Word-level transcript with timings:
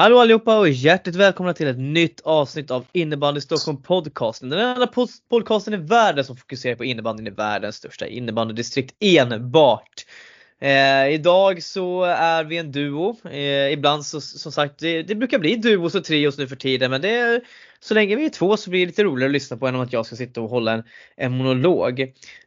Hallå 0.00 0.18
allihopa 0.18 0.58
och 0.58 0.68
hjärtligt 0.68 1.16
välkomna 1.16 1.54
till 1.54 1.66
ett 1.66 1.78
nytt 1.78 2.20
avsnitt 2.20 2.70
av 2.70 2.86
Innebandy 2.92 3.40
Stockholm 3.40 3.82
podcasten. 3.82 4.48
Den 4.48 4.58
enda 4.58 4.88
podcasten 5.28 5.74
i 5.74 5.76
världen 5.76 6.24
som 6.24 6.36
fokuserar 6.36 6.76
på 6.76 6.84
innebandyn 6.84 7.26
i 7.26 7.30
världens 7.30 7.76
största 7.76 8.06
innebandydistrikt 8.06 8.94
enbart. 9.00 10.06
Eh, 10.60 11.08
idag 11.08 11.62
så 11.62 12.04
är 12.04 12.44
vi 12.44 12.58
en 12.58 12.72
duo. 12.72 13.16
Eh, 13.30 13.72
ibland 13.72 14.06
så 14.06 14.20
som 14.20 14.52
sagt, 14.52 14.78
det, 14.78 15.02
det, 15.02 15.14
brukar 15.14 15.38
bli 15.38 15.56
duos 15.56 15.94
och 15.94 16.04
trios 16.04 16.38
nu 16.38 16.48
för 16.48 16.56
tiden 16.56 16.90
men 16.90 17.00
det 17.00 17.10
är, 17.10 17.40
så 17.80 17.94
länge 17.94 18.16
vi 18.16 18.24
är 18.24 18.30
två 18.30 18.56
så 18.56 18.70
blir 18.70 18.80
det 18.80 18.86
lite 18.86 19.04
roligare 19.04 19.28
att 19.28 19.32
lyssna 19.32 19.56
på 19.56 19.66
än 19.66 19.74
om 19.74 19.80
att 19.80 19.92
jag 19.92 20.06
ska 20.06 20.16
sitta 20.16 20.40
och 20.40 20.50
hålla 20.50 20.72
en, 20.72 20.82
en 21.16 21.32
monolog. 21.32 22.00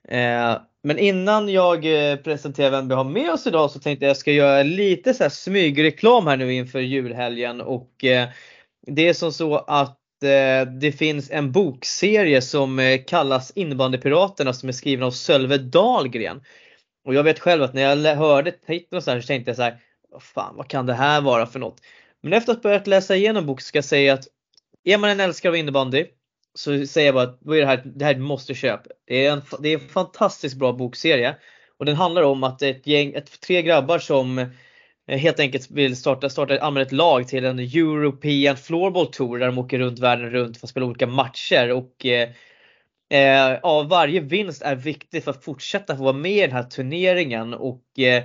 Eh, 0.08 0.58
men 0.83 0.99
innan 0.99 1.49
jag 1.49 1.85
eh, 1.85 2.15
presenterar 2.15 2.71
vem 2.71 2.87
vi 2.87 2.95
har 2.95 3.03
med 3.03 3.31
oss 3.31 3.47
idag 3.47 3.71
så 3.71 3.79
tänkte 3.79 4.05
jag 4.05 4.09
att 4.09 4.15
jag 4.15 4.21
ska 4.21 4.31
göra 4.31 4.63
lite 4.63 5.13
så 5.13 5.23
här 5.23 5.29
smygreklam 5.29 6.27
här 6.27 6.37
nu 6.37 6.53
inför 6.53 6.79
julhelgen 6.79 7.61
och 7.61 8.03
eh, 8.03 8.29
det 8.88 9.07
är 9.07 9.13
som 9.13 9.33
så 9.33 9.55
att 9.57 10.23
eh, 10.23 10.71
det 10.81 10.91
finns 10.97 11.31
en 11.31 11.52
bokserie 11.52 12.41
som 12.41 12.99
kallas 13.08 13.52
Innebandypiraterna 13.55 14.53
som 14.53 14.69
är 14.69 14.73
skriven 14.73 15.03
av 15.03 15.11
Sölve 15.11 15.58
Dahlgren. 15.58 16.41
Och 17.05 17.13
jag 17.13 17.23
vet 17.23 17.39
själv 17.39 17.63
att 17.63 17.73
när 17.73 17.81
jag 17.81 18.15
hörde 18.15 18.52
titeln 18.52 19.02
så, 19.02 19.11
här, 19.11 19.21
så 19.21 19.27
tänkte 19.27 19.49
jag 19.49 19.55
så 19.55 19.63
här, 19.63 19.77
fan 20.19 20.55
vad 20.55 20.67
kan 20.67 20.86
det 20.86 20.93
här 20.93 21.21
vara 21.21 21.45
för 21.45 21.59
något? 21.59 21.81
Men 22.21 22.33
efter 22.33 22.52
att 22.52 22.58
ha 22.58 22.63
börjat 22.63 22.88
läsa 22.88 23.15
igenom 23.15 23.45
boken 23.45 23.63
ska 23.63 23.77
jag 23.77 23.86
säga 23.86 24.13
att 24.13 24.27
är 24.83 24.97
man 24.97 25.09
en 25.09 25.19
älskare 25.19 25.52
av 25.52 25.55
innebandy 25.55 26.05
så 26.55 26.85
säger 26.85 27.07
jag 27.07 27.15
bara 27.15 27.23
att 27.23 27.39
det 27.41 27.65
här, 27.65 27.81
det 27.85 28.05
här 28.05 28.15
måste-köp. 28.15 28.81
Det 29.07 29.25
är, 29.25 29.31
en, 29.31 29.41
det 29.59 29.69
är 29.69 29.73
en 29.73 29.89
fantastiskt 29.89 30.55
bra 30.55 30.73
bokserie. 30.73 31.35
Och 31.77 31.85
den 31.85 31.95
handlar 31.95 32.21
om 32.21 32.43
att 32.43 32.61
ett 32.61 32.87
gäng, 32.87 33.13
ett, 33.13 33.41
tre 33.41 33.61
grabbar 33.61 33.99
som 33.99 34.39
eh, 35.07 35.17
helt 35.17 35.39
enkelt 35.39 35.71
vill 35.71 35.95
starta, 35.95 36.29
starta 36.29 36.59
använda 36.59 36.87
ett 36.87 36.91
lag 36.91 37.27
till 37.27 37.45
en 37.45 37.59
European 37.59 38.57
Floorball 38.57 39.07
Tour 39.07 39.37
där 39.37 39.45
de 39.45 39.57
åker 39.57 39.79
runt 39.79 39.99
världen 39.99 40.29
runt 40.29 40.57
för 40.57 40.65
att 40.65 40.71
spela 40.71 40.85
olika 40.85 41.07
matcher. 41.07 41.71
Och 41.71 42.05
eh, 42.05 42.29
eh, 43.09 43.59
ja, 43.63 43.83
varje 43.89 44.19
vinst 44.19 44.61
är 44.61 44.75
viktig 44.75 45.23
för 45.23 45.31
att 45.31 45.43
fortsätta 45.43 45.97
få 45.97 46.03
vara 46.03 46.13
med 46.13 46.31
i 46.31 46.41
den 46.41 46.51
här 46.51 46.63
turneringen. 46.63 47.53
Och 47.53 47.99
eh, 47.99 48.23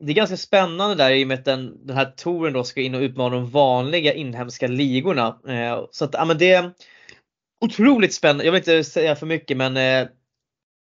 det 0.00 0.12
är 0.12 0.16
ganska 0.16 0.36
spännande 0.36 0.94
där 0.94 1.10
i 1.10 1.24
och 1.24 1.28
med 1.28 1.38
att 1.38 1.44
den, 1.44 1.86
den 1.86 1.96
här 1.96 2.12
touren 2.16 2.52
då 2.52 2.64
ska 2.64 2.80
in 2.80 2.94
och 2.94 3.00
utmana 3.00 3.34
de 3.34 3.50
vanliga 3.50 4.12
inhemska 4.12 4.66
ligorna. 4.66 5.38
Eh, 5.48 5.84
så 5.90 6.04
att 6.04 6.14
ja, 6.14 6.24
men 6.24 6.38
det 6.38 6.70
otroligt 7.60 8.14
spännande. 8.14 8.44
Jag 8.44 8.52
vill 8.52 8.60
inte 8.60 8.84
säga 8.84 9.16
för 9.16 9.26
mycket 9.26 9.56
men 9.56 9.76
eh, 9.76 10.08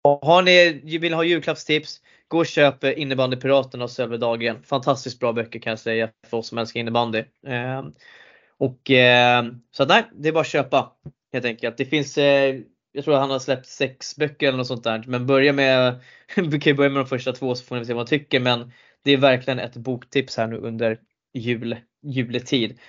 har 0.04 0.42
ni, 0.42 0.98
vill 0.98 1.14
ha 1.14 1.24
julklappstips, 1.24 2.02
gå 2.28 2.38
och 2.38 2.46
köp 2.46 2.84
eh, 2.84 3.02
Innebandypiraterna 3.02 3.84
av 3.84 3.88
Sölve 3.88 4.18
Dahlgren. 4.18 4.64
Fantastiskt 4.64 5.20
bra 5.20 5.34
böcker 5.34 5.60
kan 5.60 5.70
jag 5.70 5.80
säga 5.80 6.10
för 6.28 6.38
oss 6.38 6.48
som 6.48 6.58
älskar 6.58 6.80
innebandy. 6.80 7.24
Eh, 7.48 7.84
och 8.58 8.92
eh, 8.92 9.46
så 9.72 9.84
att 9.84 9.90
nej, 9.90 10.04
det 10.14 10.30
är 10.30 10.34
bara 10.34 10.42
att 10.42 10.48
köpa 10.48 10.92
helt 11.34 11.46
enkelt. 11.46 11.78
Det 11.78 11.86
finns, 11.86 12.18
eh, 12.18 12.60
jag 12.92 13.06
tror 13.06 13.16
han 13.16 13.30
har 13.30 13.40
släppt 13.40 13.68
sex 13.68 14.16
böcker 14.16 14.48
eller 14.48 14.58
något 14.58 14.68
sånt 14.68 14.84
där. 14.84 15.04
Men 15.08 15.28
börja 15.28 15.54
med, 15.54 16.00
vi 16.36 16.60
kan 16.60 16.76
börja 16.76 16.90
med 16.90 17.00
de 17.00 17.08
första 17.08 17.32
två 17.32 17.56
så 17.56 17.66
får 17.66 17.76
ni 17.76 17.86
se 17.86 17.94
vad 17.94 18.00
man 18.00 18.08
tycker. 18.08 18.40
Men 18.40 18.72
det 19.04 19.12
är 19.12 19.18
verkligen 19.18 19.60
ett 19.60 19.76
boktips 19.76 20.38
här 20.38 20.48
nu 20.48 20.58
under 20.58 21.00
jul, 21.34 21.78
juletid. 22.04 22.80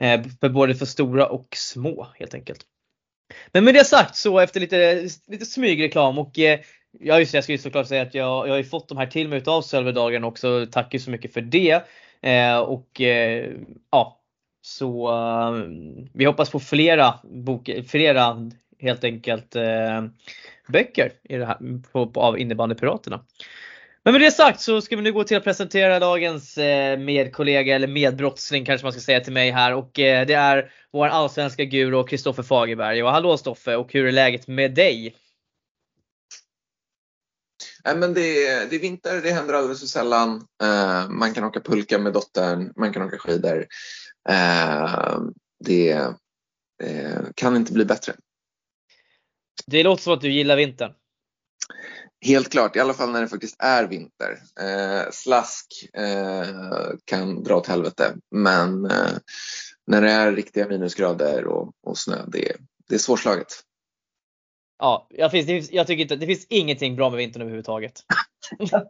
Eh, 0.00 0.22
för 0.40 0.48
både 0.48 0.74
för 0.74 0.86
stora 0.86 1.26
och 1.26 1.48
små 1.56 2.08
helt 2.14 2.34
enkelt. 2.34 2.66
Men 3.52 3.64
med 3.64 3.74
det 3.74 3.84
sagt 3.84 4.16
så 4.16 4.38
efter 4.38 4.60
lite, 4.60 5.08
lite 5.26 5.46
smygreklam 5.46 6.18
och 6.18 6.38
eh, 6.38 6.60
Ja 7.00 7.18
just 7.18 7.32
det, 7.32 7.36
jag 7.36 7.44
ska 7.44 7.52
ju 7.52 7.58
såklart 7.58 7.88
säga 7.88 8.02
att 8.02 8.14
jag, 8.14 8.48
jag 8.48 8.52
har 8.52 8.58
ju 8.58 8.64
fått 8.64 8.88
de 8.88 8.98
här 8.98 9.06
till 9.06 9.28
mig 9.28 9.38
utav 9.38 9.62
Sölvedagen 9.62 10.24
också. 10.24 10.66
Tack 10.72 11.00
så 11.00 11.10
mycket 11.10 11.32
för 11.32 11.40
det. 11.40 11.82
Eh, 12.20 12.58
och 12.58 13.00
eh, 13.00 13.50
ja, 13.90 14.20
så 14.62 15.08
eh, 15.10 15.52
vi 16.12 16.24
hoppas 16.24 16.50
på 16.50 16.60
flera, 16.60 17.14
bok, 17.22 17.70
flera 17.88 18.50
helt 18.78 19.04
enkelt 19.04 19.56
eh, 19.56 20.04
böcker 20.68 21.12
i 21.22 21.36
det 21.36 21.46
här, 21.46 21.82
på, 21.92 22.06
på, 22.06 22.20
av 22.20 22.38
innebandypiraterna. 22.38 23.24
Men 24.04 24.12
med 24.12 24.20
det 24.20 24.30
sagt 24.30 24.60
så 24.60 24.80
ska 24.80 24.96
vi 24.96 25.02
nu 25.02 25.12
gå 25.12 25.24
till 25.24 25.36
att 25.36 25.44
presentera 25.44 25.98
dagens 25.98 26.58
eh, 26.58 26.98
medkollega 26.98 27.74
eller 27.74 27.88
medbrottsling 27.88 28.64
kanske 28.64 28.84
man 28.84 28.92
ska 28.92 29.00
säga 29.00 29.20
till 29.20 29.32
mig 29.32 29.50
här 29.50 29.74
och 29.74 29.98
eh, 29.98 30.26
det 30.26 30.34
är 30.34 30.72
vår 30.92 31.06
allsvenska 31.06 31.64
guru 31.64 32.04
Kristoffer 32.06 32.42
Fagerberg. 32.42 33.02
Och 33.02 33.10
hallå 33.10 33.36
Stoffe 33.36 33.76
och 33.76 33.92
hur 33.92 34.06
är 34.06 34.12
läget 34.12 34.46
med 34.46 34.74
dig? 34.74 35.16
Nej, 37.84 37.96
men 37.96 38.14
det, 38.14 38.46
är, 38.46 38.66
det 38.70 38.76
är 38.76 38.80
vinter, 38.80 39.22
det 39.22 39.30
händer 39.30 39.54
alldeles 39.54 39.80
för 39.80 39.86
sällan. 39.86 40.46
Uh, 40.62 41.08
man 41.10 41.34
kan 41.34 41.44
åka 41.44 41.60
pulka 41.60 41.98
med 41.98 42.12
dottern, 42.12 42.72
man 42.76 42.92
kan 42.92 43.02
åka 43.02 43.18
skidor. 43.18 43.66
Det 45.64 46.14
kan 47.34 47.56
inte 47.56 47.72
bli 47.72 47.84
bättre. 47.84 48.12
Det 49.66 49.82
låter 49.82 50.02
som 50.02 50.12
att 50.12 50.20
du 50.20 50.32
gillar 50.32 50.56
vintern. 50.56 50.92
Helt 52.24 52.52
klart, 52.52 52.76
i 52.76 52.80
alla 52.80 52.94
fall 52.94 53.10
när 53.12 53.20
det 53.20 53.28
faktiskt 53.28 53.56
är 53.58 53.86
vinter. 53.86 54.38
Eh, 54.60 55.10
slask 55.10 55.66
eh, 55.94 56.94
kan 57.04 57.42
dra 57.42 57.56
åt 57.56 57.66
helvete, 57.66 58.14
men 58.30 58.84
eh, 58.84 59.12
när 59.86 60.02
det 60.02 60.10
är 60.10 60.32
riktiga 60.32 60.68
minusgrader 60.68 61.46
och, 61.46 61.72
och 61.82 61.98
snö, 61.98 62.16
det, 62.26 62.56
det 62.88 62.94
är 62.94 62.98
svårslaget. 62.98 63.46
Ja, 64.78 65.06
jag, 65.10 65.30
finns, 65.30 65.72
jag 65.72 65.86
tycker 65.86 66.02
inte 66.02 66.16
det 66.16 66.26
finns 66.26 66.46
ingenting 66.48 66.96
bra 66.96 67.10
med 67.10 67.18
vintern 67.18 67.42
överhuvudtaget. 67.42 68.00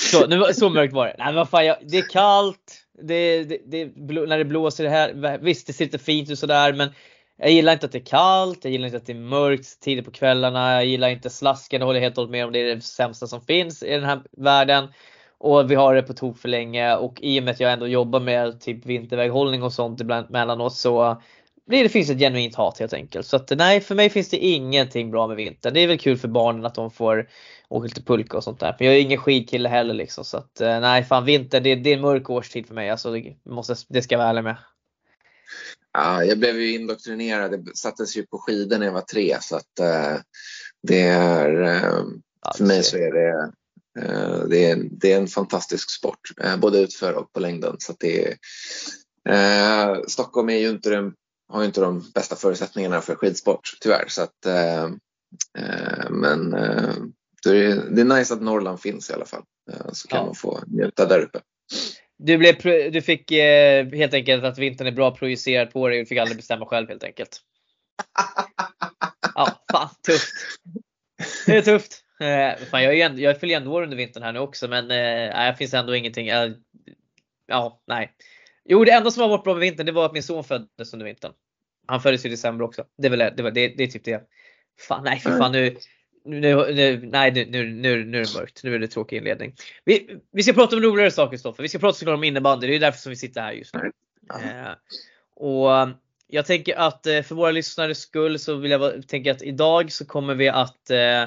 så, 0.00 0.26
nu, 0.26 0.44
så 0.54 0.68
mörkt 0.68 0.94
var 0.94 1.06
det. 1.06 1.14
Nej 1.18 1.26
men 1.26 1.34
vad 1.34 1.48
fan, 1.48 1.66
jag, 1.66 1.76
det 1.82 1.98
är 1.98 2.08
kallt. 2.08 2.78
Det, 3.02 3.44
det, 3.44 3.58
det, 3.66 3.86
när 4.26 4.38
det 4.38 4.44
blåser 4.44 4.84
det 4.84 4.90
här. 4.90 5.38
Visst, 5.38 5.66
det 5.66 5.72
ser 5.72 5.84
lite 5.84 5.98
fint 5.98 6.30
ut 6.30 6.38
sådär 6.38 6.72
men 6.72 6.88
jag 7.36 7.50
gillar 7.50 7.72
inte 7.72 7.86
att 7.86 7.92
det 7.92 7.98
är 7.98 8.04
kallt, 8.04 8.64
jag 8.64 8.72
gillar 8.72 8.86
inte 8.86 8.96
att 8.96 9.06
det 9.06 9.12
är 9.12 9.16
mörkt 9.16 9.80
tidigt 9.80 10.04
på 10.04 10.10
kvällarna, 10.10 10.72
jag 10.72 10.86
gillar 10.86 11.08
inte 11.08 11.30
slasken, 11.30 11.80
det 11.80 11.86
håller 11.86 12.00
jag 12.00 12.04
helt 12.04 12.18
och 12.18 12.22
hållet 12.22 12.32
med 12.32 12.44
om. 12.44 12.52
Det 12.52 12.58
är 12.58 12.74
det 12.74 12.80
sämsta 12.80 13.26
som 13.26 13.40
finns 13.40 13.82
i 13.82 13.90
den 13.90 14.04
här 14.04 14.22
världen. 14.36 14.88
Och 15.38 15.70
vi 15.70 15.74
har 15.74 15.94
det 15.94 16.02
på 16.02 16.12
tok 16.12 16.38
för 16.38 16.48
länge 16.48 16.96
och 16.96 17.18
i 17.22 17.40
och 17.40 17.44
med 17.44 17.52
att 17.52 17.60
jag 17.60 17.72
ändå 17.72 17.86
jobbar 17.86 18.20
med 18.20 18.60
typ 18.60 18.86
vinterväghållning 18.86 19.62
och 19.62 19.72
sånt 19.72 20.00
ibland 20.00 20.30
mellanåt 20.30 20.74
så 20.74 21.22
blir 21.66 21.82
det 21.82 21.88
finns 21.88 22.10
ett 22.10 22.18
genuint 22.18 22.54
hat 22.54 22.78
helt 22.78 22.92
enkelt. 22.92 23.26
Så 23.26 23.36
att 23.36 23.52
nej, 23.56 23.80
för 23.80 23.94
mig 23.94 24.10
finns 24.10 24.30
det 24.30 24.36
ingenting 24.36 25.10
bra 25.10 25.26
med 25.26 25.36
vintern. 25.36 25.74
Det 25.74 25.80
är 25.80 25.86
väl 25.86 25.98
kul 25.98 26.18
för 26.18 26.28
barnen 26.28 26.66
att 26.66 26.74
de 26.74 26.90
får 26.90 27.28
åka 27.68 27.84
lite 27.84 28.02
pulka 28.02 28.36
och 28.36 28.44
sånt 28.44 28.60
där. 28.60 28.76
Men 28.78 28.86
jag 28.86 28.96
är 28.96 29.00
ingen 29.00 29.18
skidkille 29.18 29.68
heller 29.68 29.94
liksom. 29.94 30.24
Så 30.24 30.36
att 30.36 30.60
eh, 30.60 30.80
nej, 30.80 31.04
fan 31.04 31.24
vinter 31.24 31.60
det, 31.60 31.74
det 31.74 31.90
är 31.90 31.94
en 31.94 32.00
mörk 32.00 32.30
årstid 32.30 32.66
för 32.66 32.74
mig. 32.74 32.90
Alltså, 32.90 33.12
det, 33.12 33.36
måste, 33.44 33.74
det 33.88 34.02
ska 34.02 34.14
jag 34.14 34.18
vara 34.18 34.28
ärlig 34.28 34.44
med. 34.44 34.56
Ja, 35.92 36.24
jag 36.24 36.38
blev 36.38 36.60
ju 36.60 36.74
indoktrinerad. 36.74 37.52
Jag 37.52 37.76
sattes 37.76 38.16
ju 38.16 38.26
på 38.26 38.38
skidor 38.38 38.78
när 38.78 38.86
jag 38.86 38.92
var 38.92 39.00
tre 39.00 39.38
så 39.40 39.56
att 39.56 39.80
uh, 39.80 40.20
det 40.82 41.00
är 41.00 41.62
uh, 41.62 42.04
för 42.56 42.64
mig 42.64 42.82
så 42.82 42.96
är 42.96 43.12
det, 43.12 43.52
uh, 44.06 44.48
det, 44.48 44.70
är, 44.70 44.88
det 44.90 45.12
är 45.12 45.16
en 45.16 45.28
fantastisk 45.28 45.90
sport 45.90 46.20
både 46.58 46.80
utför 46.80 47.12
och 47.12 47.32
på 47.32 47.40
längden. 47.40 47.76
Så 47.78 47.94
det 47.98 48.36
är, 49.24 50.08
Stockholm 50.08 50.48
är 50.48 50.58
ju 50.58 50.70
inte 50.70 50.90
den, 50.90 51.14
har 51.48 51.60
ju 51.60 51.66
inte 51.66 51.80
de 51.80 52.10
bästa 52.14 52.36
förutsättningarna 52.36 53.00
för 53.00 53.14
skidsport 53.14 53.76
tyvärr. 53.80 54.04
Så 54.08 54.22
att, 54.22 54.46
men 56.10 56.50
det 57.42 57.50
är, 57.50 57.90
det 57.90 58.00
är 58.00 58.04
nice 58.18 58.34
att 58.34 58.42
Norrland 58.42 58.80
finns 58.80 59.10
i 59.10 59.12
alla 59.12 59.24
fall 59.24 59.42
så 59.92 60.08
kan 60.08 60.18
ja. 60.18 60.26
man 60.26 60.34
få 60.34 60.60
njuta 60.66 61.06
där 61.06 61.20
uppe. 61.20 61.40
Du, 62.24 62.38
blev, 62.38 62.56
du 62.92 63.02
fick 63.02 63.30
eh, 63.30 63.86
helt 63.86 64.14
enkelt 64.14 64.44
att 64.44 64.58
vintern 64.58 64.86
är 64.86 64.92
bra 64.92 65.16
projicerad 65.16 65.70
på 65.72 65.88
dig 65.88 65.98
och 65.98 66.04
du 66.04 66.08
fick 66.08 66.18
aldrig 66.18 66.36
bestämma 66.36 66.66
själv 66.66 66.88
helt 66.88 67.04
enkelt. 67.04 67.40
Ja, 69.34 69.64
fan 69.72 69.88
tufft. 70.06 70.32
Det 71.46 71.56
är 71.56 71.62
tufft. 71.62 72.04
Eh, 72.20 72.66
fan, 72.70 72.82
jag, 72.82 72.98
är 72.98 73.06
ändå, 73.06 73.22
jag 73.22 73.40
fyller 73.40 73.56
ändå 73.56 73.72
år 73.72 73.82
under 73.82 73.96
vintern 73.96 74.22
här 74.22 74.32
nu 74.32 74.38
också 74.38 74.68
men 74.68 74.90
eh, 74.90 75.46
det 75.50 75.54
finns 75.58 75.74
ändå 75.74 75.96
ingenting. 75.96 76.28
Eh, 76.28 76.50
ja, 77.46 77.82
nej. 77.86 78.12
Jo, 78.64 78.84
det 78.84 78.92
enda 78.92 79.10
som 79.10 79.22
har 79.22 79.28
varit 79.28 79.44
bra 79.44 79.54
med 79.54 79.60
vintern 79.60 79.86
det 79.86 79.92
var 79.92 80.06
att 80.06 80.12
min 80.12 80.22
son 80.22 80.44
föddes 80.44 80.92
under 80.92 81.06
vintern. 81.06 81.32
Han 81.86 82.00
föddes 82.00 82.24
i 82.24 82.28
december 82.28 82.64
också. 82.64 82.84
Det 82.98 83.06
är, 83.06 83.10
väl, 83.10 83.18
det, 83.18 83.50
det, 83.50 83.68
det 83.68 83.82
är 83.82 83.86
typ 83.86 84.04
det. 84.04 84.22
Fan, 84.88 85.04
nej 85.04 85.18
för 85.18 85.38
fan 85.38 85.52
nu 85.52 85.76
nu, 86.24 86.74
nu, 86.74 87.00
nej, 87.02 87.32
nu, 87.32 87.44
nu, 87.44 87.66
nu, 87.66 88.04
nu 88.04 88.20
är 88.20 88.24
det 88.24 88.34
mörkt. 88.38 88.64
Nu 88.64 88.74
är 88.74 88.78
det 88.78 88.88
tråkig 88.88 89.16
inledning. 89.16 89.54
Vi, 89.84 90.16
vi 90.32 90.42
ska 90.42 90.52
prata 90.52 90.76
om 90.76 90.82
roligare 90.82 91.10
saker 91.10 91.36
Stoffe. 91.36 91.62
Vi 91.62 91.68
ska 91.68 91.78
prata 91.78 91.98
såklart 91.98 92.14
om 92.14 92.24
innebandy. 92.24 92.66
Det 92.66 92.76
är 92.76 92.80
därför 92.80 92.98
som 92.98 93.10
vi 93.10 93.16
sitter 93.16 93.40
här 93.40 93.52
just 93.52 93.74
nu. 93.74 93.92
Eh, 94.30 94.72
och 95.36 95.88
jag 96.34 96.46
tänker 96.46 96.76
att 96.76 97.06
eh, 97.06 97.22
för 97.22 97.34
våra 97.34 97.50
lyssnares 97.50 97.98
skull 97.98 98.38
så 98.38 98.54
vill 98.54 98.70
jag 98.70 99.08
tänka 99.08 99.32
att 99.32 99.42
idag 99.42 99.92
så 99.92 100.06
kommer 100.06 100.34
vi 100.34 100.48
att 100.48 100.90
eh, 100.90 101.22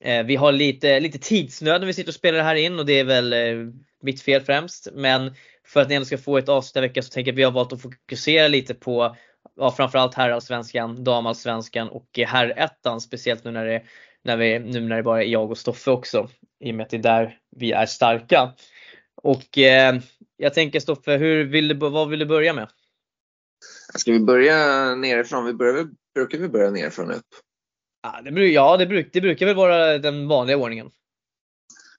eh, 0.00 0.24
vi 0.24 0.36
har 0.36 0.52
lite, 0.52 1.00
lite 1.00 1.18
tidsnöd 1.18 1.80
när 1.80 1.86
vi 1.86 1.92
sitter 1.92 2.10
och 2.10 2.14
spelar 2.14 2.38
det 2.38 2.44
här 2.44 2.54
in 2.54 2.78
och 2.78 2.86
det 2.86 2.92
är 2.92 3.04
väl 3.04 3.32
eh, 3.32 3.72
mitt 4.02 4.22
fel 4.22 4.42
främst. 4.42 4.88
Men 4.92 5.34
för 5.66 5.80
att 5.80 5.88
ni 5.88 5.94
ändå 5.94 6.06
ska 6.06 6.18
få 6.18 6.38
ett 6.38 6.48
avsnitt 6.48 6.76
i 6.76 6.80
veckan 6.80 7.02
så 7.02 7.10
tänker 7.10 7.28
jag 7.28 7.34
att 7.34 7.38
vi 7.38 7.42
har 7.42 7.50
valt 7.50 7.72
att 7.72 7.82
fokusera 7.82 8.48
lite 8.48 8.74
på 8.74 9.16
ja, 9.56 9.70
framförallt 9.70 10.14
herrallsvenskan, 10.14 11.04
damallsvenskan 11.04 11.88
och 11.88 12.18
herrettan 12.26 13.00
speciellt 13.00 13.44
nu 13.44 13.50
när 13.50 13.66
det 13.66 13.82
när 14.24 14.36
vi, 14.36 14.58
nu 14.58 14.80
när 14.80 14.96
det 14.96 15.02
bara 15.02 15.22
är 15.22 15.26
jag 15.26 15.50
och 15.50 15.58
Stoffe 15.58 15.90
också. 15.90 16.28
I 16.60 16.70
och 16.70 16.74
med 16.74 16.84
att 16.84 16.90
det 16.90 16.96
är 16.96 17.02
där 17.02 17.38
vi 17.56 17.72
är 17.72 17.86
starka. 17.86 18.52
Och 19.22 19.58
eh, 19.58 20.00
jag 20.36 20.54
tänker 20.54 20.80
Stoffe, 20.80 21.16
hur 21.16 21.44
vill 21.44 21.68
du, 21.68 21.74
vad 21.74 22.08
vill 22.08 22.18
du 22.18 22.26
börja 22.26 22.52
med? 22.52 22.68
Ska 23.94 24.12
vi 24.12 24.20
börja 24.20 24.56
nerifrån? 24.94 25.44
Vi 25.44 25.54
börjar, 25.54 25.88
brukar 26.14 26.38
vi 26.38 26.48
börja 26.48 26.70
nerifrån 26.70 27.10
upp? 27.10 27.26
Ja, 28.02 28.20
det, 28.22 28.46
ja 28.46 28.76
det, 28.76 28.86
bruk, 28.86 29.10
det 29.12 29.20
brukar 29.20 29.46
väl 29.46 29.56
vara 29.56 29.98
den 29.98 30.28
vanliga 30.28 30.56
ordningen. 30.56 30.90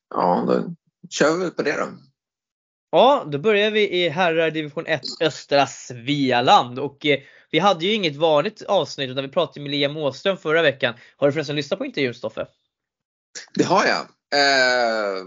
Ja, 0.10 0.46
då 0.48 0.76
kör 1.10 1.38
vi 1.38 1.52
på 1.52 1.62
det 1.62 1.78
då. 1.78 1.88
Ja, 2.94 3.28
då 3.28 3.38
börjar 3.38 3.72
vi 3.72 3.90
i 3.90 4.10
herrar 4.10 4.51
division 4.51 4.86
1 4.88 5.01
östra 5.22 5.68
Svealand 5.68 6.80
och 6.80 7.06
eh, 7.06 7.19
vi 7.51 7.60
hade 7.60 7.86
ju 7.86 7.94
inget 7.94 8.16
vanligt 8.16 8.62
avsnitt 8.62 9.10
utan 9.10 9.24
vi 9.24 9.30
pratade 9.30 9.60
med 9.60 9.72
Liam 9.72 9.98
Åström 9.98 10.38
förra 10.38 10.62
veckan. 10.62 10.94
Har 11.18 11.28
du 11.28 11.34
förresten 11.34 11.56
lyssnat 11.56 11.80
på 11.80 11.86
intervjun 11.86 12.13
Stoffe? 12.13 12.48
Det 13.54 13.63
har 13.63 13.86
jag. 13.86 14.01
Eh, 14.36 15.25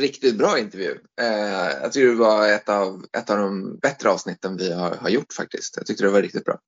riktigt 0.00 0.38
bra 0.38 0.58
intervju. 0.58 0.98
Eh, 1.20 1.70
jag 1.82 1.92
tycker 1.92 2.08
det 2.08 2.14
var 2.14 2.48
ett 2.48 2.68
av, 2.68 3.04
ett 3.18 3.30
av 3.30 3.38
de 3.38 3.78
bättre 3.78 4.10
avsnitten 4.10 4.56
vi 4.56 4.72
har, 4.72 4.96
har 4.96 5.08
gjort 5.08 5.32
faktiskt. 5.32 5.76
Jag 5.76 5.86
tyckte 5.86 6.04
det 6.04 6.10
var 6.10 6.22
riktigt 6.22 6.44
bra. 6.44 6.58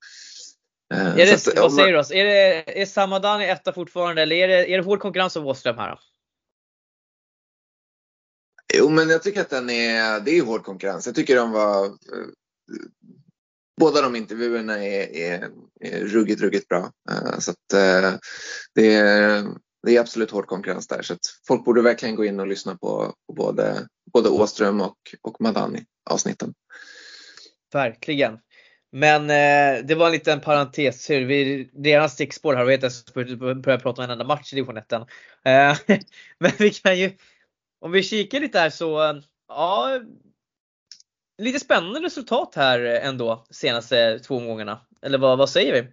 Eh, 0.94 1.06
är 1.06 1.16
det, 1.16 1.34
att, 1.34 1.58
vad 1.58 1.72
säger 1.72 1.92
du? 1.92 1.98
Är 1.98 2.24
det 2.24 2.82
är 2.82 2.86
Samadani 2.86 3.44
etta 3.44 3.72
fortfarande 3.72 4.22
eller 4.22 4.36
är 4.36 4.48
det, 4.48 4.72
är 4.72 4.78
det 4.78 4.84
hård 4.84 5.00
konkurrens 5.00 5.36
av 5.36 5.48
Åström 5.48 5.78
här? 5.78 5.90
Då? 5.90 5.98
Jo, 8.76 8.90
men 8.90 9.08
jag 9.08 9.22
tycker 9.22 9.40
att 9.40 9.50
den 9.50 9.70
är, 9.70 10.20
det 10.20 10.38
är 10.38 10.42
hård 10.42 10.64
konkurrens. 10.64 11.06
Jag 11.06 11.14
tycker 11.14 11.36
de 11.36 11.50
var, 11.50 11.86
eh, 11.86 11.92
båda 13.80 14.02
de 14.02 14.16
intervjuerna 14.16 14.84
är, 14.84 15.16
är, 15.16 15.50
är 15.80 16.00
ruggigt, 16.00 16.40
ruggigt 16.40 16.68
bra. 16.68 16.92
Eh, 17.10 17.38
så 17.38 17.50
att, 17.50 17.72
eh, 17.72 18.18
det, 18.74 18.94
är, 18.94 19.44
det 19.86 19.96
är 19.96 20.00
absolut 20.00 20.30
hård 20.30 20.46
konkurrens 20.46 20.86
där. 20.86 21.02
Så 21.02 21.12
att 21.12 21.20
folk 21.46 21.64
borde 21.64 21.82
verkligen 21.82 22.14
gå 22.14 22.24
in 22.24 22.40
och 22.40 22.46
lyssna 22.46 22.76
på, 22.76 23.14
på 23.26 23.32
både, 23.34 23.86
både 24.12 24.28
Åström 24.28 24.80
och, 24.80 24.96
och 25.22 25.40
Madani 25.40 25.84
avsnitten. 26.10 26.54
Verkligen. 27.72 28.38
Men 28.92 29.22
eh, 29.22 29.84
det 29.84 29.94
var 29.94 30.06
en 30.06 30.12
liten 30.12 30.40
parentes. 30.40 31.10
Vi, 31.10 31.68
redan 31.84 32.10
stickspår 32.10 32.54
här 32.54 32.62
och 32.62 32.68
vet 32.68 32.84
att 32.84 32.92
jag 33.14 33.38
börjar 33.38 33.78
prata 33.78 34.02
om 34.02 34.04
en 34.04 34.10
enda 34.10 34.24
match 34.24 34.52
i 34.52 34.56
division 34.56 34.76
1. 34.76 34.92
Eh, 34.92 35.00
men 36.38 36.52
vi 36.58 36.70
kan 36.70 36.98
ju 36.98 37.10
om 37.84 37.92
vi 37.92 38.02
kikar 38.02 38.40
lite 38.40 38.58
här 38.58 38.70
så, 38.70 39.20
ja, 39.48 40.00
lite 41.42 41.60
spännande 41.60 42.00
resultat 42.00 42.52
här 42.54 42.80
ändå 42.80 43.46
senaste 43.50 44.18
två 44.18 44.36
omgångarna. 44.36 44.80
Eller 45.02 45.18
vad, 45.18 45.38
vad 45.38 45.50
säger 45.50 45.72
vi? 45.72 45.88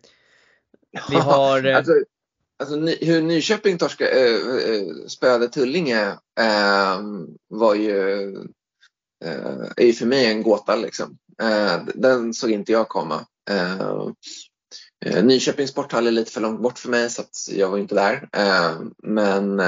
Vi 1.10 1.16
har... 1.16 1.64
alltså, 1.64 1.94
alltså, 2.60 2.76
hur 3.06 3.22
Nyköping 3.22 3.78
torska, 3.78 4.10
äh, 4.10 4.38
spöade 5.08 5.48
Tullinge 5.48 6.08
äh, 6.40 7.02
var 7.48 7.76
ju, 7.76 8.32
äh, 9.26 9.72
är 9.78 9.86
ju 9.86 9.94
för 9.94 10.06
mig 10.06 10.26
en 10.26 10.44
gåta. 10.44 10.76
Liksom. 10.76 11.18
Äh, 11.42 11.86
den 11.96 12.34
såg 12.34 12.52
inte 12.52 12.72
jag 12.72 12.90
komma. 12.90 13.26
Äh, 13.50 14.08
Nyköpings 15.24 15.72
sporthall 15.72 16.08
är 16.08 16.12
lite 16.12 16.32
för 16.32 16.42
långt 16.42 16.62
bort 16.62 16.80
för 16.80 16.90
mig 16.90 17.10
så 17.10 17.24
jag 17.52 17.70
var 17.70 17.78
inte 17.78 17.96
där. 17.96 18.30
Men 19.04 19.62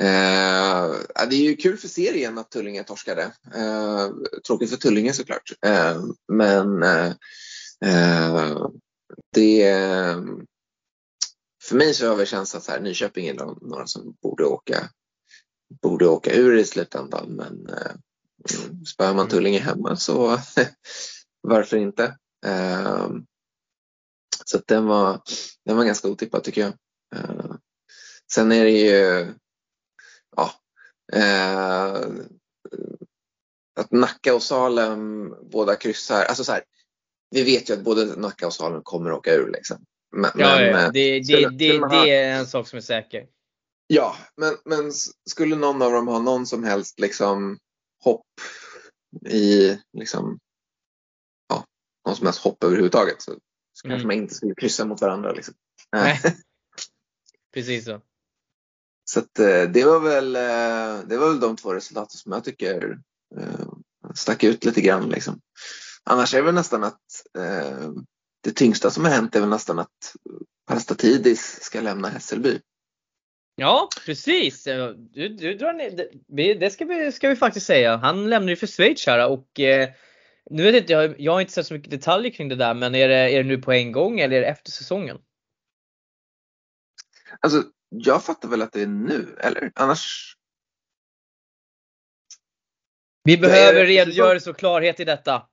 Eh, 0.00 0.90
det 1.28 1.36
är 1.36 1.42
ju 1.42 1.56
kul 1.56 1.76
för 1.76 1.88
serien 1.88 2.38
att 2.38 2.50
Tullinge 2.50 2.84
torskade. 2.84 3.22
Eh, 3.54 4.10
tråkigt 4.46 4.70
för 4.70 4.76
Tullinge 4.76 5.12
såklart. 5.12 5.52
Eh, 5.66 6.02
men 6.32 6.82
eh, 6.82 7.12
eh 7.84 8.66
det 9.32 9.68
eh, 9.68 10.20
för 11.62 11.76
mig 11.76 11.94
så 11.94 12.08
har 12.08 12.16
det 12.16 12.26
känts 12.26 12.54
att 12.54 12.64
så 12.64 12.72
här, 12.72 12.80
Nyköping 12.80 13.26
är 13.26 13.34
några 13.60 13.86
som 13.86 14.16
borde 14.22 14.44
åka, 14.44 14.90
borde 15.82 16.06
åka 16.06 16.34
ur 16.34 16.58
i 16.58 16.64
slutändan. 16.64 17.28
Men 17.28 17.68
eh, 17.68 17.92
spöar 18.86 19.14
man 19.14 19.28
Tullinge 19.28 19.58
hemma 19.58 19.96
så 19.96 20.38
varför 21.42 21.76
inte? 21.76 22.16
Eh, 22.46 23.08
så 24.44 24.60
den 24.66 24.86
var, 24.86 25.20
den 25.64 25.76
var 25.76 25.84
ganska 25.84 26.08
otippad 26.08 26.44
tycker 26.44 26.60
jag. 26.60 26.72
Eh, 27.14 27.54
sen 28.32 28.52
är 28.52 28.64
det 28.64 28.70
ju 28.70 29.34
ja, 30.36 30.52
eh, 31.12 31.96
att 33.74 33.90
Nacka 33.90 34.34
och 34.34 34.42
Salem 34.42 35.34
båda 35.50 35.76
kryssar. 35.76 36.24
Alltså 36.24 36.44
så 36.44 36.52
här, 36.52 36.62
vi 37.30 37.42
vet 37.42 37.70
ju 37.70 37.74
att 37.74 37.84
både 37.84 38.16
Nacka 38.16 38.46
och 38.46 38.54
Salem 38.54 38.82
kommer 38.82 39.10
att 39.10 39.18
åka 39.18 39.34
ur. 39.34 39.50
Liksom. 39.50 39.84
Men, 40.16 40.30
ja, 40.34 40.60
ja, 40.60 40.84
eh, 40.86 40.90
det, 40.92 41.18
det, 41.18 41.24
skulle, 41.24 41.48
det, 41.48 42.10
är 42.10 42.38
en 42.38 42.46
sak 42.46 42.68
som 42.68 42.76
är 42.76 42.80
säker. 42.80 43.26
Ja, 43.86 44.16
men, 44.36 44.56
men 44.64 44.92
skulle 45.30 45.56
någon 45.56 45.82
av 45.82 45.92
dem 45.92 46.08
ha 46.08 46.18
någon 46.18 46.46
som 46.46 46.64
helst 46.64 47.00
liksom, 47.00 47.58
hopp 48.04 48.26
i 49.28 49.78
liksom, 49.92 50.38
ja, 51.48 51.64
någon 52.06 52.16
som 52.16 52.26
helst 52.26 52.40
hopp 52.40 52.64
överhuvudtaget 52.64 53.22
så, 53.22 53.32
så 53.72 53.86
mm. 53.86 53.94
kanske 53.94 54.06
man 54.06 54.16
inte 54.16 54.34
skulle 54.34 54.54
kryssa 54.54 54.84
mot 54.84 55.00
varandra. 55.00 55.32
Liksom. 55.32 55.54
Nej. 55.92 56.20
Precis 57.54 57.84
så. 57.84 58.00
Så 59.12 59.20
att, 59.20 59.38
eh, 59.38 59.62
det, 59.62 59.84
var 59.84 60.00
väl, 60.00 60.36
eh, 60.36 61.08
det 61.08 61.16
var 61.16 61.28
väl 61.28 61.40
de 61.40 61.56
två 61.56 61.74
resultaten 61.74 62.18
som 62.18 62.32
jag 62.32 62.44
tycker 62.44 62.98
eh, 63.38 63.68
stack 64.14 64.44
ut 64.44 64.64
lite 64.64 64.80
grann. 64.80 65.08
Liksom. 65.08 65.40
Annars 66.04 66.34
är 66.34 66.38
det 66.38 66.44
väl 66.44 66.54
nästan 66.54 66.84
att 66.84 67.00
det 68.44 68.52
tyngsta 68.52 68.90
som 68.90 69.04
har 69.04 69.10
hänt 69.10 69.36
är 69.36 69.40
väl 69.40 69.48
nästan 69.48 69.78
att 69.78 70.14
Parastatidis 70.66 71.58
ska 71.62 71.80
lämna 71.80 72.08
Hässelby. 72.08 72.58
Ja 73.56 73.88
precis. 74.06 74.64
Du, 74.64 75.28
du 75.28 75.54
drar 75.54 75.72
ner, 75.72 76.54
det 76.54 76.70
ska 76.70 76.84
vi, 76.84 77.12
ska 77.12 77.28
vi 77.28 77.36
faktiskt 77.36 77.66
säga. 77.66 77.96
Han 77.96 78.30
lämnar 78.30 78.50
ju 78.50 78.56
för 78.56 78.66
Schweiz 78.66 79.06
här 79.06 79.28
och 79.28 79.60
eh, 79.60 79.88
nu 80.50 80.62
vet 80.62 80.74
inte 80.74 80.92
jag, 80.92 81.20
jag 81.20 81.32
har 81.32 81.40
inte 81.40 81.52
sett 81.52 81.66
så 81.66 81.74
mycket 81.74 81.90
detaljer 81.90 82.32
kring 82.32 82.48
det 82.48 82.56
där 82.56 82.74
men 82.74 82.94
är 82.94 83.08
det, 83.08 83.30
är 83.30 83.42
det 83.42 83.48
nu 83.48 83.58
på 83.58 83.72
en 83.72 83.92
gång 83.92 84.20
eller 84.20 84.36
är 84.36 84.40
det 84.40 84.46
efter 84.46 84.70
säsongen? 84.70 85.18
Alltså 87.40 87.62
jag 87.92 88.24
fattar 88.24 88.48
väl 88.48 88.62
att 88.62 88.72
det 88.72 88.82
är 88.82 88.86
nu, 88.86 89.36
eller? 89.40 89.72
Annars? 89.74 90.36
Vi 93.24 93.38
behöver 93.38 93.86
redogörelse 93.86 94.50
och 94.50 94.56
klarhet 94.56 95.00
i 95.00 95.04
detta. 95.04 95.46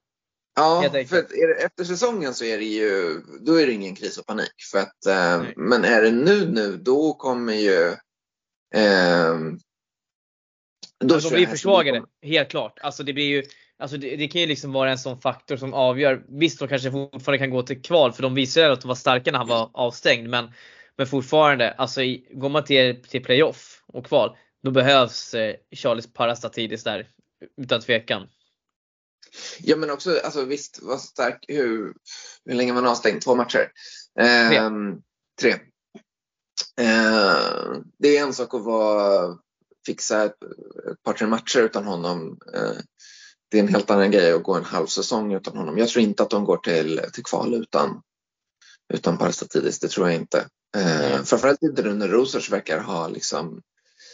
Ja, 0.55 0.89
för 1.07 1.25
det, 1.29 1.63
efter 1.63 1.83
säsongen 1.83 2.33
så 2.33 2.45
är 2.45 2.57
det 2.57 2.65
ju, 2.65 3.21
då 3.41 3.61
är 3.61 3.67
det 3.67 3.73
ingen 3.73 3.95
kris 3.95 4.17
och 4.17 4.25
panik. 4.25 4.53
För 4.71 4.79
att, 4.79 5.05
eh, 5.05 5.43
men 5.55 5.85
är 5.85 6.01
det 6.01 6.11
nu 6.11 6.51
nu, 6.51 6.77
då 6.77 7.13
kommer 7.13 7.53
ju 7.53 7.87
eh, 8.75 9.37
då 10.99 11.15
alltså, 11.15 11.29
de 11.29 11.35
blir 11.35 11.47
försvagade, 11.47 12.03
helt 12.21 12.49
klart. 12.49 12.79
Alltså 12.81 13.03
det 13.03 13.13
blir 13.13 13.25
ju, 13.25 13.43
alltså 13.77 13.97
det, 13.97 14.15
det, 14.15 14.27
kan 14.27 14.41
ju 14.41 14.47
liksom 14.47 14.71
vara 14.71 14.91
en 14.91 14.97
sån 14.97 15.21
faktor 15.21 15.57
som 15.57 15.73
avgör. 15.73 16.25
Visst, 16.27 16.59
de 16.59 16.67
kanske 16.67 16.91
fortfarande 16.91 17.37
kan 17.37 17.49
gå 17.49 17.63
till 17.63 17.81
kval 17.81 18.13
för 18.13 18.23
de 18.23 18.35
visade 18.35 18.71
att 18.71 18.81
de 18.81 18.87
var 18.87 18.95
starka 18.95 19.31
när 19.31 19.39
han 19.39 19.47
var 19.47 19.69
avstängd. 19.73 20.29
Men 20.29 20.51
men 20.99 21.07
fortfarande, 21.07 21.71
alltså 21.71 22.01
går 22.31 22.49
man 22.49 22.63
till, 22.63 23.03
till 23.03 23.23
playoff 23.23 23.83
och 23.87 24.05
kval, 24.05 24.37
då 24.63 24.71
behövs 24.71 25.33
eh, 25.33 25.55
Charles 25.75 26.13
Parastatidis 26.13 26.83
där. 26.83 27.09
Utan 27.61 27.81
tvekan. 27.81 28.27
Ja 29.59 29.75
men 29.75 29.89
också, 29.89 30.19
alltså 30.23 30.45
visst 30.45 30.79
vad 30.81 31.01
stark, 31.01 31.45
hur, 31.47 31.93
hur 32.45 32.55
länge 32.55 32.73
man 32.73 32.85
har 32.85 32.95
stängt? 32.95 33.23
Två 33.23 33.35
matcher? 33.35 33.71
Eh, 34.19 34.49
tre. 34.49 34.59
tre. 35.41 35.51
Eh, 36.85 37.81
det 37.99 38.17
är 38.17 38.23
en 38.23 38.33
sak 38.33 38.53
att 38.53 38.63
vara, 38.63 39.37
fixa 39.85 40.23
ett, 40.23 40.43
ett 40.91 41.03
par 41.03 41.13
tre 41.13 41.27
matcher 41.27 41.59
utan 41.59 41.85
honom. 41.85 42.39
Eh, 42.53 42.77
det 43.51 43.57
är 43.57 43.63
en 43.63 43.67
helt 43.67 43.89
annan 43.89 44.11
grej 44.11 44.31
att 44.31 44.43
gå 44.43 44.55
en 44.55 44.63
halv 44.63 44.87
säsong 44.87 45.33
utan 45.33 45.57
honom. 45.57 45.77
Jag 45.77 45.89
tror 45.89 46.03
inte 46.03 46.23
att 46.23 46.29
de 46.29 46.45
går 46.45 46.57
till, 46.57 47.01
till 47.13 47.23
kval 47.23 47.53
utan, 47.53 48.01
utan 48.93 49.17
Parastatidis, 49.17 49.79
det 49.79 49.87
tror 49.87 50.09
jag 50.09 50.15
inte. 50.15 50.47
Eh, 50.77 51.23
framförallt 51.23 51.63
inte 51.63 51.81
när 51.81 52.07
Rosers 52.07 52.51
verkar 52.51 52.79
ha 52.79 53.07
liksom 53.07 53.61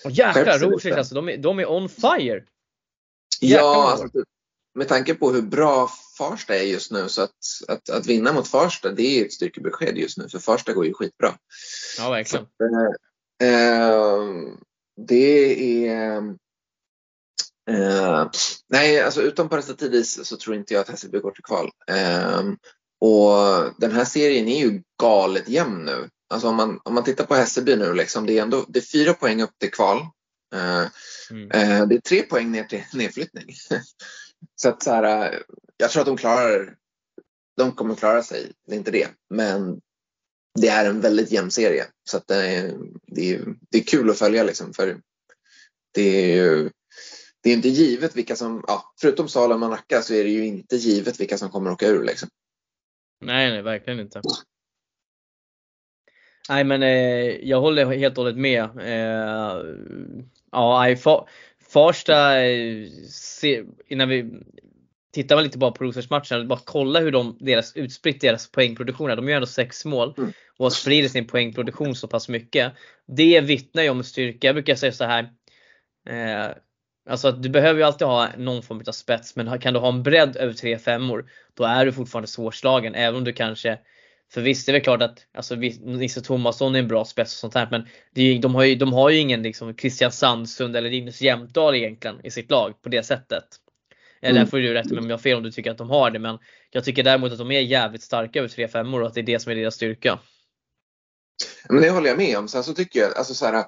oh, 0.04 0.12
Jäklar, 0.12 0.60
Rosers 0.60 0.94
alltså, 0.94 1.16
de 1.16 1.30
är, 1.30 1.38
de 1.38 1.60
är 1.60 1.72
on 1.72 1.90
fire! 1.90 2.44
Jäklar, 3.42 3.68
ja, 3.68 3.92
alltså, 3.92 4.24
med 4.76 4.88
tanke 4.88 5.16
på 5.16 5.32
hur 5.32 5.42
bra 5.42 5.90
Farsta 6.18 6.56
är 6.56 6.64
just 6.64 6.92
nu 6.92 7.10
så 7.10 7.22
att, 7.22 7.32
att, 7.68 7.90
att 7.90 8.06
vinna 8.06 8.34
mot 8.34 8.48
Farsta 8.48 8.92
det 8.92 9.20
är 9.20 9.26
ett 9.26 9.34
styrkebesked 9.34 9.98
just 9.98 10.18
nu 10.18 10.30
för 10.30 10.40
Farsta 10.40 10.74
går 10.74 10.86
ju 10.86 10.94
skitbra. 10.94 11.38
Ja, 11.98 12.10
verkligen. 12.10 12.46
Så, 12.46 12.64
eh, 13.46 13.52
eh, 13.52 14.24
det 15.08 15.88
är 15.88 16.18
eh, 17.70 18.30
Nej, 18.68 19.02
alltså 19.02 19.22
utan 19.22 19.50
Parastatidis 19.50 20.28
så 20.28 20.38
tror 20.38 20.56
inte 20.56 20.74
jag 20.74 20.82
att 20.82 20.90
Hässelby 20.90 21.20
går 21.20 21.32
till 21.32 21.44
kval. 21.44 21.70
Eh, 21.88 22.42
och 23.00 23.74
den 23.78 23.92
här 23.92 24.06
serien 24.06 24.48
är 24.48 24.60
ju 24.60 24.82
galet 25.02 25.50
jämn 25.50 25.86
nu. 25.86 26.10
Alltså 26.30 26.48
om 26.48 26.56
man, 26.56 26.80
om 26.84 26.94
man 26.94 27.04
tittar 27.04 27.26
på 27.26 27.36
Hässelby 27.36 27.76
nu, 27.76 27.94
liksom, 27.94 28.26
det, 28.26 28.38
är 28.38 28.42
ändå, 28.42 28.66
det 28.68 28.80
är 28.80 28.84
fyra 28.84 29.14
poäng 29.14 29.42
upp 29.42 29.60
till 29.60 29.72
kval. 29.72 29.98
Uh, 30.56 30.88
mm. 31.32 31.44
uh, 31.44 31.88
det 31.88 31.96
är 31.96 32.02
tre 32.02 32.22
poäng 32.22 32.52
ner 32.52 32.64
till 32.64 32.84
nedflyttning. 32.94 33.56
så 34.56 34.70
att 34.70 34.84
så 34.84 34.92
här, 34.92 35.34
uh, 35.34 35.40
jag 35.78 35.92
tror 35.92 36.02
att 36.02 36.08
de 36.08 36.18
klarar 36.18 36.76
de 37.58 37.72
kommer 37.72 37.96
klara 37.96 38.24
sig, 38.24 38.52
det 38.68 38.74
är 38.74 38.78
inte 38.78 38.92
det. 38.92 39.08
Men 39.30 39.82
det 40.60 40.68
är 40.68 40.90
en 40.90 41.02
väldigt 41.02 41.32
jämn 41.32 41.52
serie. 41.52 41.86
Så 42.10 42.18
att 42.18 42.28
det, 42.28 42.36
är, 42.36 42.74
det, 43.08 43.34
är, 43.34 43.56
det 43.70 43.78
är 43.78 43.84
kul 43.84 44.10
att 44.10 44.20
följa 44.20 44.44
liksom. 44.44 44.74
För 44.74 45.02
det 45.94 46.32
är 46.32 46.36
ju 46.36 46.70
det 47.44 47.50
är 47.50 47.54
inte 47.54 47.70
givet 47.70 48.16
vilka 48.16 48.36
som, 48.36 48.64
ja, 48.68 48.94
förutom 49.02 49.28
Salem 49.28 49.64
och 49.64 49.70
Nacka 49.70 50.02
så 50.02 50.14
är 50.14 50.24
det 50.24 50.30
ju 50.30 50.46
inte 50.46 50.76
givet 50.76 51.20
vilka 51.20 51.38
som 51.38 51.50
kommer 51.50 51.72
åka 51.72 51.88
ur 51.88 52.04
liksom. 52.04 52.30
Nej, 53.26 53.52
nej, 53.52 53.62
verkligen 53.62 54.00
inte. 54.00 54.22
Nej 56.50 56.64
men 56.64 56.84
eh, 56.84 57.48
jag 57.50 57.62
håller 57.62 57.86
helt 57.86 58.18
och 58.18 58.24
hållet 58.24 58.40
med. 58.40 58.64
Eh, 58.64 59.62
ja, 60.52 60.96
Farsta, 61.74 62.42
eh, 62.46 62.88
innan 63.88 64.10
vi 64.10 64.32
tittar 65.14 65.36
man 65.36 65.44
lite 65.44 65.58
bara 65.58 65.72
på 65.72 65.84
Rosengårdsmatchen, 65.84 66.48
bara 66.48 66.60
kolla 66.64 67.00
hur 67.00 67.12
de, 67.12 67.38
deras 67.40 67.76
utspritt 67.76 68.22
deras 68.22 68.52
poängproduktion 68.52 69.12
är. 69.12 69.16
De 69.16 69.30
gör 69.30 69.36
ändå 69.36 69.48
sex 69.48 69.86
mål 69.86 70.14
mm. 70.18 70.32
och 70.58 70.66
har 70.66 70.70
spridit 70.70 71.12
sin 71.12 71.28
poängproduktion 71.28 71.96
så 71.96 72.08
pass 72.08 72.30
mycket. 72.30 72.74
Det 73.08 73.42
vittnar 73.42 73.84
ju 73.84 73.90
om 73.90 74.04
styrka. 74.04 74.48
Jag 74.48 74.56
brukar 74.56 74.76
säga 74.76 74.92
så 74.92 75.04
här. 75.04 75.30
Eh, 76.10 76.56
alltså 77.10 77.32
du 77.32 77.50
behöver 77.50 77.80
ju 77.80 77.86
alltid 77.86 78.08
ha 78.08 78.30
någon 78.38 78.64
form 78.64 78.84
av 78.88 78.92
spets 78.92 79.36
men 79.36 79.60
kan 79.60 79.74
du 79.74 79.80
ha 79.80 79.90
en 79.90 80.04
bredd 80.04 80.36
över 80.36 80.54
tre 80.54 80.78
femmor 80.78 81.30
då 81.54 81.64
är 81.64 81.86
du 81.86 81.94
fortfarande 81.94 82.28
svårslagen 82.28 82.96
även 82.96 83.16
om 83.16 83.24
du 83.24 83.34
kanske 83.34 83.80
för 84.34 84.42
visst, 84.42 84.66
det 84.66 84.72
är 84.72 84.74
väl 84.74 84.82
klart 84.82 85.02
att 85.02 85.28
alltså, 85.34 85.56
Nisse 85.56 86.22
Tomasson 86.22 86.76
är 86.76 86.80
en 86.80 86.88
bra 86.88 87.06
spets 87.06 87.34
och 87.34 87.40
sånt 87.40 87.54
här 87.54 87.68
men 87.72 87.88
det, 88.14 88.38
de, 88.38 88.56
har 88.56 88.64
ju, 88.64 88.76
de 88.76 88.94
har 88.94 89.10
ju 89.10 89.18
ingen 89.18 89.44
liksom 89.44 89.76
Christian 89.76 90.12
Sandsund 90.12 90.76
eller 90.76 90.90
Linus 90.90 91.22
Jämtdal 91.22 91.76
egentligen 91.76 92.26
i 92.26 92.32
sitt 92.32 92.52
lag 92.52 92.82
på 92.82 92.90
det 92.90 93.04
sättet. 93.04 93.44
Mm. 94.22 94.36
Där 94.36 94.46
får 94.46 94.58
du 94.58 94.74
rätta 94.74 94.90
mig 94.90 95.00
om 95.00 95.10
jag 95.10 95.18
har 95.18 95.22
fel 95.22 95.38
om 95.38 95.44
du 95.44 95.52
tycker 95.52 95.72
att 95.72 95.78
de 95.78 95.90
har 95.90 96.12
det 96.12 96.20
men 96.20 96.38
jag 96.72 96.84
tycker 96.84 97.04
däremot 97.04 97.32
att 97.32 97.38
de 97.38 97.52
är 97.52 97.60
jävligt 97.60 98.04
starka 98.04 98.40
över 98.40 98.50
3 98.50 98.68
5 98.68 98.94
och 98.94 99.08
att 99.08 99.14
det 99.14 99.22
är 99.22 99.24
det 99.24 99.40
som 99.40 99.52
är 99.52 99.56
deras 99.56 99.76
styrka. 99.76 100.20
Men 101.70 101.82
det 101.82 101.90
håller 101.90 102.10
jag 102.10 102.18
med 102.18 102.38
om. 102.38 102.48
Sen 102.48 102.64
så 102.64 102.74
tycker 102.74 103.00
jag, 103.00 103.18
alltså 103.18 103.34
så 103.34 103.46
här, 103.46 103.66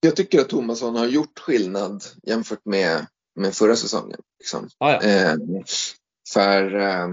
jag 0.00 0.16
tycker 0.16 0.40
att 0.40 0.48
Tomasson 0.48 0.96
har 0.96 1.06
gjort 1.06 1.38
skillnad 1.38 2.04
jämfört 2.22 2.64
med, 2.64 3.06
med 3.34 3.54
förra 3.54 3.76
säsongen. 3.76 4.20
Liksom. 4.38 4.68
Ah, 4.78 4.92
ja. 4.92 5.02
eh, 5.02 5.36
för 6.32 6.74
eh, 6.80 7.08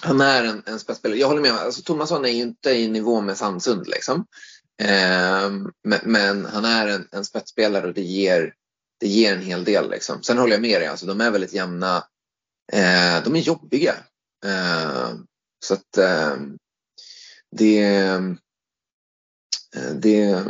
han 0.00 0.20
är 0.20 0.44
en, 0.44 0.62
en 0.66 0.80
spetsspelare. 0.80 1.18
Jag 1.18 1.28
håller 1.28 1.42
med, 1.42 1.52
alltså, 1.52 1.82
Tomasson 1.82 2.24
är 2.24 2.28
ju 2.28 2.42
inte 2.42 2.70
i 2.70 2.88
nivå 2.88 3.20
med 3.20 3.38
Sandsund 3.38 3.88
liksom. 3.88 4.26
Eh, 4.82 5.50
men, 5.84 6.00
men, 6.02 6.44
han 6.44 6.64
är 6.64 6.88
en, 6.88 7.08
en 7.12 7.24
spetsspelare 7.24 7.86
och 7.86 7.94
det 7.94 8.02
ger, 8.02 8.54
det 9.00 9.06
ger 9.06 9.32
en 9.32 9.42
hel 9.42 9.64
del. 9.64 9.90
Liksom. 9.90 10.22
Sen 10.22 10.38
håller 10.38 10.52
jag 10.52 10.62
med 10.62 10.80
dig, 10.80 10.88
alltså, 10.88 11.06
de 11.06 11.20
är 11.20 11.30
väldigt 11.30 11.52
jämna. 11.52 11.96
Eh, 12.72 13.24
de 13.24 13.36
är 13.36 13.40
jobbiga. 13.40 13.94
Eh, 14.44 15.14
så 15.64 15.74
att 15.74 15.98
eh, 15.98 16.36
det, 17.56 17.82
eh, 17.82 18.20
det 19.94 20.44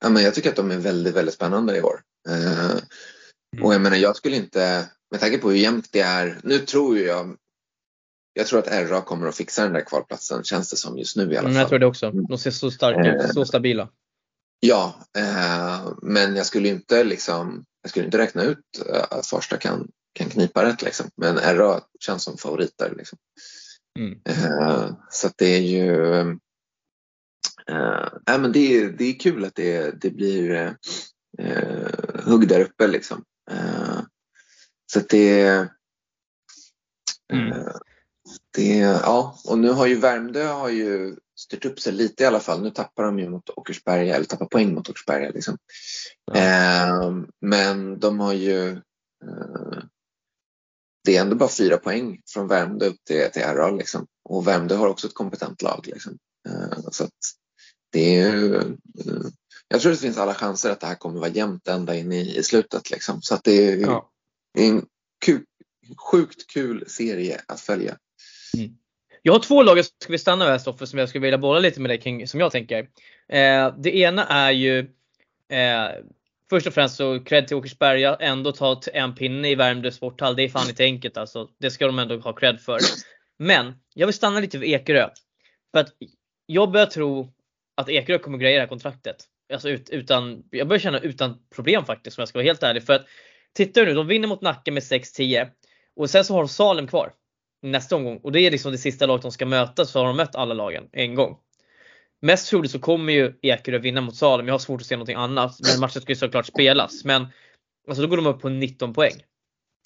ja, 0.00 0.08
men 0.08 0.22
jag 0.22 0.34
tycker 0.34 0.50
att 0.50 0.56
de 0.56 0.70
är 0.70 0.78
väldigt, 0.78 1.14
väldigt 1.14 1.34
spännande 1.34 1.76
i 1.76 1.82
år. 1.82 2.02
Eh, 2.28 2.70
mm. 2.70 3.64
Och 3.64 3.74
jag 3.74 3.80
menar, 3.80 3.96
jag 3.96 4.16
skulle 4.16 4.36
inte, 4.36 4.88
med 5.10 5.20
tanke 5.20 5.38
på 5.38 5.50
hur 5.50 5.56
jämnt 5.56 5.92
det 5.92 6.00
är, 6.00 6.40
nu 6.42 6.58
tror 6.58 6.98
jag 6.98 7.36
jag 8.34 8.46
tror 8.46 8.58
att 8.58 8.90
RA 8.90 9.00
kommer 9.00 9.26
att 9.26 9.36
fixa 9.36 9.62
den 9.62 9.72
där 9.72 9.80
kvalplatsen 9.80 10.44
känns 10.44 10.70
det 10.70 10.76
som 10.76 10.98
just 10.98 11.16
nu 11.16 11.32
i 11.32 11.36
alla 11.36 11.48
fall. 11.48 11.56
Jag 11.56 11.68
tror 11.68 11.78
det 11.78 11.86
också. 11.86 12.10
De 12.10 12.38
ser 12.38 12.50
så 12.50 12.70
starka 12.70 13.14
ut, 13.14 13.34
så 13.34 13.44
stabila. 13.44 13.88
Ja, 14.60 14.94
eh, 15.18 15.92
men 16.02 16.36
jag 16.36 16.46
skulle 16.46 16.68
inte 16.68 17.04
liksom, 17.04 17.64
jag 17.82 17.90
skulle 17.90 18.04
inte 18.04 18.18
räkna 18.18 18.42
ut 18.42 18.86
att 19.10 19.26
Farsta 19.26 19.56
kan, 19.56 19.88
kan 20.12 20.28
knipa 20.28 20.64
rätt 20.64 20.82
liksom. 20.82 21.10
Men 21.16 21.36
RA 21.36 21.80
känns 22.00 22.24
som 22.24 22.36
favoriter 22.36 22.94
liksom. 22.96 23.18
Mm. 23.98 24.20
Eh, 24.24 24.90
så 25.10 25.28
det 25.36 25.56
är 25.56 25.60
ju, 25.60 26.20
eh, 27.68 28.38
men 28.38 28.52
det, 28.52 28.76
är, 28.76 28.88
det 28.88 29.04
är 29.04 29.20
kul 29.20 29.44
att 29.44 29.54
det, 29.54 30.00
det 30.00 30.10
blir 30.10 30.76
eh, 31.38 32.24
hugg 32.24 32.48
där 32.48 32.60
uppe 32.60 32.86
liksom. 32.86 33.24
Eh, 33.50 34.00
så 34.92 35.00
det 35.08 35.68
mm. 37.32 37.52
Det, 38.54 38.76
ja, 38.78 39.38
och 39.44 39.58
nu 39.58 39.70
har 39.70 39.86
ju 39.86 39.94
Värmdö 39.94 40.46
har 40.46 40.68
ju 40.68 41.16
styrt 41.36 41.64
upp 41.64 41.80
sig 41.80 41.92
lite 41.92 42.22
i 42.22 42.26
alla 42.26 42.40
fall. 42.40 42.62
Nu 42.62 42.70
tappar 42.70 43.02
de 43.02 43.18
ju 43.18 43.28
mot 43.28 43.50
Åkersberga, 43.50 44.14
eller 44.14 44.24
tappar 44.24 44.46
poäng 44.46 44.74
mot 44.74 44.88
Åkersberga. 44.88 45.30
Liksom. 45.30 45.58
Ja. 46.32 46.36
Eh, 46.36 47.12
men 47.40 47.98
de 47.98 48.20
har 48.20 48.32
ju 48.32 48.70
eh, 48.70 49.84
det 51.04 51.16
är 51.16 51.20
ändå 51.20 51.36
bara 51.36 51.48
fyra 51.48 51.76
poäng 51.76 52.20
från 52.26 52.48
Värmdö 52.48 52.86
upp 52.86 53.04
till, 53.06 53.30
till 53.32 53.42
RA. 53.42 53.70
Liksom. 53.70 54.06
Och 54.24 54.46
Värmdö 54.46 54.74
har 54.74 54.88
också 54.88 55.06
ett 55.06 55.14
kompetent 55.14 55.62
lag. 55.62 55.86
Liksom. 55.86 56.18
Eh, 56.48 56.78
så 56.90 57.08
det 57.92 58.18
är 58.18 58.54
eh, 58.54 58.62
jag 59.68 59.80
tror 59.80 59.92
det 59.92 59.98
finns 59.98 60.18
alla 60.18 60.34
chanser 60.34 60.70
att 60.70 60.80
det 60.80 60.86
här 60.86 60.94
kommer 60.94 61.20
vara 61.20 61.30
jämnt 61.30 61.68
ända 61.68 61.96
in 61.96 62.12
i, 62.12 62.36
i 62.36 62.42
slutet. 62.42 62.90
Liksom. 62.90 63.22
Så 63.22 63.34
att 63.34 63.44
det 63.44 63.72
är, 63.72 63.76
ja. 63.76 64.10
en 64.58 64.86
kul, 65.24 65.44
sjukt 65.96 66.46
kul 66.46 66.84
serie 66.86 67.40
att 67.48 67.60
följa. 67.60 67.98
Mm. 68.54 68.76
Jag 69.22 69.32
har 69.32 69.40
två 69.40 69.62
lag 69.62 69.78
jag 69.78 69.84
ska 69.84 70.12
vi 70.12 70.18
stanna 70.18 70.44
med 70.44 70.60
Stoffe 70.60 70.86
som 70.86 70.98
jag 70.98 71.08
skulle 71.08 71.22
vilja 71.22 71.38
bolla 71.38 71.58
lite 71.58 71.80
med 71.80 71.90
dig 71.90 72.00
kring 72.00 72.28
som 72.28 72.40
jag 72.40 72.52
tänker. 72.52 72.78
Eh, 73.28 73.74
det 73.78 73.96
ena 73.96 74.26
är 74.26 74.50
ju 74.50 74.78
eh, 75.48 75.88
Först 76.50 76.66
och 76.66 76.74
främst 76.74 76.96
så 76.96 77.20
cred 77.20 77.48
till 77.48 77.56
Åkersberga, 77.56 78.16
ändå 78.20 78.52
ta 78.52 78.80
en 78.92 79.14
pinne 79.14 79.48
i 79.50 79.54
Värmdö 79.54 79.90
sporthall. 79.90 80.36
Det 80.36 80.42
är 80.42 80.48
fan 80.48 80.68
inte 80.68 80.84
enkelt 80.84 81.16
alltså. 81.16 81.48
Det 81.58 81.70
ska 81.70 81.86
de 81.86 81.98
ändå 81.98 82.18
ha 82.18 82.32
cred 82.32 82.60
för. 82.60 82.78
Men 83.38 83.72
jag 83.94 84.06
vill 84.06 84.14
stanna 84.14 84.40
lite 84.40 84.58
vid 84.58 84.70
Ekerö. 84.70 85.08
För 85.72 85.80
att 85.80 85.88
jag 86.46 86.70
börjar 86.70 86.86
tro 86.86 87.32
att 87.74 87.88
Ekerö 87.88 88.18
kommer 88.18 88.38
greja 88.38 88.54
det 88.54 88.60
här 88.60 88.68
kontraktet. 88.68 89.16
Alltså 89.52 89.68
ut, 89.70 89.90
utan, 89.90 90.42
jag 90.50 90.68
börjar 90.68 90.80
känna 90.80 90.98
utan 91.00 91.38
problem 91.54 91.84
faktiskt 91.84 92.18
om 92.18 92.22
jag 92.22 92.28
ska 92.28 92.38
vara 92.38 92.46
helt 92.46 92.62
ärlig. 92.62 92.82
För 92.82 92.92
att 92.92 93.06
tittar 93.54 93.80
du 93.80 93.86
nu, 93.86 93.94
de 93.94 94.06
vinner 94.06 94.28
mot 94.28 94.40
Nacka 94.40 94.72
med 94.72 94.82
6-10 94.82 95.48
och 95.96 96.10
sen 96.10 96.24
så 96.24 96.34
har 96.34 96.40
de 96.40 96.48
Salem 96.48 96.86
kvar 96.86 97.12
nästa 97.70 97.96
omgång. 97.96 98.20
Och 98.22 98.32
det 98.32 98.40
är 98.40 98.50
liksom 98.50 98.72
det 98.72 98.78
sista 98.78 99.06
laget 99.06 99.22
de 99.22 99.32
ska 99.32 99.46
möta 99.46 99.84
så 99.84 99.98
har 99.98 100.06
de 100.06 100.16
mött 100.16 100.34
alla 100.34 100.54
lagen 100.54 100.88
en 100.92 101.14
gång. 101.14 101.38
Mest 102.22 102.48
troligt 102.48 102.70
så 102.70 102.78
kommer 102.78 103.12
ju 103.12 103.34
Ekerö 103.42 103.78
vinna 103.78 104.00
mot 104.00 104.16
Salem. 104.16 104.46
Jag 104.46 104.54
har 104.54 104.58
svårt 104.58 104.80
att 104.80 104.86
se 104.86 104.96
någonting 104.96 105.16
annat. 105.16 105.56
Men 105.60 105.80
matchen 105.80 106.02
ska 106.02 106.12
ju 106.12 106.16
såklart 106.16 106.46
spelas. 106.46 107.04
Men 107.04 107.26
alltså 107.88 108.02
då 108.02 108.08
går 108.08 108.16
de 108.16 108.26
upp 108.26 108.40
på 108.40 108.48
19 108.48 108.92
poäng. 108.92 109.14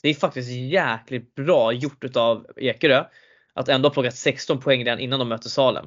Det 0.03 0.09
är 0.09 0.15
faktiskt 0.15 0.51
jäkligt 0.51 1.35
bra 1.35 1.73
gjort 1.73 2.05
utav 2.05 2.47
Ekerö. 2.57 3.05
Att 3.55 3.69
ändå 3.69 3.89
ha 3.89 3.95
plockat 3.95 4.17
16 4.17 4.61
poäng 4.61 4.85
redan 4.85 4.99
innan 4.99 5.19
de 5.19 5.29
möter 5.29 5.49
Salem. 5.49 5.87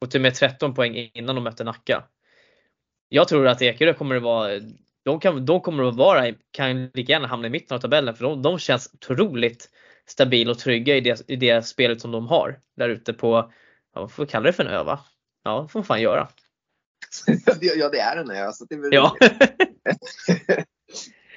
Och 0.00 0.10
till 0.10 0.18
och 0.18 0.22
med 0.22 0.34
13 0.34 0.74
poäng 0.74 1.10
innan 1.14 1.34
de 1.34 1.44
möter 1.44 1.64
Nacka. 1.64 2.04
Jag 3.08 3.28
tror 3.28 3.48
att 3.48 3.62
Ekerö 3.62 3.94
kommer 3.94 4.16
att 4.16 4.22
vara 4.22 4.60
de, 5.04 5.20
kan, 5.20 5.46
de 5.46 5.60
kommer 5.60 5.84
att 5.84 5.96
vara, 5.96 6.32
kan 6.50 6.86
lika 6.94 7.12
gärna 7.12 7.26
hamna 7.26 7.46
i 7.46 7.50
mitten 7.50 7.74
av 7.74 7.80
tabellen 7.80 8.14
för 8.14 8.24
de, 8.24 8.42
de 8.42 8.58
känns 8.58 8.90
otroligt 8.94 9.70
stabila 10.08 10.50
och 10.50 10.58
trygga 10.58 10.96
i 10.96 11.00
det, 11.00 11.22
i 11.28 11.36
det 11.36 11.66
spelet 11.66 12.00
som 12.00 12.12
de 12.12 12.26
har 12.26 12.60
där 12.76 12.88
ute 12.88 13.12
på, 13.12 13.52
ja, 13.94 14.00
vad 14.00 14.12
får 14.12 14.24
vi 14.24 14.30
kalla 14.30 14.46
det 14.46 14.52
för 14.52 14.64
en 14.64 14.70
ö 14.70 14.82
va? 14.82 15.00
Ja, 15.44 15.68
får 15.68 15.80
man 15.80 15.84
fan 15.84 16.02
göra. 16.02 16.28
ja, 17.60 17.88
det 17.88 17.98
är 17.98 18.16
en 18.16 18.30
ö. 18.30 18.52
Så 18.52 18.64
det 18.64 18.74
är 18.74 18.94
ja. 18.94 19.16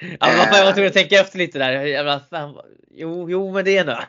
ja, 0.00 0.26
men 0.50 0.58
jag 0.58 0.64
var 0.64 0.72
tvungen 0.72 0.88
att 0.88 0.94
tänka 0.94 1.20
efter 1.20 1.38
lite 1.38 1.58
där. 1.58 1.72
Jag 1.72 2.28
fan, 2.30 2.60
jo, 2.90 3.30
jo, 3.30 3.52
men 3.52 3.64
det 3.64 3.76
är 3.76 3.80
en 3.80 3.88
ö. 3.88 4.02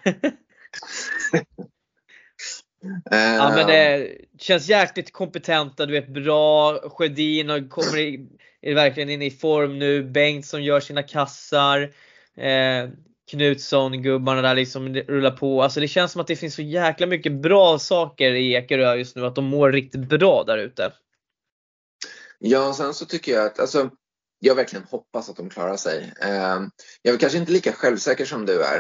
ja 3.12 3.52
men 3.56 3.68
det 3.68 4.12
känns 4.40 4.70
jäkligt 4.70 5.14
kompetenta, 5.14 5.86
du 5.86 5.94
vet 5.94 6.08
bra. 6.08 6.80
Sjödin 6.90 7.70
kommer 7.70 7.98
i, 7.98 8.30
är 8.62 8.76
verkligen 8.76 9.10
inne 9.10 9.26
i 9.26 9.32
form 9.32 9.80
nu. 9.80 10.04
Bengt 10.04 10.46
som 10.46 10.64
gör 10.64 10.80
sina 10.80 11.04
kassar. 11.04 11.82
Eh, 12.38 12.90
Knutsson, 13.30 14.02
gubbarna 14.04 14.42
där 14.42 14.56
liksom 14.56 14.96
rullar 14.96 15.32
på. 15.32 15.64
Alltså 15.64 15.80
det 15.80 15.88
känns 15.88 16.12
som 16.12 16.22
att 16.22 16.28
det 16.28 16.36
finns 16.36 16.56
så 16.56 16.62
jäkla 16.62 17.08
mycket 17.08 17.42
bra 17.42 17.80
saker 17.80 18.34
i 18.34 18.54
Ekerö 18.54 18.96
just 18.96 19.16
nu. 19.16 19.26
Att 19.26 19.36
de 19.36 19.46
mår 19.46 19.72
riktigt 19.72 20.10
bra 20.10 20.44
där 20.44 20.58
ute. 20.58 20.94
Ja, 22.40 22.74
sen 22.74 22.94
så 22.94 23.06
tycker 23.06 23.32
jag 23.32 23.46
att 23.46 23.60
alltså, 23.60 23.90
jag 24.40 24.56
verkligen 24.56 24.86
hoppas 24.86 25.30
att 25.30 25.36
de 25.36 25.50
klarar 25.50 25.78
sig. 25.78 26.14
Eh, 26.22 26.62
jag 27.02 27.14
är 27.14 27.18
kanske 27.18 27.38
inte 27.38 27.52
lika 27.52 27.72
självsäker 27.72 28.26
som 28.26 28.46
du 28.46 28.64
är. 28.64 28.80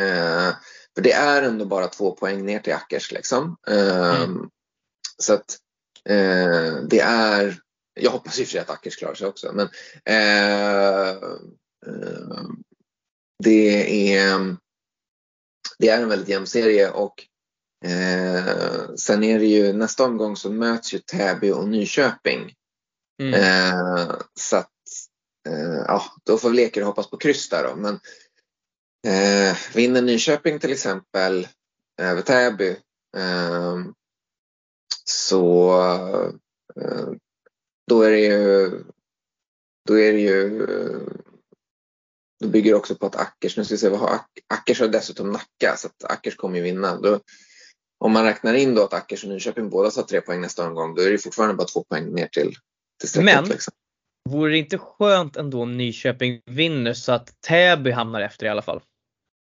Eh, 0.00 0.54
för 0.94 1.02
det 1.02 1.12
är 1.12 1.42
ändå 1.42 1.64
bara 1.64 1.86
två 1.86 2.12
poäng 2.12 2.44
ner 2.44 2.58
till 2.58 2.72
Ackers 2.72 3.12
liksom. 3.12 3.56
Eh, 3.68 4.22
mm. 4.22 4.48
Så 5.16 5.34
att 5.34 5.56
eh, 6.04 6.74
det 6.90 7.00
är, 7.00 7.60
jag 7.94 8.10
hoppas 8.10 8.38
i 8.38 8.42
och 8.42 8.46
för 8.46 8.52
sig 8.52 8.60
att 8.60 8.70
Ackers 8.70 8.96
klarar 8.96 9.14
sig 9.14 9.26
också. 9.26 9.52
Men 9.52 9.68
eh, 10.04 11.08
eh, 11.86 12.42
det 13.44 14.14
är, 14.14 14.56
det 15.78 15.88
är 15.88 16.02
en 16.02 16.08
väldigt 16.08 16.28
jämn 16.28 16.46
serie 16.46 16.90
och 16.90 17.24
eh, 17.84 18.94
sen 18.94 19.24
är 19.24 19.38
det 19.38 19.46
ju 19.46 19.72
nästa 19.72 20.04
omgång 20.04 20.36
så 20.36 20.52
möts 20.52 20.94
ju 20.94 20.98
Täby 20.98 21.50
och 21.50 21.68
Nyköping. 21.68 22.54
Mm. 23.22 23.34
Eh, 23.34 24.16
så 24.34 24.56
att 24.56 24.72
eh, 25.48 25.84
ja, 25.86 26.02
då 26.24 26.38
får 26.38 26.50
vi 26.50 26.56
leka 26.56 26.80
och 26.80 26.86
hoppas 26.86 27.10
på 27.10 27.16
kryss 27.16 27.48
där 27.48 27.64
då. 27.64 27.76
Men 27.76 28.00
eh, 29.06 29.56
vinner 29.74 30.02
Nyköping 30.02 30.58
till 30.58 30.72
exempel 30.72 31.48
över 32.00 32.22
Täby 32.22 32.76
eh, 33.16 33.76
så 35.04 35.72
eh, 36.80 37.08
då 37.86 38.02
är 38.02 38.10
det 38.10 38.20
ju 38.20 38.70
då 39.86 39.98
är 39.98 40.12
det 40.12 40.20
ju 40.20 40.66
då 42.40 42.48
bygger 42.48 42.70
det 42.70 42.76
också 42.76 42.94
på 42.94 43.06
att 43.06 43.16
Ackers, 43.16 43.56
nu 43.56 43.64
ska 43.64 43.74
vi 43.74 43.78
se, 43.78 43.88
vad 43.88 44.00
har 44.00 44.20
Ackers 44.54 44.80
har 44.80 44.88
dessutom 44.88 45.30
Nacka 45.32 45.76
så 45.76 45.88
att 45.88 46.10
Ackers 46.10 46.36
kommer 46.36 46.56
ju 46.56 46.62
vinna. 46.62 47.00
Då, 47.00 47.20
om 47.98 48.12
man 48.12 48.24
räknar 48.24 48.54
in 48.54 48.74
då 48.74 48.84
att 48.84 48.94
Ackers 48.94 49.24
och 49.24 49.30
Nyköping 49.30 49.70
båda 49.70 49.90
har 49.96 50.02
tre 50.02 50.20
poäng 50.20 50.40
nästa 50.40 50.66
omgång, 50.66 50.94
då 50.94 51.02
är 51.02 51.10
det 51.10 51.18
fortfarande 51.18 51.54
bara 51.54 51.66
två 51.66 51.84
poäng 51.84 52.14
ner 52.14 52.26
till, 52.26 52.54
till 53.00 53.08
strecket. 53.08 53.34
Men 53.34 53.44
liksom. 53.44 53.74
vore 54.30 54.50
det 54.50 54.58
inte 54.58 54.78
skönt 54.78 55.36
ändå 55.36 55.62
om 55.62 55.76
Nyköping 55.76 56.40
vinner 56.46 56.94
så 56.94 57.12
att 57.12 57.40
Täby 57.40 57.90
hamnar 57.90 58.20
efter 58.20 58.46
i 58.46 58.48
alla 58.48 58.62
fall? 58.62 58.80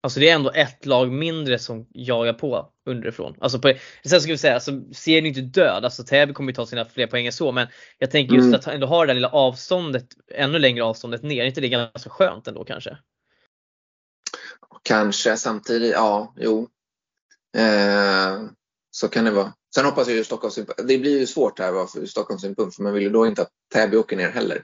Alltså 0.03 0.19
det 0.19 0.29
är 0.29 0.36
ändå 0.36 0.51
ett 0.51 0.86
lag 0.86 1.12
mindre 1.12 1.60
som 1.60 1.88
jagar 1.93 2.33
på 2.33 2.69
underifrån. 2.86 3.36
Alltså 3.39 3.60
på, 3.60 3.74
sen 4.05 4.22
ska 4.22 4.31
vi 4.31 4.38
säga, 4.38 4.53
alltså, 4.53 4.72
serien 4.93 5.25
är 5.25 5.29
inte 5.29 5.41
död. 5.41 5.86
Alltså 5.86 6.03
Täby 6.03 6.33
kommer 6.33 6.51
ju 6.51 6.55
ta 6.55 6.65
sina 6.65 6.86
fler 6.86 7.07
poäng 7.07 7.25
än 7.25 7.33
så. 7.33 7.51
Men 7.51 7.67
jag 7.98 8.12
tänker 8.12 8.36
just 8.36 8.45
mm. 8.45 8.60
att 8.60 8.67
ändå 8.67 8.88
ha 8.88 9.01
det 9.01 9.07
där 9.07 9.13
lilla 9.13 9.29
avståndet, 9.29 10.05
ännu 10.33 10.60
längre 10.60 10.83
avståndet 10.83 11.24
ner. 11.24 11.43
Är 11.43 11.48
inte 11.48 11.62
det 11.62 11.69
ganska 11.69 12.10
skönt 12.10 12.48
ändå 12.48 12.65
kanske? 12.65 12.98
Kanske 14.83 15.38
samtidigt, 15.38 15.91
ja, 15.91 16.33
jo. 16.38 16.67
Eh, 17.57 18.41
så 18.91 19.07
kan 19.07 19.25
det 19.25 19.31
vara. 19.31 19.53
Sen 19.75 19.86
hoppas 19.86 20.07
jag 20.07 20.17
ju 20.17 20.24
Stockholms 20.24 20.60
Det 20.77 20.98
blir 20.98 21.19
ju 21.19 21.25
svårt 21.25 21.60
här 21.60 22.00
ur 22.01 22.05
Stockholms 22.05 22.41
synpunkt 22.41 22.75
för 22.75 22.83
man 22.83 22.93
vill 22.93 23.03
ju 23.03 23.10
då 23.10 23.27
inte 23.27 23.41
att 23.41 23.51
Täby 23.74 23.98
åker 23.98 24.17
ner 24.17 24.31
heller. 24.31 24.62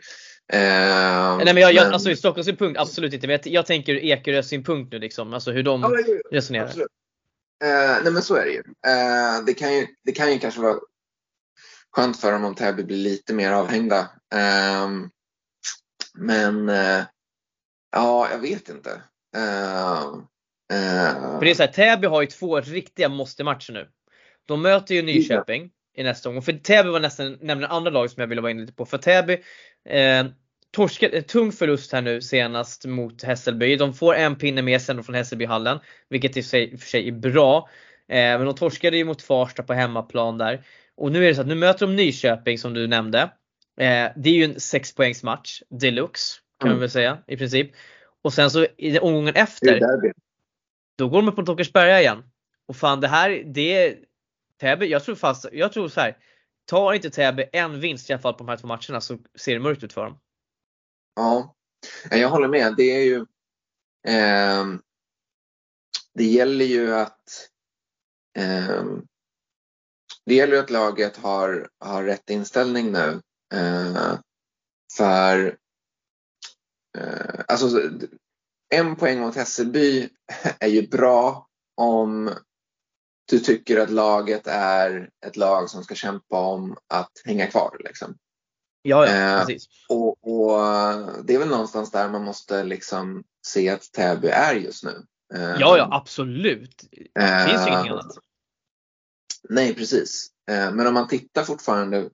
Eh, 0.54 1.38
Nej 1.38 1.54
men 1.54 1.58
jag, 1.58 1.74
jag, 1.74 1.94
alltså 1.94 2.10
ur 2.10 2.16
Stockholms 2.16 2.46
synpunkt 2.46 2.80
absolut 2.80 3.14
inte. 3.14 3.28
Men 3.28 3.40
jag, 3.44 3.54
jag 3.54 3.66
tänker 3.66 3.94
ur 3.94 4.04
Ekerös 4.04 4.48
synpunkt 4.48 4.92
nu 4.92 5.00
liksom. 5.00 5.34
Alltså 5.34 5.52
hur 5.52 5.64
de 5.64 5.82
ja, 5.82 5.90
men, 5.90 6.04
resonerar. 6.32 6.66
Absolut. 6.66 6.88
Eh, 7.64 8.04
nej 8.04 8.12
men 8.14 8.22
så 8.22 8.36
är 8.36 8.46
det 8.46 8.52
ju. 8.52 8.64
Eh, 8.88 9.46
det, 9.46 9.54
kan 9.54 9.74
ju. 9.74 9.88
Det 10.06 10.12
kan 10.12 10.34
ju 10.34 10.40
kanske 10.40 10.62
vara 10.62 10.80
skönt 11.92 12.22
för 12.22 12.32
dem 12.32 12.46
om 12.46 12.56
Täby 12.56 12.84
blir 12.84 12.98
lite 12.98 13.34
mer 13.34 13.52
avhängda. 13.52 14.00
Eh, 14.36 14.90
men 16.14 16.68
ja, 17.92 18.30
jag 18.32 18.40
vet 18.40 18.70
inte. 18.70 19.02
Eh, 19.36 20.14
för 21.40 21.46
det 21.46 21.52
är 21.52 21.56
så 21.56 21.64
här, 21.64 21.72
Täby 21.72 22.08
har 22.08 22.22
ju 22.22 22.28
två 22.28 22.62
riktiga 22.62 23.10
måste-matcher 23.10 23.74
nu. 23.74 23.90
De 24.46 24.62
möter 24.62 24.96
ju 24.96 25.02
Nyköping 25.02 25.72
i 26.00 26.04
nästa 26.04 26.30
omgång. 26.30 26.42
För 26.42 26.54
Täby 26.54 26.90
var 26.90 27.00
nästan 27.00 27.38
nämligen 27.42 27.72
andra 27.72 27.92
lag 27.92 28.10
som 28.10 28.22
jag 28.22 28.28
ville 28.28 28.42
vara 28.42 28.52
inne 28.52 28.62
lite 28.62 28.74
på. 28.74 28.86
För 28.86 28.98
Täby 28.98 29.38
eh, 29.90 30.26
torskade, 30.72 31.18
en 31.18 31.24
tung 31.24 31.52
förlust 31.52 31.92
här 31.92 32.02
nu 32.02 32.22
senast 32.22 32.86
mot 32.86 33.24
Hässelby. 33.24 33.76
De 33.76 33.94
får 33.94 34.16
en 34.16 34.36
pinne 34.36 34.62
med 34.62 34.82
sig 34.82 35.04
från 35.04 35.16
Hässelbyhallen, 35.16 35.80
vilket 36.10 36.38
i 36.38 36.44
sig, 36.44 36.78
för 36.78 36.88
sig 36.88 37.08
är 37.08 37.12
bra. 37.12 37.70
Eh, 38.08 38.16
men 38.16 38.46
de 38.46 38.56
torskade 38.56 38.98
ju 38.98 39.04
mot 39.04 39.22
Farsta 39.22 39.64
på 39.64 39.74
hemmaplan 39.74 40.38
där. 40.38 40.64
Och 40.96 41.12
nu 41.12 41.24
är 41.24 41.28
det 41.28 41.36
så 41.36 41.42
att 41.42 41.48
nu 41.48 41.56
möter 41.56 41.88
de 41.88 41.96
Nyköping 41.96 42.58
som 42.58 42.74
du 42.74 42.88
nämnde. 42.88 43.22
Eh, 43.80 44.12
det 44.16 44.30
är 44.30 44.34
ju 44.34 44.44
en 44.44 44.60
6 44.60 44.96
poängs 44.96 45.24
match 45.24 45.62
deluxe 45.70 46.40
kan 46.60 46.68
mm. 46.68 46.76
man 46.76 46.80
väl 46.80 46.90
säga 46.90 47.18
i 47.28 47.38
princip. 47.38 47.72
Och 48.22 48.34
sen 48.34 48.52
så 48.52 48.68
i 48.78 49.00
omgången 49.00 49.36
efter. 49.36 49.80
Då 50.98 51.10
går 51.10 51.22
de 51.22 51.30
upp 51.30 51.38
mot 51.38 51.50
Åkersberga 51.50 52.02
igen. 52.02 52.24
Och 52.68 52.76
fan 52.76 53.02
det 53.02 53.08
här, 53.08 53.44
det 53.46 53.98
Täby, 54.60 54.86
jag 54.86 55.04
tror 55.04 55.16
fast, 55.16 55.46
jag 55.52 55.74
tror 55.74 55.90
så 55.90 56.02
här. 56.02 56.18
Tar 56.66 56.94
inte 56.94 57.10
Täby 57.10 57.50
en 57.54 57.80
vinst 57.80 58.10
i 58.10 58.14
alla 58.14 58.22
fall 58.22 58.34
på 58.34 58.38
de 58.38 58.50
här 58.50 58.58
två 58.58 58.68
matcherna 58.68 59.02
så 59.02 59.18
ser 59.36 59.54
det 59.54 59.60
mörkt 59.60 59.84
ut 59.84 59.94
för 59.94 60.04
dem. 60.04 60.20
Ja, 61.16 61.56
jag 62.12 62.30
håller 62.30 62.48
med. 62.48 62.76
Det 62.78 62.84
är 62.84 63.04
ju 63.04 63.26
eh, 64.08 64.66
Det 66.14 66.26
gäller 66.26 66.66
ju 66.66 66.96
att 66.96 67.50
eh, 68.38 68.86
Det 70.26 70.36
gäller 70.36 70.58
att 70.58 70.70
laget 70.70 71.18
har, 71.18 71.70
har 71.80 72.04
rätt 72.04 72.30
inställning 72.30 72.92
nu. 72.92 73.22
Eh, 73.54 74.20
för 74.98 75.58
eh, 76.98 77.40
alltså 77.48 77.92
en 78.76 78.96
poäng 78.96 79.20
mot 79.20 79.36
Hässelby 79.36 80.10
är 80.60 80.68
ju 80.68 80.88
bra 80.88 81.48
om 81.76 82.36
du 83.30 83.40
tycker 83.40 83.80
att 83.80 83.90
laget 83.90 84.48
är 84.48 85.10
ett 85.26 85.38
lag 85.38 85.70
som 85.70 85.84
ska 85.84 85.96
kämpa 85.96 86.40
om 86.40 86.78
att 86.88 87.12
hänga 87.26 87.48
kvar. 87.48 87.78
Liksom. 87.80 88.18
Ja, 88.82 89.08
ja 89.08 89.14
eh, 89.14 89.46
precis. 89.46 89.68
Och, 89.90 90.28
och, 90.28 90.60
det 91.24 91.36
är 91.36 91.40
väl 91.40 91.48
någonstans 91.48 91.92
där 91.92 92.10
man 92.10 92.24
måste 92.24 92.64
liksom 92.64 93.24
se 93.48 93.70
att 93.70 93.92
Täby 93.92 94.28
är 94.28 94.56
just 94.56 94.84
nu. 94.84 95.06
Eh, 95.34 95.42
ja, 95.42 95.78
ja 95.78 95.90
absolut. 95.92 96.84
Det 96.92 97.46
finns 97.50 97.68
ju 97.68 97.72
inget 97.72 97.92
annat. 97.92 98.18
Nej, 99.50 99.76
precis. 99.76 100.28
Eh, 100.52 100.72
men 100.72 100.88
om 100.88 100.94
man 100.94 101.08
tittar 101.08 101.44
fortfarande 101.44 102.10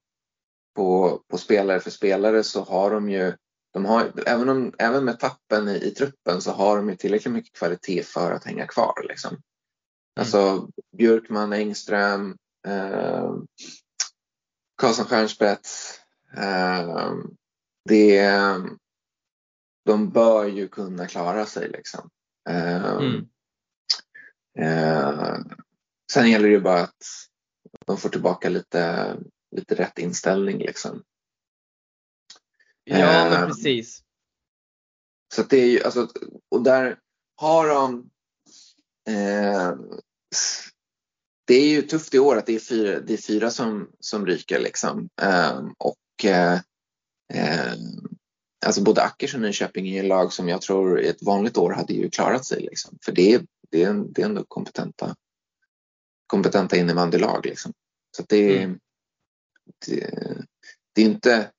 på, 0.76 1.20
på 1.32 1.38
spelare 1.38 1.80
för 1.80 1.92
spelare 1.92 2.44
så 2.44 2.64
har 2.64 2.92
de 2.92 3.10
ju 3.10 3.34
de 3.74 3.86
har, 3.86 4.12
även, 4.26 4.50
om, 4.50 4.74
även 4.78 5.06
med 5.06 5.20
tappen 5.20 5.70
i, 5.70 5.76
i 5.76 5.92
truppen 5.92 6.42
så 6.42 6.52
har 6.52 6.78
de 6.78 6.90
ju 6.90 6.96
tillräckligt 6.96 7.34
mycket 7.34 7.58
kvalitet 7.58 8.04
för 8.04 8.32
att 8.32 8.46
hänga 8.46 8.68
kvar. 8.68 9.06
Liksom. 9.10 9.38
Mm. 10.16 10.22
Alltså 10.22 10.70
Björkman, 10.98 11.54
Engström, 11.54 12.38
eh, 12.68 13.34
Karlsson 14.78 15.06
Stjernspets, 15.06 16.00
Ehm, 16.38 17.38
det, 17.90 18.30
de 19.86 20.10
bör 20.10 20.46
ju 20.46 20.68
kunna 20.68 21.08
klara 21.08 21.46
sig 21.46 21.70
liksom. 21.70 22.10
Ehm, 22.50 22.86
mm. 22.86 23.30
Eh, 24.60 25.38
sen 26.12 26.32
gäller 26.32 26.48
det 26.48 26.54
ju 26.54 26.62
bara 26.62 26.82
att 26.82 27.04
de 27.86 27.98
får 27.98 28.10
tillbaka 28.10 28.50
lite, 28.50 29.16
lite 29.56 29.76
rätt 29.76 30.00
inställning 30.00 30.58
liksom. 30.58 31.04
Ja 32.84 33.30
men 33.30 33.44
ehm, 33.44 33.48
precis. 33.48 34.04
Så 35.34 35.44
det 35.44 35.58
är 35.58 35.70
ju, 35.70 35.84
alltså, 35.84 36.10
och 36.50 36.64
där 36.64 37.00
har 37.36 37.68
de 37.68 38.10
eh, 39.10 39.76
det 41.48 41.56
är 41.56 41.68
ju 41.68 41.82
tufft 41.82 42.14
i 42.14 42.20
år 42.20 42.38
att 42.38 42.46
det 42.46 42.56
är 42.56 42.60
fyra, 42.60 43.00
det 43.00 43.14
är 43.14 43.18
fyra 43.18 43.52
som, 43.52 43.90
som 44.00 44.26
ryker 44.26 44.60
liksom. 44.60 45.10
Um, 45.22 45.76
och 45.78 46.26
eh, 46.26 46.60
eh, 47.34 47.74
alltså 48.66 48.84
både 48.84 49.04
Ackers 49.04 49.36
och 49.36 49.42
Nyköping 49.42 49.88
är 49.88 50.04
lag 50.04 50.34
som 50.34 50.50
jag 50.50 50.62
tror 50.62 51.02
i 51.02 51.08
ett 51.08 51.24
vanligt 51.24 51.58
år 51.58 51.72
hade 51.72 51.94
ju 51.94 52.10
klarat 52.10 52.46
sig. 52.46 52.62
Liksom. 52.62 52.98
För 53.06 53.12
det 53.12 53.34
är, 53.34 53.46
det 53.72 53.84
är, 53.84 53.94
det 53.94 54.22
är 54.22 54.26
ändå 54.26 54.44
kompetenta, 54.48 55.16
kompetenta 56.28 56.78
innebandylag. 56.78 57.46
Liksom. 57.46 57.74
Så 58.18 58.24
det, 58.30 58.58
mm. 58.58 58.80
det, 59.86 60.10
det, 60.94 61.02
är 61.02 61.06
inte, 61.06 61.52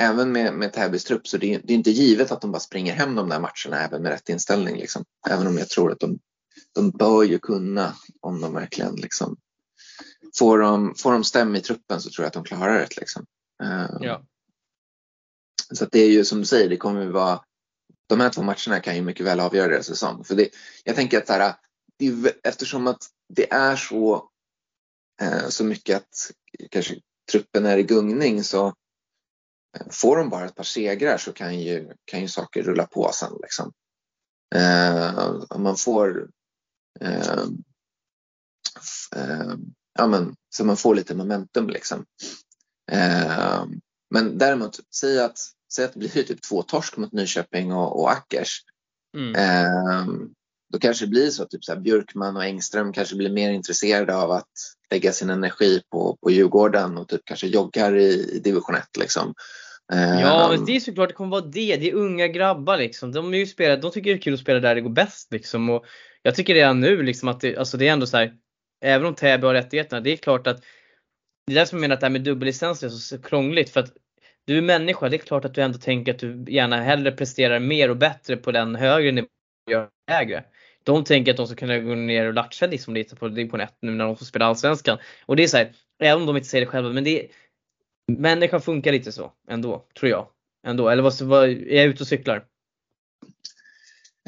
även 0.00 0.32
med, 0.32 0.54
med 0.54 0.72
Täbys 0.72 1.04
trupp, 1.04 1.28
så 1.28 1.36
det 1.36 1.54
är, 1.54 1.60
det 1.64 1.72
är 1.72 1.76
inte 1.76 1.90
givet 1.90 2.32
att 2.32 2.40
de 2.40 2.52
bara 2.52 2.60
springer 2.60 2.94
hem 2.94 3.14
de 3.14 3.28
där 3.28 3.40
matcherna 3.40 3.84
även 3.84 4.02
med 4.02 4.12
rätt 4.12 4.28
inställning. 4.28 4.76
Liksom. 4.76 5.04
Även 5.30 5.46
om 5.46 5.58
jag 5.58 5.68
tror 5.68 5.92
att 5.92 6.00
de, 6.00 6.18
de 6.76 6.90
bör 6.90 7.22
ju 7.22 7.38
kunna 7.38 7.94
om 8.20 8.40
de 8.40 8.54
verkligen 8.54 8.94
liksom, 8.94 9.36
får, 10.38 10.58
de, 10.58 10.94
får 10.94 11.12
de 11.12 11.24
stäm 11.24 11.56
i 11.56 11.60
truppen 11.60 12.00
så 12.00 12.10
tror 12.10 12.24
jag 12.24 12.26
att 12.26 12.34
de 12.34 12.44
klarar 12.44 12.78
det. 12.78 12.96
Liksom. 12.96 13.26
Ehm, 13.62 14.02
ja. 14.02 14.22
Så 15.72 15.84
det 15.84 15.98
är 15.98 16.10
ju 16.10 16.24
som 16.24 16.38
du 16.38 16.44
säger, 16.44 16.68
det 16.68 16.76
kommer 16.76 17.06
vara 17.06 17.40
de 18.06 18.20
här 18.20 18.30
två 18.30 18.42
matcherna 18.42 18.80
kan 18.80 18.96
ju 18.96 19.02
mycket 19.02 19.26
väl 19.26 19.40
avgöra 19.40 19.68
deras 19.68 19.86
säsong. 19.86 20.24
För 20.24 20.34
det, 20.34 20.48
jag 20.84 20.96
tänker 20.96 21.18
att 21.18 21.26
så 21.26 21.32
här, 21.32 21.54
det, 21.98 22.32
eftersom 22.42 22.86
att 22.86 23.02
det 23.28 23.52
är 23.52 23.76
så, 23.76 24.30
eh, 25.22 25.48
så 25.48 25.64
mycket 25.64 25.96
att 25.96 26.30
kanske 26.70 27.00
truppen 27.32 27.66
är 27.66 27.78
i 27.78 27.82
gungning 27.82 28.44
så 28.44 28.66
eh, 28.66 29.86
får 29.90 30.16
de 30.16 30.30
bara 30.30 30.44
ett 30.44 30.54
par 30.54 30.64
segrar 30.64 31.18
så 31.18 31.32
kan 31.32 31.60
ju, 31.60 31.92
kan 32.04 32.20
ju 32.20 32.28
saker 32.28 32.62
rulla 32.62 32.86
på 32.86 33.10
sen. 33.12 33.32
Liksom. 33.42 33.72
Eh, 34.54 35.28
om 35.48 35.62
man 35.62 35.76
får 35.76 36.30
ja, 39.98 40.06
men, 40.06 40.34
så 40.48 40.64
man 40.64 40.76
får 40.76 40.94
lite 40.94 41.14
momentum 41.14 41.68
liksom. 41.68 42.04
Eh, 42.92 43.64
men 44.10 44.38
däremot, 44.38 44.80
säg 44.94 45.20
att, 45.20 45.38
säg 45.72 45.84
att 45.84 45.92
det 45.92 45.98
blir 45.98 46.08
typ 46.08 46.42
två 46.42 46.62
torsk 46.62 46.96
mot 46.96 47.12
Nyköping 47.12 47.72
och, 47.72 48.00
och 48.00 48.10
Ackers. 48.10 48.62
Mm. 49.16 50.30
Då 50.72 50.78
kanske 50.78 51.04
det 51.04 51.10
blir 51.10 51.30
så 51.30 51.42
att 51.42 51.50
typ 51.50 51.64
så 51.64 51.72
här, 51.72 51.80
Björkman 51.80 52.36
och 52.36 52.44
Engström 52.44 52.92
kanske 52.92 53.16
blir 53.16 53.30
mer 53.30 53.50
intresserade 53.50 54.16
av 54.16 54.30
att 54.30 54.50
lägga 54.90 55.12
sin 55.12 55.30
energi 55.30 55.82
på, 55.90 56.18
på 56.22 56.30
Djurgården 56.30 56.98
och 56.98 57.08
typ 57.08 57.20
kanske 57.24 57.46
joggar 57.46 57.96
i, 57.96 58.30
i 58.32 58.38
division 58.38 58.74
1. 58.74 58.96
Liksom. 58.98 59.34
Ja, 59.88 60.48
men 60.50 60.64
det 60.64 60.76
är 60.76 60.80
såklart 60.80 61.08
det 61.08 61.14
kommer 61.14 61.30
vara 61.30 61.40
det. 61.40 61.76
Det 61.76 61.90
är 61.90 61.94
unga 61.94 62.28
grabbar 62.28 62.78
liksom. 62.78 63.12
De, 63.12 63.34
är 63.34 63.38
ju 63.38 63.46
spelare, 63.46 63.80
de 63.80 63.90
tycker 63.90 64.10
det 64.10 64.16
är 64.16 64.20
kul 64.20 64.34
att 64.34 64.40
spela 64.40 64.60
där 64.60 64.74
det 64.74 64.80
går 64.80 64.90
bäst 64.90 65.32
liksom. 65.32 65.70
Och 65.70 65.84
jag 66.26 66.34
tycker 66.34 66.54
redan 66.54 66.80
nu 66.80 67.02
liksom 67.02 67.28
att 67.28 67.40
det, 67.40 67.56
alltså 67.56 67.76
det 67.76 67.88
är 67.88 67.92
ändå 67.92 68.06
så 68.06 68.16
här, 68.16 68.34
även 68.84 69.06
om 69.06 69.14
Täby 69.14 69.46
har 69.46 69.54
rättigheterna, 69.54 70.00
det 70.00 70.10
är 70.10 70.16
klart 70.16 70.46
att 70.46 70.64
det 71.46 71.52
är 71.52 71.54
därför 71.54 71.76
jag 71.76 71.80
menar 71.80 71.94
att 71.94 72.00
det 72.00 72.06
här 72.06 72.12
med 72.12 72.22
dubbellicens 72.22 72.82
är 72.82 72.88
så 72.88 73.22
krångligt. 73.22 73.70
För 73.70 73.80
att 73.80 73.92
du 74.46 74.58
är 74.58 74.62
människa, 74.62 75.08
det 75.08 75.16
är 75.16 75.18
klart 75.18 75.44
att 75.44 75.54
du 75.54 75.62
ändå 75.62 75.78
tänker 75.78 76.14
att 76.14 76.18
du 76.18 76.44
gärna 76.48 76.76
hellre 76.76 77.12
presterar 77.12 77.58
mer 77.58 77.90
och 77.90 77.96
bättre 77.96 78.36
på 78.36 78.52
den 78.52 78.74
högre 78.74 79.12
nivån 79.12 79.28
och 79.76 79.88
lägre. 80.10 80.44
De 80.84 81.04
tänker 81.04 81.30
att 81.30 81.36
de 81.36 81.46
ska 81.46 81.56
kunna 81.56 81.78
gå 81.78 81.94
ner 81.94 82.26
och 82.26 82.34
latcha 82.34 82.66
liksom 82.66 82.94
lite 82.94 83.16
på 83.16 83.28
division 83.28 83.60
1 83.60 83.74
nu 83.80 83.92
när 83.92 84.04
de 84.04 84.16
får 84.16 84.24
spela 84.24 84.46
Allsvenskan. 84.46 84.98
Och 85.26 85.36
det 85.36 85.42
är 85.42 85.48
så 85.48 85.56
här, 85.56 85.72
även 86.02 86.20
om 86.20 86.26
de 86.26 86.36
inte 86.36 86.48
säger 86.48 86.66
det 86.66 86.70
själva, 86.70 86.90
men 86.90 87.04
det 87.04 87.20
är, 87.20 87.28
människan 88.12 88.60
funkar 88.60 88.92
lite 88.92 89.12
så 89.12 89.32
ändå, 89.48 89.86
tror 89.98 90.10
jag. 90.10 90.28
Ändå. 90.66 90.88
Eller 90.88 91.02
vad, 91.02 91.20
vad, 91.20 91.48
är 91.48 91.76
jag 91.76 91.86
ute 91.86 92.02
och 92.02 92.08
cyklar? 92.08 92.44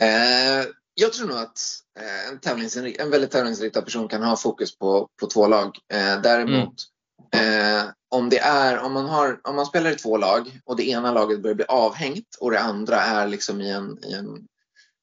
Eh, 0.00 0.78
jag 1.00 1.12
tror 1.12 1.28
nog 1.28 1.38
att 1.38 1.61
eh, 2.00 2.28
en, 2.28 2.40
tävlingsinrikt, 2.40 3.00
en 3.00 3.11
väldigt 3.11 3.30
tävlingsinriktad 3.30 3.82
person 3.82 4.08
kan 4.08 4.22
ha 4.22 4.37
fokus 4.37 4.78
på, 4.78 5.08
på 5.20 5.26
två 5.26 5.46
lag. 5.46 5.78
Eh, 5.92 6.20
däremot 6.22 6.74
mm. 7.32 7.78
eh, 7.78 7.84
om, 8.08 8.28
det 8.28 8.38
är, 8.38 8.78
om, 8.78 8.92
man 8.92 9.06
har, 9.06 9.40
om 9.44 9.56
man 9.56 9.66
spelar 9.66 9.90
i 9.90 9.94
två 9.94 10.16
lag 10.16 10.61
och 10.64 10.76
det 10.76 10.88
ena 10.88 11.12
laget 11.12 11.42
börjar 11.42 11.54
bli 11.54 11.64
avhängt 11.64 12.37
och 12.40 12.50
det 12.50 12.61
andra 12.61 13.00
är 13.00 13.26
liksom 13.26 13.61
i 13.61 13.70
en, 13.70 14.04
i 14.04 14.12
en 14.12 14.46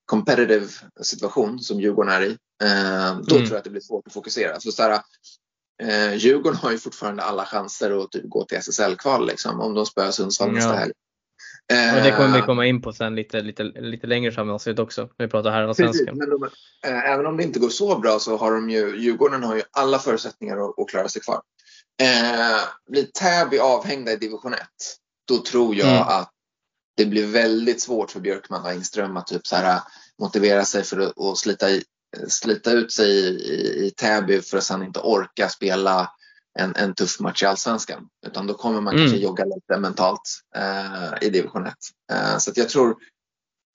competitive 0.05 0.67
situation 1.01 1.60
som 1.60 1.79
Djurgården 1.79 2.12
är 2.12 2.21
i, 2.21 2.38
eh, 2.63 3.17
då 3.23 3.36
mm. 3.36 3.47
tror 3.47 3.49
jag 3.49 3.58
att 3.58 3.63
det 3.63 3.69
blir 3.69 3.81
svårt 3.81 4.08
att 4.08 4.13
fokusera. 4.13 4.60
Så, 4.60 4.71
så 4.71 4.99
eh, 5.84 6.13
Djurgården 6.15 6.60
har 6.60 6.71
ju 6.71 6.77
fortfarande 6.77 7.23
alla 7.23 7.45
chanser 7.45 8.03
att 8.03 8.12
typ, 8.12 8.29
gå 8.29 8.45
till 8.45 8.58
SSL-kval 8.58 9.27
liksom, 9.27 9.62
om 9.62 9.73
de 9.73 9.86
spöar 9.86 10.12
Sundsvall 10.12 10.51
nästa 10.51 10.73
helg. 10.73 10.93
Och 11.69 12.04
det 12.04 12.12
kommer 12.12 12.34
vi 12.34 12.39
eh, 12.39 12.45
komma 12.45 12.65
in 12.65 12.82
på 12.82 12.93
sen 12.93 13.15
lite, 13.15 13.41
lite, 13.41 13.63
lite 13.63 14.08
längre 14.08 14.32
fram 14.32 14.49
i 14.49 14.51
avsnittet 14.51 14.80
också. 14.80 15.01
När 15.01 15.25
vi 15.25 15.28
pratar 15.28 15.51
här 15.51 15.67
om 15.67 15.75
svenskan. 15.75 16.17
Men 16.17 16.30
de, 16.30 16.43
äh, 16.88 17.12
även 17.12 17.25
om 17.25 17.38
det 17.38 17.43
inte 17.43 17.60
går 17.60 17.69
så 17.69 17.99
bra 17.99 18.19
så 18.19 18.38
har 18.38 18.51
de 18.51 18.69
ju, 18.69 18.97
Djurgården 18.97 19.43
har 19.43 19.56
ju 19.56 19.62
alla 19.71 19.99
förutsättningar 19.99 20.58
att, 20.58 20.80
att 20.80 20.89
klara 20.89 21.10
sig 21.10 21.21
kvar. 21.21 21.41
Eh, 22.01 22.60
blir 22.89 23.04
Täby 23.04 23.60
avhängda 23.60 24.12
i 24.12 24.15
division 24.15 24.54
1, 24.54 24.60
då 25.28 25.38
tror 25.38 25.75
jag 25.75 25.88
mm. 25.88 26.01
att 26.01 26.32
det 26.97 27.06
blir 27.06 27.28
väldigt 27.28 27.82
svårt 27.82 28.12
för 28.12 28.19
Björkman 28.19 28.62
och 28.62 28.71
Engström 28.71 29.17
att 29.17 29.28
typ 29.28 29.47
så 29.47 29.56
här, 29.56 29.82
motivera 30.19 30.65
sig 30.65 30.84
för 30.84 30.99
att, 30.99 31.38
slita, 31.38 31.67
slita 32.28 32.71
ut 32.71 32.91
sig 32.91 33.10
i, 33.10 33.28
i, 33.28 33.86
i 33.86 33.91
Täby 33.91 34.41
för 34.41 34.58
att 34.58 34.63
sen 34.63 34.84
inte 34.84 34.99
orka 34.99 35.49
spela 35.49 36.12
en, 36.60 36.76
en 36.76 36.94
tuff 36.96 37.20
match 37.20 37.44
i 37.44 37.46
Allsvenskan. 37.46 38.10
Utan 38.26 38.48
då 38.48 38.54
kommer 38.54 38.82
man 38.82 38.94
mm. 38.94 39.06
kanske 39.06 39.24
jogga 39.24 39.46
lite 39.46 39.78
mentalt 39.80 40.41
eh, 40.56 41.13
i 41.22 41.30
division 41.30 41.65
1. 41.68 41.74
Eh, 42.12 42.38
så 42.38 42.52
jag 42.56 42.70
tror, 42.70 42.98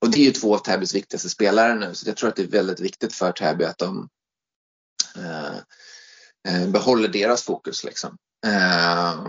och 0.01 0.11
det 0.11 0.19
är 0.19 0.25
ju 0.25 0.31
två 0.31 0.55
av 0.55 0.59
Täbys 0.59 0.95
viktigaste 0.95 1.29
spelare 1.29 1.75
nu, 1.75 1.95
så 1.95 2.09
jag 2.09 2.17
tror 2.17 2.29
att 2.29 2.37
det 2.37 2.43
är 2.43 2.47
väldigt 2.47 2.81
viktigt 2.81 3.13
för 3.13 3.33
Täby 3.33 3.65
att 3.65 3.79
de 3.79 4.09
eh, 5.17 5.57
eh 6.49 6.69
behåller 6.69 7.09
deras 7.09 7.43
fokus. 7.43 7.85
Liksom. 7.85 8.17
Eh, 8.47 9.27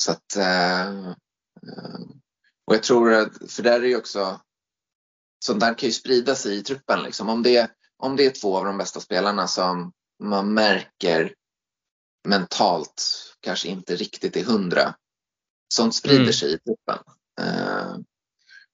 så 0.00 0.12
att, 0.12 0.36
eh, 0.36 1.10
och 2.66 2.74
jag 2.74 2.82
tror 2.82 3.12
att, 3.12 3.52
för 3.52 3.62
där 3.62 3.80
är 3.80 3.86
ju 3.86 3.96
också, 3.96 4.40
sånt 5.44 5.60
där 5.60 5.78
kan 5.78 5.86
ju 5.86 5.92
sprida 5.92 6.34
sig 6.34 6.56
i 6.56 6.62
truppen. 6.62 7.02
Liksom. 7.02 7.28
Om, 7.28 7.42
det, 7.42 7.70
om 7.96 8.16
det 8.16 8.26
är 8.26 8.30
två 8.30 8.56
av 8.56 8.64
de 8.64 8.78
bästa 8.78 9.00
spelarna 9.00 9.48
som 9.48 9.92
man 10.22 10.54
märker 10.54 11.34
mentalt 12.24 13.02
kanske 13.40 13.68
inte 13.68 13.96
riktigt 13.96 14.36
är 14.36 14.44
hundra. 14.44 14.94
Sånt 15.68 15.94
sprider 15.94 16.20
mm. 16.20 16.32
sig 16.32 16.54
i 16.54 16.58
truppen. 16.58 16.98
Uh, 17.40 17.98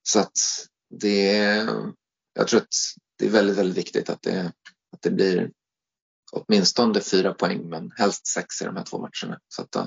så 0.03 0.21
att 0.21 0.39
det 1.01 1.37
jag 2.35 2.49
tror 2.49 2.61
att 2.61 2.75
det 3.19 3.27
är 3.27 3.31
väldigt, 3.31 3.59
väldigt 3.59 3.79
viktigt 3.79 4.11
att 4.11 4.23
det, 4.23 4.53
att 4.93 5.03
det 5.03 5.11
blir 5.11 5.51
åtminstone 6.33 7.01
fyra 7.01 7.35
poäng 7.35 7.69
men 7.69 7.91
helst 7.97 8.27
sex 8.27 8.63
i 8.63 8.65
de 8.65 8.77
här 8.77 8.85
två 8.85 8.99
matcherna. 8.99 9.41
Så 9.49 9.63
att 9.63 9.77
uh, 9.77 9.87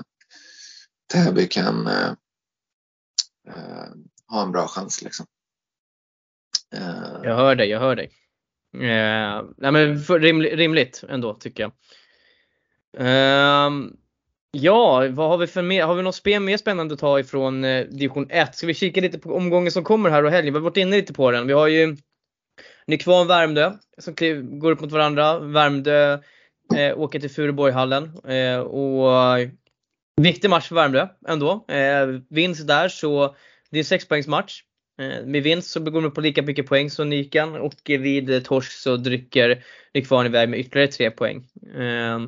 Täby 1.12 1.48
kan 1.48 1.86
uh, 1.86 2.12
uh, 3.48 3.94
ha 4.26 4.42
en 4.42 4.52
bra 4.52 4.68
chans. 4.68 5.02
Liksom. 5.02 5.26
Jag 7.22 7.36
hör 7.36 7.54
dig, 7.54 7.68
jag 7.68 7.80
hör 7.80 7.96
dig. 7.96 8.06
Uh, 8.74 9.50
nej 9.56 9.72
men 9.72 9.98
rimligt 10.56 11.04
ändå 11.08 11.34
tycker 11.34 11.62
jag. 11.62 11.72
Um, 12.96 13.96
ja, 14.52 15.08
vad 15.10 15.28
har 15.28 15.38
vi 15.38 15.46
för 15.46 15.62
mer? 15.62 15.84
Har 15.84 15.94
vi 15.94 16.02
något 16.02 16.14
spel 16.14 16.42
mer 16.42 16.56
spännande 16.56 16.94
att 16.94 17.00
ta 17.00 17.20
ifrån 17.20 17.64
eh, 17.64 17.86
division 17.86 18.26
1? 18.30 18.54
Ska 18.54 18.66
vi 18.66 18.74
kika 18.74 19.00
lite 19.00 19.18
på 19.18 19.34
omgången 19.34 19.72
som 19.72 19.84
kommer 19.84 20.10
här 20.10 20.24
och 20.24 20.30
helgen? 20.30 20.54
Vi 20.54 20.58
har 20.58 20.64
varit 20.64 20.76
inne 20.76 20.96
lite 20.96 21.12
på 21.12 21.30
den. 21.30 21.46
Vi 21.46 21.52
har 21.52 21.66
ju 21.66 21.96
Nykvarn 22.86 23.26
Värmdö 23.26 23.72
som 23.98 24.14
går 24.60 24.70
upp 24.70 24.80
mot 24.80 24.92
varandra. 24.92 25.38
Värmdö 25.38 26.18
eh, 26.76 26.98
åker 26.98 27.20
till 27.20 27.30
Furuborghallen 27.30 28.18
eh, 28.28 28.58
och 28.58 29.38
viktig 30.16 30.50
match 30.50 30.68
för 30.68 30.74
Värmdö 30.74 31.08
ändå. 31.28 31.64
Eh, 31.68 32.06
vinst 32.30 32.66
där 32.66 32.88
så 32.88 33.36
det 33.70 33.76
är 33.76 33.80
en 33.80 33.84
sexpoängsmatch. 33.84 34.62
Eh, 34.98 35.26
med 35.26 35.42
vinst 35.42 35.70
så 35.70 35.80
går 35.80 36.02
de 36.02 36.10
på 36.10 36.20
lika 36.20 36.42
mycket 36.42 36.66
poäng 36.66 36.90
som 36.90 37.10
Nykan 37.10 37.54
och 37.54 37.74
vid 37.84 38.44
torsk 38.44 38.72
så 38.72 38.96
drycker 38.96 39.64
Nykvarn 39.94 40.26
iväg 40.26 40.48
med 40.48 40.60
ytterligare 40.60 40.92
tre 40.92 41.10
poäng. 41.10 41.46
Eh, 41.74 42.18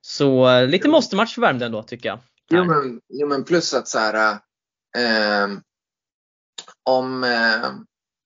så 0.00 0.60
lite 0.66 0.88
måste-match 0.88 1.34
för 1.34 1.42
Värmdö 1.42 1.66
ändå 1.66 1.82
tycker 1.82 2.08
jag. 2.08 2.18
Jo 2.50 2.64
men, 2.64 3.00
jo 3.08 3.28
men 3.28 3.44
plus 3.44 3.74
att 3.74 3.88
så 3.88 3.98
här, 3.98 4.32
eh, 4.96 5.48
om, 6.84 7.24
eh, 7.24 7.72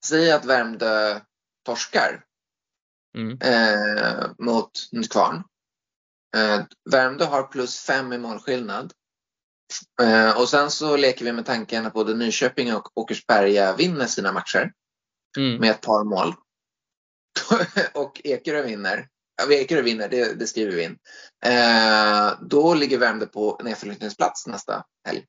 säg 0.06 0.32
att 0.32 0.44
Värmdö 0.44 1.20
torskar 1.66 2.24
mm. 3.16 3.38
eh, 3.40 4.26
mot 4.38 4.70
Nykvarn. 4.92 5.44
Eh, 6.36 6.64
Värmdö 6.90 7.24
har 7.24 7.42
plus 7.42 7.80
fem 7.80 8.12
i 8.12 8.18
målskillnad. 8.18 8.92
Eh, 10.02 10.40
och 10.40 10.48
sen 10.48 10.70
så 10.70 10.96
leker 10.96 11.24
vi 11.24 11.32
med 11.32 11.46
tanken 11.46 11.86
att 11.86 11.92
både 11.92 12.14
Nyköping 12.14 12.74
och 12.74 12.98
Åkersberga 12.98 13.76
vinner 13.76 14.06
sina 14.06 14.32
matcher 14.32 14.72
mm. 15.38 15.60
med 15.60 15.70
ett 15.70 15.80
par 15.80 16.04
mål. 16.04 16.34
och 17.94 18.20
Ekerö 18.24 18.62
vinner. 18.62 19.08
Ja, 19.36 19.52
Ekerö 19.52 19.82
vinner, 19.82 20.08
det, 20.08 20.38
det, 20.38 20.46
skriver 20.46 20.72
vi 20.72 20.84
in. 20.84 20.98
Eh, 21.44 22.32
då 22.40 22.74
ligger 22.74 22.98
Värmdö 22.98 23.26
på 23.26 23.60
nedflyttningsplats 23.64 24.46
nästa 24.46 24.84
helg. 25.04 25.26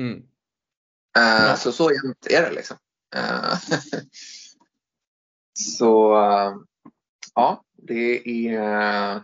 Mm. 0.00 0.18
Eh, 1.16 1.46
ja. 1.46 1.56
Så 1.56 1.72
så 1.72 1.92
jämnt 1.92 2.26
är 2.26 2.42
det 2.42 2.50
liksom. 2.50 2.76
Eh, 3.16 3.58
så 5.58 6.14
ja, 7.34 7.64
det 7.72 8.28
är, 8.28 8.60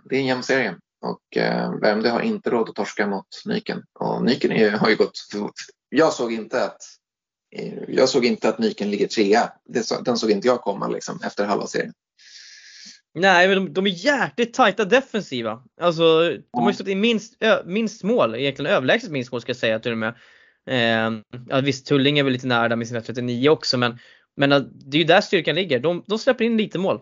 det 0.05 0.17
är 0.17 0.21
en 0.21 0.27
jämn 0.27 0.43
serie. 0.43 0.79
Och 1.01 1.37
eh, 1.37 1.75
Värmdö 1.81 2.09
har 2.09 2.21
inte 2.21 2.51
råd 2.51 2.69
att 2.69 2.75
torska 2.75 3.07
mot 3.07 3.43
Nyken. 3.47 3.83
Och 3.93 4.25
Nyken 4.25 4.53
är, 4.53 4.71
har 4.71 4.89
ju 4.89 4.97
gått... 4.97 5.19
Jag 5.89 6.13
såg 6.13 6.33
inte 6.33 6.65
att 6.65 6.83
jag 7.89 8.09
såg 8.09 8.25
inte 8.25 8.49
att 8.49 8.59
Nyken 8.59 8.91
ligger 8.91 9.07
trea. 9.07 9.53
Den 10.05 10.19
såg 10.19 10.31
inte 10.31 10.49
jag 10.49 10.61
komma 10.61 10.89
liksom, 10.89 11.21
efter 11.25 11.47
halva 11.47 11.67
serien. 11.67 11.95
Nej, 13.15 13.49
men 13.49 13.57
de, 13.57 13.73
de 13.73 13.87
är 13.87 13.91
jäkligt 13.91 14.55
tajta 14.55 14.85
defensiva. 14.85 15.63
Alltså, 15.81 16.21
de 16.31 16.63
har 16.63 16.71
ju 16.71 16.75
stått 16.75 16.89
i 16.89 16.95
minst, 16.95 17.37
ö, 17.41 17.63
minst 17.65 18.03
mål, 18.03 18.35
egentligen 18.35 18.73
överlägset 18.73 19.11
minst 19.11 19.33
mål 19.33 19.41
ska 19.41 19.51
jag 19.51 19.57
säga 19.57 19.79
till 19.79 19.93
och 19.93 19.99
med. 19.99 20.15
Eh, 20.71 21.21
ja, 21.49 21.61
visst, 21.61 21.87
Tulling 21.87 22.19
är 22.19 22.23
väl 22.23 22.33
lite 22.33 22.47
nära 22.47 22.77
med 22.77 22.89
sina 22.89 23.01
39 23.01 23.49
också, 23.49 23.79
men, 23.79 23.99
men 24.37 24.51
det 24.51 24.97
är 24.97 24.99
ju 24.99 25.05
där 25.05 25.21
styrkan 25.21 25.55
ligger. 25.55 25.81
De, 25.81 26.05
de 26.07 26.19
släpper 26.19 26.45
in 26.45 26.57
lite 26.57 26.79
mål. 26.79 27.01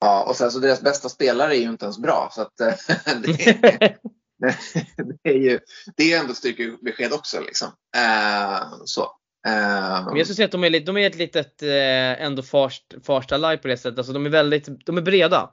Ja, 0.00 0.24
och 0.28 0.36
sen 0.36 0.50
så 0.50 0.58
deras 0.58 0.82
bästa 0.82 1.08
spelare 1.08 1.56
är 1.56 1.60
ju 1.60 1.68
inte 1.68 1.84
ens 1.84 1.98
bra. 1.98 2.30
Så 2.32 2.42
att, 2.42 2.56
det, 3.22 3.46
är, 3.46 3.96
det, 5.22 5.30
är 5.30 5.38
ju 5.38 5.58
det 5.96 6.12
är 6.12 6.20
ändå 6.20 6.34
styrkebesked 6.34 7.12
också. 7.12 7.40
Liksom. 7.40 7.68
Eh, 7.96 8.62
så. 8.84 9.19
Ehm. 9.46 10.04
Men 10.04 10.16
jag 10.16 10.26
skulle 10.26 10.34
säga 10.34 10.46
att 10.46 10.52
de 10.52 10.64
är, 10.64 10.80
de 10.80 10.96
är 10.96 11.06
ett 11.06 11.16
litet 11.16 11.62
eh, 11.62 12.22
ändå 12.22 12.42
Farsta 13.02 13.36
live 13.36 13.56
på 13.56 13.68
det 13.68 13.76
sättet. 13.76 13.98
Alltså 13.98 14.12
de 14.12 14.26
är 14.26 14.30
väldigt, 14.30 14.86
de 14.86 14.98
är 14.98 15.02
breda. 15.02 15.50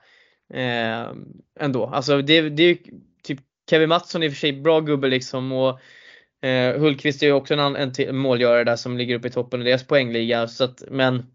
Eh, 0.54 1.12
ändå. 1.60 1.86
Alltså 1.86 2.22
det, 2.22 2.50
det 2.50 2.64
är 2.64 2.68
ju 2.68 2.78
typ 3.24 3.40
Kevin 3.70 3.90
Mattsson 3.90 4.24
i 4.24 4.28
och 4.28 4.32
för 4.32 4.40
sig 4.40 4.54
bra 4.54 4.80
gubbe 4.80 5.08
liksom 5.08 5.52
och 5.52 5.80
eh, 6.48 6.80
Hultqvist 6.80 7.24
är 7.24 7.28
ju 7.28 7.34
också 7.34 7.54
en, 7.54 7.76
en, 7.76 7.92
en 7.98 8.18
målgörare 8.18 8.64
där 8.64 8.76
som 8.76 8.98
ligger 8.98 9.16
uppe 9.16 9.28
i 9.28 9.32
toppen 9.32 9.62
i 9.62 9.66
deras 9.66 9.88
poängliga. 9.88 10.48
Så 10.48 10.64
att, 10.64 10.84
men 10.90 11.26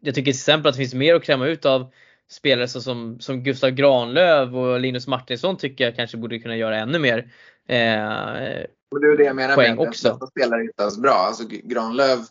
jag 0.00 0.14
tycker 0.14 0.32
till 0.32 0.38
exempel 0.38 0.68
att 0.68 0.74
det 0.74 0.80
finns 0.80 0.94
mer 0.94 1.14
att 1.14 1.24
kräma 1.24 1.46
ut 1.46 1.66
av 1.66 1.92
spelare 2.30 2.68
som, 2.68 3.20
som 3.20 3.42
Gustav 3.42 3.70
Granlöv 3.70 4.58
och 4.58 4.80
Linus 4.80 5.06
Martinsson 5.06 5.56
tycker 5.56 5.84
jag 5.84 5.96
kanske 5.96 6.16
borde 6.16 6.38
kunna 6.38 6.56
göra 6.56 6.78
ännu 6.78 6.98
mer. 6.98 7.32
Eh, 7.68 8.64
och 8.96 9.02
det 9.02 9.06
är 9.12 9.16
det 9.16 9.24
jag 9.24 9.36
menar 9.36 9.56
med 9.56 9.72
att 9.72 9.88
också. 9.88 10.12
dessa 10.12 10.26
spelare 10.26 10.62
inte 10.62 10.84
alls 10.84 10.98
bra. 10.98 11.14
Alltså 11.14 11.44
Granlöv, 11.48 12.26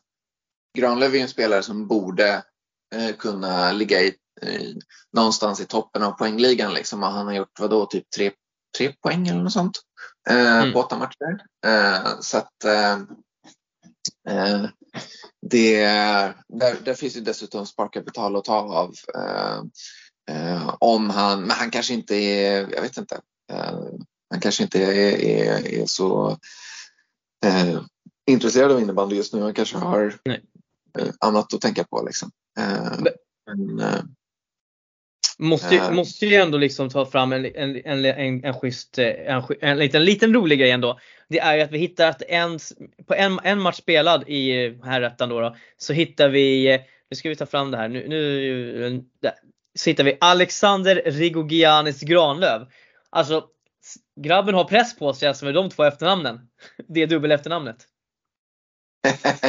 Granlöv 0.78 1.12
är 1.12 1.16
ju 1.16 1.22
en 1.22 1.28
spelare 1.28 1.64
som 1.64 1.88
borde 1.88 2.44
eh, 2.96 3.16
kunna 3.16 3.72
ligga 3.72 4.02
i, 4.02 4.16
eh, 4.42 4.76
någonstans 5.14 5.62
i 5.62 5.66
toppen 5.66 6.04
av 6.04 6.12
poängligan. 6.12 6.74
Liksom. 6.74 7.04
Och 7.04 7.10
han 7.10 7.26
har 7.26 7.34
gjort 7.34 7.60
vadå, 7.60 7.86
typ 7.86 8.10
tre, 8.10 8.32
tre 8.78 8.94
poäng 9.02 9.28
eller 9.28 9.44
något 9.44 9.54
sånt 9.54 9.80
eh, 10.30 10.58
mm. 10.58 10.74
på 10.74 10.80
åtta 10.80 10.98
matcher. 10.98 11.46
Eh, 11.66 12.20
så 12.20 12.38
att 12.38 12.64
eh, 12.64 12.94
eh, 14.30 14.66
det, 15.42 15.86
där, 16.48 16.76
där 16.86 16.94
finns 16.94 17.18
ju 17.18 17.22
dessutom 17.22 17.66
sparkapital 17.66 18.36
att 18.36 18.44
ta 18.44 18.58
av. 18.58 18.94
om 20.80 21.10
han, 21.10 21.42
men 21.42 21.52
han 21.52 21.72
kanske 21.72 21.94
inte 21.94 22.16
är, 22.16 22.68
jag 22.74 22.82
vet 22.82 22.98
inte 22.98 23.22
han 24.36 24.42
kanske 24.42 24.64
inte 24.64 24.84
är, 24.84 25.24
är, 25.24 25.74
är 25.82 25.86
så 25.86 26.38
eh, 27.46 27.82
intresserad 28.28 28.72
av 28.72 28.82
innebandy 28.82 29.16
just 29.16 29.34
nu. 29.34 29.42
Han 29.42 29.54
kanske 29.54 29.78
har 29.78 30.16
eh, 31.00 31.08
annat 31.20 31.54
att 31.54 31.62
tänka 31.62 31.84
på. 31.84 32.04
Liksom. 32.06 32.32
Eh, 32.60 33.14
men, 33.48 33.80
eh, 33.80 34.02
Måste, 35.38 35.76
äh, 35.76 35.92
måste 35.92 36.26
ju 36.26 36.36
ändå 36.36 36.58
liksom 36.58 36.90
ta 36.90 37.06
fram 37.06 37.34
en, 37.34 37.46
en, 37.46 37.82
en, 37.86 38.06
en, 38.06 38.44
en, 38.44 38.54
schysst, 38.54 38.98
eh, 38.98 39.08
en, 39.08 39.44
en, 39.62 39.78
liten, 39.78 40.06
liten 40.06 40.34
rolig 40.34 40.60
grej 40.60 40.72
ändå. 40.72 41.00
Det 41.30 41.40
är 41.40 41.56
ju 41.56 41.62
att 41.62 41.72
vi 41.72 41.78
hittar 41.78 42.10
att 42.10 42.22
en, 42.22 42.60
på 43.08 43.14
en, 43.14 43.40
en 43.44 43.62
match 43.62 43.78
spelad 43.78 44.30
i 44.30 44.70
här 44.84 45.16
då, 45.18 45.42
då 45.42 45.56
så 45.78 45.94
hittar 45.94 46.30
vi 46.30 46.80
nu 47.10 47.16
ska 47.16 47.30
vi 47.30 47.36
ta 47.36 47.46
fram 47.46 47.72
det 47.72 47.78
här. 47.78 47.88
Nu, 47.90 48.08
nu 48.08 49.04
där. 49.22 49.34
hittar 49.86 50.04
vi 50.04 50.18
Alexander 50.20 51.02
Rigogianis 51.06 52.02
Granlöv. 52.02 52.68
Alltså 53.10 53.46
grabben 54.16 54.56
har 54.56 54.64
press 54.64 54.98
på 54.98 55.14
sig 55.14 55.28
alltså 55.28 55.46
med 55.46 55.54
de 55.54 55.70
två 55.70 55.84
efternamnen. 55.84 56.50
Det 56.88 57.06
dubbel 57.06 57.32
efternamnet. 57.32 57.88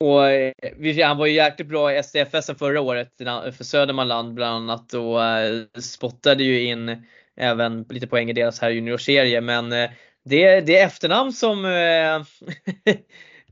och 0.00 0.30
eh, 0.30 1.06
han 1.06 1.18
var 1.18 1.26
ju 1.26 1.32
jäkligt 1.32 1.68
bra 1.68 1.94
i 1.94 2.02
SDFS 2.02 2.50
förra 2.58 2.80
året 2.80 3.12
för 3.56 3.64
Södermanland 3.64 4.34
bland 4.34 4.56
annat 4.70 4.94
och 4.94 5.24
eh, 5.24 5.66
spottade 5.80 6.44
ju 6.44 6.62
in 6.62 7.06
även 7.36 7.82
lite 7.82 8.06
poäng 8.06 8.30
i 8.30 8.32
deras 8.32 8.60
här 8.60 8.70
juniorserie 8.70 9.40
men 9.40 9.72
eh, 9.72 9.90
det, 10.24 10.60
det 10.60 10.78
är 10.78 10.86
efternamn 10.86 11.32
som, 11.32 11.56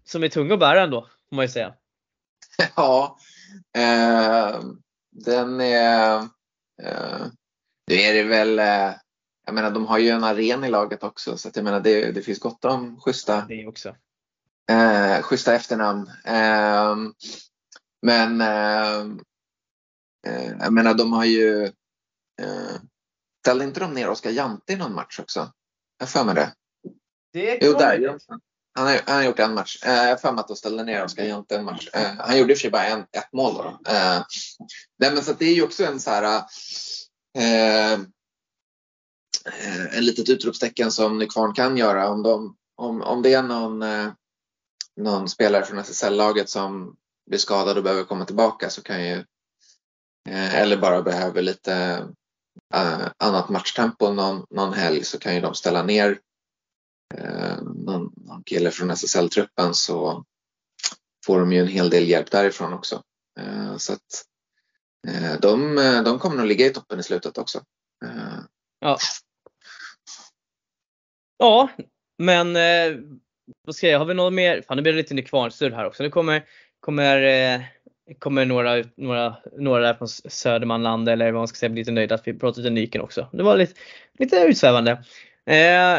som 0.05 0.25
är 0.25 0.29
tunga 0.29 0.55
att 0.55 0.61
bära 0.61 0.83
ändå 0.83 1.09
får 1.29 1.37
man 1.37 1.45
ju 1.45 1.49
säga. 1.49 1.75
Ja, 2.77 3.19
eh, 3.77 4.61
den 5.11 5.61
är, 5.61 6.17
eh, 6.83 7.27
nu 7.87 7.95
är 7.95 8.15
det 8.15 8.23
väl, 8.23 8.59
eh, 8.59 8.95
jag 9.51 9.55
menar 9.55 9.71
de 9.71 9.87
har 9.87 9.99
ju 9.99 10.09
en 10.09 10.25
arena 10.25 10.67
i 10.67 10.71
laget 10.71 11.03
också 11.03 11.37
så 11.37 11.49
att 11.49 11.57
jag 11.57 11.65
menar 11.65 11.81
det, 11.81 12.13
det 12.13 12.23
finns 12.23 12.39
gott 12.39 12.65
om 12.65 13.01
schyssta, 13.01 13.45
det 13.49 13.67
också. 13.67 13.97
Eh, 14.71 15.23
schyssta 15.23 15.55
efternamn. 15.55 16.11
Eh, 16.25 16.97
men 18.03 18.41
eh, 18.41 19.01
eh, 20.27 20.53
jag 20.61 20.73
menar 20.73 20.95
de 20.95 21.13
har 21.13 21.25
ju, 21.25 21.65
eh, 22.43 22.77
ställde 23.45 23.65
inte 23.65 23.81
de 23.81 23.95
ner 23.95 24.09
Oskar 24.09 24.31
Jante 24.31 24.73
i 24.73 24.77
någon 24.77 24.95
match 24.95 25.19
också? 25.21 25.53
Jag 25.99 26.09
för 26.09 26.25
mig 26.25 26.35
det. 26.35 26.53
Det 27.33 27.59
jo, 27.63 27.73
där. 27.73 28.19
Han 28.75 28.87
har, 28.87 29.01
han 29.07 29.17
har 29.17 29.23
gjort 29.23 29.39
en 29.39 29.55
match. 29.55 29.83
Eh, 29.85 29.95
jag 29.95 30.09
har 30.09 30.17
för 30.17 30.33
mig 30.33 30.41
att 30.41 30.49
de 30.49 30.57
ställde 30.57 30.85
ner 30.85 31.05
Oskar 31.05 31.25
Jante 31.25 31.57
en 31.57 31.65
match. 31.65 31.89
Eh, 31.93 32.15
han 32.19 32.39
gjorde 32.39 32.53
i 32.53 32.55
och 32.55 32.59
för 32.59 32.63
sig 32.63 32.71
bara 32.71 32.87
en, 32.87 33.01
ett 33.01 33.33
mål 33.33 33.55
då. 33.55 33.93
Eh, 33.93 34.23
nej, 34.99 35.15
men 35.15 35.23
så 35.23 35.33
det 35.33 35.45
är 35.45 35.55
ju 35.55 35.63
också 35.63 35.85
en 35.85 36.01
så 36.01 36.11
här 36.11 36.43
eh, 39.47 39.97
en 39.97 40.05
litet 40.05 40.29
utropstecken 40.29 40.91
som 40.91 41.19
Nykvarn 41.19 41.55
kan 41.55 41.77
göra 41.77 42.09
om, 42.09 42.23
de, 42.23 42.57
om, 42.77 43.03
om 43.03 43.23
det 43.23 43.35
är 43.35 43.43
någon, 43.43 43.83
eh, 43.83 44.13
någon 44.97 45.29
spelare 45.29 45.65
från 45.65 45.79
SSL-laget 45.79 46.49
som 46.49 46.97
blir 47.27 47.39
skadad 47.39 47.77
och 47.77 47.83
behöver 47.83 48.05
komma 48.05 48.25
tillbaka 48.25 48.71
så 48.71 48.83
kan 48.83 49.07
ju 49.07 49.25
eh, 50.29 50.55
eller 50.55 50.77
bara 50.77 51.03
behöver 51.03 51.43
lite 51.43 51.75
eh, 52.75 53.09
annat 53.17 53.49
matchtempo 53.49 54.13
någon, 54.13 54.47
någon 54.51 54.73
helg 54.73 55.05
så 55.05 55.19
kan 55.19 55.35
ju 55.35 55.41
de 55.41 55.55
ställa 55.55 55.83
ner 55.83 56.19
eh, 57.15 57.63
någon, 57.63 58.13
någon 58.17 58.43
kille 58.45 58.71
från 58.71 58.91
SSL-truppen 58.91 59.75
så 59.75 60.25
får 61.27 61.41
de 61.41 61.53
ju 61.53 61.61
en 61.61 61.69
hel 61.69 61.91
del 61.91 62.09
hjälp 62.09 62.31
därifrån 62.31 62.73
också. 62.73 63.03
Eh, 63.41 63.77
så 63.77 63.93
att 63.93 64.25
de, 65.41 65.75
de 66.05 66.19
kommer 66.19 66.37
nog 66.37 66.47
ligga 66.47 66.67
i 66.67 66.71
toppen 66.71 67.01
i 67.01 67.03
slutet 67.03 67.39
också. 67.39 67.63
Ja. 68.81 68.99
Ja, 71.41 71.69
men 72.19 72.57
eh, 72.57 72.99
vad 73.65 73.75
ska 73.75 73.89
jag, 73.89 73.99
har 73.99 74.07
vi 74.07 74.15
något 74.15 74.33
mer? 74.33 74.63
Fan 74.69 74.77
nu 74.77 74.83
blir 74.83 74.93
det 74.93 74.99
lite 74.99 75.23
kvarnsurr 75.23 75.71
här 75.71 75.87
också. 75.87 76.03
Nu 76.03 76.11
kommer, 76.11 76.43
kommer, 76.81 77.23
eh, 77.23 77.61
kommer 78.19 78.45
några, 78.45 78.85
några, 78.97 79.37
några 79.59 79.81
där 79.81 79.95
från 79.95 80.09
Södermanland 80.09 81.09
eller 81.09 81.33
vad 81.33 81.41
man 81.41 81.49
ska 81.49 81.57
säga 81.57 81.71
bli 81.71 81.81
lite 81.81 81.93
nöjda 81.93 82.15
att 82.15 82.27
vi 82.27 82.39
pratar 82.39 82.63
lite 82.63 82.71
Nyken 82.71 83.01
också. 83.01 83.29
Det 83.33 83.43
var 83.43 83.57
lite, 83.57 83.75
lite 84.19 84.37
utsvävande. 84.37 84.91
Eh, 85.47 85.99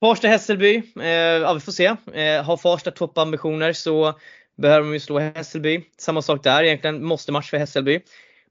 Farsta-Hässelby, 0.00 0.82
eh, 1.00 1.08
ja 1.10 1.54
vi 1.54 1.60
får 1.60 1.72
se. 1.72 1.86
Eh, 2.14 2.44
har 2.44 2.56
Farsta 2.56 2.90
toppambitioner 2.90 3.72
så 3.72 4.18
behöver 4.56 4.86
de 4.86 4.92
ju 4.92 5.00
slå 5.00 5.18
Hässelby. 5.18 5.84
Samma 5.98 6.22
sak 6.22 6.44
där 6.44 6.62
egentligen, 6.62 7.04
måste 7.04 7.32
match 7.32 7.50
för 7.50 7.56
Hässelby. 7.56 8.00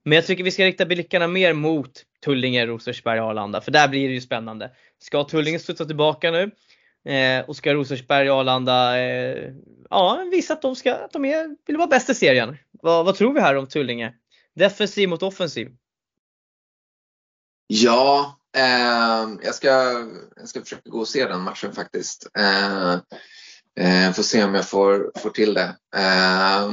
Men 0.04 0.16
jag 0.16 0.26
tycker 0.26 0.44
vi 0.44 0.52
ska 0.52 0.66
rikta 0.66 0.86
blickarna 0.86 1.28
mer 1.28 1.54
mot 1.54 1.92
Tullinge, 2.24 2.66
Rosersberg 2.66 3.22
och 3.22 3.28
Arlanda 3.28 3.62
för 3.62 3.72
där 3.72 3.88
blir 3.88 4.08
det 4.08 4.14
ju 4.14 4.22
spännande. 4.22 4.72
Ska 5.04 5.24
Tullinge 5.24 5.60
studsa 5.60 5.86
tillbaka 5.86 6.32
nu? 6.32 6.52
Eh, 7.14 7.50
Oskar 7.50 7.74
Rosersberg 7.74 8.32
och 8.32 8.38
Arlanda, 8.38 9.00
eh, 9.00 9.54
ja 9.90 10.28
visat 10.32 10.56
att 10.56 10.62
de, 10.62 10.76
ska, 10.76 10.96
att 10.96 11.12
de 11.12 11.26
är, 11.26 11.56
vill 11.68 11.78
vara 11.78 11.88
bäst 11.88 12.10
i 12.10 12.16
serien. 12.16 12.58
Vad, 12.72 13.06
vad 13.06 13.16
tror 13.16 13.34
vi 13.34 13.40
här 13.40 13.56
om 13.56 13.68
Tullinge? 13.68 14.14
Defensiv 14.56 15.10
mot 15.10 15.24
offensiv? 15.24 15.72
Ja, 17.68 18.40
eh, 18.58 19.30
jag, 19.44 19.56
ska, 19.56 19.68
jag 20.36 20.48
ska 20.48 20.62
försöka 20.62 20.90
gå 20.90 21.00
och 21.00 21.08
se 21.08 21.26
den 21.26 21.42
matchen 21.42 21.74
faktiskt. 21.74 22.28
Eh, 22.38 22.94
eh, 23.80 24.14
får 24.14 24.24
se 24.24 24.44
om 24.44 24.56
jag 24.56 24.70
får, 24.70 25.12
får 25.20 25.30
till 25.30 25.54
det. 25.54 25.76
Eh, 25.96 26.70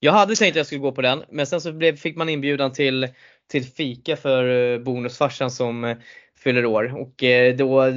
jag 0.00 0.12
hade 0.12 0.36
tänkt 0.36 0.52
att 0.52 0.56
jag 0.56 0.66
skulle 0.66 0.80
gå 0.80 0.92
på 0.92 1.02
den, 1.02 1.24
men 1.30 1.46
sen 1.46 1.60
så 1.60 1.72
blev, 1.72 1.96
fick 1.96 2.16
man 2.16 2.28
inbjudan 2.28 2.72
till, 2.72 3.08
till 3.50 3.64
fika 3.64 4.16
för 4.16 4.78
bonusfarsan 4.78 5.50
som 5.50 5.96
fyller 6.44 6.66
år 6.66 7.00
och 7.00 7.24
då 7.56 7.92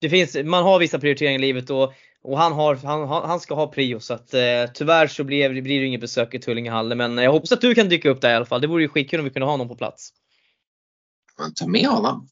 det 0.00 0.10
finns, 0.10 0.36
man 0.44 0.62
har 0.64 0.78
vissa 0.78 0.98
prioriteringar 0.98 1.38
i 1.38 1.42
livet 1.42 1.70
och, 1.70 1.92
och 2.22 2.38
han, 2.38 2.52
har, 2.52 2.74
han, 2.74 3.08
han 3.08 3.40
ska 3.40 3.54
ha 3.54 3.66
prio 3.72 4.00
så 4.00 4.14
att 4.14 4.34
eh, 4.34 4.40
tyvärr 4.74 5.06
så 5.06 5.24
blir, 5.24 5.62
blir 5.62 5.80
det 5.80 5.86
inget 5.86 6.00
besök 6.00 6.34
i 6.34 6.38
Tullingehallen 6.38 6.98
men 6.98 7.18
jag 7.18 7.32
hoppas 7.32 7.52
att 7.52 7.60
du 7.60 7.74
kan 7.74 7.88
dyka 7.88 8.10
upp 8.10 8.20
där 8.20 8.32
i 8.32 8.34
alla 8.34 8.44
fall. 8.44 8.60
Det 8.60 8.66
vore 8.66 8.82
ju 8.82 8.88
skitkul 8.88 9.20
om 9.20 9.24
vi 9.24 9.30
kunde 9.30 9.46
ha 9.46 9.56
någon 9.56 9.68
på 9.68 9.76
plats. 9.76 10.12
Men 11.38 11.54
ta 11.54 11.66
med 11.66 11.86
honom. 11.86 12.28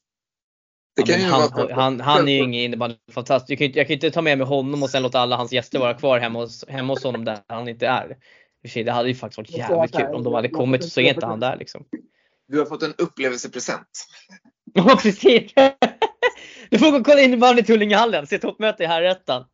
Ja, 1.05 1.17
han, 1.17 1.51
han, 1.51 1.71
han, 1.71 1.99
han, 1.99 2.27
är 2.27 2.31
ju 2.31 2.37
ingen 2.37 2.61
innebandyfantast. 2.61 3.49
Jag, 3.49 3.57
kan 3.57 3.67
inte, 3.67 3.79
jag 3.79 3.87
kan 3.87 3.93
inte 3.93 4.11
ta 4.11 4.21
med 4.21 4.37
mig 4.37 4.47
honom 4.47 4.83
och 4.83 4.89
sen 4.89 5.03
låta 5.03 5.19
alla 5.19 5.35
hans 5.35 5.53
gäster 5.53 5.79
vara 5.79 5.93
kvar 5.93 6.19
hemma 6.19 6.39
hos, 6.39 6.65
hemma 6.67 6.93
hos 6.93 7.03
honom 7.03 7.25
där 7.25 7.39
han 7.47 7.67
inte 7.67 7.87
är. 7.87 8.17
Det 8.73 8.91
hade 8.91 9.09
ju 9.09 9.15
faktiskt 9.15 9.37
varit 9.37 9.57
jävligt 9.57 9.95
kul 9.95 10.15
om 10.15 10.23
de 10.23 10.33
hade 10.33 10.49
kommit 10.49 10.83
och 10.83 10.89
så 10.89 11.01
är 11.01 11.13
inte 11.13 11.25
han 11.25 11.39
där 11.39 11.57
liksom. 11.57 11.85
Du 12.47 12.59
har 12.59 12.65
fått 12.65 12.83
en 12.83 12.93
upplevelsepresent. 12.97 14.07
Ja 14.77 14.99
precis! 15.01 15.51
Du 16.69 16.79
får 16.79 16.91
gå 16.91 16.97
och 16.97 17.05
kolla 17.05 17.21
innebandy 17.21 17.61
i 17.61 17.65
Tullingehallen, 17.65 18.27
se 18.27 18.39
toppmöte 18.39 18.83
i 18.83 18.85
Herrettan. 18.85 19.45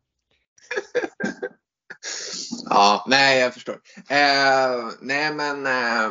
ja, 2.70 3.04
nej 3.08 3.40
jag 3.40 3.54
förstår. 3.54 3.80
Eh, 4.08 4.90
nej 5.00 5.34
men 5.34 5.66
eh, 5.66 6.10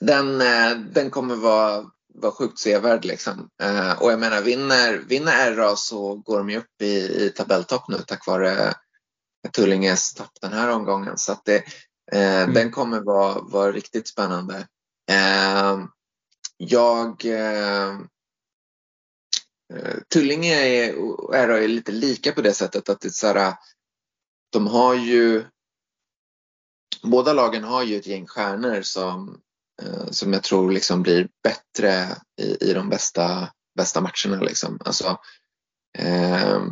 den, 0.00 0.40
eh, 0.40 0.70
den 0.76 1.10
kommer 1.10 1.34
vara, 1.34 1.84
vara 2.14 2.32
sjukt 2.32 2.58
sevärd 2.58 3.04
liksom. 3.04 3.48
Eh, 3.62 4.02
och 4.02 4.12
jag 4.12 4.20
menar 4.20 4.42
vinner, 4.42 4.98
vinner 5.08 5.52
RA 5.52 5.76
så 5.76 6.14
går 6.14 6.38
de 6.38 6.50
ju 6.50 6.58
upp 6.58 6.82
i, 6.82 7.24
i 7.24 7.32
tabelltopp 7.36 7.88
nu 7.88 7.98
tack 8.06 8.26
vare 8.26 8.74
Tullinges 9.52 10.14
tapp 10.14 10.32
den 10.40 10.52
här 10.52 10.70
omgången. 10.70 11.18
Så 11.18 11.32
att 11.32 11.44
det, 11.44 11.56
eh, 12.12 12.42
mm. 12.42 12.54
den 12.54 12.70
kommer 12.70 13.00
vara, 13.00 13.40
vara 13.40 13.72
riktigt 13.72 14.08
spännande. 14.08 14.66
Jag 16.56 17.24
eh, 17.24 17.88
eh, 19.74 19.96
Tullinge 20.08 20.54
är, 20.54 20.94
är, 21.34 21.48
är 21.48 21.68
lite 21.68 21.92
lika 21.92 22.32
på 22.32 22.42
det 22.42 22.52
sättet 22.52 22.88
att 22.88 23.00
det 23.00 23.08
är 23.08 23.10
så 23.10 23.26
här, 23.26 23.54
de 24.52 24.66
har 24.66 24.94
ju 24.94 25.44
Båda 27.04 27.32
lagen 27.32 27.64
har 27.64 27.82
ju 27.82 27.96
ett 27.96 28.06
gäng 28.06 28.26
stjärnor 28.26 28.82
som, 28.82 29.40
eh, 29.82 30.06
som 30.10 30.32
jag 30.32 30.42
tror 30.42 30.72
liksom 30.72 31.02
blir 31.02 31.28
bättre 31.42 32.16
i, 32.40 32.70
i 32.70 32.72
de 32.72 32.88
bästa, 32.88 33.52
bästa 33.76 34.00
matcherna. 34.00 34.42
Liksom. 34.44 34.78
Alltså, 34.84 35.18
eh, 35.98 36.62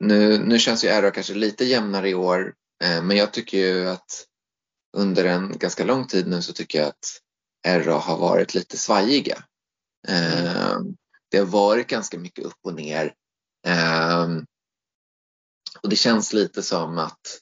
nu, 0.00 0.38
nu 0.38 0.58
känns 0.58 0.84
ju 0.84 0.88
RA 0.88 1.10
kanske 1.10 1.34
lite 1.34 1.64
jämnare 1.64 2.08
i 2.08 2.14
år 2.14 2.54
eh, 2.84 3.02
men 3.02 3.16
jag 3.16 3.32
tycker 3.32 3.58
ju 3.58 3.88
att 3.88 4.26
under 4.96 5.24
en 5.24 5.58
ganska 5.58 5.84
lång 5.84 6.06
tid 6.06 6.26
nu 6.26 6.42
så 6.42 6.52
tycker 6.52 6.78
jag 6.78 6.88
att 6.88 7.20
RA 7.66 7.98
har 7.98 8.18
varit 8.18 8.54
lite 8.54 8.76
svajiga. 8.76 9.44
Eh, 10.08 10.78
det 11.30 11.38
har 11.38 11.46
varit 11.46 11.86
ganska 11.86 12.18
mycket 12.18 12.44
upp 12.44 12.58
och 12.62 12.74
ner. 12.74 13.14
Um, 13.66 14.46
och 15.82 15.88
det 15.88 15.96
känns 15.96 16.32
lite 16.32 16.62
som 16.62 16.98
att 16.98 17.40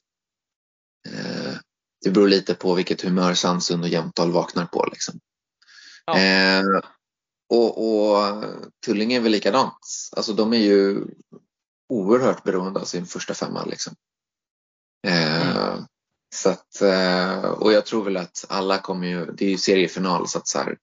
uh, 1.08 1.56
det 2.04 2.10
beror 2.10 2.28
lite 2.28 2.54
på 2.54 2.74
vilket 2.74 3.02
humör 3.02 3.34
Sandsund 3.34 3.82
och 3.82 3.88
Jämtdal 3.88 4.32
vaknar 4.32 4.66
på. 4.66 4.86
Liksom. 4.92 5.20
Ja. 6.04 6.62
Uh, 6.62 6.80
och, 7.48 7.78
och 7.78 8.44
Tullinge 8.86 9.16
är 9.16 9.20
väl 9.20 9.32
likadant. 9.32 9.78
Alltså 10.16 10.32
de 10.32 10.52
är 10.52 10.58
ju 10.58 11.06
oerhört 11.88 12.44
beroende 12.44 12.80
av 12.80 12.84
sin 12.84 13.06
första 13.06 13.34
femma. 13.34 13.64
Liksom. 13.64 13.94
Uh, 15.06 15.68
mm. 15.72 15.86
Så 16.34 16.50
att, 16.50 16.80
eh, 16.80 17.44
och 17.44 17.72
jag 17.72 17.86
tror 17.86 18.04
väl 18.04 18.16
att 18.16 18.44
alla 18.48 18.78
kommer 18.78 19.06
ju, 19.06 19.26
det 19.26 19.44
är 19.44 19.50
ju 19.50 19.58
seriefinal 19.58 20.28
så 20.28 20.38
att 20.38 20.48
så 20.48 20.58
här, 20.58 20.78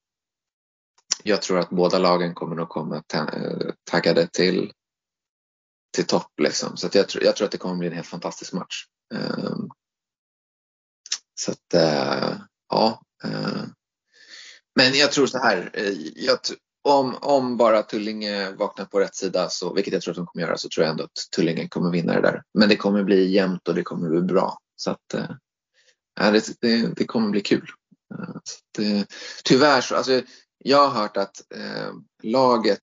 jag 1.22 1.42
tror 1.42 1.58
att 1.58 1.70
båda 1.70 1.98
lagen 1.98 2.34
kommer 2.34 2.56
nog 2.56 2.68
komma 2.68 3.02
eh, 3.14 3.72
taggade 3.84 4.26
till, 4.26 4.72
till 5.94 6.06
topp. 6.06 6.32
Liksom. 6.40 6.76
Så 6.76 6.88
jag, 6.92 7.08
tror, 7.08 7.24
jag 7.24 7.36
tror 7.36 7.44
att 7.44 7.52
det 7.52 7.58
kommer 7.58 7.76
bli 7.76 7.88
en 7.88 7.94
helt 7.94 8.06
fantastisk 8.06 8.52
match. 8.52 8.84
Eh, 9.14 9.56
så 11.40 11.52
att, 11.52 11.74
ja. 12.68 13.02
Men 14.74 14.94
jag 14.94 15.12
tror 15.12 15.26
så 15.26 15.38
här. 15.38 15.70
Jag, 16.16 16.38
om, 16.82 17.16
om 17.20 17.56
bara 17.56 17.82
Tullinge 17.82 18.50
vaknar 18.50 18.84
på 18.84 19.00
rätt 19.00 19.14
sida, 19.14 19.48
så, 19.48 19.74
vilket 19.74 19.92
jag 19.92 20.02
tror 20.02 20.12
att 20.12 20.16
de 20.16 20.26
kommer 20.26 20.46
göra, 20.46 20.58
så 20.58 20.68
tror 20.68 20.84
jag 20.84 20.90
ändå 20.90 21.04
att 21.04 21.30
Tullinge 21.36 21.68
kommer 21.68 21.90
vinna 21.90 22.12
det 22.14 22.20
där. 22.20 22.42
Men 22.58 22.68
det 22.68 22.76
kommer 22.76 23.04
bli 23.04 23.30
jämnt 23.30 23.68
och 23.68 23.74
det 23.74 23.82
kommer 23.82 24.08
bli 24.08 24.20
bra. 24.20 24.58
Så 24.80 24.90
att, 24.90 25.14
äh, 25.14 26.32
det, 26.32 26.60
det, 26.60 26.94
det 26.96 27.04
kommer 27.04 27.30
bli 27.30 27.40
kul. 27.40 27.70
Så 28.44 28.58
det, 28.78 29.06
tyvärr 29.44 29.80
så, 29.80 29.96
alltså, 29.96 30.22
jag 30.64 30.88
har 30.88 31.00
hört 31.00 31.16
att 31.16 31.52
eh, 31.54 31.92
laget, 32.22 32.82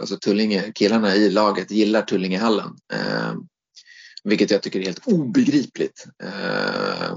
alltså 0.00 0.16
Tullinge, 0.16 0.72
killarna 0.74 1.14
i 1.14 1.30
laget 1.30 1.70
gillar 1.70 2.02
Tullingehallen. 2.02 2.76
Eh, 2.92 3.34
vilket 4.24 4.50
jag 4.50 4.62
tycker 4.62 4.80
är 4.80 4.84
helt 4.84 5.06
obegripligt. 5.06 6.06
Eh, 6.22 7.16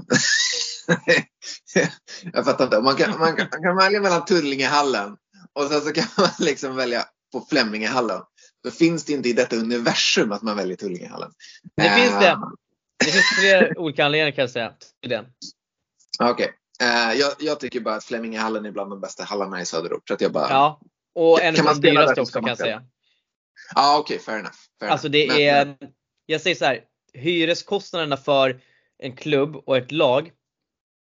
jag 2.32 2.44
fattar 2.44 2.64
inte. 2.64 2.80
Man 2.80 2.96
kan, 2.96 3.18
man, 3.18 3.36
kan, 3.36 3.48
man 3.52 3.62
kan 3.62 3.76
välja 3.76 4.00
mellan 4.00 4.24
Tullingehallen 4.24 5.16
och 5.52 5.64
sen 5.64 5.80
så 5.80 5.92
kan 5.92 6.06
man 6.18 6.30
liksom 6.38 6.76
välja 6.76 7.04
på 7.32 7.46
Flemmingehallen. 7.50 8.20
Då 8.64 8.70
finns 8.70 9.04
det 9.04 9.12
inte 9.12 9.28
i 9.28 9.32
detta 9.32 9.56
universum 9.56 10.32
att 10.32 10.42
man 10.42 10.56
väljer 10.56 10.76
Tullingehallen. 10.76 11.30
Det 11.76 11.90
finns 11.90 12.20
det. 12.20 12.38
Eh. 13.04 13.06
Det 13.06 13.12
finns 13.12 13.38
flera 13.40 13.78
olika 13.80 14.04
anledningar 14.04 14.30
kan 14.30 14.42
jag 14.42 14.50
säga 14.50 14.74
till 15.02 15.18
Okej. 16.20 16.32
Okay. 16.32 16.48
Uh, 16.82 17.20
jag, 17.20 17.32
jag, 17.38 17.60
tycker 17.60 17.80
bara 17.80 17.94
att 17.94 18.04
Flemmingehallen 18.04 18.66
är 18.66 18.70
bland 18.70 18.90
de 18.90 19.00
bästa 19.00 19.24
hallarna 19.24 19.60
i 19.60 19.66
söderort. 19.66 20.08
Så 20.08 20.14
att 20.14 20.20
jag 20.20 20.32
bara, 20.32 20.50
ja, 20.50 20.80
och 21.14 21.42
en 21.42 21.60
av 21.60 21.64
de 21.64 21.80
dyraste 21.80 22.20
också 22.20 22.40
kan 22.40 22.48
jag 22.48 22.58
säga. 22.58 22.82
Ja, 23.74 23.82
ah, 23.82 23.98
okej, 23.98 24.14
okay, 24.14 24.24
fair 24.24 24.38
enough. 24.38 24.56
Fair 24.80 24.90
alltså 24.90 25.08
det 25.08 25.28
men, 25.28 25.38
är, 25.38 25.76
jag 26.26 26.40
säger 26.40 26.56
så 26.56 26.64
här, 26.64 26.84
hyreskostnaderna 27.12 28.16
för 28.16 28.60
en 28.98 29.16
klubb 29.16 29.56
och 29.56 29.76
ett 29.76 29.92
lag 29.92 30.32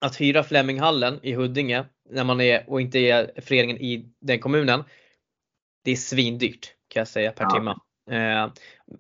att 0.02 0.22
hyra 0.22 0.44
Fleminghallen 0.44 1.20
i 1.24 1.34
Huddinge 1.34 1.86
när 2.10 2.24
man 2.24 2.42
är 2.42 2.70
och 2.70 2.82
inte 2.82 3.00
är 3.00 3.42
föreningen 3.42 3.78
i 3.78 4.06
den 4.22 4.40
kommunen. 4.40 4.84
Det 5.84 5.92
är 5.92 5.96
svindyrt 5.96 6.74
kan 6.88 7.02
jag 7.02 7.08
säga 7.08 7.32
per 7.32 7.44
ja. 7.44 7.50
timme. 7.50 7.76
Eh, 8.12 8.52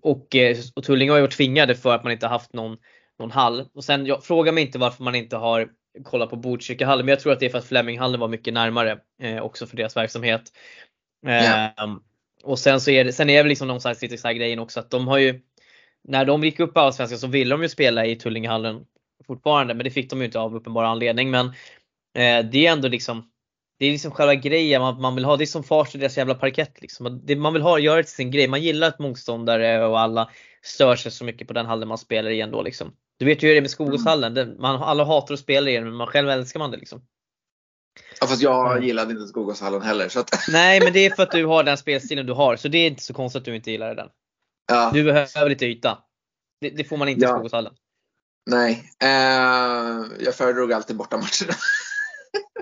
och, 0.01 0.35
eh, 0.35 0.57
och 0.75 0.83
Tullinge 0.83 1.11
har 1.11 1.17
ju 1.17 1.21
varit 1.21 1.37
tvingade 1.37 1.75
för 1.75 1.95
att 1.95 2.03
man 2.03 2.11
inte 2.11 2.27
haft 2.27 2.53
någon, 2.53 2.77
någon 3.19 3.31
hall. 3.31 3.65
Och 3.73 3.83
sen, 3.83 4.05
jag, 4.05 4.23
fråga 4.23 4.51
mig 4.51 4.63
inte 4.63 4.79
varför 4.79 5.03
man 5.03 5.15
inte 5.15 5.35
har 5.35 5.69
kolla 6.03 6.27
på 6.27 6.35
Botkyrkahallen. 6.35 7.05
Men 7.05 7.13
jag 7.13 7.19
tror 7.19 7.33
att 7.33 7.39
det 7.39 7.45
är 7.45 7.49
för 7.49 7.57
att 7.57 7.65
Fleminghallen 7.65 8.19
var 8.19 8.27
mycket 8.27 8.53
närmare 8.53 8.99
eh, 9.21 9.41
också 9.41 9.67
för 9.67 9.77
deras 9.77 9.97
verksamhet. 9.97 10.41
Yeah. 11.27 11.71
och 12.43 12.59
sen 12.59 12.81
så 12.81 12.91
är 12.91 13.05
det, 13.05 13.13
sen 13.13 13.29
är 13.29 13.43
det 13.43 13.49
liksom 13.49 13.67
någon 13.67 13.81
slags 13.81 14.01
lite 14.01 14.17
så 14.17 14.27
här 14.27 14.35
grejen 14.35 14.59
också 14.59 14.79
att 14.79 14.91
de 14.91 15.07
har 15.07 15.17
ju, 15.17 15.41
när 16.03 16.25
de 16.25 16.43
gick 16.43 16.59
upp 16.59 16.77
i 16.77 16.79
Allsvenskan 16.79 17.19
så 17.19 17.27
ville 17.27 17.55
de 17.55 17.61
ju 17.61 17.69
spela 17.69 18.05
i 18.05 18.15
Tullingehallen 18.15 18.85
fortfarande 19.27 19.73
men 19.73 19.83
det 19.83 19.91
fick 19.91 20.09
de 20.09 20.19
ju 20.19 20.25
inte 20.25 20.39
av 20.39 20.55
uppenbar 20.55 20.83
anledning. 20.83 21.29
Men 21.31 21.45
eh, 22.15 22.45
det 22.51 22.67
är 22.67 22.71
ändå 22.71 22.87
liksom, 22.87 23.29
det 23.79 23.85
är 23.85 23.91
liksom 23.91 24.11
själva 24.11 24.35
grejen 24.35 24.81
man, 24.81 25.01
man 25.01 25.15
vill 25.15 25.25
ha. 25.25 25.37
Det 25.37 25.43
är 25.43 25.45
som 25.45 25.63
Farsta 25.63 25.97
deras 25.97 26.17
jävla 26.17 26.35
parkett 26.35 26.81
liksom. 26.81 27.21
Det, 27.23 27.35
man 27.35 27.53
vill 27.53 27.61
ha, 27.61 27.79
göra 27.79 27.97
det 27.97 28.03
till 28.03 28.13
sin 28.13 28.31
grej. 28.31 28.47
Man 28.47 28.61
gillar 28.61 28.87
att 28.87 28.99
motståndare 28.99 29.85
och 29.85 29.99
alla 29.99 30.29
stör 30.61 30.95
sig 30.95 31.11
så 31.11 31.23
mycket 31.23 31.47
på 31.47 31.53
den 31.53 31.65
hallen 31.65 31.87
man 31.87 31.97
spelar 31.97 32.29
i 32.29 32.41
ändå 32.41 32.61
liksom. 32.61 32.91
Du 33.19 33.25
vet 33.25 33.43
ju 33.43 33.47
hur 33.47 33.53
det 33.53 33.59
är 33.59 33.61
med 33.61 33.71
Skogåshallen. 33.71 34.37
Mm. 34.37 34.61
Man, 34.61 34.83
alla 34.83 35.03
hatar 35.03 35.33
att 35.33 35.39
spela 35.39 35.69
i 35.69 35.73
den 35.73 35.83
men 35.83 35.95
man 35.95 36.07
själv 36.07 36.29
älskar 36.29 36.59
man 36.59 36.71
det 36.71 36.77
liksom. 36.77 37.01
Ja 38.21 38.27
fast 38.27 38.41
jag 38.41 38.71
mm. 38.71 38.83
gillade 38.83 39.11
inte 39.11 39.27
Skogåshallen 39.27 39.81
heller. 39.81 40.09
Så 40.09 40.19
att... 40.19 40.29
Nej 40.51 40.81
men 40.83 40.93
det 40.93 41.05
är 41.05 41.09
för 41.15 41.23
att 41.23 41.31
du 41.31 41.45
har 41.45 41.63
den 41.63 41.77
spelstilen 41.77 42.25
du 42.25 42.33
har 42.33 42.55
så 42.55 42.67
det 42.67 42.77
är 42.77 42.87
inte 42.87 43.03
så 43.03 43.13
konstigt 43.13 43.39
att 43.39 43.45
du 43.45 43.55
inte 43.55 43.71
gillar 43.71 43.95
den. 43.95 44.09
Ja. 44.67 44.91
Du 44.93 45.03
behöver 45.03 45.49
lite 45.49 45.65
yta. 45.65 45.97
Det, 46.61 46.69
det 46.69 46.83
får 46.83 46.97
man 46.97 47.09
inte 47.09 47.25
ja. 47.25 47.29
i 47.29 47.33
Skogåshallen. 47.33 47.73
Nej, 48.51 48.83
eh, 49.03 50.05
jag 50.19 50.35
föredrog 50.35 50.73
alltid 50.73 50.95
bortamatcherna. 50.95 51.53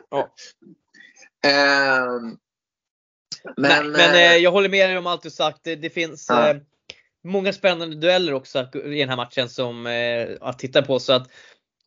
ja. 0.10 0.34
eh, 1.46 2.38
men, 3.58 3.92
Nej, 3.92 3.92
men 3.92 4.16
eh, 4.16 4.38
jag 4.38 4.52
håller 4.52 4.70
med 4.70 4.90
dig 4.90 4.98
om 4.98 5.08
allt 5.08 5.24
du 5.24 5.30
sagt. 5.30 5.64
Det, 5.64 5.76
det 5.76 5.90
finns 5.90 6.26
ja. 6.30 6.50
Eh, 6.50 6.58
många 7.24 7.54
spännande 7.54 7.96
dueller 7.96 8.34
också 8.34 8.70
i 8.74 9.00
den 9.00 9.10
här 9.10 9.16
matchen 9.16 9.50
som 9.50 9.88
eh, 9.88 10.28
att 10.42 10.60
titta 10.60 10.82
på. 10.82 11.00
Så 11.00 11.14
att 11.14 11.32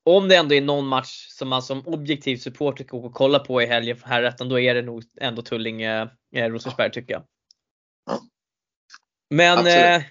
om 0.05 0.29
det 0.29 0.37
ändå 0.37 0.55
är 0.55 0.61
någon 0.61 0.87
match 0.87 1.27
som 1.29 1.49
man 1.49 1.63
som 1.63 1.87
objektiv 1.87 2.37
supporter 2.37 2.85
går 2.85 3.05
och 3.05 3.15
kolla 3.15 3.39
på 3.39 3.63
i 3.63 3.67
helgen 3.67 3.97
för 3.97 4.09
herrettan, 4.09 4.49
då 4.49 4.61
är 4.61 4.75
det 4.75 4.83
nog 4.83 5.05
ändå 5.21 5.43
Tullinge-Rosersberg 5.43 6.87
eh, 6.87 6.93
tycker 6.93 7.13
jag. 7.13 7.25
Ja. 8.07 8.21
Men 9.31 9.67
eh, 9.67 10.03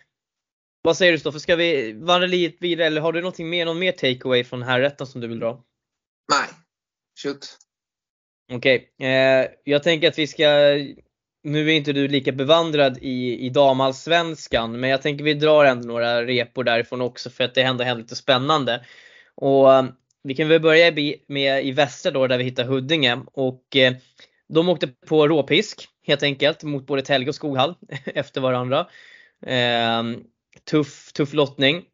vad 0.81 0.97
säger 0.97 1.11
du 1.11 1.19
Stoffe, 1.19 1.39
ska 1.39 1.55
vi 1.55 1.93
vandra 1.93 2.27
lite 2.27 2.57
vidare 2.61 2.87
eller 2.87 3.01
har 3.01 3.13
du 3.13 3.21
någonting 3.21 3.49
mer, 3.49 3.65
någon 3.65 3.79
mer 3.79 3.91
takeaway 3.91 4.43
från 4.43 4.63
herrettan 4.63 5.07
som 5.07 5.21
du 5.21 5.27
vill 5.27 5.39
dra? 5.39 5.63
Nej, 6.31 6.49
shoot. 7.23 7.57
Okej, 8.51 8.89
okay. 8.97 9.07
eh, 9.07 9.47
jag 9.63 9.83
tänker 9.83 10.07
att 10.07 10.19
vi 10.19 10.27
ska 10.27 10.45
nu 11.43 11.69
är 11.69 11.73
inte 11.73 11.93
du 11.93 12.07
lika 12.07 12.31
bevandrad 12.31 12.97
i, 13.01 13.45
i 13.45 13.49
damallsvenskan, 13.49 14.79
men 14.79 14.89
jag 14.89 15.01
tänker 15.01 15.23
vi 15.23 15.33
drar 15.33 15.65
ändå 15.65 15.87
några 15.87 16.25
repor 16.25 16.63
därifrån 16.63 17.01
också 17.01 17.29
för 17.29 17.43
att 17.43 17.55
det 17.55 17.61
ändå 17.61 17.83
händer 17.83 18.03
lite 18.03 18.15
spännande. 18.15 18.85
Och 19.35 19.73
eh, 19.73 19.85
vi 20.23 20.35
kan 20.35 20.47
väl 20.47 20.61
börja 20.61 20.91
med 21.27 21.65
i 21.65 21.71
västra 21.71 22.11
då 22.11 22.27
där 22.27 22.37
vi 22.37 22.43
hittar 22.43 22.63
Huddinge 22.63 23.19
och 23.33 23.75
eh, 23.75 23.93
de 24.49 24.69
åkte 24.69 24.87
på 24.87 25.27
råpisk 25.27 25.87
helt 26.07 26.23
enkelt 26.23 26.63
mot 26.63 26.87
både 26.87 27.01
Telge 27.01 27.29
och 27.29 27.35
Skoghall 27.35 27.75
efter 28.05 28.41
varandra. 28.41 28.87
Eh, 29.45 30.03
tuff, 30.71 31.13
tuff 31.13 31.33
lottning. 31.33 31.85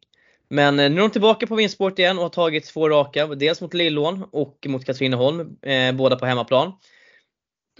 Men 0.48 0.80
eh, 0.80 0.90
nu 0.90 0.96
är 0.96 1.02
de 1.02 1.10
tillbaka 1.10 1.46
på 1.46 1.56
vinstspåret 1.56 1.98
igen 1.98 2.16
och 2.16 2.22
har 2.22 2.30
tagit 2.30 2.66
två 2.66 2.88
raka, 2.88 3.26
dels 3.26 3.60
mot 3.60 3.74
Lillån 3.74 4.24
och 4.32 4.66
mot 4.68 4.84
Katrineholm, 4.84 5.56
eh, 5.62 5.92
båda 5.92 6.16
på 6.16 6.26
hemmaplan. 6.26 6.72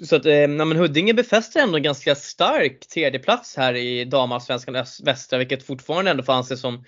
Så 0.03 0.17
att 0.17 0.27
eh, 0.27 0.49
men 0.49 0.77
Huddinge 0.77 1.15
befäster 1.15 1.61
ändå 1.61 1.77
en 1.77 1.83
ganska 1.83 2.15
stark 2.15 2.87
tredjeplats 2.89 3.57
här 3.57 3.75
i 3.75 4.05
damallsvenskan 4.05 4.85
västra, 5.05 5.39
vilket 5.39 5.63
fortfarande 5.63 6.11
ändå 6.11 6.23
får 6.23 6.33
anses 6.33 6.61
som 6.61 6.85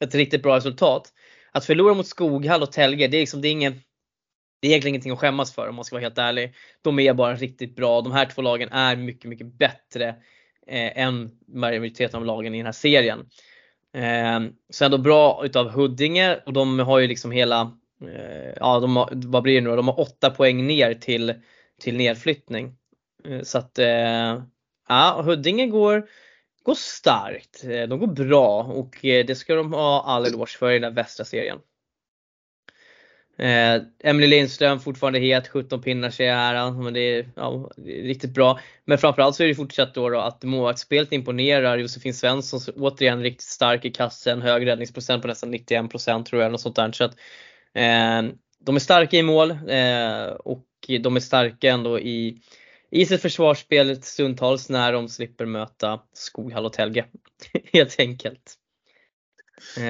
ett 0.00 0.14
riktigt 0.14 0.42
bra 0.42 0.56
resultat. 0.56 1.12
Att 1.52 1.64
förlora 1.64 1.94
mot 1.94 2.06
Skoghall 2.06 2.62
och 2.62 2.72
Telge, 2.72 3.08
det 3.08 3.16
är, 3.16 3.20
liksom, 3.20 3.40
det 3.40 3.48
är, 3.48 3.52
ingen, 3.52 3.72
det 4.60 4.68
är 4.68 4.70
egentligen 4.70 4.94
ingenting 4.94 5.12
att 5.12 5.18
skämmas 5.18 5.54
för 5.54 5.68
om 5.68 5.74
man 5.74 5.84
ska 5.84 5.96
vara 5.96 6.02
helt 6.02 6.18
ärlig. 6.18 6.54
De 6.82 6.98
är 6.98 7.14
bara 7.14 7.34
riktigt 7.34 7.76
bra. 7.76 8.00
De 8.00 8.12
här 8.12 8.26
två 8.26 8.42
lagen 8.42 8.68
är 8.72 8.96
mycket, 8.96 9.28
mycket 9.30 9.58
bättre 9.58 10.08
eh, 10.66 10.98
än 10.98 11.30
majoriteten 11.48 12.20
av 12.20 12.26
lagen 12.26 12.54
i 12.54 12.58
den 12.58 12.66
här 12.66 12.72
serien. 12.72 13.26
Eh, 13.94 14.40
sen 14.70 14.90
då 14.90 14.98
bra 14.98 15.44
utav 15.44 15.70
Huddinge 15.70 16.38
och 16.46 16.52
de 16.52 16.78
har 16.78 16.98
ju 16.98 17.06
liksom 17.06 17.30
hela, 17.30 17.60
eh, 18.02 18.52
ja 18.56 18.80
de 18.80 18.96
har, 18.96 19.08
vad 19.12 19.42
blir 19.42 19.54
det 19.54 19.60
nu 19.70 19.76
De 19.76 19.88
har 19.88 20.00
åtta 20.00 20.30
poäng 20.30 20.66
ner 20.66 20.94
till 20.94 21.34
till 21.80 21.96
nedflyttning. 21.96 22.74
Eh, 23.24 23.42
så 23.42 23.58
att 23.58 23.78
eh, 23.78 24.42
ja, 24.88 25.22
Huddinge 25.24 25.66
går, 25.66 26.08
går 26.62 26.74
starkt. 26.74 27.64
Eh, 27.64 27.88
de 27.88 27.98
går 27.98 28.06
bra 28.06 28.62
och 28.62 29.04
eh, 29.04 29.26
det 29.26 29.34
ska 29.34 29.54
de 29.54 29.72
ha 29.72 30.02
all 30.02 30.26
eloge 30.26 30.58
för 30.58 30.70
i 30.70 30.74
den 30.74 30.84
här 30.84 30.90
västra 30.90 31.24
serien. 31.24 31.58
Eh, 33.40 33.82
Emily 33.98 34.26
Lindström 34.26 34.80
fortfarande 34.80 35.18
het, 35.18 35.48
17 35.48 35.82
pinnar 35.82 36.10
ser 36.10 36.24
jag 36.24 36.34
här. 36.34 36.70
Men 36.70 36.94
det 36.94 37.00
är, 37.00 37.30
ja, 37.34 37.70
det 37.76 38.00
är 38.00 38.02
riktigt 38.02 38.34
bra. 38.34 38.60
Men 38.84 38.98
framförallt 38.98 39.36
så 39.36 39.42
är 39.42 39.48
det 39.48 39.54
fortsatt 39.54 39.94
då, 39.94 40.08
då 40.08 40.18
att 40.20 40.42
målvaktsspelet 40.42 41.12
imponerar. 41.12 41.78
Josefin 41.78 42.14
Svensson 42.14 42.60
återigen 42.76 43.22
riktigt 43.22 43.46
stark 43.46 43.84
i 43.84 43.90
kassen, 43.90 44.42
hög 44.42 44.66
räddningsprocent 44.66 45.22
på 45.22 45.28
nästan 45.28 45.54
91% 45.54 46.24
tror 46.24 46.42
jag. 46.42 46.52
Något 46.52 46.60
sånt 46.60 46.76
där. 46.76 46.92
Så 46.92 47.04
att, 47.04 47.16
eh, 47.74 48.22
de 48.58 48.76
är 48.76 48.78
starka 48.78 49.16
i 49.16 49.22
mål 49.22 49.50
eh, 49.50 50.24
och 50.24 50.66
de 51.00 51.16
är 51.16 51.20
starka 51.20 51.70
ändå 51.70 52.00
i, 52.00 52.42
i 52.90 53.06
sitt 53.06 53.22
försvarsspel 53.22 54.02
stundtals 54.02 54.68
när 54.68 54.92
de 54.92 55.08
slipper 55.08 55.46
möta 55.46 56.00
Skoghall 56.12 56.66
och 56.66 56.72
Telge. 56.72 57.06
Helt 57.72 58.00
enkelt. 58.00 58.54
Eh, 59.76 59.84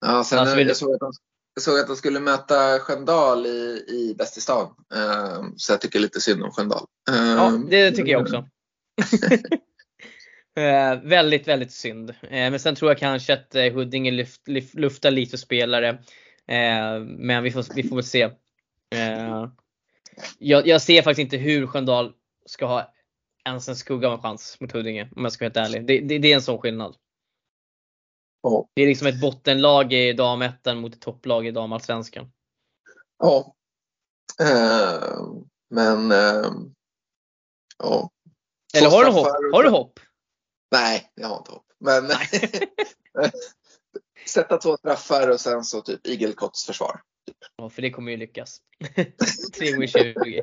ja, 0.00 0.24
sen 0.24 0.38
alltså, 0.38 0.60
jag, 0.60 0.76
såg 0.76 0.94
att 0.94 1.00
de, 1.00 1.12
jag 1.54 1.62
såg 1.62 1.78
att 1.78 1.86
de 1.86 1.96
skulle 1.96 2.20
möta 2.20 2.78
Sköndal 2.78 3.46
i, 3.46 3.84
i 3.88 4.14
Bäst 4.18 4.38
i 4.38 4.40
stan. 4.40 4.74
Eh, 4.94 5.44
så 5.56 5.72
jag 5.72 5.80
tycker 5.80 5.98
lite 5.98 6.20
synd 6.20 6.42
om 6.42 6.50
Sköndal. 6.50 6.86
Eh, 7.10 7.32
ja, 7.32 7.60
det 7.70 7.90
tycker 7.90 8.12
jag 8.12 8.22
också. 8.22 8.46
Eh, 10.56 11.00
väldigt, 11.02 11.48
väldigt 11.48 11.72
synd. 11.72 12.10
Eh, 12.10 12.28
men 12.30 12.60
sen 12.60 12.74
tror 12.74 12.90
jag 12.90 12.98
kanske 12.98 13.32
att 13.32 13.54
eh, 13.54 13.72
Huddinge 13.72 14.10
lyft, 14.10 14.48
lyft, 14.48 14.74
luftar 14.74 15.10
lite 15.10 15.38
spelare. 15.38 15.98
Men 17.18 17.42
vi 17.42 17.50
får, 17.50 17.74
vi 17.74 17.82
får 17.82 17.96
väl 17.96 18.04
se. 18.04 18.30
Jag, 20.38 20.66
jag, 20.66 20.82
ser 20.82 21.02
faktiskt 21.02 21.24
inte 21.24 21.36
hur 21.36 21.66
Sköndal 21.66 22.12
ska 22.46 22.66
ha 22.66 22.92
ens 23.44 23.68
en 23.68 23.76
skugga 23.76 24.08
av 24.08 24.14
en 24.14 24.20
chans 24.20 24.56
mot 24.60 24.72
Huddinge 24.72 25.08
om 25.16 25.22
jag 25.22 25.32
ska 25.32 25.44
vara 25.44 25.62
helt 25.62 25.68
ärlig. 25.68 25.86
Det, 25.86 26.00
det, 26.00 26.18
det 26.18 26.32
är 26.32 26.34
en 26.34 26.42
sån 26.42 26.58
skillnad. 26.58 26.96
Ja. 28.42 28.68
Det 28.74 28.82
är 28.82 28.86
liksom 28.86 29.06
ett 29.06 29.20
bottenlag 29.20 29.92
i 29.92 30.12
damettan 30.12 30.78
mot 30.78 30.94
ett 30.94 31.00
topplag 31.00 31.46
i 31.46 31.50
damallsvenskan. 31.50 32.32
Ja. 33.18 33.54
Uh, 34.42 35.42
men 35.70 36.12
uh, 36.12 36.52
ja. 37.78 38.10
Eller 38.74 38.90
har 38.90 39.04
du 39.04 39.10
hopp? 39.10 39.26
Har 39.52 39.62
du 39.62 39.68
hopp? 39.68 40.00
Nej, 40.70 41.10
jag 41.14 41.28
har 41.28 41.36
inte 41.36 41.52
hopp. 41.52 41.66
Men 41.78 42.04
sätta 44.26 44.58
två 44.58 44.76
straffar 44.76 45.30
och 45.30 45.40
sen 45.40 45.64
så 45.64 45.80
typ 45.80 46.06
igelkotts 46.06 46.66
försvar. 46.66 47.00
Ja, 47.56 47.70
för 47.70 47.82
det 47.82 47.90
kommer 47.90 48.10
ju 48.10 48.16
lyckas. 48.16 48.60
3 49.58 49.72
gånger 49.72 49.86
20. 49.86 50.42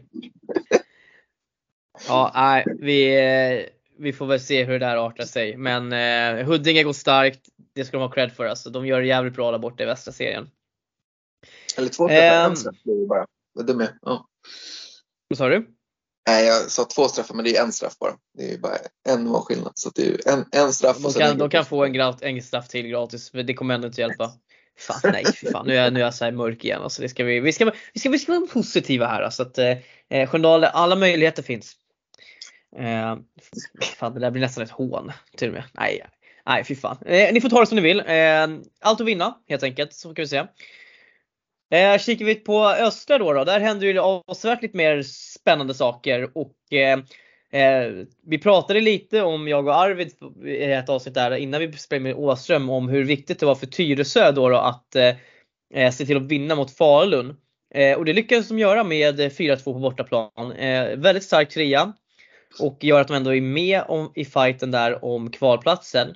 Ja, 2.07 2.31
nej, 2.35 2.65
vi, 2.79 3.69
vi 3.97 4.13
får 4.13 4.25
väl 4.25 4.39
se 4.39 4.63
hur 4.63 4.73
det 4.73 4.85
där 4.85 5.07
artar 5.07 5.25
sig. 5.25 5.57
Men 5.57 5.93
eh, 5.93 6.45
Huddinge 6.45 6.83
går 6.83 6.93
starkt. 6.93 7.41
Det 7.79 7.85
ska 7.85 7.97
de 7.97 8.03
ha 8.03 8.11
cred 8.11 8.31
för. 8.31 8.45
Alltså. 8.45 8.69
De 8.69 8.87
gör 8.87 9.01
det 9.01 9.07
jävligt 9.07 9.33
bra 9.33 9.51
där 9.51 9.59
borta 9.59 9.83
i 9.83 9.85
västra 9.85 10.11
serien. 10.13 10.49
Eller 11.77 11.89
två 11.89 12.07
träffar, 12.07 12.47
um, 12.47 12.55
det 12.83 13.07
bara. 13.07 13.25
Vad 13.53 13.65
dum 13.65 13.79
jag 13.79 13.89
ja. 14.01 14.27
Vad 15.27 15.37
sa 15.37 15.49
du? 15.49 15.67
Nej, 16.27 16.45
jag 16.45 16.71
sa 16.71 16.85
två 16.85 17.07
straffar 17.07 17.35
men 17.35 17.45
det 17.45 17.57
är 17.57 17.63
en 17.63 17.71
straff 17.71 17.97
bara. 17.99 18.13
Det 18.37 18.53
är 18.53 18.57
bara 18.57 18.77
en 19.09 19.23
målskillnad. 19.23 19.71
Så 19.75 19.89
det 19.89 20.07
är 20.07 20.33
en, 20.33 20.45
en 20.51 20.73
straff. 20.73 20.97
De 20.97 21.13
kan, 21.13 21.37
de 21.37 21.49
kan 21.49 21.65
få 21.65 21.83
en, 21.83 21.93
grat, 21.93 22.21
en 22.21 22.41
straff 22.41 22.67
till 22.67 22.87
gratis, 22.87 23.33
men 23.33 23.45
det 23.45 23.53
kommer 23.53 23.75
ändå 23.75 23.87
inte 23.87 24.01
hjälpa. 24.01 24.31
Fan, 24.79 24.99
nej, 25.03 25.25
fan. 25.25 25.67
Nu 25.67 25.73
är 25.73 25.83
jag, 25.83 25.93
nu 25.93 25.99
är 25.99 26.03
jag 26.03 26.13
så 26.13 26.25
här 26.25 26.31
mörk 26.31 26.65
igen. 26.65 26.81
Alltså, 26.81 27.01
det 27.01 27.09
ska 27.09 27.23
vi, 27.23 27.39
vi, 27.39 27.53
ska, 27.53 27.71
vi, 27.93 27.99
ska, 27.99 28.09
vi 28.09 28.19
ska 28.19 28.31
vara 28.31 28.47
positiva 28.47 29.07
här. 29.07 29.21
Alltså, 29.21 29.43
att, 29.43 29.57
eh, 29.57 30.27
Sköndal, 30.27 30.63
alla 30.63 30.95
möjligheter 30.95 31.43
finns. 31.43 31.75
Eh, 32.77 33.17
fan, 33.81 34.13
det 34.13 34.19
där 34.19 34.31
blir 34.31 34.41
nästan 34.41 34.63
ett 34.63 34.71
hån 34.71 35.11
till 35.37 35.47
och 35.47 35.53
med. 35.53 35.63
Nej, 35.73 36.05
nej 36.49 36.63
fy 36.63 36.75
fan. 36.75 36.97
Eh, 37.05 37.33
ni 37.33 37.41
får 37.41 37.49
ta 37.49 37.59
det 37.59 37.65
som 37.65 37.75
ni 37.75 37.81
vill. 37.81 37.99
Eh, 37.99 38.47
allt 38.81 39.01
att 39.01 39.07
vinna 39.07 39.37
helt 39.49 39.63
enkelt, 39.63 39.93
så 39.93 40.13
kan 40.13 40.23
vi 40.23 40.27
säga. 40.27 40.47
Eh, 41.71 41.99
kikar 41.99 42.25
vi 42.25 42.35
på 42.35 42.65
östra 42.65 43.17
då, 43.17 43.33
då 43.33 43.43
där 43.43 43.59
händer 43.59 43.93
det 43.93 44.01
avsevärt 44.01 44.61
lite 44.61 44.77
mer 44.77 45.01
spännande 45.03 45.73
saker 45.73 46.31
och 46.37 46.73
eh, 46.73 46.99
eh, 47.61 47.91
vi 48.27 48.37
pratade 48.37 48.81
lite 48.81 49.21
om, 49.21 49.47
jag 49.47 49.67
och 49.67 49.75
Arvid 49.75 50.11
i 50.45 50.63
ett 50.63 50.89
avsnitt 50.89 51.13
där 51.13 51.35
innan 51.35 51.59
vi 51.59 51.73
spelade 51.73 52.03
med 52.03 52.15
Åström 52.15 52.69
om 52.69 52.89
hur 52.89 53.03
viktigt 53.03 53.39
det 53.39 53.45
var 53.45 53.55
för 53.55 53.67
Tyresö 53.67 54.31
då, 54.31 54.49
då 54.49 54.57
att 54.57 54.95
eh, 54.95 55.15
eh 55.73 55.91
se 55.91 56.05
till 56.05 56.17
att 56.17 56.31
vinna 56.31 56.55
mot 56.55 56.77
Falun. 56.77 57.35
Eh, 57.75 57.97
och 57.97 58.05
det 58.05 58.13
lyckades 58.13 58.47
de 58.47 58.59
göra 58.59 58.83
med 58.83 59.19
4-2 59.19 59.63
på 59.63 59.73
bortaplan. 59.73 60.51
Eh, 60.51 60.97
väldigt 60.97 61.23
stark 61.23 61.49
trea 61.49 61.93
och 62.59 62.83
gör 62.83 63.01
att 63.01 63.07
de 63.07 63.13
ändå 63.13 63.35
är 63.35 63.41
med 63.41 63.83
om, 63.87 64.11
i 64.15 64.25
fighten 64.25 64.71
där 64.71 65.05
om 65.05 65.31
kvalplatsen. 65.31 66.15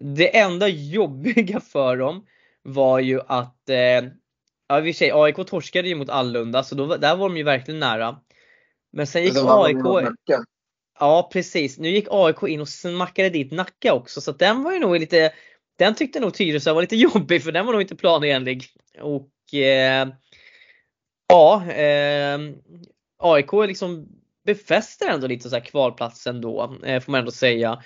Det 0.00 0.38
enda 0.38 0.68
jobbiga 0.68 1.60
för 1.60 1.96
dem 1.96 2.26
var 2.62 2.98
ju 2.98 3.20
att 3.26 3.68
eh, 3.68 4.10
Ja 4.68 4.78
i 4.78 4.80
och 4.80 4.84
för 4.84 4.92
sig, 4.92 5.10
AIK 5.14 5.36
torskade 5.46 5.88
ju 5.88 5.94
mot 5.94 6.08
Allunda 6.08 6.62
så 6.62 6.74
då, 6.74 6.96
där 6.96 7.16
var 7.16 7.28
de 7.28 7.36
ju 7.36 7.42
verkligen 7.42 7.80
nära. 7.80 8.20
Men 8.92 9.06
sen 9.06 9.24
gick 9.24 9.36
AIK... 9.36 10.08
Ja 11.00 11.30
precis, 11.32 11.78
nu 11.78 11.88
gick 11.88 12.06
AIK 12.10 12.42
in 12.42 12.60
och 12.60 12.68
smackade 12.68 13.30
dit 13.30 13.52
Nacka 13.52 13.94
också 13.94 14.20
så 14.20 14.32
den 14.32 14.62
var 14.62 14.72
ju 14.72 14.78
nog 14.78 14.98
lite 14.98 15.32
Den 15.78 15.94
tyckte 15.94 16.20
nog 16.20 16.34
Tyresö 16.34 16.72
var 16.72 16.80
lite 16.80 16.96
jobbig 17.14 17.42
för 17.42 17.52
den 17.52 17.66
var 17.66 17.72
nog 17.72 17.82
inte 17.82 17.96
planenlig. 17.96 18.64
Och 19.00 19.54
eh, 19.54 20.08
Ja, 21.28 21.70
eh, 21.70 22.38
AIK 23.18 23.52
liksom 23.52 24.08
befäster 24.44 25.08
ändå 25.08 25.26
lite 25.26 25.50
så 25.50 25.56
här 25.56 25.64
kvalplatsen 25.64 26.40
då, 26.40 26.76
eh, 26.84 27.00
får 27.00 27.12
man 27.12 27.18
ändå 27.18 27.30
säga. 27.30 27.82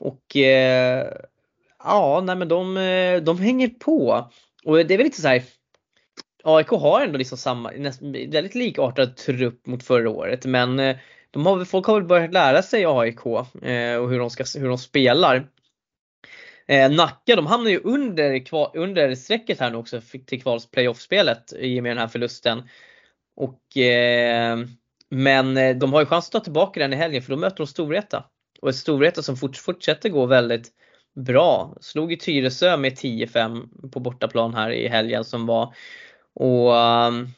Och 0.00 0.36
eh, 0.36 1.12
ja, 1.84 2.22
nej 2.24 2.36
men 2.36 2.48
de, 2.48 2.76
eh, 2.76 3.22
de 3.22 3.38
hänger 3.38 3.68
på. 3.68 4.30
Och 4.64 4.76
det 4.76 4.94
är 4.94 4.98
väl 4.98 5.04
lite 5.04 5.20
så 5.20 5.28
här 5.28 5.42
AIK 6.44 6.68
har 6.68 7.00
ändå 7.00 7.18
liksom 7.18 7.38
samma, 7.38 7.72
väldigt 8.28 8.54
likartad 8.54 9.16
trupp 9.16 9.66
mot 9.66 9.82
förra 9.82 10.10
året 10.10 10.46
men 10.46 10.78
eh, 10.78 10.96
de 11.30 11.46
har, 11.46 11.64
folk 11.64 11.86
har 11.86 11.94
väl 11.94 12.08
börjat 12.08 12.32
lära 12.32 12.62
sig 12.62 12.84
AIK 12.86 13.26
eh, 13.26 13.96
och 13.96 14.10
hur 14.10 14.18
de, 14.18 14.30
ska, 14.30 14.44
hur 14.58 14.68
de 14.68 14.78
spelar. 14.78 15.48
Eh, 16.66 16.90
Nacka 16.90 17.36
de 17.36 17.46
hamnar 17.46 17.70
ju 17.70 17.80
under, 17.80 18.52
under 18.74 19.14
strecket 19.14 19.60
här 19.60 19.70
nu 19.70 19.76
också 19.76 20.00
till 20.26 20.42
kvals 20.42 20.70
playoff-spelet 20.70 21.52
i 21.58 21.78
och 21.78 21.82
med 21.82 21.90
den 21.90 21.98
här 21.98 22.08
förlusten. 22.08 22.62
Och, 23.36 23.76
eh, 23.76 24.58
men 25.10 25.78
de 25.78 25.92
har 25.92 26.00
ju 26.00 26.06
chans 26.06 26.26
att 26.26 26.32
ta 26.32 26.40
tillbaka 26.40 26.80
den 26.80 26.92
i 26.92 26.96
helgen 26.96 27.22
för 27.22 27.30
då 27.30 27.36
möter 27.36 27.56
de 27.56 27.66
Storvreta. 27.66 28.24
Och 28.60 28.68
ett 28.68 28.76
Storvreta 28.76 29.22
som 29.22 29.36
fort, 29.36 29.56
fortsätter 29.56 30.08
gå 30.08 30.26
väldigt 30.26 30.72
bra. 31.14 31.76
Slog 31.80 32.10
ju 32.10 32.16
Tyresö 32.16 32.76
med 32.76 32.92
10-5 32.92 33.90
på 33.90 34.00
bortaplan 34.00 34.54
här 34.54 34.70
i 34.70 34.88
helgen 34.88 35.24
som 35.24 35.46
var 35.46 35.74
och 36.34 36.72
um, 36.72 37.28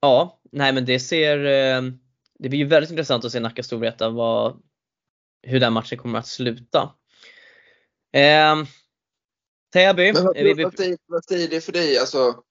ja, 0.00 0.40
nej 0.52 0.72
men 0.72 0.84
det 0.84 1.00
ser, 1.00 1.38
uh, 1.38 1.92
det 2.38 2.48
blir 2.48 2.58
ju 2.58 2.66
väldigt 2.66 2.90
intressant 2.90 3.24
att 3.24 3.32
se 3.32 3.40
Nacka 3.40 3.62
Storvreta 3.62 4.10
vad, 4.10 4.62
hur 5.42 5.60
den 5.60 5.72
matchen 5.72 5.98
kommer 5.98 6.18
att 6.18 6.26
sluta. 6.26 6.82
Uh, 8.16 8.64
Täby. 9.72 10.12
Men 10.12 10.24
vad, 10.24 10.36
vi, 10.36 10.54
vi, 10.54 10.64
vad, 10.64 10.76
säger, 10.76 10.98
vad 11.06 11.24
säger 11.24 11.48
det 11.48 11.60
för 11.60 11.72
dig? 11.72 11.98
Alltså, 11.98 12.42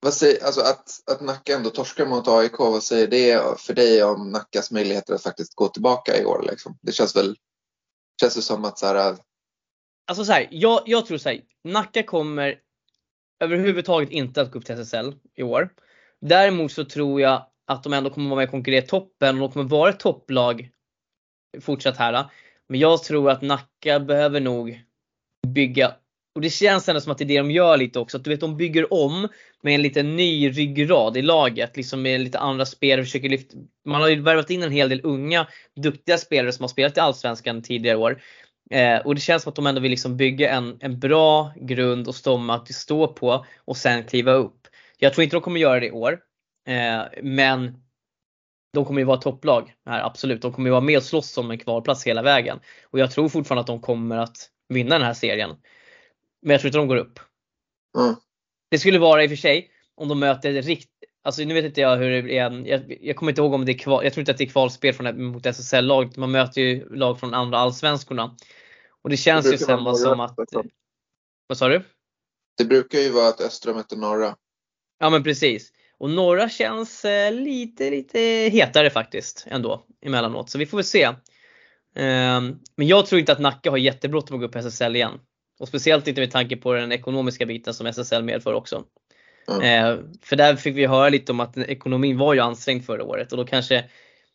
vad 0.00 0.14
säger, 0.14 0.44
alltså 0.44 0.60
att, 0.60 1.00
att 1.06 1.20
Nacka 1.20 1.54
ändå 1.54 1.70
torskar 1.70 2.06
mot 2.06 2.28
AIK, 2.28 2.58
vad 2.58 2.82
säger 2.82 3.06
det 3.06 3.60
för 3.60 3.74
dig 3.74 4.02
om 4.04 4.30
Nackas 4.30 4.70
möjligheter 4.70 5.14
att 5.14 5.22
faktiskt 5.22 5.54
gå 5.54 5.68
tillbaka 5.68 6.16
i 6.16 6.24
år? 6.24 6.46
Liksom? 6.50 6.78
Det 6.82 6.92
känns 6.92 7.16
väl 7.16 7.36
känns 8.20 8.34
det 8.34 8.42
som 8.42 8.64
att 8.64 8.78
så 8.78 8.86
här, 8.86 9.16
Alltså 10.10 10.24
så 10.24 10.32
här, 10.32 10.48
jag, 10.50 10.82
jag 10.86 11.06
tror 11.06 11.18
så 11.18 11.28
här, 11.28 11.40
Nacka 11.64 12.02
kommer 12.02 12.58
överhuvudtaget 13.40 14.10
inte 14.10 14.42
att 14.42 14.50
gå 14.50 14.58
upp 14.58 14.64
till 14.64 14.74
SSL 14.74 15.14
i 15.36 15.42
år. 15.42 15.68
Däremot 16.20 16.72
så 16.72 16.84
tror 16.84 17.20
jag 17.20 17.46
att 17.66 17.82
de 17.82 17.92
ändå 17.92 18.10
kommer 18.10 18.30
vara 18.30 18.36
med 18.36 18.44
och 18.44 18.50
konkurrera 18.50 18.84
i 18.84 18.86
toppen 18.86 19.34
och 19.34 19.40
de 19.40 19.52
kommer 19.52 19.68
vara 19.68 19.90
ett 19.90 20.00
topplag 20.00 20.70
fortsatt 21.60 21.96
här. 21.96 22.24
Men 22.68 22.80
jag 22.80 23.02
tror 23.02 23.30
att 23.30 23.42
Nacka 23.42 24.00
behöver 24.00 24.40
nog 24.40 24.80
bygga 25.46 25.94
och 26.34 26.40
det 26.40 26.50
känns 26.50 26.88
ändå 26.88 27.00
som 27.00 27.12
att 27.12 27.18
det 27.18 27.24
är 27.24 27.28
det 27.28 27.38
de 27.38 27.50
gör 27.50 27.76
lite 27.76 27.98
också. 27.98 28.16
Att 28.16 28.24
du 28.24 28.30
vet, 28.30 28.40
de 28.40 28.56
bygger 28.56 28.92
om 28.92 29.28
med 29.62 29.74
en 29.74 29.82
lite 29.82 30.02
ny 30.02 30.50
ryggrad 30.50 31.16
i 31.16 31.22
laget. 31.22 31.76
Liksom 31.76 32.02
med 32.02 32.20
lite 32.20 32.38
andra 32.38 32.66
spelare. 32.66 33.04
Försöker 33.04 33.28
lyfta. 33.28 33.56
Man 33.84 34.00
har 34.00 34.08
ju 34.08 34.20
värvat 34.20 34.50
in 34.50 34.62
en 34.62 34.72
hel 34.72 34.88
del 34.88 35.00
unga, 35.04 35.46
duktiga 35.76 36.18
spelare 36.18 36.52
som 36.52 36.62
har 36.62 36.68
spelat 36.68 36.96
i 36.96 37.00
Allsvenskan 37.00 37.62
tidigare 37.62 37.96
år. 37.96 38.22
Eh, 38.70 38.98
och 38.98 39.14
det 39.14 39.20
känns 39.20 39.42
som 39.42 39.50
att 39.50 39.56
de 39.56 39.66
ändå 39.66 39.80
vill 39.80 39.90
liksom 39.90 40.16
bygga 40.16 40.50
en, 40.50 40.78
en 40.80 40.98
bra 40.98 41.52
grund 41.56 42.08
och 42.08 42.14
stomma 42.14 42.54
att 42.54 42.74
stå 42.74 43.08
på 43.08 43.46
och 43.64 43.76
sen 43.76 44.04
kliva 44.04 44.32
upp. 44.32 44.68
Jag 44.98 45.14
tror 45.14 45.22
inte 45.22 45.36
de 45.36 45.42
kommer 45.42 45.60
göra 45.60 45.80
det 45.80 45.86
i 45.86 45.90
år. 45.90 46.20
Eh, 46.66 47.02
men 47.22 47.82
de 48.72 48.84
kommer 48.84 49.00
ju 49.00 49.04
vara 49.04 49.16
topplag 49.16 49.74
här, 49.86 50.02
absolut. 50.02 50.42
De 50.42 50.52
kommer 50.52 50.68
ju 50.68 50.70
vara 50.70 50.80
med 50.80 50.96
och 50.96 51.02
slåss 51.02 51.38
om 51.38 51.50
en 51.50 51.58
kvalplats 51.58 52.06
hela 52.06 52.22
vägen. 52.22 52.60
Och 52.84 52.98
jag 52.98 53.10
tror 53.10 53.28
fortfarande 53.28 53.60
att 53.60 53.66
de 53.66 53.80
kommer 53.80 54.16
att 54.18 54.50
vinna 54.68 54.98
den 54.98 55.06
här 55.06 55.14
serien. 55.14 55.56
Men 56.42 56.50
jag 56.50 56.60
tror 56.60 56.68
inte 56.68 56.78
de 56.78 56.88
går 56.88 56.96
upp. 56.96 57.18
Mm. 57.98 58.14
Det 58.70 58.78
skulle 58.78 58.98
vara 58.98 59.24
i 59.24 59.26
och 59.26 59.30
för 59.30 59.36
sig 59.36 59.70
om 59.94 60.08
de 60.08 60.18
möter 60.18 60.62
rikt, 60.62 60.88
Alltså 61.22 61.42
nu 61.42 61.54
vet 61.54 61.64
inte 61.64 61.80
jag 61.80 61.96
hur 61.96 62.22
det 62.22 62.38
är. 62.38 62.66
Jag, 62.66 62.98
jag 63.00 63.16
kommer 63.16 63.32
inte 63.32 63.40
ihåg 63.40 63.54
om 63.54 63.64
det 63.64 63.72
är 63.72 63.78
kval, 63.78 64.04
jag 64.04 64.12
tror 64.12 64.22
inte 64.22 64.32
att 64.32 64.38
det 64.38 64.44
är 64.44 64.48
kvalspel 64.48 64.94
från, 64.94 65.24
mot 65.24 65.46
SSL-lag. 65.46 66.18
Man 66.18 66.30
möter 66.30 66.60
ju 66.60 66.96
lag 66.96 67.20
från 67.20 67.34
andra 67.34 67.58
allsvenskorna. 67.58 68.36
Och 69.02 69.10
det 69.10 69.16
känns 69.16 69.44
det 69.44 69.52
ju 69.52 69.58
sen 69.58 69.96
som 69.96 70.20
att... 70.20 70.34
Vad 71.46 71.58
sa 71.58 71.68
du? 71.68 71.82
Det 72.58 72.64
brukar 72.64 72.98
ju 72.98 73.10
vara 73.10 73.28
att 73.28 73.40
östra 73.40 73.74
möter 73.74 73.96
norra. 73.96 74.36
Ja 74.98 75.10
men 75.10 75.24
precis. 75.24 75.72
Och 75.98 76.10
norra 76.10 76.48
känns 76.48 77.04
eh, 77.04 77.32
lite, 77.32 77.90
lite 77.90 78.20
hetare 78.52 78.90
faktiskt 78.90 79.46
ändå 79.50 79.86
emellanåt. 80.00 80.50
Så 80.50 80.58
vi 80.58 80.66
får 80.66 80.78
väl 80.78 80.84
se. 80.84 81.04
Ehm, 81.94 82.58
men 82.76 82.86
jag 82.86 83.06
tror 83.06 83.18
inte 83.18 83.32
att 83.32 83.38
Nacka 83.38 83.70
har 83.70 83.78
jättebråttom 83.78 84.36
att 84.36 84.40
gå 84.40 84.46
upp 84.46 84.56
i 84.56 84.58
SSL 84.58 84.96
igen. 84.96 85.20
Och 85.58 85.68
speciellt 85.68 86.08
inte 86.08 86.20
med 86.20 86.30
tanke 86.30 86.56
på 86.56 86.72
den 86.72 86.92
ekonomiska 86.92 87.46
biten 87.46 87.74
som 87.74 87.86
SSL 87.86 88.22
medför 88.22 88.54
också. 88.54 88.84
Mm. 89.48 89.98
För 90.22 90.36
där 90.36 90.56
fick 90.56 90.76
vi 90.76 90.86
höra 90.86 91.08
lite 91.08 91.32
om 91.32 91.40
att 91.40 91.56
ekonomin 91.56 92.18
var 92.18 92.34
ju 92.34 92.40
ansträngd 92.40 92.84
förra 92.84 93.04
året 93.04 93.32
och 93.32 93.38
då 93.38 93.44
kanske 93.44 93.84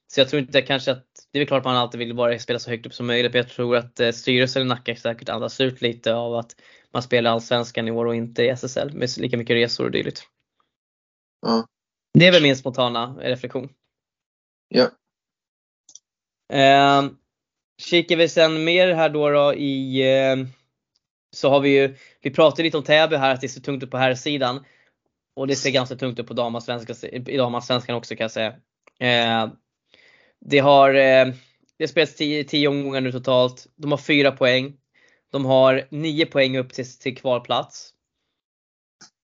så 0.08 0.20
jag 0.20 0.30
tror 0.30 0.42
inte 0.42 0.62
kanske 0.62 0.92
att, 0.92 1.06
det 1.36 1.40
är 1.40 1.42
väl 1.42 1.48
klart 1.48 1.60
att 1.60 1.66
man 1.66 1.78
alltid 1.78 2.00
vill 2.00 2.16
bara 2.16 2.40
spela 2.40 2.60
så 2.60 2.70
högt 2.70 2.86
upp 2.86 2.94
som 2.94 3.08
möjligt 3.08 3.34
men 3.34 3.42
jag 3.42 3.50
tror 3.50 3.76
att 3.76 4.00
eh, 4.00 4.12
styrelsen 4.12 4.62
i 4.62 4.66
Nacka 4.66 4.96
säkert 4.96 5.30
andas 5.30 5.62
ut 5.62 5.82
lite 5.82 6.14
av 6.14 6.36
att 6.36 6.56
man 6.92 7.04
spelar 7.04 7.32
Allsvenskan 7.32 7.88
i 7.88 7.92
år 7.92 8.06
och 8.06 8.16
inte 8.16 8.44
i 8.44 8.50
SSL 8.50 8.94
med 8.94 9.18
lika 9.18 9.38
mycket 9.38 9.56
resor 9.56 9.86
och 9.86 9.92
dylikt. 9.92 10.28
Ja. 11.42 11.68
Det 12.14 12.28
är 12.28 12.32
väl 12.32 12.44
min 12.44 12.58
spontana 12.58 13.16
reflektion. 13.20 13.70
Ja. 14.68 14.90
Eh, 16.54 17.10
kikar 17.82 18.16
vi 18.16 18.30
sen 18.30 18.64
mer 18.64 18.94
här 18.94 19.10
då, 19.10 19.30
då 19.30 19.54
i 19.54 20.02
eh, 20.02 20.36
så 21.36 21.50
har 21.50 21.60
vi 21.60 21.70
ju, 21.70 21.96
vi 22.22 22.32
pratade 22.32 22.64
lite 22.64 22.78
om 22.78 22.84
Täby 22.84 23.16
här 23.16 23.34
att 23.34 23.42
det 23.42 23.48
är 23.48 23.50
så 23.50 23.62
tungt 23.62 23.84
upp 23.84 23.92
på 23.92 23.98
här 23.98 24.16
sidan 24.16 24.66
Och 25.36 25.48
det 25.48 25.56
ser 25.56 25.72
ganska 25.72 25.96
tungt 25.96 26.20
upp 26.20 26.28
på 26.28 26.34
i 27.14 27.38
damallsvenskan 27.38 27.96
också 27.96 28.16
kan 28.16 28.24
jag 28.24 28.32
säga. 28.32 28.56
Eh, 29.00 29.50
det 30.46 30.60
har 30.60 30.94
eh, 30.94 31.34
det 31.78 31.88
spelats 31.88 32.16
10 32.16 32.68
omgångar 32.68 33.02
nu 33.02 33.12
totalt. 33.12 33.68
De 33.76 33.92
har 33.92 33.98
4 33.98 34.32
poäng. 34.32 34.78
De 35.32 35.46
har 35.46 35.88
9 35.92 36.26
poäng 36.26 36.58
upp 36.58 36.74
till, 36.74 36.98
till 36.98 37.18
kvalplats. 37.18 37.92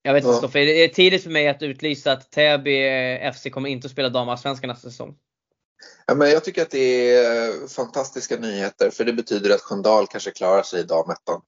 Jag 0.02 0.14
vet 0.14 0.24
inte 0.24 0.34
ja. 0.34 0.38
Stoffe, 0.38 0.60
det 0.60 0.84
är 0.84 0.88
tidigt 0.88 1.24
för 1.24 1.30
mig 1.30 1.48
att 1.48 1.62
utlysa 1.62 2.12
att 2.12 2.32
Täby 2.32 2.88
eh, 2.88 3.34
FC 3.34 3.48
kommer 3.52 3.70
inte 3.70 3.86
att 3.86 3.92
spela 3.92 4.10
damallsvenskan 4.10 4.68
nästa 4.68 4.90
säsong. 4.90 5.16
Ja, 6.06 6.16
men 6.16 6.30
jag 6.30 6.44
tycker 6.44 6.62
att 6.62 6.70
det 6.70 7.16
är 7.16 7.68
fantastiska 7.68 8.38
nyheter 8.38 8.90
för 8.90 9.06
det 9.06 9.14
betyder 9.14 9.50
att 9.50 9.62
Sköndal 9.62 10.08
kanske 10.08 10.32
klarar 10.32 10.64
sig 10.64 10.80
i 10.80 10.84
damettan. 10.84 11.42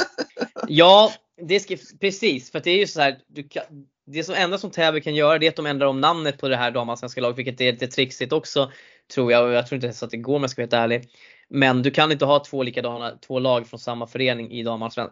ja, 0.68 1.12
det 1.42 1.60
ska, 1.60 1.76
precis. 2.00 2.50
För 2.50 2.60
det 2.60 2.70
är 2.70 2.78
ju 2.78 2.86
så 2.86 3.00
här, 3.00 3.18
du 3.26 3.48
kan, 3.48 3.64
det 4.06 4.24
som 4.24 4.34
enda 4.34 4.58
som 4.58 4.70
Täby 4.70 5.00
kan 5.00 5.14
göra 5.14 5.38
det 5.38 5.46
är 5.46 5.50
att 5.50 5.56
de 5.56 5.66
ändrar 5.66 5.86
om 5.86 6.00
namnet 6.00 6.38
på 6.38 6.48
det 6.48 6.56
här 6.56 6.70
damallsvenska 6.70 7.20
laget, 7.20 7.38
vilket 7.38 7.60
är 7.60 7.72
lite 7.72 7.86
trixigt 7.86 8.32
också. 8.32 8.72
Tror 9.14 9.32
jag 9.32 9.44
och 9.44 9.52
jag 9.52 9.66
tror 9.66 9.76
inte 9.76 9.86
ens 9.86 10.02
att 10.02 10.10
det 10.10 10.16
går 10.16 10.36
om 10.36 10.42
jag 10.42 10.50
ska 10.50 10.62
vara 10.62 10.64
helt 10.64 10.84
ärlig. 10.84 11.08
Men 11.48 11.82
du 11.82 11.90
kan 11.90 12.12
inte 12.12 12.24
ha 12.24 12.44
två 12.44 12.62
likadana, 12.62 13.18
två 13.26 13.38
lag 13.38 13.66
från 13.66 13.80
samma 13.80 14.06
förening 14.06 14.52
i, 14.52 14.60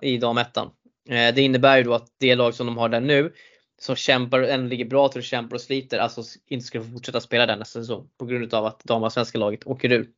i 0.00 0.18
damettan. 0.18 0.70
Eh, 1.08 1.34
det 1.34 1.40
innebär 1.40 1.76
ju 1.76 1.82
då 1.82 1.94
att 1.94 2.06
det 2.18 2.34
lag 2.34 2.54
som 2.54 2.66
de 2.66 2.78
har 2.78 2.88
där 2.88 3.00
nu 3.00 3.32
som 3.80 3.96
kämpar, 3.96 4.40
ändå 4.40 4.68
ligger 4.68 4.84
bra 4.84 5.08
till 5.08 5.18
och 5.18 5.24
kämpar 5.24 5.56
och 5.56 5.60
sliter, 5.60 5.98
alltså 5.98 6.22
inte 6.46 6.66
ska 6.66 6.82
fortsätta 6.82 7.20
spela 7.20 7.46
den 7.46 7.58
nästa 7.58 7.80
säsong 7.80 8.08
på 8.18 8.24
grund 8.24 8.54
av 8.54 8.66
att 8.66 8.84
damallsvenska 8.84 9.38
laget 9.38 9.66
åker 9.66 9.92
ur. 9.92 10.08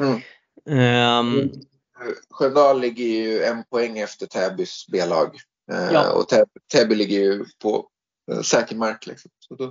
Mm. 0.00 1.20
Um, 1.20 1.50
Sköndal 2.30 2.80
ligger 2.80 3.04
ju 3.04 3.42
en 3.42 3.64
poäng 3.64 3.98
efter 3.98 4.26
Täbys 4.26 4.86
B-lag. 4.92 5.36
Eh, 5.72 5.92
Ja. 5.92 6.12
Och 6.12 6.28
Täby, 6.28 6.50
Täby 6.72 6.94
ligger 6.94 7.20
ju 7.20 7.44
på 7.62 7.88
eh, 8.32 8.40
säker 8.40 8.76
mark. 8.76 9.06
Liksom. 9.06 9.30
Så 9.38 9.54
då, 9.54 9.64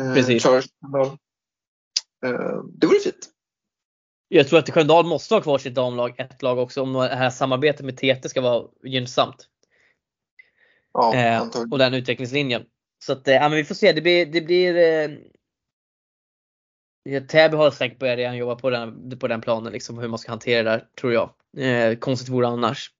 eh, 0.00 0.14
Precis. 0.14 0.42
klarar 0.42 0.62
Sköndal. 0.80 1.06
Eh, 2.26 2.62
det 2.74 2.86
vore 2.86 2.98
fint. 2.98 3.28
Jag 4.28 4.48
tror 4.48 4.58
att 4.58 4.70
Sköndal 4.70 5.06
måste 5.06 5.34
ha 5.34 5.40
kvar 5.42 5.58
sitt 5.58 5.74
damlag, 5.74 6.14
ett 6.18 6.42
lag 6.42 6.58
också, 6.58 6.82
om 6.82 6.92
det 6.92 7.16
här 7.16 7.30
samarbetet 7.30 7.86
med 7.86 7.96
TT 7.96 8.28
ska 8.28 8.40
vara 8.40 8.68
gynnsamt. 8.84 9.48
Ja, 10.92 11.14
Eh, 11.14 11.48
och 11.70 11.78
den 11.78 11.94
utvecklingslinjen. 11.94 12.64
Så 13.04 13.12
att, 13.12 13.28
eh, 13.28 13.34
ja 13.34 13.48
men 13.48 13.56
vi 13.56 13.64
får 13.64 13.74
se. 13.74 13.92
Det 13.92 14.00
blir, 14.00 14.26
det 14.26 14.40
blir 14.40 14.76
eh, 14.76 15.10
Täby 17.22 17.56
har 17.56 17.70
säkert 17.70 17.98
börjat 17.98 18.16
redan 18.16 18.36
jobba 18.36 18.56
på 18.56 18.70
den, 18.70 19.18
på 19.18 19.28
den 19.28 19.40
planen, 19.40 19.72
liksom 19.72 19.98
hur 19.98 20.08
man 20.08 20.18
ska 20.18 20.32
hantera 20.32 20.62
det 20.62 20.70
där, 20.70 20.88
tror 21.00 21.12
jag. 21.12 21.30
Eh, 21.56 21.98
konstigt 21.98 22.28
vore 22.28 22.46
annars. 22.48 22.90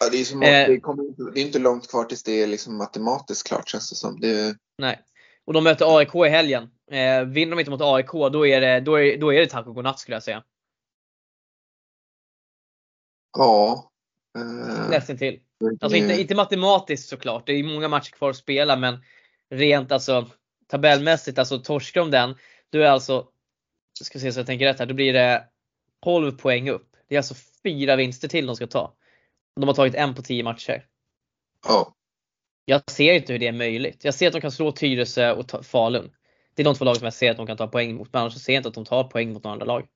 Ja, 0.00 0.08
det, 0.10 0.16
är 0.20 0.24
som, 0.24 0.42
Eh. 0.42 0.68
det, 0.68 0.80
kommer, 0.80 1.02
inte- 1.02 1.22
det 1.34 1.40
är 1.40 1.44
inte 1.46 1.58
långt 1.58 1.88
kvar 1.90 2.04
tills 2.04 2.22
det 2.22 2.42
är 2.42 2.46
liksom 2.46 2.76
matematiskt 2.76 3.46
klart 3.48 3.68
känns 3.68 3.90
det 3.90 3.96
som. 3.96 4.20
Det, 4.20 4.56
Nej. 4.78 5.00
Och 5.44 5.52
de 5.52 5.64
möter 5.64 5.98
AIK 5.98 6.14
i 6.14 6.28
helgen. 6.28 6.62
Eh, 6.90 7.24
vinner 7.24 7.50
de 7.56 7.58
inte 7.60 7.70
mot 7.70 7.80
AIK, 7.80 8.10
då 8.32 8.46
är 8.46 8.60
det, 8.60 8.80
då 8.80 8.94
är, 9.00 9.16
då 9.18 9.32
är 9.34 9.40
det 9.40 9.46
tack 9.46 9.66
och 9.66 9.74
godnatt 9.74 9.98
skulle 9.98 10.16
jag 10.16 10.22
säga. 10.22 10.44
ja. 13.38 13.90
Eh, 14.38 14.88
Nästan 14.90 15.18
till. 15.18 15.40
Alltså 15.80 15.96
inte, 15.98 16.20
inte 16.20 16.34
matematiskt 16.34 17.08
såklart, 17.08 17.46
det 17.46 17.52
är 17.52 17.64
många 17.64 17.88
matcher 17.88 18.10
kvar 18.10 18.30
att 18.30 18.36
spela 18.36 18.76
men 18.76 18.98
rent 19.50 19.92
alltså 19.92 20.30
tabellmässigt, 20.66 21.38
alltså 21.38 21.58
torskar 21.58 22.00
de 22.00 22.10
den, 22.10 22.34
då 22.70 22.78
är 22.78 22.84
alltså, 22.84 23.28
ska 24.02 24.18
se 24.18 24.32
så 24.32 24.38
jag 24.40 24.46
tänker 24.46 24.66
rätt 24.66 24.78
här, 24.78 24.86
då 24.86 24.94
blir 24.94 25.12
det 25.12 25.48
12 26.04 26.32
poäng 26.38 26.68
upp. 26.70 26.96
Det 27.08 27.14
är 27.14 27.18
alltså 27.18 27.34
fyra 27.62 27.96
vinster 27.96 28.28
till 28.28 28.46
de 28.46 28.56
ska 28.56 28.66
ta. 28.66 28.94
De 29.56 29.68
har 29.68 29.74
tagit 29.74 29.94
en 29.94 30.14
på 30.14 30.22
10 30.22 30.42
matcher. 30.42 30.86
ja. 31.66 31.94
Jag 32.64 32.90
ser 32.90 33.12
inte 33.12 33.32
hur 33.32 33.40
det 33.40 33.46
är 33.46 33.52
möjligt. 33.52 34.04
Jag 34.04 34.14
ser 34.14 34.26
att 34.26 34.32
de 34.32 34.40
kan 34.40 34.52
slå 34.52 34.72
Tyresö 34.72 35.32
och 35.32 35.48
ta 35.48 35.62
Falun. 35.62 36.10
Det 36.54 36.62
är 36.62 36.64
de 36.64 36.74
två 36.74 36.84
lag 36.84 36.96
som 36.96 37.04
jag 37.04 37.14
ser 37.14 37.30
att 37.30 37.36
de 37.36 37.46
kan 37.46 37.56
ta 37.56 37.66
poäng 37.66 37.94
mot, 37.94 38.12
men 38.12 38.22
annars 38.22 38.42
ser 38.42 38.52
jag 38.52 38.60
inte 38.60 38.68
att 38.68 38.74
de 38.74 38.84
tar 38.84 39.04
poäng 39.04 39.32
mot 39.32 39.44
några 39.44 39.52
andra 39.52 39.66
lag. 39.66 39.88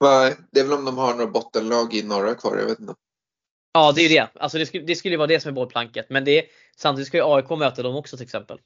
Nej, 0.00 0.36
det 0.50 0.60
är 0.60 0.64
väl 0.64 0.72
om 0.72 0.84
de 0.84 0.98
har 0.98 1.14
några 1.14 1.30
bottenlag 1.30 1.94
i 1.94 2.02
norra 2.02 2.34
kvar. 2.34 2.56
Jag 2.56 2.66
vet 2.66 2.80
inte. 2.80 2.94
Ja 3.72 3.92
det 3.92 4.00
är 4.00 4.08
ju 4.08 4.16
det. 4.16 4.28
Alltså 4.34 4.58
det 4.58 4.66
skulle, 4.66 4.84
det 4.84 4.96
skulle 4.96 5.16
vara 5.16 5.26
det 5.26 5.40
som 5.40 5.48
är 5.48 5.52
bollplanket. 5.52 6.06
Men 6.10 6.24
det 6.24 6.38
är, 6.38 6.44
samtidigt 6.76 7.08
ska 7.08 7.16
ju 7.16 7.24
AIK 7.26 7.50
möta 7.50 7.82
dem 7.82 7.96
också 7.96 8.16
till 8.16 8.24
exempel. 8.24 8.60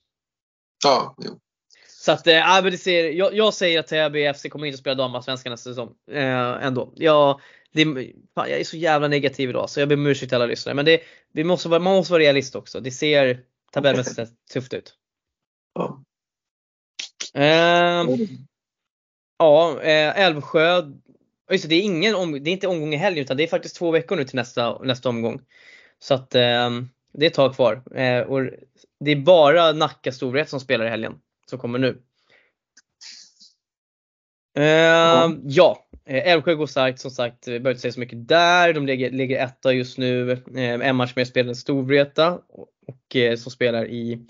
Ja, 0.84 1.16
jo. 1.18 1.40
Så 1.88 2.12
att, 2.12 2.26
äh, 2.26 2.34
men 2.34 2.64
det 2.64 2.78
ser, 2.78 3.10
jag, 3.10 3.34
jag 3.34 3.54
säger 3.54 3.80
att 3.80 3.86
Täby 3.86 4.32
FC 4.34 4.46
kommer 4.50 4.66
inte 4.66 4.74
att 4.74 4.80
spela 4.80 4.94
damallsvenskan 4.94 5.50
nästa 5.50 5.70
säsong. 5.70 5.94
Eh, 6.10 6.66
ändå. 6.66 6.92
Jag, 6.96 7.40
det, 7.72 7.84
fan, 8.34 8.50
jag 8.50 8.60
är 8.60 8.64
så 8.64 8.76
jävla 8.76 9.08
negativ 9.08 9.50
idag 9.50 9.70
så 9.70 9.80
jag 9.80 9.88
ber 9.88 9.96
om 9.96 10.06
ursäkt 10.06 10.30
till 10.30 10.36
alla 10.36 10.46
lyssnare. 10.46 10.74
Men 10.74 10.84
det, 10.84 11.00
vi 11.32 11.44
måste 11.44 11.68
vara, 11.68 11.80
man 11.80 11.96
måste 11.96 12.12
vara 12.12 12.22
realist 12.22 12.54
också. 12.54 12.80
Det 12.80 12.90
ser 12.90 13.40
tabellmässigt 13.72 14.32
tufft 14.52 14.74
ut. 14.74 14.94
Ja. 15.74 16.04
Eh, 17.34 18.04
ja, 19.38 19.80
eh, 19.82 20.18
Älvsjö. 20.18 20.82
Just 21.50 21.62
det, 21.62 21.68
det 21.68 21.74
är, 21.74 21.82
ingen 21.82 22.14
om, 22.14 22.32
det 22.32 22.50
är 22.50 22.52
inte 22.52 22.66
omgång 22.66 22.94
i 22.94 22.96
helgen 22.96 23.24
utan 23.24 23.36
det 23.36 23.42
är 23.42 23.48
faktiskt 23.48 23.76
två 23.76 23.90
veckor 23.90 24.16
nu 24.16 24.24
till 24.24 24.36
nästa, 24.36 24.78
nästa 24.78 25.08
omgång. 25.08 25.40
Så 25.98 26.14
att 26.14 26.34
eh, 26.34 26.70
det 27.12 27.26
är 27.26 27.30
ett 27.30 27.34
tag 27.34 27.54
kvar. 27.54 27.82
Eh, 27.94 28.20
och 28.20 28.50
det 29.00 29.10
är 29.10 29.16
bara 29.16 29.72
Nacka 29.72 30.12
Storvreta 30.12 30.50
som 30.50 30.60
spelar 30.60 30.86
i 30.86 30.88
helgen. 30.88 31.20
Som 31.46 31.58
kommer 31.58 31.78
nu. 31.78 32.02
Eh, 34.56 34.64
ja, 35.44 35.86
eh, 35.89 35.89
Älvsjö 36.12 36.54
går 36.54 36.66
starkt 36.66 37.00
som 37.00 37.10
sagt. 37.10 37.48
Vi 37.48 37.50
behöver 37.50 37.70
inte 37.70 37.80
säga 37.80 37.92
så 37.92 38.00
mycket 38.00 38.28
där. 38.28 38.72
De 38.72 38.86
ligger, 38.86 39.10
ligger 39.10 39.44
etta 39.44 39.72
just 39.72 39.98
nu. 39.98 40.30
Eh, 40.32 40.40
en 40.88 40.96
match 40.96 41.12
mer 41.16 41.24
spelare 41.24 41.50
än 41.50 41.56
Storvreta. 41.56 42.32
Och, 42.48 42.68
och 42.86 43.16
eh, 43.16 43.36
som 43.36 43.52
spelar 43.52 43.86
i, 43.86 44.26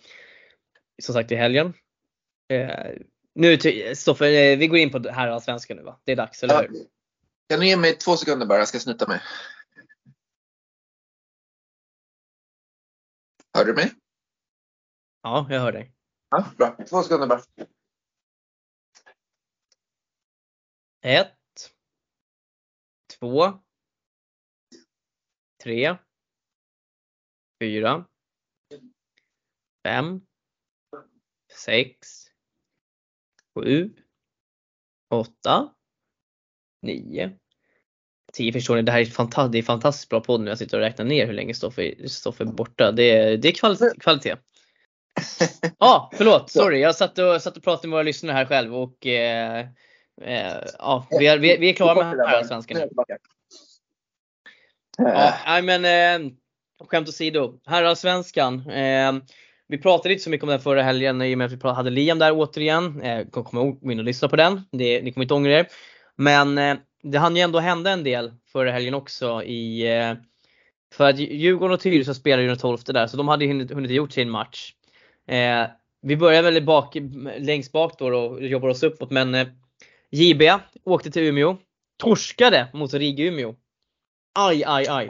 som 1.03 1.15
sagt 1.15 1.33
i 1.33 1.35
helgen. 1.35 1.73
Eh, 2.53 2.91
nu 3.35 3.57
till- 3.57 3.97
Stoffe, 3.97 4.27
eh, 4.29 4.59
vi 4.59 4.67
går 4.67 4.79
in 4.79 4.91
på 4.91 5.09
här 5.09 5.29
allsvenskan 5.29 5.77
nu 5.77 5.83
va? 5.83 6.01
Det 6.05 6.13
är 6.13 6.17
dags, 6.17 6.43
eller 6.43 6.55
Ja. 6.55 6.61
hur? 6.61 6.87
Kan 7.49 7.61
du 7.61 7.67
ge 7.67 7.77
mig 7.77 7.97
två 7.97 8.17
sekunder 8.17 8.47
bara? 8.47 8.59
Jag 8.59 8.69
ska 8.69 8.79
snyta 8.79 9.09
mig. 9.09 9.21
Hör 13.55 13.65
du 13.65 13.75
mig? 13.75 13.91
Ja, 15.23 15.47
jag 15.51 15.61
hör 15.61 15.73
dig. 15.73 15.93
Ja, 16.31 16.45
bra. 16.59 16.77
Två 16.89 17.03
sekunder 17.03 17.27
bara. 17.27 17.43
Ett. 21.03 21.40
Två. 23.21 23.53
Tre. 25.63 25.97
Fyra. 27.63 28.05
Fem. 29.87 30.21
Sex. 31.53 31.99
Sju. 33.55 33.91
Åtta. 35.11 35.75
Nio. 36.83 37.39
Tio 38.33 38.53
förstår 38.53 38.77
ni, 38.77 38.83
det 38.83 38.93
här 38.93 39.01
är, 39.01 39.05
fanta- 39.05 39.49
det 39.49 39.59
är 39.59 39.63
fantastiskt 39.63 40.09
bra 40.09 40.21
podd 40.21 40.41
nu. 40.41 40.51
Jag 40.51 40.59
sitter 40.59 40.77
och 40.77 40.83
räknar 40.83 41.05
ner 41.05 41.27
hur 41.27 41.33
länge 41.33 41.55
Stoffe 41.55 42.09
Stoffe 42.09 42.45
är 42.45 42.47
borta. 42.47 42.93
Det 42.93 43.11
är, 43.11 43.37
det 43.37 43.49
är 43.49 43.53
kvali- 43.53 44.01
kvalitet. 44.01 44.37
Ja, 45.63 45.71
ah, 45.79 46.11
förlåt. 46.15 46.51
Sorry. 46.51 46.81
Jag 46.81 46.97
satt 46.97 47.19
och, 47.19 47.43
satt 47.43 47.57
och 47.57 47.63
pratade 47.63 47.89
med 47.89 47.95
våra 47.95 48.03
lyssnare 48.03 48.35
här 48.35 48.47
själv 48.47 48.75
och 48.77 49.07
eh, 49.07 49.69
ja, 50.79 51.07
vi 51.11 51.27
är, 51.27 51.39
vi, 51.39 51.53
är- 51.55 51.59
vi 51.59 51.69
är 51.69 51.73
klara 51.73 51.95
med 52.17 52.27
här 52.29 52.45
svenskan 52.45 52.77
nu. 52.77 52.89
Ja, 54.99 55.35
nej, 55.47 55.63
men 55.63 55.85
eh, 56.25 56.31
skämt 56.89 57.09
åsido. 57.09 57.61
Herrallsvenskan. 57.67 58.71
Eh, 58.71 59.13
vi 59.69 59.79
pratade 59.79 60.13
inte 60.13 60.25
så 60.25 60.31
mycket 60.31 60.43
om 60.45 60.49
den 60.51 60.61
förra 60.61 60.83
helgen 60.83 61.23
i 61.23 61.35
och 61.35 61.39
med 61.39 61.45
att 61.47 61.65
vi 61.65 61.69
hade 61.69 61.91
Liam 61.91 62.19
där 62.19 62.33
återigen. 62.33 63.03
Eh, 63.03 63.27
kom- 63.27 63.79
gå 63.81 63.93
in 63.93 63.99
och 63.99 64.05
lyssna 64.05 64.29
på 64.29 64.37
den. 64.37 64.61
Det, 64.73 65.03
ni 65.03 65.13
kommer 65.13 65.25
inte 65.25 65.35
ångra 65.35 65.53
er. 65.59 65.67
Men 66.17 66.59
eh, 66.59 66.77
det 67.03 67.19
hann 67.19 67.37
ju 67.37 67.43
ändå 67.43 67.59
hända 67.59 67.91
en 67.91 68.05
del 68.05 68.35
förra 68.53 68.71
helgen 68.73 68.95
också 68.95 69.43
i 69.43 69.97
eh, 69.99 70.15
för 70.95 71.09
att 71.11 71.19
Djurgården 71.19 71.75
och 71.75 71.81
Tyresö 71.81 72.15
spelade 72.15 72.43
ju 72.43 72.49
den 72.49 72.59
12 72.59 72.79
där 72.87 73.07
så 73.07 73.17
de 73.17 73.29
hade 73.29 73.47
hunnit, 73.47 73.71
hunnit 73.73 73.91
gjort 73.91 74.13
sin 74.13 74.31
match. 74.31 74.75
Eh, 75.29 75.67
vi 76.03 76.17
börjar 76.17 76.43
väl 76.43 76.63
bak, 76.65 76.97
längst 77.39 77.73
bak 77.73 77.99
då 77.99 78.07
och 78.19 78.43
jobbar 78.47 78.69
oss 78.69 78.83
uppåt 78.83 79.11
men 79.11 79.35
eh, 79.35 79.47
JB 80.11 80.43
åkte 80.85 81.11
till 81.11 81.23
Umeå. 81.23 81.57
Torskade 81.99 82.71
mot 82.73 82.95
RIG 82.95 83.21
Umeå. 83.21 83.55
Aj, 84.35 84.65
aj, 84.65 84.87
aj. 84.89 85.09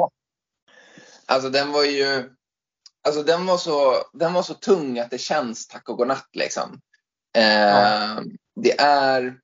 Alltså 1.27 1.51
den 1.51 1.73
var 1.73 1.85
ju 1.85 2.31
Alltså 3.03 3.23
den 3.23 3.47
var, 3.47 3.59
så, 3.59 3.95
den 4.13 4.33
var 4.33 4.43
så 4.43 4.55
tung 4.55 4.99
att 4.99 5.11
det 5.11 5.19
känns 5.19 5.69
tack 5.69 5.89
och 5.89 5.97
godnatt 5.97 6.29
liksom. 6.33 6.81
Eh, 7.37 7.43
Ja. 7.43 8.23
Det 8.61 8.81
är 8.81 9.41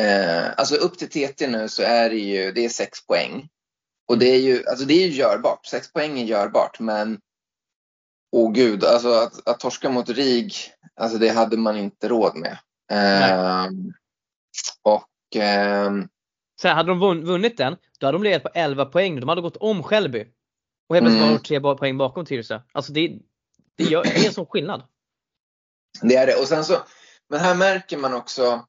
eh, 0.00 0.50
Alltså 0.56 0.74
upp 0.74 0.98
till 0.98 1.08
TT 1.08 1.46
nu 1.46 1.68
så 1.68 1.82
är 1.82 2.10
det 2.10 2.16
ju 2.16 2.52
det 2.52 2.64
är 2.64 2.68
sex 2.68 3.06
poäng. 3.06 3.48
Och 4.08 4.18
det 4.18 4.26
är 4.26 4.40
ju, 4.40 4.66
alltså 4.66 4.84
det 4.84 4.94
är 4.94 5.06
ju 5.08 5.12
görbart. 5.12 5.66
Sex 5.66 5.92
poäng 5.92 6.18
är 6.18 6.24
görbart 6.24 6.80
men 6.80 7.20
Åh 8.36 8.52
gud, 8.52 8.84
alltså 8.84 9.12
att, 9.12 9.48
att 9.48 9.60
torska 9.60 9.90
mot 9.90 10.08
RIG, 10.08 10.54
alltså 10.94 11.18
det 11.18 11.28
hade 11.28 11.56
man 11.56 11.76
inte 11.76 12.08
råd 12.08 12.36
med. 12.36 12.58
Eh, 12.90 13.70
och 14.82 15.36
ehm, 15.36 16.08
Så 16.62 16.68
här, 16.68 16.74
hade 16.74 16.88
de 16.88 17.02
vunn- 17.02 17.24
vunnit 17.24 17.56
den, 17.56 17.76
då 17.98 18.06
hade 18.06 18.18
de 18.18 18.22
legat 18.22 18.42
på 18.42 18.48
11 18.54 18.84
poäng. 18.84 19.20
De 19.20 19.28
hade 19.28 19.40
gått 19.40 19.56
om 19.56 19.82
Skälby. 19.82 20.26
Och 20.88 20.96
helt 20.96 21.04
plötsligt 21.06 21.22
Mm. 21.22 21.32
var 21.32 21.38
de 21.38 21.44
tre 21.44 21.60
poäng 21.78 21.98
bakom 21.98 22.24
Tyresö. 22.26 22.60
Alltså 22.72 22.92
det, 22.92 23.18
det, 23.76 23.84
gör, 23.84 24.02
det 24.02 24.10
är 24.10 24.26
en 24.26 24.32
sån 24.34 24.46
skillnad. 24.46 24.82
Det 26.02 26.16
är 26.16 26.26
det. 26.26 26.34
Och 26.40 26.48
sen 26.48 26.64
så, 26.64 26.76
men 27.28 27.40
här 27.40 27.54
märker 27.54 27.96
man 27.98 28.14
också, 28.14 28.66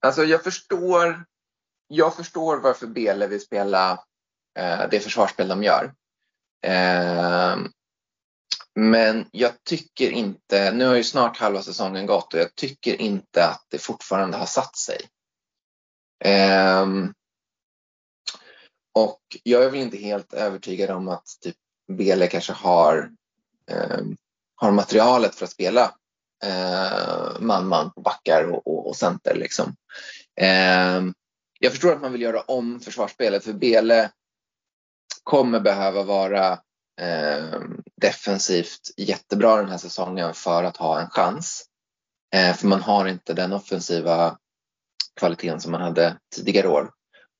alltså 0.00 0.24
jag 0.24 0.44
förstår, 0.44 1.24
jag 1.88 2.16
förstår 2.16 2.56
varför 2.60 2.86
Bele 2.86 3.26
vill 3.26 3.40
spela 3.40 3.92
eh, 4.58 4.80
det 4.90 5.00
försvarsspel 5.00 5.48
de 5.48 5.62
gör. 5.62 5.92
Eh, 6.66 7.56
men 8.74 9.26
jag 9.30 9.64
tycker 9.64 10.10
inte, 10.10 10.72
nu 10.72 10.86
har 10.86 10.94
ju 10.94 11.04
snart 11.04 11.36
halva 11.36 11.62
säsongen 11.62 12.06
gått 12.06 12.34
och 12.34 12.40
jag 12.40 12.54
tycker 12.54 13.00
inte 13.00 13.44
att 13.46 13.66
det 13.68 13.78
fortfarande 13.78 14.36
har 14.36 14.46
satt 14.46 14.76
sig. 14.76 14.98
Ehm, 16.24 17.14
och 18.94 19.20
jag 19.42 19.64
är 19.64 19.70
väl 19.70 19.80
inte 19.80 19.96
helt 19.96 20.32
övertygad 20.32 20.90
om 20.90 21.08
att 21.08 21.26
typ 21.40 21.56
Bele 21.92 22.26
kanske 22.26 22.52
har, 22.52 23.10
ehm, 23.70 24.16
har 24.54 24.70
materialet 24.72 25.34
för 25.34 25.44
att 25.44 25.50
spela 25.50 25.94
eh, 26.44 27.40
man-man 27.40 27.92
på 27.92 28.00
backar 28.00 28.44
och, 28.44 28.66
och, 28.66 28.88
och 28.88 28.96
center. 28.96 29.34
Liksom. 29.34 29.76
Ehm, 30.40 31.14
jag 31.58 31.72
förstår 31.72 31.92
att 31.92 32.00
man 32.00 32.12
vill 32.12 32.22
göra 32.22 32.40
om 32.40 32.80
försvarsspelet 32.80 33.44
för 33.44 33.52
Bele 33.52 34.10
kommer 35.22 35.60
behöva 35.60 36.02
vara 36.02 36.52
eh, 37.00 37.60
defensivt 38.00 38.90
jättebra 38.96 39.56
den 39.56 39.70
här 39.70 39.78
säsongen 39.78 40.34
för 40.34 40.64
att 40.64 40.76
ha 40.76 41.00
en 41.00 41.10
chans. 41.10 41.64
Eh, 42.34 42.54
för 42.56 42.66
man 42.66 42.82
har 42.82 43.06
inte 43.06 43.34
den 43.34 43.52
offensiva 43.52 44.38
kvaliteten 45.20 45.60
som 45.60 45.72
man 45.72 45.80
hade 45.80 46.16
tidigare 46.36 46.68
år. 46.68 46.90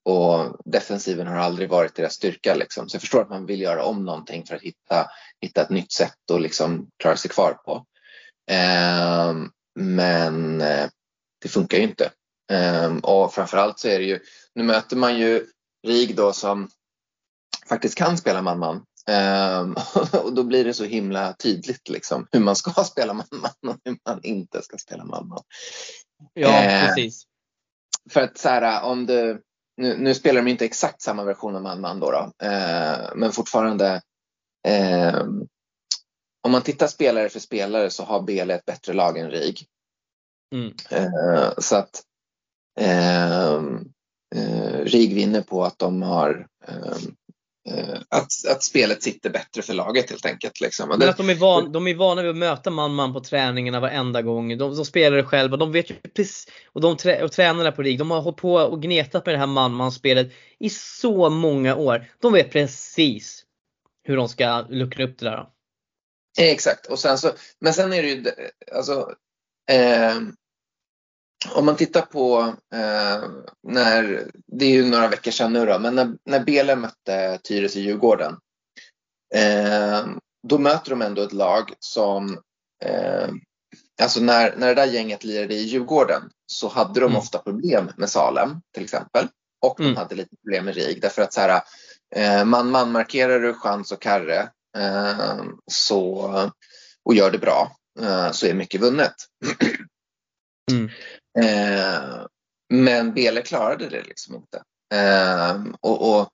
Och 0.04 0.56
defensiven 0.64 1.26
har 1.26 1.36
aldrig 1.36 1.68
varit 1.68 1.94
deras 1.94 2.14
styrka. 2.14 2.54
Liksom. 2.54 2.88
Så 2.88 2.94
jag 2.94 3.00
förstår 3.00 3.22
att 3.22 3.30
man 3.30 3.46
vill 3.46 3.60
göra 3.60 3.84
om 3.84 4.04
någonting 4.04 4.46
för 4.46 4.56
att 4.56 4.62
hitta, 4.62 5.10
hitta 5.40 5.62
ett 5.62 5.70
nytt 5.70 5.92
sätt 5.92 6.30
att 6.32 6.42
liksom 6.42 6.88
klara 6.98 7.16
sig 7.16 7.30
kvar 7.30 7.52
på. 7.52 7.86
Eh, 8.50 9.34
men 9.74 10.58
det 11.42 11.48
funkar 11.48 11.78
ju 11.78 11.84
inte. 11.84 12.10
Eh, 12.52 12.96
och 12.96 13.34
framförallt 13.34 13.78
så 13.78 13.88
är 13.88 13.98
det 13.98 14.04
ju, 14.04 14.20
nu 14.54 14.62
möter 14.62 14.96
man 14.96 15.18
ju 15.18 15.46
RIG 15.86 16.16
då 16.16 16.32
som 16.32 16.68
faktiskt 17.68 17.94
kan 17.94 18.18
spela 18.18 18.42
man-man. 18.42 18.84
Um, 19.10 19.76
och 20.24 20.32
då 20.32 20.42
blir 20.42 20.64
det 20.64 20.74
så 20.74 20.84
himla 20.84 21.32
tydligt 21.32 21.88
liksom, 21.88 22.26
hur 22.32 22.40
man 22.40 22.56
ska 22.56 22.70
spela 22.84 23.12
man-man 23.12 23.50
och 23.66 23.76
hur 23.84 23.98
man 24.08 24.20
inte 24.22 24.62
ska 24.62 24.78
spela 24.78 25.04
man-man. 25.04 25.42
Ja, 26.32 26.62
eh, 26.62 26.86
precis. 26.86 27.26
För 28.11 28.20
att 28.20 28.38
så 28.38 28.48
här, 28.48 28.84
om 28.84 29.07
du, 29.07 29.42
nu, 29.76 29.96
nu, 29.98 30.14
spelar 30.14 30.42
de 30.42 30.50
inte 30.50 30.64
exakt 30.64 31.03
samma 31.03 31.24
version 31.24 31.57
av 31.57 31.62
man-man 31.62 32.00
då, 32.00 32.11
då 32.11 32.46
eh, 32.46 33.14
men 33.14 33.32
fortfarande 33.32 34.03
eh, 34.68 35.20
om 36.42 36.53
man 36.53 36.62
tittar 36.62 36.86
spelare 36.86 37.28
för 37.28 37.40
spelare 37.40 37.90
så 37.90 38.05
har 38.05 38.22
Bele 38.22 38.55
ett 38.55 38.64
bättre 38.64 38.92
lag 38.92 39.18
än 39.18 39.30
RIG. 39.30 39.66
Mm. 40.55 40.74
Eh, 40.90 41.53
så 41.59 41.76
att 41.76 42.03
eh, 42.80 43.62
RIG 44.84 45.14
vinner 45.14 45.42
på 45.42 45.64
att 45.64 45.78
de 45.78 46.03
har 46.03 46.46
Eh, 46.68 46.96
att, 48.08 48.46
att 48.48 48.62
spelet 48.62 49.02
sitter 49.02 49.30
bättre 49.30 49.62
för 49.62 49.74
laget 49.74 50.10
helt 50.10 50.26
enkelt. 50.26 50.60
Liksom. 50.60 50.88
Men 50.88 51.08
att 51.08 51.16
de, 51.16 51.30
är 51.30 51.34
van, 51.34 51.72
de 51.72 51.86
är 51.86 51.94
vana 51.94 52.22
vid 52.22 52.30
att 52.30 52.36
möta 52.36 52.70
man-man 52.70 53.12
på 53.12 53.20
träningarna 53.20 53.80
varenda 53.80 54.22
gång. 54.22 54.58
De, 54.58 54.76
de 54.76 54.84
spelar 54.84 55.16
det 55.16 55.24
själva. 55.24 55.56
De 55.56 55.72
vet 55.72 55.90
ju 55.90 55.94
precis, 55.94 56.48
och, 56.72 56.80
de 56.80 56.96
trä, 56.96 57.24
och 57.24 57.32
tränarna 57.32 57.72
på 57.72 57.82
RIG, 57.82 57.98
de 57.98 58.10
har 58.10 58.20
hållit 58.20 58.36
på 58.40 58.54
och 58.54 58.82
gnetat 58.82 59.26
med 59.26 59.34
det 59.34 59.38
här 59.38 59.46
man-man-spelet 59.46 60.32
i 60.58 60.70
så 60.70 61.30
många 61.30 61.76
år. 61.76 62.06
De 62.20 62.32
vet 62.32 62.50
precis 62.50 63.44
hur 64.04 64.16
de 64.16 64.28
ska 64.28 64.66
luckra 64.68 65.04
upp 65.04 65.18
det 65.18 65.24
där. 65.24 65.46
Exakt, 66.38 66.86
och 66.86 66.98
sen 66.98 67.18
så, 67.18 67.30
men 67.58 67.74
sen 67.74 67.92
är 67.92 68.02
det 68.02 68.08
ju, 68.08 68.24
alltså, 68.72 69.14
eh, 69.70 70.14
om 71.51 71.66
man 71.66 71.76
tittar 71.76 72.03
på 72.03 72.55
eh, 72.74 73.28
när, 73.68 74.30
det 74.47 74.64
är 74.64 74.70
ju 74.70 74.86
några 74.86 75.09
veckor 75.09 75.30
sedan 75.30 75.53
nu 75.53 75.66
då, 75.66 75.78
men 75.78 75.95
när, 75.95 76.14
när 76.24 76.40
Bele 76.40 76.76
mötte 76.76 77.38
Tyresö 77.43 77.80
Djurgården. 77.80 78.36
Eh, 79.34 80.07
då 80.49 80.59
möter 80.59 80.90
de 80.90 81.03
ändå 81.03 81.22
ett 81.22 81.32
lag 81.32 81.72
som, 81.78 82.38
eh, 82.84 83.28
alltså 84.03 84.20
när, 84.20 84.57
när 84.57 84.66
det 84.66 84.74
där 84.74 84.86
gänget 84.86 85.24
lirade 85.24 85.55
i 85.55 85.62
Djurgården 85.62 86.22
så 86.47 86.68
hade 86.68 87.01
de 87.01 87.07
mm. 87.07 87.16
ofta 87.16 87.38
problem 87.38 87.90
med 87.97 88.11
Salem 88.11 88.61
till 88.74 88.84
exempel. 88.84 89.28
Och 89.62 89.74
de 89.78 89.84
mm. 89.84 89.97
hade 89.97 90.14
lite 90.14 90.36
problem 90.36 90.64
med 90.64 90.74
RIG 90.74 91.01
därför 91.01 91.22
att 91.22 91.32
så 91.32 91.40
här, 91.40 91.62
eh, 92.16 92.45
man, 92.45 92.70
man 92.70 92.93
markerar 92.93 93.40
du 93.40 93.55
chans 93.55 93.93
och 93.93 94.03
karre 94.03 94.49
eh, 94.78 95.45
så, 95.70 96.30
och 97.05 97.14
gör 97.14 97.30
det 97.30 97.38
bra 97.38 97.76
eh, 98.01 98.30
så 98.30 98.47
är 98.47 98.55
mycket 98.55 98.80
vunnet. 98.80 99.14
Mm. 100.70 100.90
Eh, 101.41 102.26
men 102.72 103.14
Bele 103.14 103.43
klarade 103.43 103.89
det 103.89 104.03
liksom 104.03 104.35
inte. 104.35 104.62
Eh, 104.95 105.64
och, 105.80 106.18
och 106.18 106.28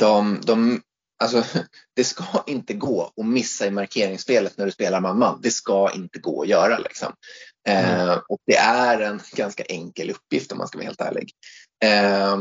de, 0.00 0.40
de, 0.42 0.82
alltså, 1.22 1.44
det 1.96 2.04
ska 2.04 2.44
inte 2.46 2.74
gå 2.74 3.12
att 3.16 3.26
missa 3.26 3.66
i 3.66 3.70
markeringsspelet 3.70 4.58
när 4.58 4.66
du 4.66 4.72
spelar 4.72 5.00
man-man. 5.00 5.40
Det 5.42 5.50
ska 5.50 5.90
inte 5.94 6.18
gå 6.18 6.42
att 6.42 6.48
göra. 6.48 6.78
Liksom. 6.78 7.12
Eh, 7.68 8.00
mm. 8.00 8.18
och 8.28 8.38
det 8.46 8.56
är 8.56 9.00
en 9.00 9.20
ganska 9.32 9.64
enkel 9.64 10.10
uppgift 10.10 10.52
om 10.52 10.58
man 10.58 10.68
ska 10.68 10.78
vara 10.78 10.86
helt 10.86 11.00
ärlig. 11.00 11.30
Eh, 11.84 12.36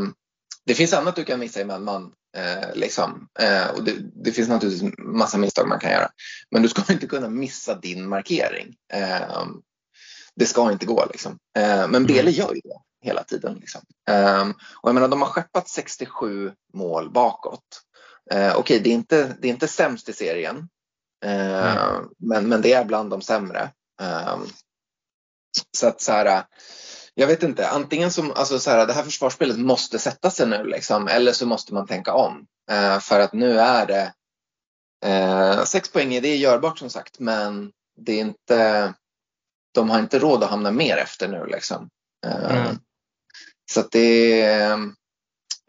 det 0.65 0.75
finns 0.75 0.93
annat 0.93 1.15
du 1.15 1.23
kan 1.23 1.39
missa 1.39 1.61
i 1.61 1.65
man-man. 1.65 2.13
Eh, 2.37 2.75
liksom. 2.75 3.27
Eh, 3.39 3.67
och 3.67 3.83
det, 3.83 3.95
det, 4.23 4.31
finns 4.31 4.49
naturligtvis 4.49 4.93
massa 4.97 5.37
misstag 5.37 5.67
man 5.67 5.79
kan 5.79 5.91
göra. 5.91 6.09
Men 6.51 6.61
du 6.61 6.69
ska 6.69 6.93
inte 6.93 7.07
kunna 7.07 7.29
missa 7.29 7.75
din 7.75 8.07
markering. 8.07 8.75
Eh, 8.93 9.45
det 10.39 10.45
ska 10.45 10.71
inte 10.71 10.85
gå. 10.85 11.05
Liksom. 11.11 11.37
Eh, 11.57 11.87
men 11.87 12.05
Bele 12.05 12.21
mm. 12.21 12.33
gör 12.33 12.53
ju 12.53 12.61
det 12.63 12.79
hela 13.01 13.23
tiden. 13.23 13.57
Liksom. 13.59 13.81
Eh, 14.09 14.49
och 14.49 14.89
jag 14.89 14.93
menar, 14.93 15.07
de 15.07 15.21
har 15.21 15.29
skeppat 15.29 15.69
67 15.69 16.51
mål 16.73 17.09
bakåt. 17.11 17.81
Eh, 18.31 18.49
Okej, 18.49 18.59
okay, 18.59 18.79
det, 18.79 18.89
är 18.89 18.93
inte, 18.93 19.35
det 19.39 19.47
är 19.47 19.51
inte 19.51 19.67
sämst 19.67 20.09
i 20.09 20.13
serien, 20.13 20.69
mm. 21.25 22.05
men, 22.17 22.49
men 22.49 22.61
det 22.61 22.73
är 22.73 22.85
bland 22.85 23.09
de 23.09 23.21
sämre. 23.21 23.71
Ehm, 24.01 24.45
så 25.77 25.87
att 25.87 26.01
så 26.01 26.11
här, 26.11 26.43
jag 27.13 27.27
vet 27.27 27.43
inte, 27.43 27.69
antingen 27.69 28.11
som, 28.11 28.31
alltså 28.31 28.59
så 28.59 28.71
här, 28.71 28.87
det 28.87 28.93
här 28.93 29.03
försvarsspelet 29.03 29.59
måste 29.59 29.99
sätta 29.99 30.29
sig 30.29 30.47
nu 30.47 30.63
liksom, 30.63 31.07
eller 31.07 31.31
så 31.31 31.45
måste 31.45 31.73
man 31.73 31.87
tänka 31.87 32.13
om. 32.13 32.45
Eh, 32.71 32.99
för 32.99 33.19
att 33.19 33.33
nu 33.33 33.59
är 33.59 33.85
det 33.85 34.13
eh, 35.05 35.63
sex 35.63 35.91
poäng, 35.91 36.09
det 36.09 36.27
är 36.27 36.37
görbart 36.37 36.79
som 36.79 36.89
sagt, 36.89 37.19
men 37.19 37.71
det 37.97 38.13
är 38.13 38.21
inte, 38.21 38.93
de 39.79 39.89
har 39.89 39.99
inte 39.99 40.19
råd 40.19 40.43
att 40.43 40.49
hamna 40.49 40.71
mer 40.71 40.97
efter 40.97 41.27
nu. 41.27 41.45
Liksom. 41.45 41.89
Eh, 42.25 42.57
mm. 42.57 42.75
Så 43.71 43.79
att 43.79 43.91
det, 43.91 44.41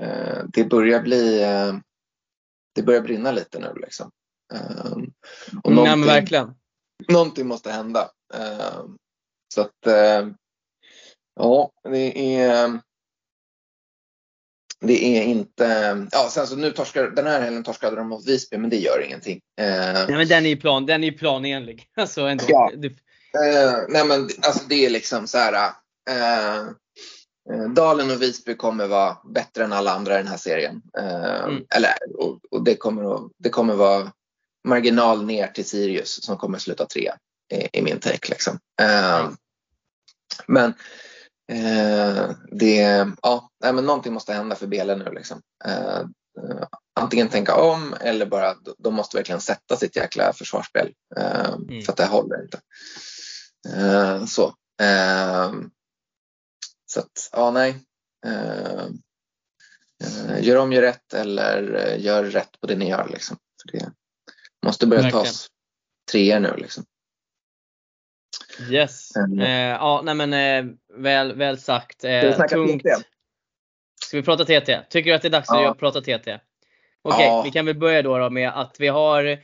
eh, 0.02 0.44
det 0.52 0.64
börjar 0.64 1.02
bli 1.02 1.42
eh, 1.42 1.74
det 2.74 2.82
börjar 2.82 3.00
brinna 3.00 3.32
lite 3.32 3.58
nu. 3.58 3.74
Liksom. 3.76 4.10
Och 5.64 5.72
Nej, 5.72 5.96
men 5.96 6.06
verkligen. 6.06 6.54
Någonting 7.08 7.46
måste 7.46 7.70
hända. 7.70 8.10
Så 9.54 9.60
att 9.60 9.78
ja, 11.34 11.70
det 11.82 12.36
är 12.36 12.80
det 14.80 15.04
är 15.04 15.22
inte, 15.22 16.06
ja 16.12 16.28
sen 16.30 16.46
så 16.46 16.56
nu 16.56 16.70
torskar, 16.70 17.10
den 17.10 17.26
här 17.26 17.40
helgen 17.40 17.64
torskade 17.64 17.96
de 17.96 18.08
mot 18.08 18.28
Visby 18.28 18.56
men 18.56 18.70
det 18.70 18.76
gör 18.76 19.04
ingenting. 19.06 19.40
Nej 19.58 20.06
men 20.08 20.28
den 20.28 20.46
är 20.46 20.50
ju 20.50 20.56
plan, 20.56 20.86
den 20.86 21.04
är 21.04 21.10
ju 21.10 21.18
planenlig. 21.18 21.86
Alltså 21.96 22.22
ändå. 22.22 22.44
Ja. 22.48 22.70
Eh, 23.34 23.78
nej 23.88 24.06
men 24.06 24.28
alltså 24.42 24.64
det 24.68 24.86
är 24.86 24.90
liksom 24.90 25.26
så 25.26 25.38
här. 25.38 25.72
Eh, 26.10 26.58
eh, 27.50 27.68
Dalen 27.74 28.10
och 28.10 28.22
Visby 28.22 28.56
kommer 28.56 28.86
vara 28.86 29.16
bättre 29.34 29.64
än 29.64 29.72
alla 29.72 29.92
andra 29.92 30.14
i 30.14 30.16
den 30.16 30.28
här 30.28 30.36
serien. 30.36 30.82
Eh, 30.98 31.44
mm. 31.44 31.64
Eller, 31.74 31.94
och, 32.18 32.40
och, 32.50 32.64
det, 32.64 32.76
kommer 32.76 33.14
att, 33.14 33.30
det 33.38 33.48
kommer 33.48 33.74
vara 33.74 34.12
marginal 34.68 35.24
ner 35.24 35.46
till 35.46 35.68
Sirius 35.68 36.24
som 36.24 36.36
kommer 36.36 36.58
sluta 36.58 36.86
tre 36.86 37.12
i, 37.52 37.78
i 37.78 37.82
min 37.82 38.00
take. 38.00 38.28
Liksom. 38.28 38.58
Mm. 38.82 39.36
Men 40.46 40.74
eh, 41.52 42.30
det, 42.52 43.06
ja, 43.22 43.50
nej, 43.62 43.72
men 43.72 43.86
någonting 43.86 44.12
måste 44.12 44.32
hända 44.32 44.56
för 44.56 44.66
Bele 44.66 44.96
nu. 44.96 45.10
Liksom. 45.12 45.40
Eh, 45.64 46.02
antingen 47.00 47.28
tänka 47.28 47.54
om 47.54 47.94
eller 48.00 48.26
bara 48.26 48.54
de 48.78 48.94
måste 48.94 49.16
verkligen 49.16 49.40
sätta 49.40 49.76
sitt 49.76 49.96
jäkla 49.96 50.32
försvarsspel. 50.32 50.92
Mm. 51.16 51.82
För 51.82 51.92
att 51.92 51.96
det 51.96 52.06
håller 52.06 52.42
inte. 52.42 52.60
Eh, 53.68 54.24
så. 54.24 54.46
Eh, 54.82 55.52
så 56.86 57.00
att, 57.00 57.30
ja 57.32 57.50
nej. 57.50 57.74
Eh, 58.26 58.88
gör 60.40 60.56
om, 60.56 60.72
gör 60.72 60.82
rätt 60.82 61.14
eller 61.14 61.96
gör 61.96 62.24
rätt 62.24 62.60
på 62.60 62.66
det 62.66 62.76
ni 62.76 62.88
gör. 62.88 63.08
Liksom. 63.08 63.36
För 63.62 63.78
det 63.78 63.92
måste 64.66 64.86
börja 64.86 65.02
Verkligen. 65.02 65.24
tas 65.24 65.48
treor 66.12 66.40
nu. 66.40 66.54
Liksom. 66.56 66.84
Yes. 68.70 69.16
Mm. 69.16 69.40
Eh, 69.40 69.76
ja, 69.76 70.02
nej 70.04 70.14
men 70.14 70.32
eh, 70.32 70.74
väl, 70.94 71.36
väl 71.36 71.58
sagt. 71.58 72.04
Eh, 72.04 72.46
tungt. 72.46 72.82
TT? 72.82 72.88
Ska 74.04 74.16
vi 74.16 74.22
prata 74.22 74.44
TT? 74.44 74.80
Tycker 74.90 75.10
du 75.10 75.16
att 75.16 75.22
det 75.22 75.28
är 75.28 75.32
dags 75.32 75.48
ja. 75.48 75.70
att 75.70 75.78
prata 75.78 76.00
TT? 76.00 76.10
Okej, 76.12 76.38
okay, 77.02 77.26
ja. 77.26 77.42
vi 77.42 77.50
kan 77.50 77.66
väl 77.66 77.78
börja 77.78 78.02
då, 78.02 78.18
då 78.18 78.30
med 78.30 78.50
att 78.50 78.76
vi 78.80 78.88
har 78.88 79.38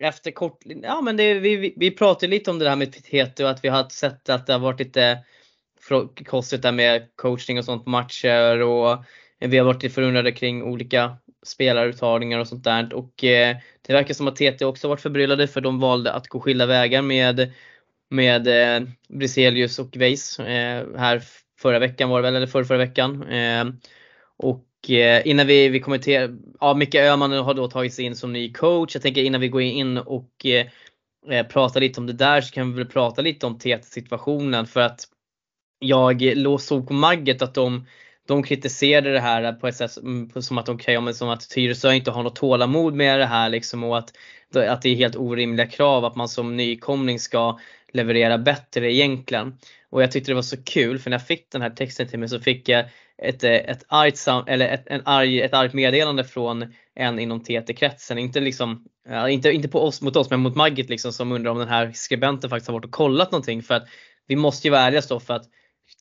efter 0.00 0.30
kort, 0.30 0.58
ja 0.82 1.00
men 1.00 1.16
det, 1.16 1.34
vi, 1.34 1.74
vi 1.76 1.90
pratade 1.90 2.30
lite 2.30 2.50
om 2.50 2.58
det 2.58 2.64
där 2.64 2.76
med 2.76 2.92
TT 2.92 3.44
och 3.44 3.50
att 3.50 3.64
vi 3.64 3.68
har 3.68 3.88
sett 3.88 4.28
att 4.28 4.46
det 4.46 4.52
har 4.52 4.60
varit 4.60 4.80
lite 4.80 5.18
konstigt 6.26 6.62
där 6.62 6.72
med 6.72 7.08
coachning 7.16 7.58
och 7.58 7.64
sånt 7.64 7.84
på 7.84 7.90
matcher 7.90 8.60
och 8.60 9.04
vi 9.38 9.58
har 9.58 9.64
varit 9.64 9.82
lite 9.82 9.94
förundrade 9.94 10.32
kring 10.32 10.62
olika 10.62 11.16
spelaruttagningar 11.42 12.38
och 12.38 12.48
sånt 12.48 12.64
där. 12.64 12.94
Och 12.94 13.24
eh, 13.24 13.56
det 13.86 13.92
verkar 13.92 14.14
som 14.14 14.28
att 14.28 14.36
TT 14.36 14.64
också 14.64 14.88
varit 14.88 15.00
förbryllade 15.00 15.48
för 15.48 15.60
de 15.60 15.80
valde 15.80 16.12
att 16.12 16.28
gå 16.28 16.40
skilda 16.40 16.66
vägar 16.66 17.02
med, 17.02 17.52
med 18.10 18.48
eh, 18.48 18.88
Briselius 19.08 19.78
och 19.78 19.96
Weiss 19.96 20.40
eh, 20.40 20.86
här 20.96 21.22
förra 21.58 21.78
veckan 21.78 22.08
var 22.08 22.18
det 22.18 22.22
väl, 22.22 22.36
eller 22.36 22.46
förra, 22.46 22.64
förra 22.64 22.78
veckan. 22.78 23.22
Eh, 23.22 23.64
och 24.36 24.64
Eh, 24.88 25.26
innan 25.26 25.46
vi, 25.46 25.68
vi 25.68 25.80
kommenterar, 25.80 26.36
ja 26.60 26.74
Micke 26.74 26.94
Öhman 26.94 27.32
har 27.32 27.54
då 27.54 27.68
tagits 27.68 27.98
in 27.98 28.16
som 28.16 28.32
ny 28.32 28.52
coach. 28.52 28.94
Jag 28.94 29.02
tänker 29.02 29.22
innan 29.22 29.40
vi 29.40 29.48
går 29.48 29.62
in 29.62 29.98
och 29.98 30.46
eh, 30.46 30.66
eh, 31.30 31.46
pratar 31.46 31.80
lite 31.80 32.00
om 32.00 32.06
det 32.06 32.12
där 32.12 32.40
så 32.40 32.54
kan 32.54 32.72
vi 32.72 32.78
väl 32.78 32.86
prata 32.86 33.22
lite 33.22 33.46
om 33.46 33.58
TT 33.58 33.82
situationen 33.82 34.66
för 34.66 34.80
att 34.80 35.00
jag 35.78 36.22
såg 36.60 36.88
på 36.88 36.94
Magget 36.94 37.42
att 37.42 37.54
de, 37.54 37.86
de 38.28 38.42
kritiserade 38.42 39.12
det 39.12 39.20
här 39.20 39.52
på 39.52 39.68
ett 39.68 39.76
sätt 39.76 39.90
som 40.40 40.58
att 40.58 40.68
okej, 40.68 40.98
okay, 40.98 41.14
som 41.14 41.28
att 41.28 41.50
Tyresö 41.50 41.92
inte 41.92 42.10
har 42.10 42.22
något 42.22 42.36
tålamod 42.36 42.94
med 42.94 43.18
det 43.18 43.26
här 43.26 43.48
liksom 43.48 43.84
och 43.84 43.98
att, 43.98 44.12
att 44.54 44.82
det 44.82 44.88
är 44.88 44.96
helt 44.96 45.16
orimliga 45.16 45.66
krav 45.66 46.04
att 46.04 46.16
man 46.16 46.28
som 46.28 46.56
nykomling 46.56 47.18
ska 47.18 47.58
leverera 47.92 48.38
bättre 48.38 48.92
egentligen. 48.92 49.58
Och 49.90 50.02
jag 50.02 50.12
tyckte 50.12 50.30
det 50.30 50.34
var 50.34 50.42
så 50.42 50.62
kul 50.62 50.98
för 50.98 51.10
när 51.10 51.18
jag 51.18 51.26
fick 51.26 51.50
den 51.52 51.62
här 51.62 51.70
texten 51.70 52.08
till 52.08 52.18
mig 52.18 52.28
så 52.28 52.40
fick 52.40 52.68
jag 52.68 52.84
ett, 53.22 53.44
ett, 53.44 53.84
argt, 53.88 54.48
eller 54.48 54.68
ett, 54.68 54.84
en 54.86 55.02
arg, 55.04 55.40
ett 55.40 55.54
argt 55.54 55.74
meddelande 55.74 56.24
från 56.24 56.74
en 56.94 57.18
inom 57.18 57.44
TT-kretsen. 57.44 58.18
Inte, 58.18 58.40
liksom, 58.40 58.84
inte, 59.28 59.50
inte 59.50 59.68
på 59.68 59.86
oss, 59.86 60.02
mot 60.02 60.16
oss 60.16 60.30
men 60.30 60.40
mot 60.40 60.56
Maggit 60.56 60.90
liksom, 60.90 61.12
som 61.12 61.32
undrar 61.32 61.50
om 61.50 61.58
den 61.58 61.68
här 61.68 61.92
skribenten 61.92 62.50
faktiskt 62.50 62.68
har 62.68 62.74
varit 62.74 62.84
och 62.84 62.90
kollat 62.90 63.32
någonting. 63.32 63.62
För 63.62 63.74
att 63.74 63.88
vi 64.26 64.36
måste 64.36 64.66
ju 64.66 64.70
vara 64.70 64.82
ärliga 64.82 65.02
då 65.08 65.20
för 65.20 65.34
att 65.34 65.46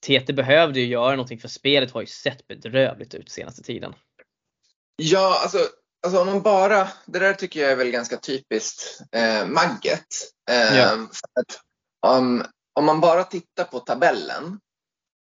TT 0.01 0.33
behövde 0.33 0.79
ju 0.79 0.85
göra 0.85 1.11
någonting 1.11 1.39
för 1.39 1.47
spelet 1.47 1.91
har 1.91 2.01
ju 2.01 2.07
sett 2.07 2.47
bedrövligt 2.47 3.13
ut 3.13 3.29
senaste 3.29 3.63
tiden. 3.63 3.93
Ja, 4.95 5.39
alltså, 5.43 5.57
alltså 6.05 6.21
om 6.21 6.27
man 6.27 6.41
bara, 6.41 6.87
det 7.05 7.19
där 7.19 7.33
tycker 7.33 7.59
jag 7.59 7.71
är 7.71 7.75
väl 7.75 7.91
ganska 7.91 8.17
typiskt 8.17 9.01
eh, 9.11 9.47
Magget. 9.47 10.07
Eh, 10.51 10.77
ja. 10.77 11.07
att, 11.39 11.61
om, 12.07 12.43
om 12.79 12.85
man 12.85 13.01
bara 13.01 13.23
tittar 13.23 13.63
på 13.63 13.79
tabellen, 13.79 14.59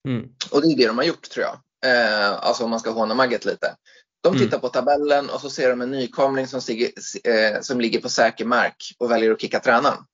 mm. 0.08 0.28
och 0.50 0.62
det 0.62 0.68
är 0.68 0.76
det 0.76 0.86
de 0.86 0.98
har 0.98 1.04
gjort 1.04 1.30
tror 1.30 1.46
jag, 1.46 1.58
eh, 1.86 2.32
alltså 2.32 2.64
om 2.64 2.70
man 2.70 2.80
ska 2.80 2.90
håna 2.90 3.14
Magget 3.14 3.44
lite. 3.44 3.76
De 4.22 4.28
mm. 4.28 4.38
tittar 4.38 4.56
mm. 4.56 4.60
på 4.60 4.68
tabellen 4.68 5.30
och 5.30 5.40
så 5.40 5.50
ser 5.50 5.70
de 5.70 5.80
en 5.80 5.90
nykomling 5.90 6.46
som, 6.46 6.60
stiger, 6.60 6.90
eh, 7.24 7.60
som 7.60 7.80
ligger 7.80 8.00
på 8.00 8.08
säker 8.08 8.44
mark 8.44 8.94
och 8.98 9.10
väljer 9.10 9.32
att 9.32 9.40
kicka 9.40 9.60
tränaren. 9.60 10.04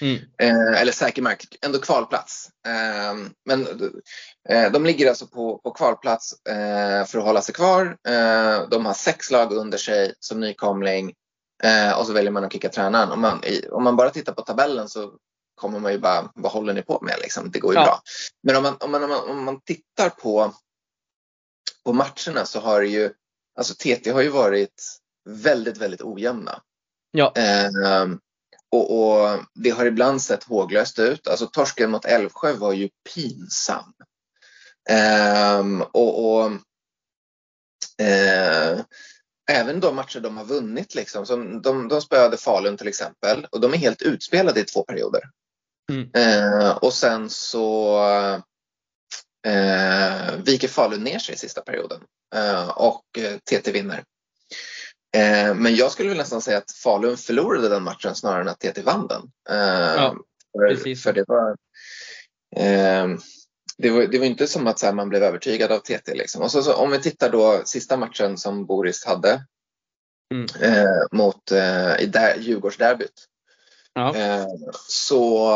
Mm. 0.00 0.18
Eh, 0.38 0.80
eller 0.80 0.92
säker 0.92 1.22
mark, 1.22 1.56
ändå 1.62 1.78
kvalplats. 1.78 2.48
Eh, 2.66 3.14
men 3.44 3.66
eh, 4.48 4.72
de 4.72 4.84
ligger 4.84 5.08
alltså 5.08 5.26
på, 5.26 5.58
på 5.58 5.70
kvalplats 5.70 6.46
eh, 6.46 7.04
för 7.04 7.18
att 7.18 7.24
hålla 7.24 7.42
sig 7.42 7.54
kvar. 7.54 7.96
Eh, 8.08 8.68
de 8.68 8.86
har 8.86 8.94
sex 8.94 9.30
lag 9.30 9.52
under 9.52 9.78
sig 9.78 10.14
som 10.20 10.40
nykomling 10.40 11.12
eh, 11.64 11.98
och 11.98 12.06
så 12.06 12.12
väljer 12.12 12.32
man 12.32 12.44
att 12.44 12.52
kicka 12.52 12.68
tränaren. 12.68 13.12
Om 13.12 13.20
man, 13.20 13.42
om 13.70 13.84
man 13.84 13.96
bara 13.96 14.10
tittar 14.10 14.32
på 14.32 14.42
tabellen 14.42 14.88
så 14.88 15.12
kommer 15.62 15.80
man 15.80 15.92
ju 15.92 15.98
bara, 15.98 16.32
vad 16.34 16.52
håller 16.52 16.74
ni 16.74 16.82
på 16.82 16.98
med? 17.02 17.16
Liksom? 17.20 17.50
Det 17.50 17.58
går 17.58 17.74
ju 17.74 17.80
ja. 17.80 17.84
bra. 17.84 18.02
Men 18.42 18.56
om 18.56 18.62
man, 18.62 18.76
om, 18.80 18.90
man, 18.90 19.02
om, 19.02 19.10
man, 19.10 19.30
om 19.30 19.44
man 19.44 19.60
tittar 19.60 20.10
på, 20.10 20.54
på 21.84 21.92
matcherna 21.92 22.44
så 22.44 22.60
har 22.60 22.80
det 22.80 22.88
ju, 22.88 23.12
alltså 23.58 23.74
TT 23.74 24.10
har 24.10 24.20
ju 24.20 24.28
varit 24.28 24.82
väldigt, 25.28 25.76
väldigt 25.76 26.02
ojämna. 26.02 26.62
Ja. 27.10 27.32
Eh, 27.36 28.06
och, 28.70 29.00
och, 29.00 29.40
det 29.54 29.70
har 29.70 29.86
ibland 29.86 30.22
sett 30.22 30.44
håglöst 30.44 30.98
ut. 30.98 31.28
Alltså 31.28 31.46
torsken 31.46 31.90
mot 31.90 32.04
Älvsjö 32.04 32.52
var 32.52 32.72
ju 32.72 32.88
pinsam. 33.14 33.92
Eh, 34.90 35.80
och, 35.92 36.24
och 36.24 36.52
eh, 38.04 38.80
även 39.50 39.80
de 39.80 39.96
matcher 39.96 40.20
de 40.20 40.36
har 40.36 40.44
vunnit, 40.44 40.94
liksom, 40.94 41.26
som 41.26 41.62
de, 41.62 41.88
de 41.88 42.00
spöade 42.00 42.36
Falun 42.36 42.76
till 42.76 42.88
exempel, 42.88 43.46
och 43.50 43.60
de 43.60 43.72
är 43.72 43.78
helt 43.78 44.02
utspelade 44.02 44.60
i 44.60 44.64
två 44.64 44.82
perioder. 44.82 45.22
Mm. 45.90 46.10
Eh, 46.14 46.70
och 46.70 46.92
sen 46.92 47.30
så 47.30 47.98
eh, 49.46 50.36
viker 50.44 50.68
Falun 50.68 51.04
ner 51.04 51.18
sig 51.18 51.34
i 51.34 51.38
sista 51.38 51.60
perioden 51.60 52.00
eh, 52.34 52.68
och 52.68 53.04
TT 53.50 53.70
eh, 53.70 53.72
vinner. 53.72 54.04
Eh, 55.16 55.54
men 55.54 55.74
jag 55.74 55.92
skulle 55.92 56.14
nästan 56.14 56.42
säga 56.42 56.58
att 56.58 56.72
Falun 56.72 57.16
förlorade 57.16 57.68
den 57.68 57.82
matchen 57.82 58.14
snarare 58.14 58.40
än 58.40 58.48
att 58.48 58.60
TT 58.60 58.82
vann 58.82 59.06
den. 59.06 59.22
Eh, 59.50 59.94
ja, 59.96 60.16
för, 60.52 60.94
för, 60.94 61.12
det 61.12 61.24
var 61.28 61.56
det 63.78 63.90
var, 63.90 64.06
det 64.06 64.18
var 64.18 64.26
inte 64.26 64.46
som 64.46 64.66
att 64.66 64.82
här, 64.82 64.92
man 64.92 65.08
blev 65.08 65.22
övertygad 65.22 65.72
av 65.72 65.78
TT. 65.78 66.14
Liksom. 66.14 66.42
Och 66.42 66.50
så, 66.50 66.62
så, 66.62 66.74
om 66.74 66.90
vi 66.90 66.98
tittar 66.98 67.30
då 67.30 67.62
sista 67.64 67.96
matchen 67.96 68.38
som 68.38 68.66
Boris 68.66 69.04
hade 69.04 69.44
mm. 70.34 70.46
eh, 70.60 71.02
mot 71.12 71.52
eh, 71.52 72.00
i 72.00 72.06
där, 72.06 72.36
Djurgårdsderbyt. 72.38 73.28
Ja. 73.94 74.16
Eh, 74.16 74.46
så 74.88 75.52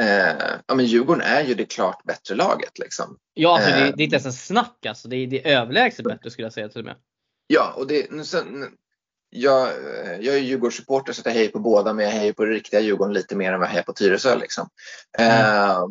eh, 0.00 0.56
ja, 0.66 0.74
men 0.74 0.86
Djurgården 0.86 1.22
är 1.22 1.44
ju 1.44 1.54
det 1.54 1.64
klart 1.64 2.04
bättre 2.04 2.34
laget. 2.34 2.78
Liksom. 2.78 3.18
Ja, 3.34 3.54
alltså, 3.56 3.70
det, 3.70 3.76
det, 3.96 4.02
är 4.02 4.04
inte 4.04 4.16
ens 4.16 4.26
en 4.26 4.32
snack 4.32 4.86
alltså. 4.86 5.08
Det 5.08 5.16
är, 5.16 5.26
det 5.26 5.46
är 5.46 5.60
överlägset 5.60 6.04
bättre 6.04 6.30
skulle 6.30 6.46
jag 6.46 6.52
säga 6.52 6.68
till 6.68 6.80
och 6.80 6.84
med. 6.84 6.96
Ja, 7.46 7.74
och 7.76 7.86
det, 7.86 8.10
nu, 8.10 8.24
sen, 8.24 8.66
jag, 9.30 9.68
jag 10.20 10.34
är 10.34 10.38
Djurgårdssupporter 10.38 11.12
så 11.12 11.22
jag 11.24 11.32
hejar 11.32 11.48
på 11.48 11.58
båda 11.58 11.92
men 11.92 12.04
jag 12.04 12.12
hejar 12.12 12.32
på 12.32 12.44
riktiga 12.44 12.80
Djurgården 12.80 13.14
lite 13.14 13.36
mer 13.36 13.52
än 13.52 13.58
vad 13.58 13.68
jag 13.68 13.72
hejar 13.72 13.84
på 13.84 13.92
Tyresö. 13.92 14.36
Liksom. 14.36 14.68
Mm. 15.18 15.30
Eh, 15.30 15.84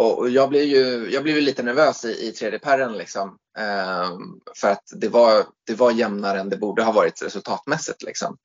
och 0.00 0.30
jag 0.30 0.48
blev 0.48 0.62
ju 0.62 1.10
jag 1.10 1.22
blev 1.22 1.36
lite 1.36 1.62
nervös 1.62 2.04
i, 2.04 2.28
i 2.28 2.32
tredje 2.32 2.58
perren 2.58 2.92
liksom. 2.92 3.38
Ehm, 3.58 4.40
för 4.56 4.68
att 4.68 4.92
det 4.96 5.08
var, 5.08 5.46
det 5.66 5.74
var 5.74 5.90
jämnare 5.90 6.40
än 6.40 6.48
det 6.48 6.56
borde 6.56 6.82
ha 6.82 6.92
varit 6.92 7.22
resultatmässigt. 7.22 8.02
Liksom. 8.02 8.36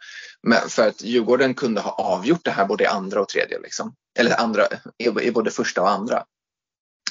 Men 0.44 0.70
för 0.70 0.88
att 0.88 1.04
Djurgården 1.04 1.54
kunde 1.54 1.82
ha 1.82 1.92
avgjort 1.92 2.46
det 2.46 2.52
här 2.52 2.66
både 2.66 2.84
i 2.84 2.88
andra 2.88 3.22
och 3.22 3.30
tredje. 3.30 3.60
Liksom. 3.60 3.96
Eller 4.20 4.42
andra, 4.42 4.64
i, 4.98 5.28
i 5.28 5.32
både 5.32 5.52
första 5.52 5.82
och 5.82 5.90
andra. 5.90 6.26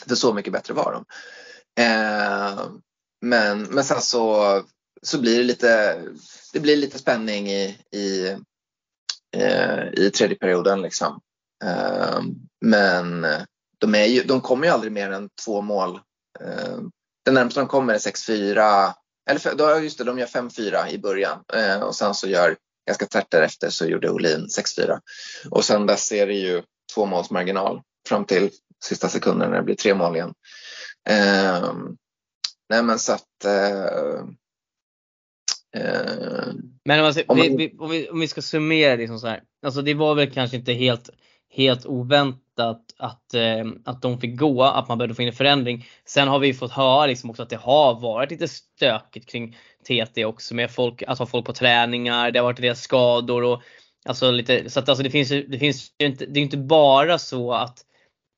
För 0.06 0.14
så 0.14 0.34
mycket 0.34 0.52
bättre 0.52 0.74
var 0.74 0.92
de. 0.92 1.04
Ehm, 1.82 2.80
men, 3.20 3.62
men 3.62 3.84
sen 3.84 4.00
så, 4.00 4.62
så 5.02 5.20
blir 5.20 5.38
det 5.38 5.44
lite, 5.44 6.02
det 6.52 6.60
blir 6.60 6.76
lite 6.76 6.98
spänning 6.98 7.50
i, 7.50 7.78
i, 7.90 8.36
i, 9.36 10.06
i 10.06 10.10
tredje 10.10 10.36
perioden. 10.36 10.82
Liksom. 10.82 11.20
Ehm, 11.64 12.34
men 12.60 13.26
de, 13.86 13.94
är 13.94 14.06
ju, 14.06 14.22
de 14.22 14.40
kommer 14.40 14.66
ju 14.66 14.72
aldrig 14.72 14.92
mer 14.92 15.10
än 15.10 15.28
två 15.44 15.60
mål. 15.60 16.00
Eh, 16.40 16.78
den 17.24 17.34
närmaste 17.34 17.60
de 17.60 17.66
kommer 17.66 17.94
är 17.94 17.98
6-4. 17.98 18.92
Eller 19.30 19.54
då, 19.54 19.80
just 19.80 19.98
det, 19.98 20.04
de 20.04 20.18
gör 20.18 20.26
5-4 20.26 20.88
i 20.88 20.98
början 20.98 21.38
eh, 21.54 21.80
och 21.80 21.94
sen 21.94 22.14
så 22.14 22.28
gör 22.28 22.56
ganska 22.86 23.06
tätt 23.06 23.30
därefter 23.30 23.70
så 23.70 23.86
gjorde 23.86 24.10
Olin 24.10 24.46
6-4. 24.46 25.00
Och 25.50 25.64
sen 25.64 25.86
dess 25.86 26.12
är 26.12 26.26
det 26.26 26.34
ju 26.34 26.62
två 26.94 27.06
måls 27.06 27.30
marginal 27.30 27.82
fram 28.08 28.24
till 28.24 28.50
sista 28.84 29.08
sekunden 29.08 29.50
när 29.50 29.56
det 29.56 29.62
blir 29.62 29.74
tre 29.74 29.94
mål 29.94 30.16
igen. 30.16 30.34
Eh, 31.08 31.74
nej 32.68 32.82
men 32.82 32.98
så 32.98 33.12
att 33.12 33.44
eh, 33.44 33.84
eh, 35.76 36.52
men 36.84 37.00
om, 37.00 37.14
man, 37.26 37.36
vi, 37.36 37.56
vi, 37.56 37.76
om, 37.78 37.90
vi, 37.90 38.10
om 38.10 38.20
vi 38.20 38.28
ska 38.28 38.42
summera 38.42 38.96
liksom 38.96 39.20
så 39.20 39.26
här. 39.26 39.42
Alltså 39.66 39.82
det 39.82 39.94
var 39.94 40.14
väl 40.14 40.30
kanske 40.30 40.56
inte 40.56 40.72
helt 40.72 41.10
helt 41.56 41.86
oväntat 41.86 42.80
att, 42.98 43.34
eh, 43.34 43.64
att 43.84 44.02
de 44.02 44.20
fick 44.20 44.38
gå, 44.38 44.62
att 44.62 44.88
man 44.88 44.98
behövde 44.98 45.14
få 45.14 45.22
in 45.22 45.28
en 45.28 45.34
förändring. 45.34 45.86
Sen 46.04 46.28
har 46.28 46.38
vi 46.38 46.54
fått 46.54 46.72
höra 46.72 47.06
liksom 47.06 47.30
också 47.30 47.42
att 47.42 47.50
det 47.50 47.56
har 47.56 48.00
varit 48.00 48.30
lite 48.30 48.48
stökigt 48.48 49.30
kring 49.30 49.56
TT 49.84 50.24
också 50.24 50.54
med 50.54 50.70
folk, 50.70 51.02
att 51.02 51.18
ha 51.18 51.26
folk 51.26 51.46
på 51.46 51.52
träningar, 51.52 52.30
det 52.30 52.38
har 52.38 52.44
varit 52.44 52.60
deras 52.60 52.80
skador 52.80 53.44
och 53.44 53.62
alltså 54.04 54.30
lite, 54.30 54.70
så 54.70 54.80
att 54.80 54.88
alltså 54.88 55.04
det 55.04 55.10
finns 55.10 55.28
det 55.28 55.58
finns 55.58 55.92
ju 55.98 56.06
inte, 56.06 56.26
det 56.26 56.40
är 56.40 56.42
inte 56.42 56.56
bara 56.56 57.18
så 57.18 57.52
att, 57.52 57.78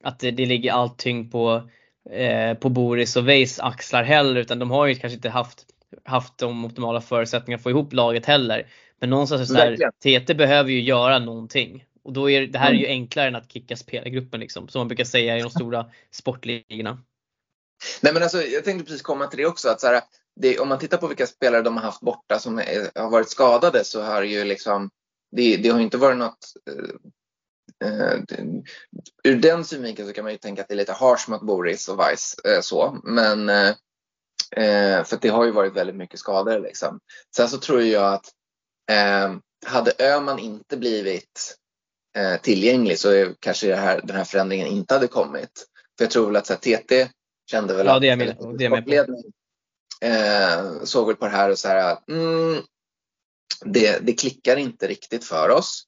att 0.04 0.18
det, 0.18 0.30
det 0.30 0.46
ligger 0.46 0.72
allting 0.72 1.30
på, 1.30 1.70
eh, 2.10 2.54
på 2.54 2.68
Boris 2.68 3.16
och 3.16 3.28
Weiss 3.28 3.60
axlar 3.60 4.02
heller 4.02 4.40
utan 4.40 4.58
de 4.58 4.70
har 4.70 4.86
ju 4.86 4.94
kanske 4.94 5.16
inte 5.16 5.30
haft, 5.30 5.66
haft 6.04 6.38
de 6.38 6.64
optimala 6.64 7.00
förutsättningarna 7.00 7.58
att 7.58 7.62
få 7.62 7.70
ihop 7.70 7.92
laget 7.92 8.26
heller. 8.26 8.66
Men 9.00 9.10
någonstans 9.10 9.48
så 9.48 9.54
här, 9.54 9.90
TT 10.02 10.34
behöver 10.34 10.70
ju 10.70 10.80
göra 10.80 11.18
någonting. 11.18 11.84
Och 12.06 12.12
då 12.12 12.30
är 12.30 12.46
det 12.46 12.58
här 12.58 12.70
är 12.70 12.74
ju 12.74 12.86
mm. 12.86 12.90
enklare 12.90 13.28
än 13.28 13.36
att 13.36 13.52
kicka 13.52 13.76
spelargruppen 13.76 14.40
liksom, 14.40 14.68
som 14.68 14.80
man 14.80 14.88
brukar 14.88 15.04
säga 15.04 15.38
i 15.38 15.42
de 15.42 15.50
stora 15.50 15.90
sportligorna. 16.10 17.02
Nej 18.00 18.12
men 18.12 18.22
alltså, 18.22 18.42
jag 18.42 18.64
tänkte 18.64 18.84
precis 18.84 19.02
komma 19.02 19.26
till 19.26 19.38
det 19.38 19.46
också. 19.46 19.68
Att 19.68 19.80
så 19.80 19.86
här, 19.86 20.02
det, 20.40 20.58
om 20.58 20.68
man 20.68 20.78
tittar 20.78 20.98
på 20.98 21.06
vilka 21.06 21.26
spelare 21.26 21.62
de 21.62 21.76
har 21.76 21.82
haft 21.82 22.00
borta 22.00 22.38
som 22.38 22.58
är, 22.58 23.00
har 23.00 23.10
varit 23.10 23.30
skadade 23.30 23.84
så 23.84 24.02
har 24.02 24.22
ju 24.22 24.44
liksom, 24.44 24.90
det, 25.36 25.56
det 25.56 25.68
har 25.68 25.80
inte 25.80 25.98
varit 25.98 26.18
något 26.18 26.52
eh, 27.84 28.20
ur 29.24 29.36
den 29.36 29.64
synvinkeln 29.64 30.08
så 30.08 30.14
kan 30.14 30.24
man 30.24 30.32
ju 30.32 30.38
tänka 30.38 30.62
att 30.62 30.68
det 30.68 30.74
är 30.74 30.76
lite 30.76 30.92
harsh 30.92 31.30
mot 31.30 31.42
Boris 31.42 31.88
och 31.88 31.98
Weiss. 31.98 32.34
Eh, 32.44 32.60
så. 32.60 33.00
Men, 33.04 33.48
eh, 33.48 35.04
för 35.04 35.18
det 35.20 35.28
har 35.28 35.44
ju 35.44 35.50
varit 35.50 35.76
väldigt 35.76 35.96
mycket 35.96 36.20
skador. 36.20 36.60
Liksom. 36.60 37.00
Sen 37.36 37.48
så 37.48 37.58
tror 37.58 37.82
jag 37.82 38.14
att 38.14 38.32
hade 39.66 39.92
Öman 39.98 40.38
inte 40.38 40.76
blivit 40.76 41.56
eh, 42.16 42.36
tillgänglig 42.40 42.98
så 42.98 43.34
kanske 43.40 43.74
här, 43.74 44.00
den 44.04 44.16
här 44.16 44.24
förändringen 44.24 44.66
inte 44.66 44.94
hade 44.94 45.06
kommit. 45.06 45.66
För 45.98 46.04
jag 46.04 46.10
tror 46.10 46.26
väl 46.26 46.36
att 46.36 46.48
här, 46.48 46.56
TT 46.56 47.08
kände 47.50 47.74
väl 47.74 47.86
ja, 47.86 47.98
det 47.98 48.08
är 48.08 48.16
med, 48.16 48.36
det 48.58 48.64
är 48.64 48.70
med. 48.70 49.08
Eh, 50.00 50.84
såg 50.84 51.06
väl 51.06 51.16
på 51.16 51.24
det 51.24 51.30
här 51.30 51.50
och 51.50 51.58
så 51.58 51.68
här 51.68 51.98
mm, 52.08 52.62
det, 53.64 53.98
det 54.06 54.12
klickar 54.12 54.56
inte 54.56 54.86
riktigt 54.86 55.24
för 55.24 55.50
oss. 55.50 55.82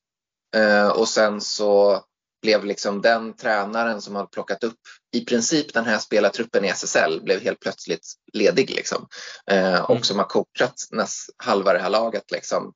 Eh, 0.57 0.89
och 0.89 1.09
sen 1.09 1.41
så 1.41 2.03
blev 2.43 2.65
liksom 2.65 3.03
den 3.03 3.37
tränaren 3.37 4.03
som 4.03 4.15
hade 4.15 4.29
plockat 4.29 4.65
upp 4.65 4.79
i 5.17 5.25
princip 5.25 5.75
den 5.75 5.85
här 5.85 5.99
spelartruppen 5.99 6.65
i 6.65 6.69
SSL 6.69 7.21
blev 7.23 7.41
helt 7.41 7.61
plötsligt 7.61 8.07
ledig 8.33 8.71
liksom. 8.71 9.07
Eh, 9.51 9.81
och 9.81 9.91
mm. 9.91 10.03
som 10.03 10.19
har 10.19 10.27
coachat 10.27 10.75
näst 10.91 11.31
halva 11.37 11.73
det 11.73 11.79
här 11.79 11.91
laget 11.91 12.31
liksom 12.31 12.73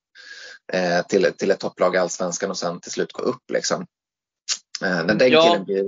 eh, 0.73 1.07
till, 1.07 1.33
till 1.39 1.51
ett 1.51 1.61
topplag 1.61 1.95
i 1.95 1.99
Allsvenskan 1.99 2.51
och 2.51 2.59
sen 2.59 2.81
till 2.81 2.93
slut 2.93 3.13
gå 3.13 3.23
upp. 3.23 3.51
Liksom. 3.53 3.87
Eh, 4.85 5.07
den, 5.07 5.19
den 5.19 5.31
ja. 5.31 5.43
killen 5.43 5.65
blir 5.65 5.85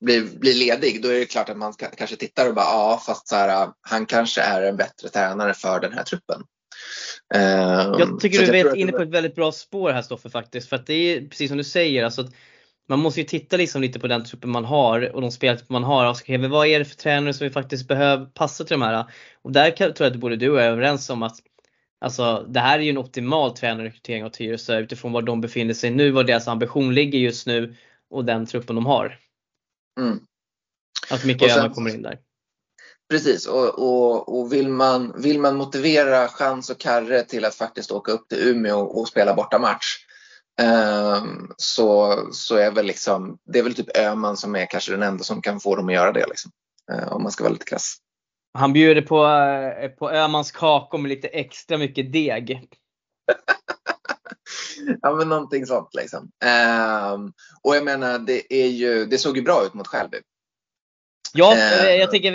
blir, 0.00 0.38
blir 0.38 0.54
ledig, 0.54 1.02
då 1.02 1.08
är 1.08 1.18
det 1.18 1.26
klart 1.26 1.48
att 1.48 1.56
man 1.56 1.72
kanske 1.96 2.16
tittar 2.16 2.48
och 2.48 2.54
bara 2.54 2.64
ja, 2.64 3.02
fast 3.06 3.28
så 3.28 3.36
här, 3.36 3.68
han 3.80 4.06
kanske 4.06 4.40
är 4.40 4.62
en 4.62 4.76
bättre 4.76 5.08
tränare 5.08 5.54
för 5.54 5.80
den 5.80 5.92
här 5.92 6.02
truppen. 6.02 6.42
Jag 7.98 8.20
tycker 8.20 8.52
du 8.52 8.58
är 8.58 8.76
inne 8.76 8.92
på 8.92 9.02
ett 9.02 9.08
väldigt 9.08 9.34
bra 9.34 9.52
spår 9.52 9.90
här 9.90 10.02
Stoffe 10.02 10.30
faktiskt. 10.30 10.68
För 10.68 10.76
att 10.76 10.86
det 10.86 10.94
är 10.94 11.28
precis 11.28 11.48
som 11.48 11.58
du 11.58 11.64
säger, 11.64 12.04
alltså 12.04 12.20
att 12.20 12.30
man 12.88 12.98
måste 12.98 13.20
ju 13.20 13.26
titta 13.26 13.56
liksom 13.56 13.82
lite 13.82 14.00
på 14.00 14.06
den 14.06 14.24
truppen 14.24 14.50
man 14.50 14.64
har 14.64 15.14
och 15.14 15.20
de 15.20 15.30
spelare 15.30 15.60
man 15.68 15.84
har. 15.84 16.04
Alltså, 16.04 16.22
okay, 16.22 16.48
vad 16.48 16.66
är 16.66 16.78
det 16.78 16.84
för 16.84 16.96
tränare 16.96 17.34
som 17.34 17.44
vi 17.44 17.50
faktiskt 17.50 17.88
behöver 17.88 18.26
passa 18.26 18.64
till 18.64 18.74
de 18.74 18.82
här? 18.82 19.04
Och 19.42 19.52
där 19.52 19.70
tror 19.70 19.94
jag 19.98 20.06
att 20.06 20.16
både 20.16 20.36
du 20.36 20.50
och 20.50 20.58
jag 20.58 20.66
är 20.66 20.70
överens 20.70 21.10
om 21.10 21.22
att 21.22 21.36
Alltså 22.00 22.46
det 22.48 22.60
här 22.60 22.78
är 22.78 22.82
ju 22.82 22.90
en 22.90 22.98
optimal 22.98 23.56
tränarrekrytering 23.56 24.24
av 24.24 24.30
Tyresö 24.30 24.78
utifrån 24.78 25.12
var 25.12 25.22
de 25.22 25.40
befinner 25.40 25.74
sig 25.74 25.90
nu, 25.90 26.10
var 26.10 26.24
deras 26.24 26.48
ambition 26.48 26.94
ligger 26.94 27.18
just 27.18 27.46
nu 27.46 27.76
och 28.10 28.24
den 28.24 28.46
truppen 28.46 28.76
de 28.76 28.86
har. 28.86 29.18
Mm. 30.00 30.20
Att 31.10 31.24
Micke 31.24 31.42
Öhman 31.42 31.74
kommer 31.74 31.94
in 31.94 32.02
där. 32.02 32.18
Precis 33.10 33.46
och, 33.46 33.78
och, 33.78 34.38
och, 34.38 34.52
vill, 34.52 34.68
man, 34.68 35.22
vill 35.22 35.40
man 35.40 35.56
motivera 35.56 36.28
Chans 36.28 36.70
och 36.70 36.78
Karre 36.78 37.22
till 37.22 37.44
att 37.44 37.54
faktiskt 37.54 37.90
åka 37.90 38.12
upp 38.12 38.28
till 38.28 38.48
Umeå 38.48 38.78
och, 38.78 39.00
och 39.00 39.08
spela 39.08 39.34
bortamatch 39.34 39.96
eh, 40.60 41.24
så, 41.56 42.18
så 42.32 42.56
är 42.56 42.70
väl 42.70 42.86
liksom, 42.86 43.38
det 43.44 43.58
är 43.58 43.62
väl 43.62 43.74
typ 43.74 43.96
Öhman 43.96 44.36
som 44.36 44.56
är 44.56 44.66
kanske 44.66 44.92
den 44.92 45.02
enda 45.02 45.24
som 45.24 45.42
kan 45.42 45.60
få 45.60 45.76
dem 45.76 45.88
att 45.88 45.94
göra 45.94 46.12
det. 46.12 46.26
Liksom, 46.26 46.50
eh, 46.92 47.12
om 47.12 47.22
man 47.22 47.32
ska 47.32 47.44
vara 47.44 47.52
lite 47.52 47.64
krass. 47.64 47.96
Han 48.54 48.72
bjuder 48.72 49.02
på, 49.02 49.26
eh, 49.26 49.88
på 49.88 50.10
Öhmans 50.10 50.52
kakor 50.52 50.98
med 50.98 51.08
lite 51.08 51.28
extra 51.28 51.78
mycket 51.78 52.12
deg. 52.12 52.60
ja 55.02 55.14
men 55.14 55.28
någonting 55.28 55.66
sånt 55.66 55.94
liksom. 55.94 56.30
Um, 57.14 57.32
och 57.62 57.76
jag 57.76 57.84
menar 57.84 58.18
det, 58.18 58.54
är 58.54 58.68
ju, 58.68 59.06
det 59.06 59.18
såg 59.18 59.36
ju 59.36 59.42
bra 59.42 59.64
ut 59.66 59.74
mot 59.74 59.86
Skälby. 59.86 60.18
Ja, 61.34 61.54
uh, 61.54 61.90
jag 61.90 62.10
tänker, 62.10 62.32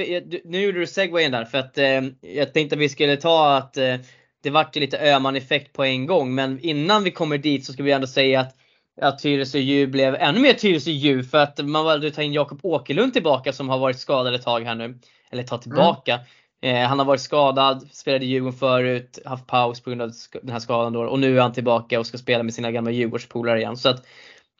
nu 0.50 0.62
gjorde 0.62 0.80
du 0.80 0.88
segwayen 0.88 1.32
där 1.32 1.46
för 1.46 1.58
att 1.58 1.78
uh, 1.78 2.12
jag 2.22 2.54
tänkte 2.54 2.76
att 2.76 2.82
vi 2.82 2.90
skulle 2.90 3.18
ta 3.18 3.58
att 3.58 3.78
uh, 3.78 3.96
det 4.44 4.50
vart 4.50 4.76
lite 4.76 5.00
Öhman-effekt 5.00 5.74
på 5.74 5.84
en 5.84 6.06
gång. 6.06 6.36
Men 6.36 6.60
innan 6.60 7.04
vi 7.04 7.12
kommer 7.12 7.38
dit 7.38 7.66
så 7.66 7.74
ska 7.74 7.84
vi 7.84 7.92
ändå 7.92 8.08
säga 8.08 8.40
att 8.40 8.56
att 9.02 9.20
Tyresö 9.20 9.58
JU 9.60 9.88
blev 9.88 10.16
ännu 10.16 10.40
mer 10.40 10.54
Tyresö 10.54 10.92
JU 10.92 11.24
för 11.24 11.38
att 11.38 11.66
man 11.66 11.86
valde 11.86 12.08
att 12.08 12.14
ta 12.14 12.22
in 12.24 12.34
Jakob 12.34 12.60
Åkerlund 12.64 13.14
tillbaka 13.14 13.54
som 13.54 13.70
har 13.70 13.80
varit 13.80 14.00
skadad 14.00 14.36
ett 14.36 14.44
tag 14.44 14.62
här 14.62 14.76
nu. 14.76 15.00
Eller 15.32 15.44
ta 15.44 15.58
tillbaka. 15.58 16.14
Mm. 16.14 16.26
Eh, 16.64 16.88
han 16.88 17.00
har 17.00 17.06
varit 17.06 17.22
skadad, 17.22 17.90
spelade 17.92 18.26
i 18.26 18.28
Djurgården 18.28 18.60
förut, 18.60 19.20
haft 19.26 19.48
paus 19.48 19.82
på 19.82 19.90
grund 19.90 20.02
av 20.02 20.12
den 20.42 20.50
här 20.50 20.60
skadan 20.60 20.94
då, 20.94 21.02
och 21.04 21.20
nu 21.20 21.38
är 21.38 21.42
han 21.42 21.54
tillbaka 21.54 22.00
och 22.00 22.08
ska 22.08 22.18
spela 22.18 22.44
med 22.44 22.54
sina 22.54 22.72
gamla 22.72 22.92
Djurgårdspolare 22.92 23.60
igen. 23.60 23.78
Så 23.78 23.90
att, 23.90 24.06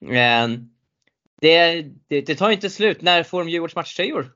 eh, 0.02 0.48
det, 1.42 1.82
det, 2.08 2.22
det, 2.22 2.36
tar 2.36 2.50
inte 2.50 2.70
slut. 2.70 3.02
När 3.02 3.24
får 3.24 3.40
de 3.40 3.50
Djurgårds 3.50 3.76
matchtröjor? 3.76 4.32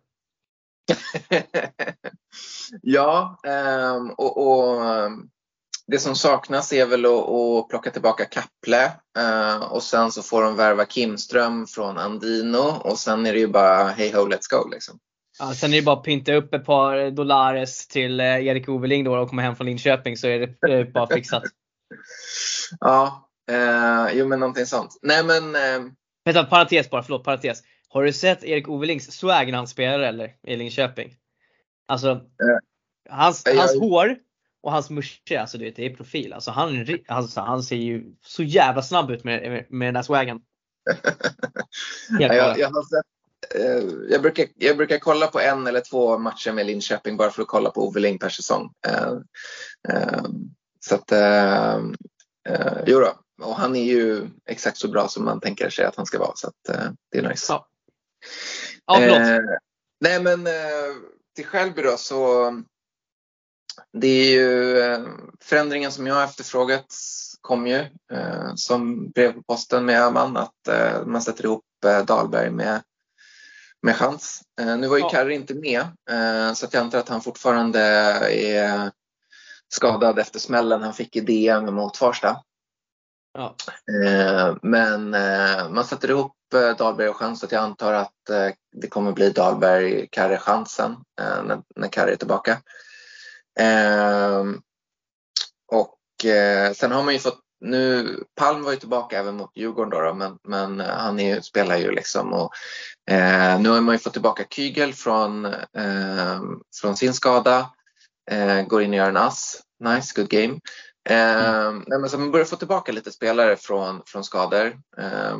ja, 2.82 3.40
um, 3.98 4.12
och, 4.12 4.48
och 4.48 4.82
um, 4.82 5.30
det 5.88 6.00
som 6.00 6.16
saknas 6.16 6.74
är 6.74 6.86
väl 6.86 7.06
att, 7.06 7.30
att 7.30 7.70
plocka 7.70 7.92
tillbaka 7.92 8.26
Kapple 8.26 8.92
uh, 9.20 9.72
och 9.72 9.84
sen 9.84 10.12
så 10.12 10.22
får 10.22 10.44
de 10.44 10.56
värva 10.56 10.86
Kimström 10.86 11.68
från 11.68 11.98
Andino 11.98 12.82
och 12.84 13.00
sen 13.00 13.26
är 13.26 13.34
det 13.34 13.40
ju 13.40 13.48
bara 13.48 13.84
hej 13.84 14.12
ho 14.12 14.28
let's 14.28 14.50
go 14.50 14.70
liksom. 14.72 15.00
Ja, 15.40 15.54
sen 15.54 15.74
är 15.74 15.78
det 15.78 15.84
bara 15.84 15.98
att 15.98 16.04
pynta 16.04 16.34
upp 16.34 16.54
ett 16.54 16.66
par 16.66 17.12
dollares 17.12 17.88
till 17.88 18.20
eh, 18.20 18.26
Erik 18.26 18.70
Oveling 18.70 19.04
då 19.04 19.18
och 19.18 19.30
komma 19.30 19.42
hem 19.42 19.56
från 19.56 19.68
Linköping 19.68 20.18
så 20.18 20.28
är 20.28 20.40
det 20.40 20.74
eh, 20.74 20.88
bara 20.88 21.08
fixat. 21.08 21.44
ja, 22.80 23.30
eh, 23.52 24.08
jo 24.14 24.28
men 24.28 24.40
någonting 24.40 24.66
sånt. 24.66 25.00
Nej 25.02 25.24
men... 25.24 25.56
Eh... 25.56 25.92
Vänta, 26.26 26.44
parentes 26.44 26.90
bara, 26.90 27.04
förlåt, 27.04 27.24
parentes. 27.24 27.64
Har 27.90 28.04
du 28.04 28.14
sett 28.14 28.44
Erik 28.44 28.70
Ovelings 28.70 29.12
swag 29.12 29.52
när 29.52 29.58
han 29.58 29.68
spelar 29.68 30.00
eller 30.00 30.36
i 30.44 30.56
Linköping? 30.56 31.16
Alltså, 31.88 32.10
eh, 32.12 32.58
hans, 33.10 33.44
hans 33.58 33.80
hår 33.80 34.18
och 34.64 34.72
hans 34.72 34.90
musche, 34.90 35.42
alltså 35.42 35.58
du 35.58 35.66
vet, 35.66 35.76
det 35.76 35.86
är 35.86 35.96
profil. 35.96 36.34
Alltså 36.34 36.52
han, 36.52 36.88
alltså, 37.08 37.42
han 37.42 37.64
ser 37.64 37.76
ju 37.76 38.04
så 38.22 38.44
jävla 38.44 38.82
snabb 38.82 39.12
ut 39.12 39.24
med, 39.24 39.52
med, 39.52 39.66
med 39.70 39.88
den 39.88 39.94
där 39.94 40.02
swaggen. 40.02 40.40
jag, 42.20 42.60
jag, 42.60 42.88
sett, 42.88 43.06
Eh, 43.56 43.84
jag, 44.10 44.22
brukar, 44.22 44.46
jag 44.56 44.78
brukar 44.78 45.00
kolla 45.00 45.28
på 45.28 45.40
en 45.40 45.68
eller 45.68 45.82
två 45.82 46.18
matcher 46.18 46.52
med 46.52 46.66
Linköping 46.66 47.18
bara 47.18 47.32
för 47.32 47.42
att 47.42 47.48
kolla 47.48 47.70
på 47.70 47.88
Ove 47.88 48.18
per 48.18 48.30
säsong. 48.30 48.74
Eh, 48.88 49.14
eh, 49.90 50.24
så 50.80 50.96
att, 50.96 51.12
jo 52.86 53.00
då. 53.00 53.14
Och 53.42 53.56
han 53.56 53.76
är 53.76 53.84
ju 53.84 54.30
exakt 54.50 54.78
så 54.78 54.88
bra 54.88 55.08
som 55.08 55.26
man 55.26 55.40
tänker 55.40 55.70
sig 55.70 55.86
att 55.86 55.96
han 55.96 56.06
ska 56.06 56.20
vara 56.20 56.36
så 56.36 56.48
att 56.48 56.94
det 57.12 57.18
är 57.18 57.30
nice. 57.30 57.54
Ja, 57.54 57.68
ja 58.86 59.02
eh, 59.02 59.40
Nej 60.00 60.24
men 60.24 60.48
till 61.36 61.46
Skälby 61.46 61.82
då 61.82 61.98
så 61.98 62.52
det 63.94 64.08
är 64.08 64.32
ju 64.32 65.06
förändringen 65.42 65.92
som 65.92 66.08
jag 66.08 66.24
efterfrågat 66.24 66.96
kom 67.42 67.68
ju 67.68 67.86
som 68.56 69.12
brev 69.12 69.34
på 69.34 69.44
posten 69.44 69.86
med 69.86 70.02
Öhman 70.02 70.38
att 70.38 70.70
man 71.06 71.22
sätter 71.22 71.46
ihop 71.46 71.64
Dahlberg 72.06 72.50
med 72.50 72.82
med 73.82 73.96
chans. 73.96 74.42
Eh, 74.62 74.78
nu 74.78 74.88
var 74.88 74.98
ju 74.98 75.04
ja. 75.04 75.10
Karri 75.10 75.34
inte 75.34 75.54
med 75.54 75.82
eh, 76.10 76.54
så 76.54 76.68
jag 76.72 76.82
antar 76.82 77.00
att 77.00 77.10
han 77.10 77.22
fortfarande 77.22 77.80
är 77.80 78.92
skadad 79.70 80.20
efter 80.20 80.40
smällen 80.40 80.84
han 80.84 80.94
fick 80.94 81.16
i 81.16 81.20
DM 81.20 81.76
mot 81.76 81.98
Farsta. 81.98 82.44
Ja. 83.34 83.56
Eh, 84.06 84.56
men 84.62 85.10
man 85.74 85.86
sätter 85.86 86.10
ihop 86.10 86.34
Dahlberg 86.78 87.10
och 87.10 87.16
chans 87.16 87.40
så 87.40 87.48
jag 87.50 87.64
antar 87.64 87.94
att 87.94 88.14
det 88.76 88.88
kommer 88.90 89.12
bli 89.12 89.30
Dahlberg, 89.30 90.08
Karre 90.12 90.38
chansen 90.38 90.96
när 91.76 91.88
Karre 91.88 92.12
är 92.12 92.16
tillbaka. 92.16 92.58
Och 95.72 95.98
sen 96.76 96.92
har 96.92 97.04
man 97.04 97.14
ju 97.14 97.20
fått 97.20 97.40
nu, 97.60 98.24
Palm 98.36 98.64
var 98.64 98.72
ju 98.72 98.78
tillbaka 98.78 99.20
även 99.20 99.36
mot 99.36 99.52
Djurgården 99.56 99.90
då, 99.90 100.02
då 100.02 100.14
men, 100.14 100.38
men 100.44 100.80
han 100.80 101.20
är, 101.20 101.42
spelar 101.42 101.78
ju 101.78 101.92
liksom 101.92 102.34
och 102.34 102.54
eh, 103.12 103.60
nu 103.60 103.70
har 103.70 103.82
man 103.82 103.96
ju 103.96 104.00
fått 104.00 104.14
tillbaka 104.14 104.46
Kygel 104.50 104.94
från, 104.94 105.46
eh, 105.46 106.42
från 106.82 106.98
sin 106.98 107.14
skada. 107.14 107.72
Eh, 108.32 108.62
går 108.62 108.82
in 108.82 108.90
och 108.90 108.98
gör 108.98 109.10
en 109.10 109.18
ass. 109.18 109.62
Nice, 109.84 110.22
good 110.22 110.30
game. 110.30 110.60
Eh, 111.10 111.66
mm. 111.66 111.84
men 111.88 112.10
så 112.10 112.18
man 112.18 112.32
börjar 112.32 112.46
få 112.46 112.56
tillbaka 112.56 112.92
lite 112.92 113.12
spelare 113.12 113.56
från, 113.56 114.02
från 114.06 114.24
skador, 114.24 114.78
eh, 114.98 115.38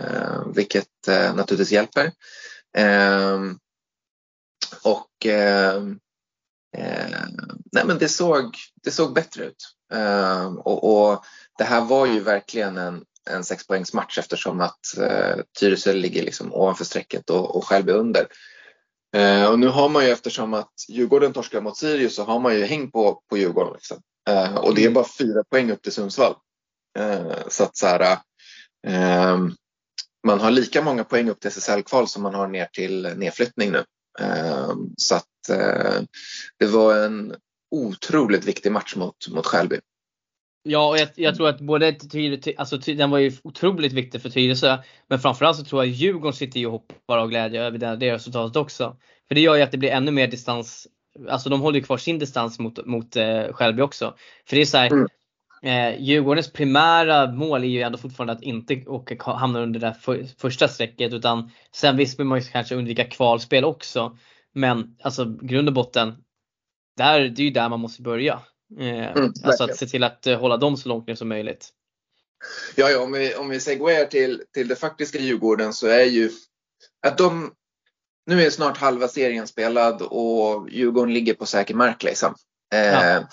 eh, 0.00 0.42
vilket 0.54 1.08
eh, 1.08 1.34
naturligtvis 1.34 1.72
hjälper. 1.72 2.12
och 4.82 5.26
nej 7.72 7.84
men 7.84 7.98
det 7.98 8.08
såg, 8.08 8.56
det 8.82 8.90
såg 8.90 9.14
bättre 9.14 9.44
ut. 9.44 9.74
och, 10.64 11.10
och 11.10 11.24
det 11.58 11.64
här 11.64 11.84
var 11.84 12.06
ju 12.06 12.20
verkligen 12.20 12.76
en, 12.76 13.04
en 13.30 13.44
sexpoängsmatch 13.44 14.18
eftersom 14.18 14.60
att 14.60 14.98
eh, 14.98 15.36
Tyresö 15.58 15.92
ligger 15.92 16.22
liksom 16.22 16.54
ovanför 16.54 16.84
strecket 16.84 17.30
och, 17.30 17.56
och 17.56 17.64
själv 17.64 17.88
är 17.88 17.94
under. 17.94 18.26
Eh, 19.16 19.44
och 19.44 19.58
nu 19.58 19.68
har 19.68 19.88
man 19.88 20.04
ju 20.04 20.10
eftersom 20.10 20.54
att 20.54 20.72
Djurgården 20.88 21.32
torskar 21.32 21.60
mot 21.60 21.76
Sirius 21.76 22.14
så 22.14 22.24
har 22.24 22.40
man 22.40 22.54
ju 22.54 22.64
häng 22.64 22.90
på, 22.90 23.22
på 23.30 23.36
Djurgården. 23.36 23.72
Liksom. 23.72 24.02
Eh, 24.28 24.54
och 24.54 24.74
det 24.74 24.80
är 24.80 24.86
mm. 24.86 24.94
bara 24.94 25.08
fyra 25.18 25.44
poäng 25.50 25.70
upp 25.70 25.82
till 25.82 25.92
Sundsvall. 25.92 26.34
Eh, 26.98 27.48
så 27.48 27.64
att 27.64 27.76
så 27.76 27.86
här, 27.86 28.18
eh, 28.86 29.38
man 30.26 30.40
har 30.40 30.50
lika 30.50 30.82
många 30.82 31.04
poäng 31.04 31.28
upp 31.28 31.40
till 31.40 31.48
SSL-kval 31.48 32.08
som 32.08 32.22
man 32.22 32.34
har 32.34 32.48
ner 32.48 32.66
till 32.66 33.02
nedflyttning 33.16 33.72
nu. 33.72 33.84
Eh, 34.20 34.74
så 34.96 35.14
att 35.14 35.26
det 36.58 36.66
var 36.66 37.04
en 37.04 37.34
otroligt 37.70 38.44
viktig 38.44 38.72
match 38.72 38.96
mot, 38.96 39.28
mot 39.28 39.46
Skälby. 39.46 39.80
Ja, 40.66 40.88
och 40.88 40.98
jag, 40.98 41.08
jag, 41.14 41.36
tror 41.36 41.48
att 41.48 41.60
både 41.60 41.92
Tyresö, 41.92 42.52
alltså 42.56 42.76
den 42.76 43.10
var 43.10 43.18
ju 43.18 43.32
otroligt 43.44 43.92
viktig 43.92 44.22
för 44.22 44.30
Tyresö. 44.30 44.78
Men 45.08 45.18
framförallt 45.18 45.56
så 45.56 45.64
tror 45.64 45.84
jag 45.84 45.92
Djurgården 45.92 46.32
sitter 46.32 46.66
och 46.66 46.72
hoppar 46.72 47.18
av 47.18 47.28
glädje 47.28 47.62
över 47.62 47.78
det, 47.78 47.96
det 47.96 48.12
resultatet 48.12 48.56
också. 48.56 48.96
För 49.28 49.34
det 49.34 49.40
gör 49.40 49.54
ju 49.54 49.62
att 49.62 49.72
det 49.72 49.78
blir 49.78 49.90
ännu 49.90 50.10
mer 50.10 50.28
distans. 50.28 50.86
Alltså 51.28 51.48
de 51.48 51.60
håller 51.60 51.78
ju 51.78 51.84
kvar 51.84 51.96
sin 51.96 52.18
distans 52.18 52.58
mot, 52.58 52.86
mot 52.86 53.16
eh, 53.16 53.52
Skälby 53.52 53.82
också. 53.82 54.14
För 54.46 54.56
det 54.56 54.62
är 54.62 54.66
så 54.66 54.78
här, 54.78 54.90
mm. 54.92 55.06
eh, 55.94 56.02
Djurgårdens 56.02 56.52
primära 56.52 57.32
mål 57.32 57.64
är 57.64 57.68
ju 57.68 57.82
ändå 57.82 57.98
fortfarande 57.98 58.32
att 58.32 58.42
inte 58.42 58.84
åka, 58.86 59.32
hamna 59.32 59.60
under 59.60 59.80
det 59.80 59.96
för, 60.00 60.26
första 60.38 60.68
strecket. 60.68 61.12
Utan 61.12 61.50
sen 61.72 61.96
visst 61.96 62.18
vill 62.18 62.26
man 62.26 62.38
ju 62.38 62.44
kanske 62.44 62.74
undvika 62.74 63.04
kvalspel 63.04 63.64
också. 63.64 64.16
Men 64.54 64.96
alltså 65.02 65.24
grund 65.42 65.68
och 65.68 65.74
botten, 65.74 66.14
där, 66.96 67.20
det 67.20 67.42
är 67.42 67.44
ju 67.44 67.50
där 67.50 67.68
man 67.68 67.80
måste 67.80 68.02
börja. 68.02 68.42
Eh, 68.80 69.16
mm, 69.16 69.32
alltså 69.44 69.64
att 69.64 69.76
se 69.76 69.86
till 69.86 70.04
att 70.04 70.26
eh, 70.26 70.38
hålla 70.38 70.56
dem 70.56 70.76
så 70.76 70.88
långt 70.88 71.06
ner 71.06 71.14
som 71.14 71.28
möjligt. 71.28 71.68
Ja, 72.74 72.90
ja 72.90 73.00
om 73.02 73.12
vi, 73.12 73.34
om 73.34 73.48
vi 73.48 73.60
segwayar 73.60 74.04
till, 74.04 74.42
till 74.54 74.68
det 74.68 74.76
faktiska 74.76 75.18
Djurgården 75.18 75.72
så 75.72 75.86
är 75.86 76.04
ju 76.04 76.30
att 77.06 77.18
de 77.18 77.52
nu 78.26 78.42
är 78.42 78.50
snart 78.50 78.76
halva 78.76 79.08
serien 79.08 79.46
spelad 79.46 80.02
och 80.02 80.70
Djurgården 80.70 81.14
ligger 81.14 81.34
på 81.34 81.46
säker 81.46 81.74
mark. 81.74 82.02
Liksom. 82.02 82.34
Eh, 82.74 82.84
ja. 82.84 83.28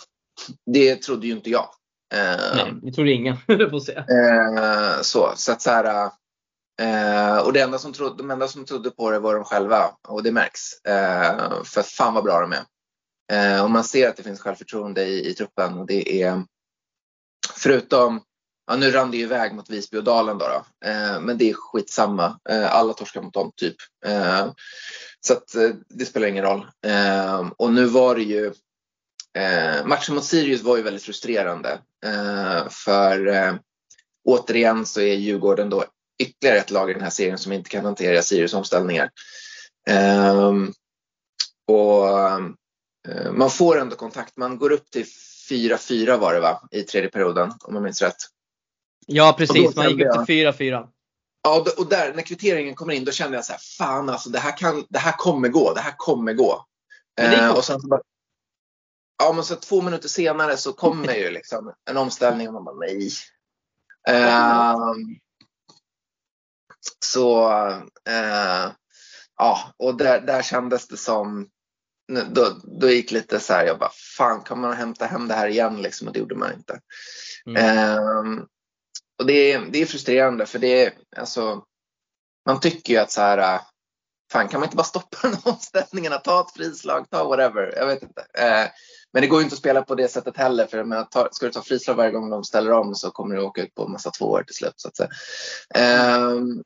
Det 0.65 0.95
trodde 0.95 1.27
ju 1.27 1.33
inte 1.33 1.49
jag. 1.49 1.69
Eh, 2.13 2.55
Nej, 2.55 2.73
det 2.81 2.91
trodde 2.91 3.11
ingen. 3.11 3.37
eh, 3.47 5.01
så, 5.01 5.33
så 5.35 5.51
att 5.51 5.61
så 5.61 5.69
här, 5.69 6.11
Eh, 6.81 7.37
och 7.37 7.53
det 7.53 7.61
enda 7.61 7.77
som 7.77 7.93
trodde, 7.93 8.17
de 8.17 8.31
enda 8.31 8.47
som 8.47 8.65
trodde 8.65 8.91
på 8.91 9.11
det 9.11 9.19
var 9.19 9.35
de 9.35 9.43
själva 9.43 9.91
och 10.07 10.23
det 10.23 10.31
märks. 10.31 10.85
Eh, 10.85 11.63
för 11.63 11.81
fan 11.81 12.13
vad 12.13 12.23
bra 12.23 12.41
de 12.41 12.53
är. 12.53 12.63
Eh, 13.31 13.63
och 13.63 13.71
man 13.71 13.83
ser 13.83 14.09
att 14.09 14.17
det 14.17 14.23
finns 14.23 14.41
självförtroende 14.41 15.05
i, 15.05 15.29
i 15.29 15.33
truppen 15.33 15.77
och 15.77 15.85
det 15.85 16.23
är 16.23 16.43
förutom 17.55 18.21
Ja, 18.71 18.77
nu 18.77 18.91
rann 18.91 19.11
det 19.11 19.17
ju 19.17 19.23
iväg 19.23 19.53
mot 19.53 19.69
Visby 19.69 19.97
och 19.97 20.03
Dalen 20.03 20.37
då, 20.37 20.47
då. 20.47 20.87
Eh, 20.89 21.21
men 21.21 21.37
det 21.37 21.49
är 21.49 21.53
skitsamma. 21.53 22.39
Eh, 22.49 22.75
alla 22.75 22.93
torskar 22.93 23.21
mot 23.21 23.33
dem 23.33 23.51
typ. 23.55 23.75
Eh, 24.05 24.51
så 25.19 25.33
att, 25.33 25.55
eh, 25.55 25.69
det 25.89 26.05
spelar 26.05 26.27
ingen 26.27 26.43
roll. 26.43 26.67
Eh, 26.85 27.51
och 27.57 27.73
nu 27.73 27.85
var 27.85 28.15
det 28.15 28.23
ju 28.23 28.45
eh, 29.37 29.85
matchen 29.85 30.15
mot 30.15 30.23
Sirius 30.23 30.61
var 30.61 30.77
ju 30.77 30.83
väldigt 30.83 31.03
frustrerande. 31.03 31.79
Eh, 32.05 32.69
för 32.69 33.27
eh, 33.27 33.53
återigen 34.25 34.85
så 34.85 35.01
är 35.01 35.13
Djurgården 35.13 35.69
då 35.69 35.85
ytterligare 36.21 36.59
ett 36.59 36.71
lag 36.71 36.89
i 36.89 36.93
den 36.93 37.03
här 37.03 37.09
serien 37.09 37.37
som 37.37 37.51
inte 37.51 37.69
kan 37.69 37.85
hantera 37.85 38.21
Sirius 38.21 38.53
omställningar. 38.53 39.09
och 41.67 42.07
man 43.31 43.49
får 43.49 43.79
ändå 43.79 43.95
kontakt. 43.95 44.37
Man 44.37 44.57
går 44.57 44.71
upp 44.71 44.91
till 44.91 45.05
4-4 45.49 46.17
var 46.17 46.33
det 46.33 46.39
va, 46.39 46.61
i 46.71 46.83
tredje 46.83 47.09
perioden 47.09 47.53
om 47.63 47.73
jag 47.73 47.83
minns 47.83 48.01
rätt. 48.01 48.15
Ja 49.07 49.35
precis, 49.37 49.75
man 49.75 49.89
gick 49.89 50.05
upp 50.05 50.25
till 50.25 50.35
4-4. 50.35 50.87
Ja, 51.43 51.65
och 51.77 51.89
där 51.89 52.13
när 52.13 52.21
kvitteringen 52.21 52.75
kommer 52.75 52.93
in 52.93 53.05
då 53.05 53.11
kände 53.11 53.37
jag 53.37 53.45
så 53.45 53.51
här, 53.51 53.59
fan 53.77 54.09
alltså 54.09 54.29
det 54.29 54.39
här, 54.39 54.57
kan, 54.57 54.85
det 54.89 54.99
här 54.99 55.11
kommer 55.11 55.49
gå, 55.49 55.73
det 55.73 55.81
här 55.81 55.93
kommer 55.97 56.33
gå. 56.33 56.65
Eh, 57.21 57.55
och 57.55 57.65
sen 57.65 57.81
så 57.81 57.87
bara, 57.87 58.01
ja 59.23 59.33
men 59.33 59.43
så 59.43 59.55
två 59.55 59.81
minuter 59.81 60.09
senare 60.09 60.57
så 60.57 60.73
kommer 60.73 61.13
ju 61.13 61.31
liksom 61.31 61.73
en 61.89 61.97
omställning 61.97 62.47
och 62.47 62.53
man 62.53 62.65
bara 62.65 62.75
nej. 62.75 63.11
Eh, 64.07 64.77
så 67.05 67.51
eh, 68.09 68.71
ja, 69.37 69.73
och 69.77 69.97
där, 69.97 70.21
där 70.21 70.41
kändes 70.41 70.87
det 70.87 70.97
som 70.97 71.49
då, 72.31 72.55
då 72.63 72.89
gick 72.89 73.11
lite 73.11 73.39
så 73.39 73.53
här, 73.53 73.65
jag 73.65 73.79
bara 73.79 73.91
fan 74.17 74.41
kan 74.41 74.59
man 74.59 74.73
hämta 74.73 75.05
hem 75.05 75.27
det 75.27 75.33
här 75.33 75.47
igen 75.47 75.81
liksom 75.81 76.07
och 76.07 76.13
det 76.13 76.19
gjorde 76.19 76.35
man 76.35 76.53
inte. 76.53 76.79
Mm. 77.45 77.97
Um, 77.97 78.47
och 79.19 79.25
det 79.25 79.51
är, 79.51 79.65
det 79.69 79.81
är 79.81 79.85
frustrerande 79.85 80.45
för 80.45 80.59
det 80.59 80.85
är, 80.85 80.93
alltså, 81.17 81.63
man 82.45 82.59
tycker 82.59 82.93
ju 82.93 82.99
att 82.99 83.11
så 83.11 83.21
här, 83.21 83.61
fan 84.31 84.47
kan 84.47 84.59
man 84.59 84.67
inte 84.67 84.77
bara 84.77 84.83
stoppa 84.83 85.17
den 85.21 85.37
omställningen, 85.53 86.13
ta 86.23 86.41
ett 86.41 86.53
frislag, 86.53 87.09
ta 87.09 87.23
whatever, 87.23 87.73
jag 87.75 87.87
vet 87.87 88.03
inte. 88.03 88.21
Uh, 88.21 88.69
men 89.13 89.21
det 89.21 89.27
går 89.27 89.39
ju 89.39 89.43
inte 89.43 89.53
att 89.53 89.59
spela 89.59 89.81
på 89.81 89.95
det 89.95 90.07
sättet 90.07 90.37
heller 90.37 90.65
för 90.67 90.83
men, 90.83 91.05
ta, 91.09 91.27
ska 91.31 91.45
du 91.45 91.51
ta 91.51 91.61
frislag 91.61 91.95
varje 91.95 92.11
gång 92.11 92.29
de 92.29 92.43
ställer 92.43 92.71
om 92.71 92.95
så 92.95 93.11
kommer 93.11 93.35
du 93.35 93.41
åka 93.41 93.61
ut 93.61 93.75
på 93.75 93.83
en 93.83 93.91
massa 93.91 94.11
tvåor 94.11 94.43
till 94.43 94.55
slut. 94.55 94.73
Så 94.75 94.87
att 94.87 94.97
säga. 94.97 95.09
Um, 96.27 96.63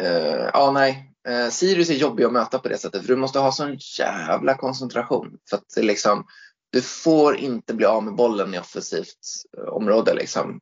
uh, 0.00 0.50
ja, 0.52 0.70
nej, 0.74 1.14
Eh, 1.28 1.50
Sirius 1.50 1.90
är 1.90 1.94
jobbig 1.94 2.24
att 2.24 2.32
möta 2.32 2.58
på 2.58 2.68
det 2.68 2.78
sättet 2.78 3.00
för 3.00 3.08
du 3.08 3.16
måste 3.16 3.38
ha 3.38 3.52
sån 3.52 3.78
jävla 3.98 4.56
koncentration. 4.56 5.38
För 5.50 5.56
att 5.56 5.84
liksom, 5.84 6.26
du 6.70 6.82
får 6.82 7.36
inte 7.36 7.74
bli 7.74 7.86
av 7.86 8.04
med 8.04 8.14
bollen 8.14 8.54
i 8.54 8.58
offensivt 8.58 9.18
eh, 9.58 9.64
område. 9.64 10.14
Liksom. 10.14 10.60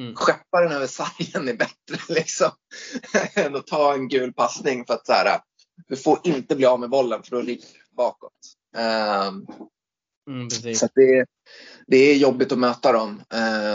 Mm. 0.00 0.14
Skeppa 0.14 0.60
den 0.60 0.72
över 0.72 0.86
sargen 0.86 1.48
är 1.48 1.54
bättre 1.54 1.98
liksom, 2.14 2.50
än 3.34 3.56
att 3.56 3.66
ta 3.66 3.94
en 3.94 4.08
gul 4.08 4.32
passning. 4.32 4.84
För 4.86 4.94
att 4.94 5.06
så 5.06 5.12
här, 5.12 5.40
du 5.88 5.96
får 5.96 6.20
inte 6.22 6.56
bli 6.56 6.66
av 6.66 6.80
med 6.80 6.90
bollen 6.90 7.22
för 7.22 7.36
då 7.36 7.42
ligger 7.42 7.62
du 7.62 7.96
bakåt. 7.96 8.32
Um, 8.76 9.46
mm, 10.30 10.74
så 10.74 10.88
det, 10.94 11.26
det 11.86 11.96
är 11.96 12.16
jobbigt 12.16 12.52
att 12.52 12.58
möta 12.58 12.92
dem. 12.92 13.22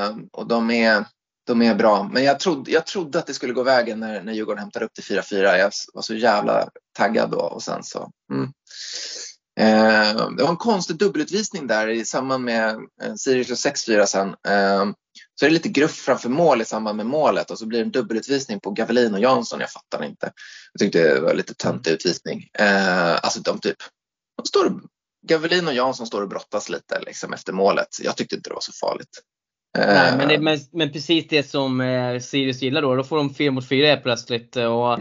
Um, 0.10 0.30
och 0.32 0.48
de 0.48 0.72
är, 0.72 1.06
de 1.48 1.62
är 1.62 1.76
bra. 1.76 2.10
Men 2.14 2.24
jag 2.24 2.40
trodde, 2.40 2.72
jag 2.72 2.86
trodde 2.86 3.20
att 3.20 3.28
det 3.28 3.34
skulle 3.34 3.54
gå 3.54 3.64
vägen 3.64 4.00
när, 4.00 4.24
när 4.24 4.34
Djurgården 4.34 4.60
hämtade 4.60 4.86
upp 4.86 4.94
till 4.94 5.04
4-4. 5.04 5.58
Jag 5.58 5.72
var 5.94 6.02
så 6.02 6.16
jävla 6.16 6.70
taggad 6.98 7.30
då 7.32 7.40
och 7.40 7.64
sen 7.64 7.84
så. 7.84 8.12
Mm. 8.34 8.52
Eh, 9.60 10.30
det 10.38 10.44
var 10.44 10.50
en 10.50 10.58
konstig 10.58 10.98
dubbelutvisning 10.98 11.68
där 11.68 11.88
i 11.88 12.06
samband 12.06 12.44
med 12.44 12.76
eh, 13.04 13.16
Sirius 13.16 13.66
och 13.66 13.72
6-4 13.72 14.06
sen. 14.06 14.28
Eh, 14.28 14.86
så 15.36 15.46
är 15.46 15.50
det 15.50 15.54
lite 15.54 15.70
gruff 15.70 15.96
framför 15.96 16.30
mål 16.30 16.62
i 16.62 16.66
samband 16.66 16.98
med 16.98 17.06
målet 17.06 17.52
och 17.52 17.60
så 17.60 17.66
blir 17.66 17.80
det 17.80 17.86
en 17.86 17.92
dubbelutvisning 17.92 18.60
på 18.60 18.72
Gavelin 18.72 19.14
och 19.14 19.20
Jansson. 19.20 19.60
Jag 19.60 19.72
fattar 19.72 20.04
inte. 20.04 20.32
Jag 20.74 20.80
tyckte 20.80 21.14
det 21.14 21.20
var 21.20 21.34
lite 21.34 21.54
töntig 21.54 21.92
utvisning. 21.92 22.50
Eh, 22.54 23.14
alltså 23.14 23.40
de 23.40 23.60
typ, 23.60 23.78
de 24.38 24.46
står, 24.46 24.82
Gavelin 25.28 25.68
och 25.68 25.74
Jansson 25.74 26.08
står 26.08 26.22
och 26.22 26.30
brottas 26.30 26.70
lite 26.70 27.00
liksom, 27.00 27.34
efter 27.34 27.54
målet. 27.54 27.88
Jag 28.02 28.18
tyckte 28.18 28.36
inte 28.36 28.50
det 28.50 28.54
var 28.54 28.62
så 28.62 28.74
farligt. 28.74 29.22
Nej, 29.78 30.18
men, 30.18 30.28
det, 30.28 30.40
men, 30.40 30.60
men, 30.72 30.92
precis 30.92 31.28
det 31.28 31.44
som 31.44 31.82
eh, 31.82 32.20
Sirius 32.20 32.62
gillar 32.62 32.82
då. 32.82 32.96
Då 32.96 33.04
får 33.04 33.18
de 33.18 33.34
4 33.34 33.52
mot 33.52 33.68
4 33.68 33.98
plötsligt. 33.98 34.58
Eh, 34.58 34.66
och, 34.66 35.00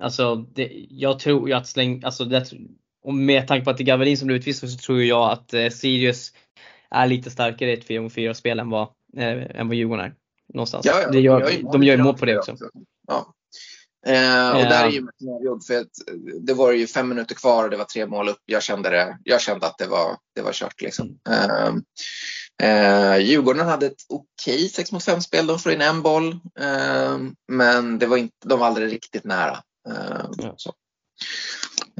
alltså, 0.00 0.36
det, 0.36 0.86
jag 0.90 1.18
tror 1.18 1.48
ju 1.48 1.54
att 1.54 1.66
släng, 1.66 2.02
alltså, 2.04 2.24
det, 2.24 2.52
och 3.04 3.14
med 3.14 3.48
tanke 3.48 3.64
på 3.64 3.70
att 3.70 3.76
det 3.76 3.82
är 3.82 3.86
Gavelin 3.86 4.18
som 4.18 4.26
blir 4.26 4.36
utvisad 4.36 4.70
så 4.70 4.78
tror 4.78 5.02
jag 5.02 5.30
att 5.30 5.54
eh, 5.54 5.68
Sirius 5.68 6.32
är 6.90 7.06
lite 7.06 7.30
starkare 7.30 7.70
i 7.70 7.74
ett 7.74 7.86
4 7.86 8.02
mot 8.02 8.12
4 8.12 8.34
spel 8.34 8.60
än 8.60 8.70
vad, 8.70 8.88
eh, 9.16 9.60
än 9.60 9.68
vad 9.68 9.76
Djurgården 9.76 10.04
är. 10.04 10.14
Någonstans. 10.54 10.86
Ja, 10.86 11.00
ja, 11.02 11.10
det 11.10 11.20
gör, 11.20 11.72
de 11.72 11.82
gör 11.82 11.96
ju 11.96 12.02
mål 12.02 12.18
på 12.18 12.26
det 12.26 12.38
också. 12.38 12.52
också. 12.52 12.70
Ja. 13.08 13.34
Eh, 14.06 14.50
och 14.50 14.62
där 14.62 14.86
är 14.86 14.90
ju 14.90 15.06
för 15.66 15.80
att 15.80 15.90
det 16.40 16.54
var 16.54 16.72
ju 16.72 16.86
fem 16.86 17.08
minuter 17.08 17.34
kvar 17.34 17.64
och 17.64 17.70
det 17.70 17.76
var 17.76 17.84
tre 17.84 18.06
mål 18.06 18.28
upp. 18.28 18.42
Jag 18.44 18.62
kände, 18.62 18.90
det, 18.90 19.18
jag 19.24 19.40
kände 19.40 19.66
att 19.66 19.78
det 19.78 19.86
var, 19.86 20.16
det 20.34 20.42
var 20.42 20.52
kört 20.52 20.80
liksom. 20.80 21.18
Eh, 21.28 21.74
Eh, 22.62 23.18
Djurgården 23.18 23.66
hade 23.66 23.86
ett 23.86 24.02
okej 24.08 24.54
okay 24.54 24.68
6 24.68 24.92
mot 24.92 25.04
5 25.04 25.20
spel. 25.20 25.46
De 25.46 25.58
får 25.58 25.72
in 25.72 25.80
en 25.80 26.02
boll. 26.02 26.32
Eh, 26.60 27.18
men 27.48 27.98
det 27.98 28.06
var 28.06 28.16
inte, 28.16 28.48
de 28.48 28.58
var 28.58 28.66
aldrig 28.66 28.92
riktigt 28.92 29.24
nära. 29.24 29.58
Eh, 29.88 30.26
ja. 30.38 30.56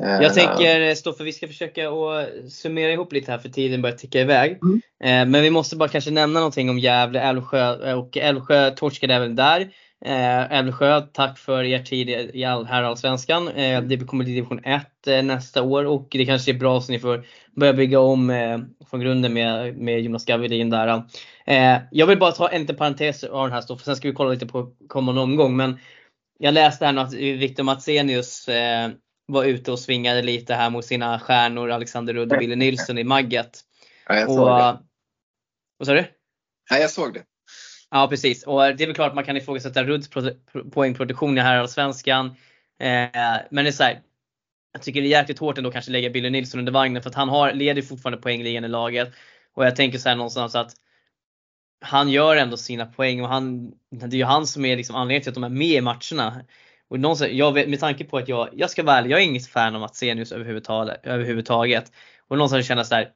Eh, 0.02 0.22
Jag 0.22 0.34
tänker 0.34 0.94
Stoffe, 0.94 1.24
vi 1.24 1.32
ska 1.32 1.46
försöka 1.46 1.90
att 1.90 2.52
summera 2.52 2.92
ihop 2.92 3.12
lite 3.12 3.30
här 3.30 3.38
för 3.38 3.48
tiden 3.48 3.82
börjar 3.82 3.96
ticka 3.96 4.20
iväg. 4.20 4.58
Mm. 4.62 4.80
Eh, 5.04 5.30
men 5.30 5.42
vi 5.42 5.50
måste 5.50 5.76
bara 5.76 5.88
kanske 5.88 6.10
nämna 6.10 6.40
någonting 6.40 6.70
om 6.70 6.78
Gävle, 6.78 7.20
Älvsjö 7.20 7.94
och 7.94 8.16
Älvsjö 8.16 8.70
torskade 8.70 9.14
även 9.14 9.36
där. 9.36 9.70
Eh, 10.04 10.52
Älvsjö, 10.52 11.00
tack 11.00 11.38
för 11.38 11.64
er 11.64 11.82
tid 11.82 12.08
i 12.10 12.44
herrallsvenskan. 12.44 13.48
Eh, 13.48 13.82
det 13.82 13.98
kommer 13.98 14.24
till 14.24 14.34
division 14.34 14.64
1 14.64 15.06
eh, 15.06 15.22
nästa 15.22 15.62
år 15.62 15.84
och 15.84 16.08
det 16.10 16.26
kanske 16.26 16.50
är 16.50 16.54
bra 16.54 16.80
så 16.80 16.92
ni 16.92 16.98
får 16.98 17.26
börja 17.56 17.72
bygga 17.72 18.00
om 18.00 18.32
från 18.90 19.00
grunden 19.00 19.32
med, 19.32 19.76
med 19.76 20.00
Jonas 20.00 20.24
Gavelin 20.24 20.70
där. 20.70 21.02
Jag 21.90 22.06
vill 22.06 22.18
bara 22.18 22.32
ta 22.32 22.48
en 22.48 22.60
liten 22.60 22.76
parentes 22.76 23.24
av 23.24 23.46
den 23.46 23.52
här 23.52 23.60
stoffen, 23.60 23.84
sen 23.84 23.96
ska 23.96 24.08
vi 24.08 24.14
kolla 24.14 24.30
lite 24.30 24.46
på 24.46 24.70
kommande 24.88 25.20
omgång. 25.20 25.56
Men 25.56 25.78
jag 26.38 26.54
läste 26.54 26.86
här 26.86 26.96
att 26.96 27.12
Victor 27.14 27.64
Matsenius 27.64 28.48
var 29.26 29.44
ute 29.44 29.72
och 29.72 29.78
svingade 29.78 30.22
lite 30.22 30.54
här 30.54 30.70
mot 30.70 30.84
sina 30.84 31.20
stjärnor 31.20 31.70
Alexander 31.70 32.14
Rudd 32.14 32.32
och 32.32 32.38
Billy 32.38 32.56
Nilsson 32.56 32.98
i 32.98 33.04
Magget. 33.04 33.60
Ja, 34.08 34.14
jag 34.14 34.30
såg 34.30 34.40
och, 34.40 34.58
det. 34.58 34.78
Vad 35.78 35.86
sa 35.86 35.94
du? 35.94 36.04
Ja, 36.70 36.76
jag 36.76 36.90
såg 36.90 37.14
det. 37.14 37.22
Ja 37.94 38.08
precis 38.08 38.46
och 38.46 38.60
det 38.60 38.82
är 38.82 38.86
väl 38.86 38.94
klart 38.94 39.14
man 39.14 39.24
kan 39.24 39.36
ifrågasätta 39.36 39.84
Rudds 39.84 40.08
poängproduktion 40.72 41.38
i 41.38 41.40
herrallsvenskan. 41.40 42.26
Eh, 42.80 43.40
men 43.50 43.64
det 43.64 43.68
är 43.68 43.72
så 43.72 43.82
här, 43.82 44.02
Jag 44.72 44.82
tycker 44.82 45.00
det 45.00 45.06
är 45.06 45.10
jäkligt 45.10 45.38
hårt 45.38 45.58
ändå 45.58 45.70
kanske 45.70 45.90
lägga 45.90 46.10
Billy 46.10 46.30
Nilsson 46.30 46.60
under 46.60 46.72
vagnen 46.72 47.02
för 47.02 47.10
att 47.10 47.16
han 47.16 47.28
har, 47.28 47.52
leder 47.52 47.82
fortfarande 47.82 48.22
poängligan 48.22 48.64
i 48.64 48.68
laget. 48.68 49.12
Och 49.54 49.66
jag 49.66 49.76
tänker 49.76 49.98
så 49.98 50.08
här 50.08 50.16
någonstans 50.16 50.54
att 50.54 50.72
han 51.80 52.08
gör 52.10 52.36
ändå 52.36 52.56
sina 52.56 52.86
poäng 52.86 53.22
och 53.22 53.28
han, 53.28 53.72
det 53.90 54.06
är 54.06 54.18
ju 54.18 54.24
han 54.24 54.46
som 54.46 54.64
är 54.64 54.76
liksom 54.76 54.96
anledningen 54.96 55.22
till 55.22 55.30
att 55.30 55.34
de 55.34 55.44
är 55.44 55.48
med 55.48 55.66
i 55.68 55.80
matcherna. 55.80 56.44
Och 56.88 57.00
någonstans, 57.00 57.32
jag 57.32 57.52
vet, 57.52 57.68
med 57.68 57.80
tanke 57.80 58.04
på 58.04 58.18
att 58.18 58.28
jag, 58.28 58.48
jag 58.52 58.70
ska 58.70 58.82
vara 58.82 58.96
ärlig, 58.98 59.10
jag 59.10 59.20
är 59.20 59.24
inget 59.24 59.46
fan 59.48 59.74
av 59.74 59.80
Matsenius 59.80 60.32
överhuvudtaget. 60.32 61.00
överhuvudtaget. 61.02 61.92
Och 62.28 62.36
någonstans 62.38 62.66
känner 62.66 62.80
jag 62.80 62.86
så 62.86 62.94
här, 62.94 63.12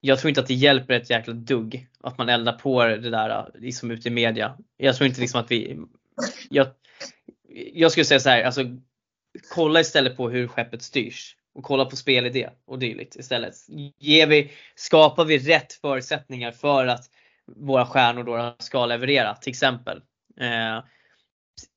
jag 0.00 0.18
tror 0.18 0.28
inte 0.28 0.40
att 0.40 0.46
det 0.46 0.54
hjälper 0.54 0.94
ett 0.94 1.10
jäkla 1.10 1.34
dugg 1.34 1.88
att 2.00 2.18
man 2.18 2.28
eldar 2.28 2.52
på 2.52 2.84
det 2.84 3.10
där 3.10 3.30
äh, 3.30 3.60
liksom 3.60 3.90
ute 3.90 4.08
i 4.08 4.10
media. 4.10 4.56
Jag 4.76 4.96
tror 4.96 5.08
inte 5.08 5.20
liksom 5.20 5.40
att 5.40 5.50
vi, 5.50 5.78
jag, 6.50 6.66
jag 7.72 7.92
skulle 7.92 8.04
säga 8.04 8.20
så 8.20 8.28
här, 8.28 8.42
alltså 8.42 8.62
kolla 9.54 9.80
istället 9.80 10.16
på 10.16 10.30
hur 10.30 10.48
skeppet 10.48 10.82
styrs 10.82 11.36
och 11.54 11.64
kolla 11.64 11.84
på 11.84 11.96
spelidé 11.96 12.50
och 12.66 12.78
dylikt 12.78 13.16
istället. 13.16 13.54
Ger 13.98 14.26
vi, 14.26 14.52
skapar 14.74 15.24
vi 15.24 15.38
rätt 15.38 15.72
förutsättningar 15.72 16.52
för 16.52 16.86
att 16.86 17.04
våra 17.56 17.86
stjärnor 17.86 18.24
då 18.24 18.56
ska 18.58 18.86
leverera 18.86 19.34
till 19.34 19.50
exempel. 19.50 20.02
Eh, 20.40 20.84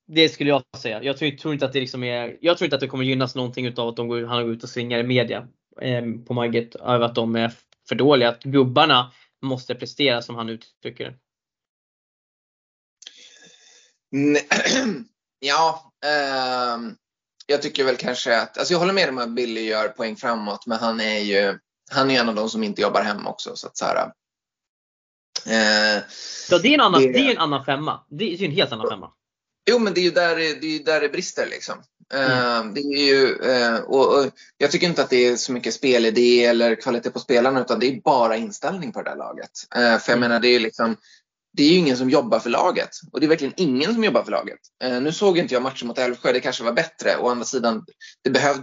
det 0.07 0.29
skulle 0.29 0.49
jag 0.49 0.63
säga. 0.77 1.03
Jag 1.03 1.17
tror, 1.17 1.31
tror, 1.31 1.53
inte 1.53 1.65
att 1.65 1.73
det 1.73 1.79
liksom 1.79 2.03
är, 2.03 2.37
jag 2.41 2.57
tror 2.57 2.65
inte 2.65 2.75
att 2.75 2.81
det 2.81 2.87
kommer 2.87 3.03
gynnas 3.03 3.35
någonting 3.35 3.65
utav 3.65 3.87
att 3.87 3.95
de 3.95 4.07
går, 4.07 4.23
han 4.23 4.43
går 4.43 4.51
ut 4.51 4.63
och 4.63 4.69
svingar 4.69 4.99
i 4.99 5.03
media 5.03 5.47
eh, 5.81 6.03
på 6.27 6.33
Margit 6.33 6.75
över 6.75 7.05
att 7.05 7.15
de 7.15 7.35
är 7.35 7.51
för 7.89 7.95
dåliga. 7.95 8.29
Att 8.29 8.43
gubbarna 8.43 9.11
måste 9.41 9.75
prestera 9.75 10.21
som 10.21 10.35
han 10.35 10.49
uttrycker 10.49 11.05
det. 11.05 11.15
Ja, 15.41 15.93
eh, 16.05 16.77
jag 17.45 17.61
tycker 17.61 17.83
väl 17.83 17.97
kanske 17.97 18.41
att, 18.41 18.57
alltså 18.57 18.73
jag 18.73 18.79
håller 18.79 18.93
med 18.93 19.09
om 19.09 19.17
att 19.17 19.29
Billy 19.29 19.61
gör 19.61 19.87
poäng 19.87 20.15
framåt 20.15 20.65
men 20.65 20.79
han 20.79 21.01
är 21.01 21.19
ju 21.19 21.59
han 21.91 22.11
är 22.11 22.19
en 22.19 22.29
av 22.29 22.35
de 22.35 22.49
som 22.49 22.63
inte 22.63 22.81
jobbar 22.81 23.01
hem 23.01 23.27
också. 23.27 23.55
Så 23.55 23.67
att 23.67 23.77
så 23.77 23.85
här, 23.85 24.11
eh, 25.45 26.03
ja, 26.49 26.57
det, 26.57 26.67
är 26.67 26.73
en 26.73 26.81
annan, 26.81 27.01
det... 27.01 27.11
det 27.11 27.19
är 27.19 27.31
en 27.31 27.37
annan 27.37 27.65
femma. 27.65 28.05
Det 28.09 28.33
är 28.33 28.43
en 28.43 28.51
helt 28.51 28.71
annan 28.71 28.89
femma. 28.89 29.11
Jo, 29.69 29.79
men 29.79 29.93
det 29.93 29.99
är 29.99 30.03
ju 30.03 30.11
där 30.11 30.35
det, 30.35 30.75
är 30.75 30.83
där 30.83 31.01
det 31.01 31.09
brister. 31.09 31.47
Liksom. 31.49 31.83
Mm. 32.13 32.73
det 32.73 32.81
är 32.81 33.07
ju, 33.07 33.35
och, 33.81 34.19
och, 34.19 34.31
jag 34.57 34.71
tycker 34.71 34.87
inte 34.87 35.01
att 35.01 35.09
det 35.09 35.27
är 35.27 35.35
så 35.35 35.51
mycket 35.51 35.73
spelidé 35.73 36.45
eller 36.45 36.75
kvalitet 36.75 37.09
på 37.09 37.19
spelarna 37.19 37.61
utan 37.61 37.79
det 37.79 37.87
är 37.87 38.01
bara 38.01 38.35
inställning 38.35 38.91
på 38.91 39.01
det 39.01 39.09
där 39.09 39.17
laget. 39.17 39.51
för 39.73 39.81
jag 39.81 40.09
mm. 40.09 40.19
menar, 40.19 40.39
det 40.39 40.47
är 40.47 40.59
liksom 40.59 40.95
det 41.53 41.63
är 41.63 41.69
ju 41.69 41.77
ingen 41.77 41.97
som 41.97 42.09
jobbar 42.09 42.39
för 42.39 42.49
laget. 42.49 42.89
Och 43.11 43.19
det 43.19 43.25
är 43.25 43.27
verkligen 43.27 43.53
ingen 43.57 43.93
som 43.93 44.03
jobbar 44.03 44.23
för 44.23 44.31
laget. 44.31 44.59
Nu 45.01 45.11
såg 45.11 45.37
inte 45.37 45.53
jag 45.53 45.63
matchen 45.63 45.87
mot 45.87 45.97
Älvsjö, 45.97 46.31
det 46.33 46.39
kanske 46.39 46.63
var 46.63 46.71
bättre. 46.71 47.17
Å 47.17 47.29
andra 47.29 47.45
sidan, 47.45 47.85
det, 48.23 48.29
behöv, 48.29 48.55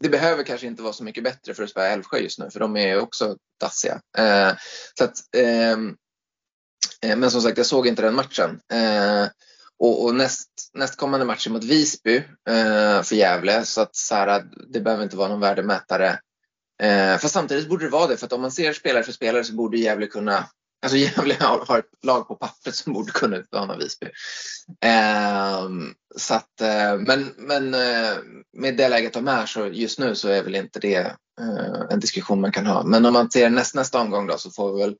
det 0.00 0.08
behöver 0.08 0.42
kanske 0.42 0.66
inte 0.66 0.82
vara 0.82 0.92
så 0.92 1.04
mycket 1.04 1.24
bättre 1.24 1.54
för 1.54 1.62
att 1.62 1.70
spela 1.70 1.86
Älvsjö 1.86 2.18
just 2.18 2.38
nu, 2.38 2.50
för 2.50 2.60
de 2.60 2.76
är 2.76 3.00
också 3.00 3.36
dassiga. 3.60 4.00
Så 4.98 5.04
att, 5.04 5.16
ehm, 5.36 5.96
men 7.16 7.30
som 7.30 7.42
sagt, 7.42 7.58
jag 7.58 7.66
såg 7.66 7.86
inte 7.86 8.02
den 8.02 8.14
matchen. 8.14 8.60
Och, 9.80 10.04
och 10.04 10.14
näst, 10.14 10.48
nästkommande 10.74 11.26
matchen 11.26 11.52
mot 11.52 11.64
Visby 11.64 12.16
eh, 12.48 13.02
för 13.02 13.14
Gävle, 13.14 13.64
så 13.64 13.80
att 13.80 13.96
så 13.96 14.14
här, 14.14 14.44
det 14.72 14.80
behöver 14.80 15.04
inte 15.04 15.16
vara 15.16 15.28
någon 15.28 15.40
värdemätare. 15.40 16.18
Eh, 16.82 17.16
fast 17.16 17.34
samtidigt 17.34 17.68
borde 17.68 17.84
det 17.84 17.90
vara 17.90 18.06
det, 18.06 18.16
för 18.16 18.26
att 18.26 18.32
om 18.32 18.40
man 18.40 18.52
ser 18.52 18.72
spelare 18.72 19.02
för 19.02 19.12
spelare 19.12 19.44
så 19.44 19.54
borde 19.54 19.78
Gävle 19.78 20.06
kunna 20.06 20.46
Alltså 20.82 20.96
Gävle 20.96 21.34
har, 21.40 21.78
ett 21.78 22.04
lag 22.04 22.28
på 22.28 22.34
pappret 22.34 22.74
som 22.74 22.92
borde 22.92 23.12
kunna 23.12 23.36
utmana 23.36 23.76
Visby. 23.76 24.06
Eh, 24.84 25.68
så 26.16 26.34
att, 26.34 26.60
eh, 26.60 26.98
men 26.98 27.34
men 27.36 27.74
eh, 27.74 28.16
med 28.52 28.76
det 28.76 28.88
läget 28.88 29.12
de 29.12 29.28
är 29.28 29.46
så 29.46 29.66
just 29.66 29.98
nu 29.98 30.14
så 30.14 30.28
är 30.28 30.42
väl 30.42 30.54
inte 30.54 30.80
det 30.80 31.16
eh, 31.40 31.80
en 31.90 32.00
diskussion 32.00 32.40
man 32.40 32.52
kan 32.52 32.66
ha. 32.66 32.84
Men 32.84 33.06
om 33.06 33.12
man 33.12 33.30
ser 33.30 33.50
näst, 33.50 33.74
nästa 33.74 34.00
omgång 34.00 34.26
då 34.26 34.38
så 34.38 34.50
får 34.50 34.72
vi 34.72 34.82
väl 34.82 34.96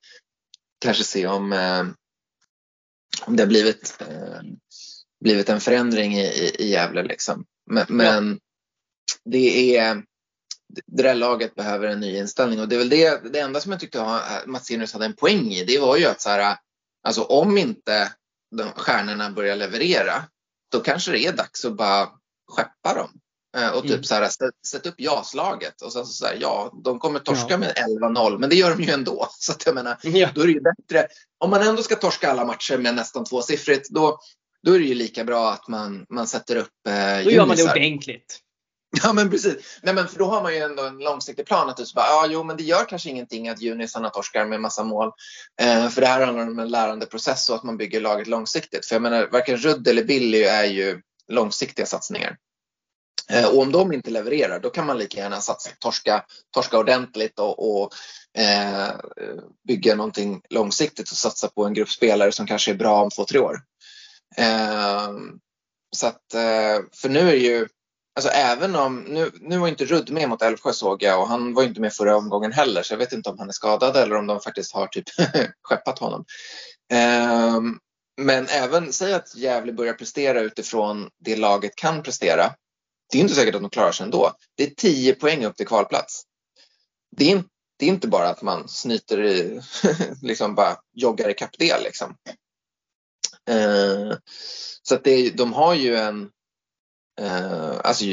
kanske 0.80 1.04
se 1.04 1.26
om, 1.26 1.52
eh, 1.52 1.84
om 3.26 3.36
det 3.36 3.42
har 3.42 3.48
blivit, 3.48 3.96
eh, 4.00 4.40
blivit 5.20 5.48
en 5.48 5.60
förändring 5.60 6.14
i, 6.14 6.26
i, 6.26 6.56
i 6.58 6.70
Gävle. 6.70 7.02
Liksom. 7.02 7.44
Men, 7.70 7.86
men 7.88 8.28
ja. 8.28 8.40
det 9.24 9.76
är 9.76 10.02
det 10.86 11.02
där 11.02 11.14
laget 11.14 11.54
behöver 11.54 11.88
en 11.88 12.00
ny 12.00 12.16
inställning 12.16 12.60
och 12.60 12.68
det 12.68 12.74
är 12.74 12.78
väl 12.78 12.88
det, 12.88 13.32
det 13.32 13.40
enda 13.40 13.60
som 13.60 13.72
jag 13.72 13.80
tyckte 13.80 14.20
Mats 14.46 14.70
Enus 14.70 14.92
hade 14.92 15.04
en 15.04 15.16
poäng 15.16 15.52
i. 15.52 15.64
Det 15.64 15.78
var 15.78 15.96
ju 15.96 16.04
att 16.04 16.20
så 16.20 16.30
här, 16.30 16.56
alltså 17.02 17.22
om 17.22 17.58
inte 17.58 18.12
de 18.56 18.72
stjärnorna 18.72 19.30
börjar 19.30 19.56
leverera, 19.56 20.24
då 20.72 20.80
kanske 20.80 21.12
det 21.12 21.26
är 21.26 21.32
dags 21.32 21.64
att 21.64 21.76
bara 21.76 22.08
skeppa 22.46 22.94
dem. 22.94 23.10
Eh, 23.56 23.70
och 23.70 23.82
typ 23.82 23.90
mm. 23.90 24.04
så 24.04 24.14
här, 24.14 24.28
sätt, 24.28 24.54
sätt 24.66 24.86
upp 24.86 25.00
JAS-laget 25.00 25.82
och 25.82 25.92
sen 25.92 26.06
så, 26.06 26.12
så 26.12 26.26
här, 26.26 26.38
ja, 26.40 26.80
de 26.84 26.98
kommer 26.98 27.18
torska 27.18 27.46
ja. 27.48 27.58
med 27.58 27.74
11-0, 28.00 28.38
men 28.38 28.50
det 28.50 28.56
gör 28.56 28.76
de 28.76 28.82
ju 28.82 28.90
ändå. 28.90 29.28
Så 29.38 29.52
att 29.52 29.66
jag 29.66 29.74
menar, 29.74 29.96
ja. 30.02 30.28
då 30.34 30.40
är 30.40 30.46
det 30.46 30.52
ju 30.52 30.60
bättre. 30.60 31.06
Om 31.38 31.50
man 31.50 31.62
ändå 31.62 31.82
ska 31.82 31.96
torska 31.96 32.30
alla 32.30 32.44
matcher 32.44 32.78
med 32.78 32.94
nästan 32.94 33.24
tvåsiffrigt, 33.24 33.90
då, 33.90 34.18
då 34.62 34.72
är 34.72 34.78
det 34.78 34.84
ju 34.84 34.94
lika 34.94 35.24
bra 35.24 35.52
att 35.52 35.68
man, 35.68 36.06
man 36.08 36.26
sätter 36.26 36.56
upp 36.56 36.86
eh, 36.88 37.24
Då 37.24 37.30
gör 37.30 37.46
man 37.46 37.56
det 37.56 37.70
ordentligt. 37.70 38.40
Ja 39.02 39.12
men 39.12 39.30
precis. 39.30 39.78
Nej, 39.82 39.94
men 39.94 40.08
för 40.08 40.18
då 40.18 40.24
har 40.24 40.42
man 40.42 40.54
ju 40.54 40.58
ändå 40.58 40.82
en 40.82 40.98
långsiktig 40.98 41.46
plan. 41.46 41.68
Att 41.68 41.76
du 41.76 41.84
bara, 41.94 42.06
ja, 42.06 42.26
jo, 42.30 42.42
men 42.42 42.56
det 42.56 42.62
gör 42.62 42.84
kanske 42.88 43.10
ingenting 43.10 43.48
att 43.48 43.60
junisarna 43.60 44.08
torskar 44.10 44.46
med 44.46 44.60
massa 44.60 44.84
mål. 44.84 45.10
Eh, 45.60 45.88
för 45.88 46.00
det 46.00 46.06
här 46.06 46.26
handlar 46.26 46.46
om 46.46 46.58
en 46.58 46.68
lärandeprocess 46.68 47.50
och 47.50 47.56
att 47.56 47.62
man 47.62 47.76
bygger 47.76 48.00
laget 48.00 48.26
långsiktigt. 48.26 48.86
För 48.86 48.94
jag 48.94 49.02
menar, 49.02 49.28
varken 49.32 49.56
Rudd 49.56 49.88
eller 49.88 50.04
Billy 50.04 50.42
är 50.42 50.64
ju 50.64 51.00
långsiktiga 51.28 51.86
satsningar. 51.86 52.36
Eh, 53.30 53.48
och 53.48 53.62
om 53.62 53.72
de 53.72 53.92
inte 53.92 54.10
levererar 54.10 54.60
då 54.60 54.70
kan 54.70 54.86
man 54.86 54.98
lika 54.98 55.18
gärna 55.18 55.40
satsa, 55.40 55.70
torska, 55.78 56.24
torska 56.54 56.78
ordentligt 56.78 57.38
och, 57.38 57.82
och 57.82 57.92
eh, 58.38 58.88
bygga 59.68 59.94
någonting 59.94 60.42
långsiktigt 60.50 61.10
och 61.10 61.16
satsa 61.16 61.48
på 61.48 61.64
en 61.64 61.74
grupp 61.74 61.90
spelare 61.90 62.32
som 62.32 62.46
kanske 62.46 62.70
är 62.70 62.74
bra 62.74 63.02
om 63.02 63.10
två, 63.10 63.24
tre 63.24 63.38
år. 63.38 63.60
Eh, 64.36 65.10
så 65.96 66.06
att, 66.06 66.34
eh, 66.34 66.84
för 66.92 67.08
nu 67.08 67.30
är 67.30 67.34
ju 67.34 67.68
Alltså 68.14 68.30
även 68.30 68.76
om, 68.76 69.00
nu, 69.00 69.30
nu 69.40 69.58
var 69.58 69.68
inte 69.68 69.84
Rudd 69.84 70.10
med 70.10 70.28
mot 70.28 70.42
Älvsjö 70.42 70.72
såg 70.72 71.02
jag 71.02 71.20
och 71.20 71.28
han 71.28 71.54
var 71.54 71.62
inte 71.62 71.80
med 71.80 71.92
förra 71.92 72.16
omgången 72.16 72.52
heller 72.52 72.82
så 72.82 72.92
jag 72.92 72.98
vet 72.98 73.12
inte 73.12 73.30
om 73.30 73.38
han 73.38 73.48
är 73.48 73.52
skadad 73.52 73.96
eller 73.96 74.16
om 74.16 74.26
de 74.26 74.40
faktiskt 74.40 74.74
har 74.74 74.86
typ 74.86 75.04
skeppat 75.62 75.98
honom. 75.98 76.24
Eh, 76.92 77.60
men 78.20 78.46
även, 78.48 78.92
säg 78.92 79.12
att 79.12 79.36
Gävle 79.36 79.72
börjar 79.72 79.94
prestera 79.94 80.40
utifrån 80.40 81.10
det 81.24 81.36
laget 81.36 81.76
kan 81.76 82.02
prestera. 82.02 82.54
Det 83.10 83.18
är 83.18 83.22
inte 83.22 83.34
säkert 83.34 83.54
att 83.54 83.62
de 83.62 83.70
klarar 83.70 83.92
sig 83.92 84.04
ändå. 84.04 84.32
Det 84.56 84.64
är 84.64 84.70
10 84.70 85.14
poäng 85.14 85.44
upp 85.44 85.56
till 85.56 85.66
kvalplats. 85.66 86.22
Det 87.16 87.32
är, 87.32 87.44
det 87.78 87.86
är 87.86 87.88
inte 87.88 88.08
bara 88.08 88.28
att 88.28 88.42
man 88.42 88.68
snyter 88.68 89.24
i, 89.24 89.60
liksom 90.22 90.54
bara 90.54 90.76
joggar 90.92 91.30
i 91.30 91.34
det 91.58 91.80
liksom. 91.80 92.16
Uh, 93.50 94.14
så 94.82 94.94
att 94.94 95.04
det, 95.04 95.30
de 95.30 95.52
har 95.52 95.74
ju 95.74 95.96
en 95.96 96.30
Eh, 97.20 97.80
alltså, 97.84 98.04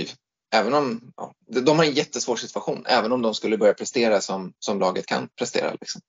även 0.54 0.74
om, 0.74 1.14
ja, 1.18 1.34
de 1.48 1.78
har 1.78 1.86
en 1.86 1.94
jättesvår 1.94 2.36
situation, 2.36 2.86
även 2.88 3.12
om 3.12 3.22
de 3.22 3.34
skulle 3.34 3.58
börja 3.58 3.74
prestera 3.74 4.22
som, 4.22 4.54
som 4.60 4.80
laget 4.80 5.06
kan 5.06 5.30
prestera. 5.36 5.72
Liksom. 5.82 6.02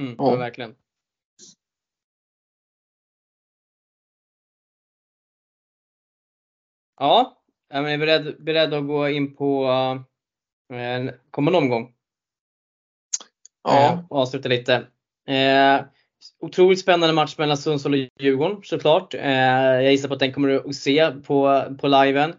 Mm, 0.00 0.14
ja. 0.18 0.36
verkligen. 0.36 0.74
Ja, 7.02 7.42
jag 7.68 7.92
är 7.92 7.98
beredd, 7.98 8.36
beredd 8.38 8.74
att 8.74 8.86
gå 8.86 9.08
in 9.08 9.36
på 9.36 9.64
eh, 10.72 11.14
kommande 11.30 11.58
omgång. 11.58 11.94
Ja. 13.64 13.92
Eh, 13.92 13.98
avsluta 14.10 14.48
lite. 14.48 14.86
Eh, 15.28 15.80
Otroligt 16.40 16.80
spännande 16.80 17.14
match 17.14 17.38
mellan 17.38 17.56
Sundsvall 17.56 17.92
och 17.92 18.22
Djurgården 18.22 18.60
såklart. 18.62 19.14
Eh, 19.14 19.30
jag 19.82 19.90
gissar 19.90 20.08
på 20.08 20.14
att 20.14 20.20
den 20.20 20.32
kommer 20.32 20.48
du 20.48 20.68
att 20.68 20.74
se 20.74 21.10
på, 21.10 21.62
på 21.80 21.88
liven. 21.88 22.34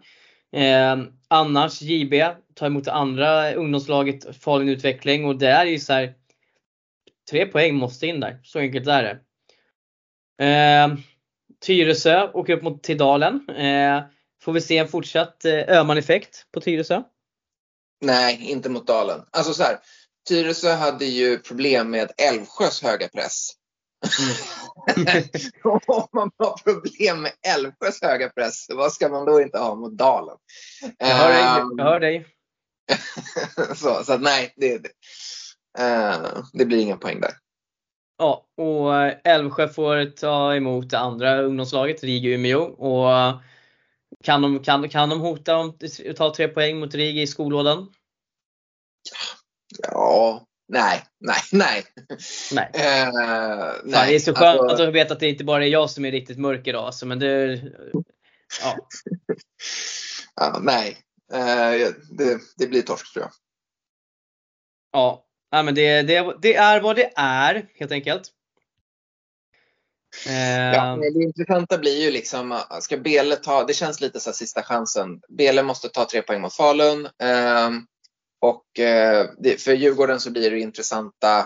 Annars 1.28 1.82
JB 1.82 2.14
tar 2.54 2.66
emot 2.66 2.84
det 2.84 2.92
andra 2.92 3.52
ungdomslaget 3.52 4.36
Falun 4.36 4.68
Utveckling 4.68 5.24
och 5.24 5.38
det 5.38 5.48
är 5.48 5.64
ju 5.64 5.78
så 5.78 5.92
här, 5.92 6.14
Tre 7.30 7.46
poäng 7.46 7.74
måste 7.74 8.06
in 8.06 8.20
där, 8.20 8.40
så 8.42 8.58
enkelt 8.58 8.88
är 8.88 9.02
det. 9.02 10.96
Tyresö 11.66 12.30
åker 12.32 12.52
upp 12.52 12.62
mot 12.62 12.82
Tidalen. 12.82 13.48
Eh, 13.48 14.02
får 14.44 14.52
vi 14.52 14.60
se 14.60 14.78
en 14.78 14.88
fortsatt 14.88 15.44
eh, 15.44 15.52
Öhman-effekt 15.52 16.46
på 16.52 16.60
Tyresö? 16.60 17.02
Nej, 18.00 18.50
inte 18.50 18.68
mot 18.68 18.86
Dalen. 18.86 19.20
Alltså 19.30 19.54
så 19.54 19.62
här, 19.62 19.78
Tyresö 20.28 20.72
hade 20.72 21.04
ju 21.04 21.38
problem 21.38 21.90
med 21.90 22.12
Älvsjös 22.16 22.82
höga 22.82 23.08
press. 23.08 23.50
Mm. 24.96 25.24
Om 25.86 26.08
man 26.12 26.30
har 26.38 26.56
problem 26.62 27.22
med 27.22 27.32
Älvsjös 27.56 28.02
höga 28.02 28.28
press, 28.28 28.66
vad 28.68 28.92
ska 28.92 29.08
man 29.08 29.26
då 29.26 29.40
inte 29.40 29.58
ha 29.58 29.74
mot 29.74 29.92
Dalen? 29.92 30.36
Jag 30.98 31.06
hör 31.06 31.28
dig. 31.28 31.62
Um, 31.62 31.78
jag 31.78 31.84
hör 31.84 32.00
dig. 32.00 32.26
så, 33.76 34.04
så 34.04 34.12
att, 34.12 34.22
nej, 34.22 34.54
det, 34.56 34.78
det, 34.78 34.90
uh, 35.80 36.44
det 36.52 36.64
blir 36.64 36.78
inga 36.78 36.96
poäng 36.96 37.20
där. 37.20 37.32
Ja, 38.18 38.46
och 38.56 38.94
Älvsjö 39.24 39.68
får 39.68 40.10
ta 40.10 40.54
emot 40.54 40.90
det 40.90 40.98
andra 40.98 41.42
ungdomslaget, 41.42 42.04
RIG 42.04 42.26
Umeå. 42.26 42.60
Och 42.62 43.40
kan 44.24 44.42
de, 44.42 44.62
kan, 44.62 44.88
kan 44.88 45.08
de 45.08 45.20
hota 45.20 45.56
om 45.56 45.78
att 46.10 46.16
ta 46.16 46.34
tre 46.34 46.48
poäng 46.48 46.78
mot 46.78 46.94
RIG 46.94 47.18
i 47.18 47.26
skolådan? 47.26 47.92
Ja, 49.78 50.46
Nej, 50.68 51.02
nej, 51.20 51.36
nej. 51.52 51.84
nej. 52.52 52.70
Uh, 52.74 53.12
nej. 53.84 53.92
Fan, 53.92 54.06
det 54.08 54.14
är 54.14 54.18
så 54.18 54.34
skönt 54.34 54.60
alltså, 54.60 54.88
att 54.88 54.94
veta 54.94 55.14
att 55.14 55.20
det 55.20 55.28
inte 55.28 55.44
bara 55.44 55.64
är 55.64 55.68
jag 55.68 55.90
som 55.90 56.04
är 56.04 56.12
riktigt 56.12 56.38
mörk 56.38 56.66
idag. 56.66 56.84
Alltså, 56.84 57.06
men 57.06 57.18
det, 57.18 57.62
ja. 58.62 58.76
ja, 60.36 60.58
nej, 60.62 60.96
uh, 61.32 61.92
det, 62.10 62.40
det, 62.56 62.66
blir 62.66 62.82
torsk 62.82 63.12
tror 63.12 63.22
jag. 63.22 63.32
Ja, 64.92 65.26
ja 65.50 65.62
men 65.62 65.74
det, 65.74 66.02
det, 66.02 66.36
det 66.42 66.54
är 66.54 66.80
vad 66.80 66.96
det 66.96 67.12
är 67.16 67.68
helt 67.74 67.92
enkelt. 67.92 68.30
Ja, 70.74 70.96
det 70.96 71.22
intressanta 71.22 71.78
blir 71.78 72.04
ju 72.04 72.10
liksom, 72.10 72.60
ska 72.80 72.96
Bele 72.96 73.36
ta, 73.36 73.64
det 73.64 73.74
känns 73.74 74.00
lite 74.00 74.20
så 74.20 74.32
sista 74.32 74.62
chansen. 74.62 75.20
Bele 75.28 75.62
måste 75.62 75.88
ta 75.88 76.04
tre 76.04 76.22
poäng 76.22 76.40
mot 76.40 76.54
Falun. 76.54 77.06
Um, 77.06 77.86
och 78.40 78.78
eh, 78.78 79.26
för 79.58 79.72
Djurgården 79.72 80.20
så 80.20 80.30
blir 80.30 80.50
det 80.50 80.60
intressanta 80.60 81.38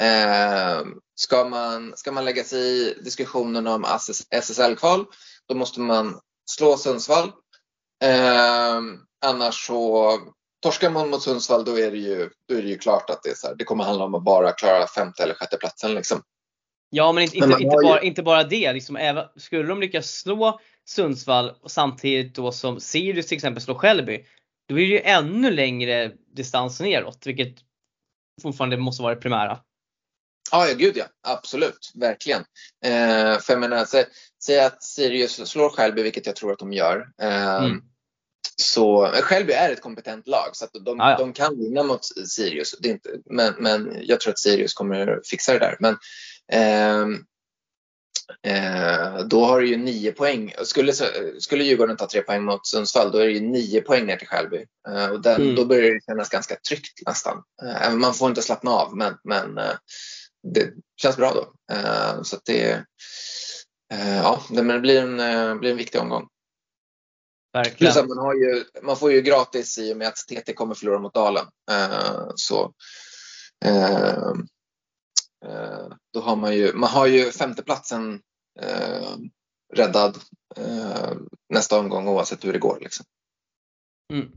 eh, 0.00 0.80
ska, 1.14 1.44
man, 1.44 1.92
ska 1.96 2.12
man 2.12 2.24
lägga 2.24 2.44
sig 2.44 2.60
i 2.60 2.94
diskussionen 3.04 3.66
om 3.66 3.86
SSL-kval 4.30 5.04
då 5.48 5.54
måste 5.54 5.80
man 5.80 6.20
slå 6.50 6.76
Sundsvall. 6.76 7.32
Annars 9.24 9.66
så 9.66 10.18
torskar 10.62 10.90
man 10.90 11.10
mot 11.10 11.22
Sundsvall 11.22 11.64
då 11.64 11.78
är 11.78 11.90
det 11.90 11.98
ju, 11.98 12.30
då 12.48 12.54
är 12.54 12.62
det 12.62 12.68
ju 12.68 12.78
klart 12.78 13.10
att 13.10 13.22
det, 13.22 13.30
är 13.30 13.34
så 13.34 13.46
här, 13.46 13.54
det 13.54 13.64
kommer 13.64 13.84
handla 13.84 14.04
om 14.04 14.14
att 14.14 14.24
bara 14.24 14.52
klara 14.52 14.86
femte 14.86 15.22
eller 15.22 15.34
sjätte 15.34 15.56
platsen. 15.56 15.94
Liksom. 15.94 16.22
Ja 16.94 17.12
men 17.12 17.24
inte, 17.24 17.38
men 17.40 17.50
inte, 17.50 17.62
inte, 17.62 17.76
bara, 17.82 18.02
inte 18.02 18.22
bara 18.22 18.44
det. 18.44 18.72
Liksom, 18.72 18.96
även, 18.96 19.24
skulle 19.36 19.68
de 19.68 19.80
lyckas 19.80 20.10
slå 20.10 20.60
Sundsvall 20.88 21.50
samtidigt 21.66 22.34
då 22.34 22.52
som 22.52 22.80
Sirius 22.80 23.26
till 23.26 23.36
exempel 23.36 23.62
slår 23.62 23.74
Skellby 23.74 24.24
då 24.68 24.74
är 24.74 24.80
det 24.80 24.86
ju 24.86 25.00
ännu 25.00 25.50
längre 25.50 26.12
distans 26.36 26.80
neråt, 26.80 27.26
vilket 27.26 27.54
fortfarande 28.42 28.76
måste 28.76 29.02
vara 29.02 29.14
det 29.14 29.20
primära. 29.20 29.58
Ja, 30.50 30.68
ja 30.68 30.74
gud 30.74 30.96
ja. 30.96 31.04
Absolut, 31.22 31.92
verkligen. 31.94 32.40
Eh, 32.84 33.38
för 33.38 33.52
jag 33.52 33.60
menar, 33.60 33.86
säg 34.44 34.60
att 34.60 34.82
Sirius 34.82 35.48
slår 35.48 35.70
Skälby, 35.70 36.02
vilket 36.02 36.26
jag 36.26 36.36
tror 36.36 36.52
att 36.52 36.58
de 36.58 36.72
gör. 36.72 37.08
Eh, 37.22 37.64
mm. 37.64 37.82
Så 38.56 39.04
är 39.04 39.70
ett 39.70 39.80
kompetent 39.80 40.26
lag 40.26 40.48
så 40.52 40.64
att 40.64 40.70
de, 40.84 41.00
ah, 41.00 41.18
de 41.18 41.32
kan 41.32 41.58
vinna 41.58 41.82
mot 41.82 42.04
Sirius. 42.28 42.74
Det 42.80 42.88
är 42.88 42.92
inte, 42.92 43.10
men, 43.30 43.54
men 43.58 43.98
jag 44.02 44.20
tror 44.20 44.30
att 44.30 44.38
Sirius 44.38 44.74
kommer 44.74 45.20
fixa 45.24 45.52
det 45.52 45.58
där. 45.58 45.76
Men, 45.80 45.96
då 49.24 49.44
har 49.44 49.60
du 49.60 49.68
ju 49.68 49.76
nio 49.76 50.12
poäng. 50.12 50.54
Skulle, 50.62 50.92
skulle 51.38 51.64
Djurgården 51.64 51.96
ta 51.96 52.06
tre 52.06 52.22
poäng 52.22 52.42
mot 52.42 52.66
Sundsvall 52.66 53.12
då 53.12 53.18
är 53.18 53.26
det 53.26 53.32
ju 53.32 53.40
nio 53.40 53.80
poäng 53.80 54.06
ner 54.06 54.16
till 54.16 54.28
Skälby. 54.28 54.64
Eh, 54.88 55.06
och 55.06 55.22
den, 55.22 55.42
mm. 55.42 55.54
Då 55.54 55.64
börjar 55.64 55.94
det 55.94 56.04
kännas 56.06 56.28
ganska 56.28 56.56
tryggt 56.68 57.06
nästan. 57.06 57.42
Eh, 57.62 57.92
man 57.92 58.14
får 58.14 58.28
inte 58.28 58.42
slappna 58.42 58.70
av 58.70 58.96
men, 58.96 59.14
men 59.24 59.58
eh, 59.58 59.74
det 60.42 60.70
känns 61.02 61.16
bra 61.16 61.32
då. 61.34 61.74
Eh, 61.74 62.22
så 62.22 62.36
det, 62.44 62.70
eh, 63.92 64.16
ja, 64.16 64.42
det, 64.50 64.62
blir, 64.62 65.00
en, 65.00 65.58
blir 65.58 65.70
en 65.70 65.76
viktig 65.76 66.00
omgång. 66.00 66.28
Verkligen. 67.52 67.92
Plus 67.92 68.08
man, 68.08 68.18
har 68.18 68.34
ju, 68.34 68.64
man 68.82 68.96
får 68.96 69.12
ju 69.12 69.20
gratis 69.20 69.78
i 69.78 69.92
och 69.92 69.96
med 69.96 70.08
att 70.08 70.16
TT 70.16 70.52
kommer 70.54 70.74
förlora 70.74 70.98
mot 70.98 71.14
Dalen. 71.14 71.46
så 72.34 72.72
då 76.12 76.20
har 76.20 76.36
man 76.36 76.56
ju, 76.56 76.72
man 76.72 76.90
har 76.90 77.06
ju 77.06 77.30
femteplatsen 77.30 78.20
eh, 78.60 79.16
räddad 79.74 80.16
eh, 80.56 81.12
nästa 81.48 81.78
omgång 81.78 82.08
oavsett 82.08 82.44
hur 82.44 82.52
det 82.52 82.58
går. 82.58 82.78
Liksom. 82.80 83.06
Mm. 84.12 84.28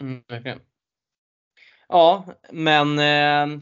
Mm, 0.00 0.60
Ja, 1.88 2.24
men 2.50 2.98
eh, 2.98 3.60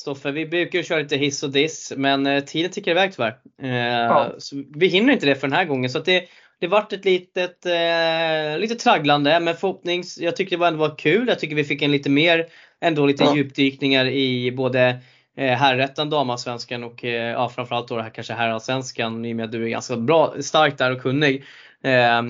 Stoffe, 0.00 0.30
vi 0.30 0.46
brukar 0.46 0.78
ju 0.78 0.84
köra 0.84 0.98
lite 0.98 1.16
hiss 1.16 1.42
och 1.42 1.50
diss, 1.50 1.92
men 1.96 2.26
eh, 2.26 2.44
tiden 2.44 2.70
tickar 2.70 2.90
iväg 2.90 3.12
tyvärr. 3.12 3.38
Eh, 3.62 3.70
ja. 3.70 4.32
vi 4.68 4.86
hinner 4.86 5.12
inte 5.12 5.26
det 5.26 5.34
för 5.34 5.48
den 5.48 5.56
här 5.56 5.64
gången. 5.64 5.90
Så 5.90 5.98
det, 5.98 6.28
det 6.60 6.66
vart 6.66 6.92
ett 6.92 7.04
litet, 7.04 7.66
eh, 7.66 8.58
lite 8.58 8.74
tragglande, 8.74 9.40
men 9.40 9.56
förhoppnings, 9.56 10.18
jag 10.18 10.36
tycker 10.36 10.56
det 10.56 10.60
var 10.60 10.66
ändå 10.66 10.78
var 10.78 10.98
kul. 10.98 11.28
Jag 11.28 11.38
tycker 11.38 11.56
vi 11.56 11.64
fick 11.64 11.82
en 11.82 11.92
lite 11.92 12.10
mer, 12.10 12.46
ändå 12.80 13.06
lite 13.06 13.24
ja. 13.24 13.36
djupdykningar 13.36 14.06
i 14.06 14.52
både 14.52 14.88
eh, 14.88 14.96
herrettan, 15.36 16.10
damallsvenskan 16.10 16.84
och 16.84 17.04
eh, 17.04 17.30
ja, 17.32 17.48
framförallt 17.48 17.88
då 17.88 17.96
det 17.96 18.02
här 18.02 18.10
kanske 18.10 18.32
herrallsvenskan 18.32 19.24
i 19.24 19.32
och 19.32 19.36
med 19.36 19.44
att 19.44 19.52
du 19.52 19.64
är 19.64 19.68
ganska 19.68 19.96
bra, 19.96 20.34
stark 20.42 20.78
där 20.78 20.90
och 20.90 21.02
kunnig. 21.02 21.44
Eh, 21.82 22.22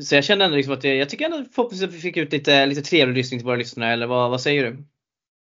så 0.00 0.14
jag 0.14 0.24
känner 0.24 0.44
ändå 0.44 0.56
liksom 0.56 0.74
att 0.74 0.84
jag, 0.84 0.96
jag 0.96 1.08
tycker 1.08 1.24
ändå 1.24 1.44
förhoppningsvis 1.54 1.88
att 1.88 1.94
vi 1.94 2.00
fick 2.00 2.16
ut 2.16 2.32
lite, 2.32 2.66
lite 2.66 2.82
trevlig 2.82 3.16
lyssning 3.16 3.40
till 3.40 3.46
våra 3.46 3.56
lyssnare, 3.56 3.92
eller 3.92 4.06
vad, 4.06 4.30
vad 4.30 4.40
säger 4.40 4.64
du? 4.64 4.84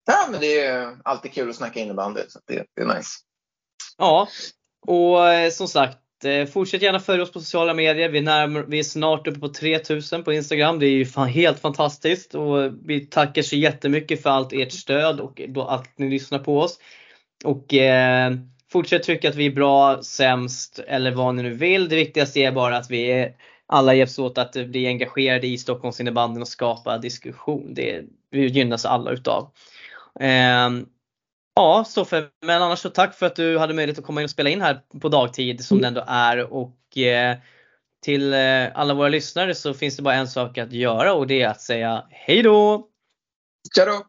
Ja, 0.06 0.28
men 0.30 0.40
det 0.40 0.60
är 0.60 0.96
alltid 1.04 1.32
kul 1.32 1.50
att 1.50 1.56
snacka 1.56 1.80
innebandy, 1.80 2.20
så 2.28 2.38
det, 2.46 2.64
det 2.76 2.82
är 2.82 2.96
nice. 2.96 3.18
Ja, 3.98 4.28
och 4.86 5.28
eh, 5.28 5.50
som 5.50 5.68
sagt, 5.68 5.98
Eh, 5.98 5.99
Eh, 6.24 6.46
fortsätt 6.46 6.82
gärna 6.82 7.00
följa 7.00 7.22
oss 7.22 7.32
på 7.32 7.40
sociala 7.40 7.74
medier. 7.74 8.08
Vi 8.08 8.18
är, 8.18 8.22
närmare, 8.22 8.64
vi 8.68 8.78
är 8.78 8.82
snart 8.82 9.26
uppe 9.26 9.40
på 9.40 9.48
3000 9.48 10.24
på 10.24 10.32
Instagram. 10.32 10.78
Det 10.78 10.86
är 10.86 10.90
ju 10.90 11.06
fan 11.06 11.28
helt 11.28 11.60
fantastiskt 11.60 12.34
och 12.34 12.62
eh, 12.62 12.72
vi 12.84 13.06
tackar 13.06 13.42
så 13.42 13.56
jättemycket 13.56 14.22
för 14.22 14.30
allt 14.30 14.52
ert 14.52 14.72
stöd 14.72 15.20
och 15.20 15.40
att 15.68 15.98
ni 15.98 16.10
lyssnar 16.10 16.38
på 16.38 16.60
oss. 16.60 16.78
Och 17.44 17.74
eh, 17.74 18.32
fortsätt 18.72 19.02
tycka 19.02 19.28
att 19.28 19.34
vi 19.34 19.46
är 19.46 19.50
bra, 19.50 20.02
sämst 20.02 20.78
eller 20.78 21.10
vad 21.10 21.34
ni 21.34 21.42
nu 21.42 21.54
vill. 21.54 21.88
Det 21.88 21.96
viktigaste 21.96 22.40
är 22.40 22.52
bara 22.52 22.76
att 22.76 22.90
vi 22.90 23.12
är, 23.12 23.34
alla 23.66 23.94
hjälps 23.94 24.18
åt 24.18 24.38
att 24.38 24.52
bli 24.52 24.86
engagerade 24.86 25.46
i 25.46 25.58
Stockholmsinnebandyn 25.58 26.42
och 26.42 26.48
skapa 26.48 26.98
diskussion. 26.98 27.74
Det 27.74 28.02
vi 28.30 28.46
gynnas 28.46 28.84
alla 28.84 29.10
utav. 29.10 29.50
Eh, 30.20 30.70
Ja, 31.60 31.84
Stoffe, 31.84 32.28
men 32.42 32.62
annars 32.62 32.78
så 32.78 32.90
tack 32.90 33.14
för 33.14 33.26
att 33.26 33.36
du 33.36 33.58
hade 33.58 33.74
möjlighet 33.74 33.98
att 33.98 34.04
komma 34.04 34.20
in 34.20 34.24
och 34.24 34.30
spela 34.30 34.50
in 34.50 34.60
här 34.60 34.80
på 35.00 35.08
dagtid 35.08 35.64
som 35.64 35.78
mm. 35.78 35.82
det 35.82 36.00
ändå 36.00 36.12
är. 36.12 36.52
Och 36.52 36.98
eh, 36.98 37.36
till 38.02 38.32
eh, 38.32 38.66
alla 38.74 38.94
våra 38.94 39.08
lyssnare 39.08 39.54
så 39.54 39.74
finns 39.74 39.96
det 39.96 40.02
bara 40.02 40.14
en 40.14 40.28
sak 40.28 40.58
att 40.58 40.72
göra 40.72 41.14
och 41.14 41.26
det 41.26 41.42
är 41.42 41.48
att 41.48 41.60
säga 41.60 42.04
hejdå! 42.10 42.88
Då! 43.76 44.06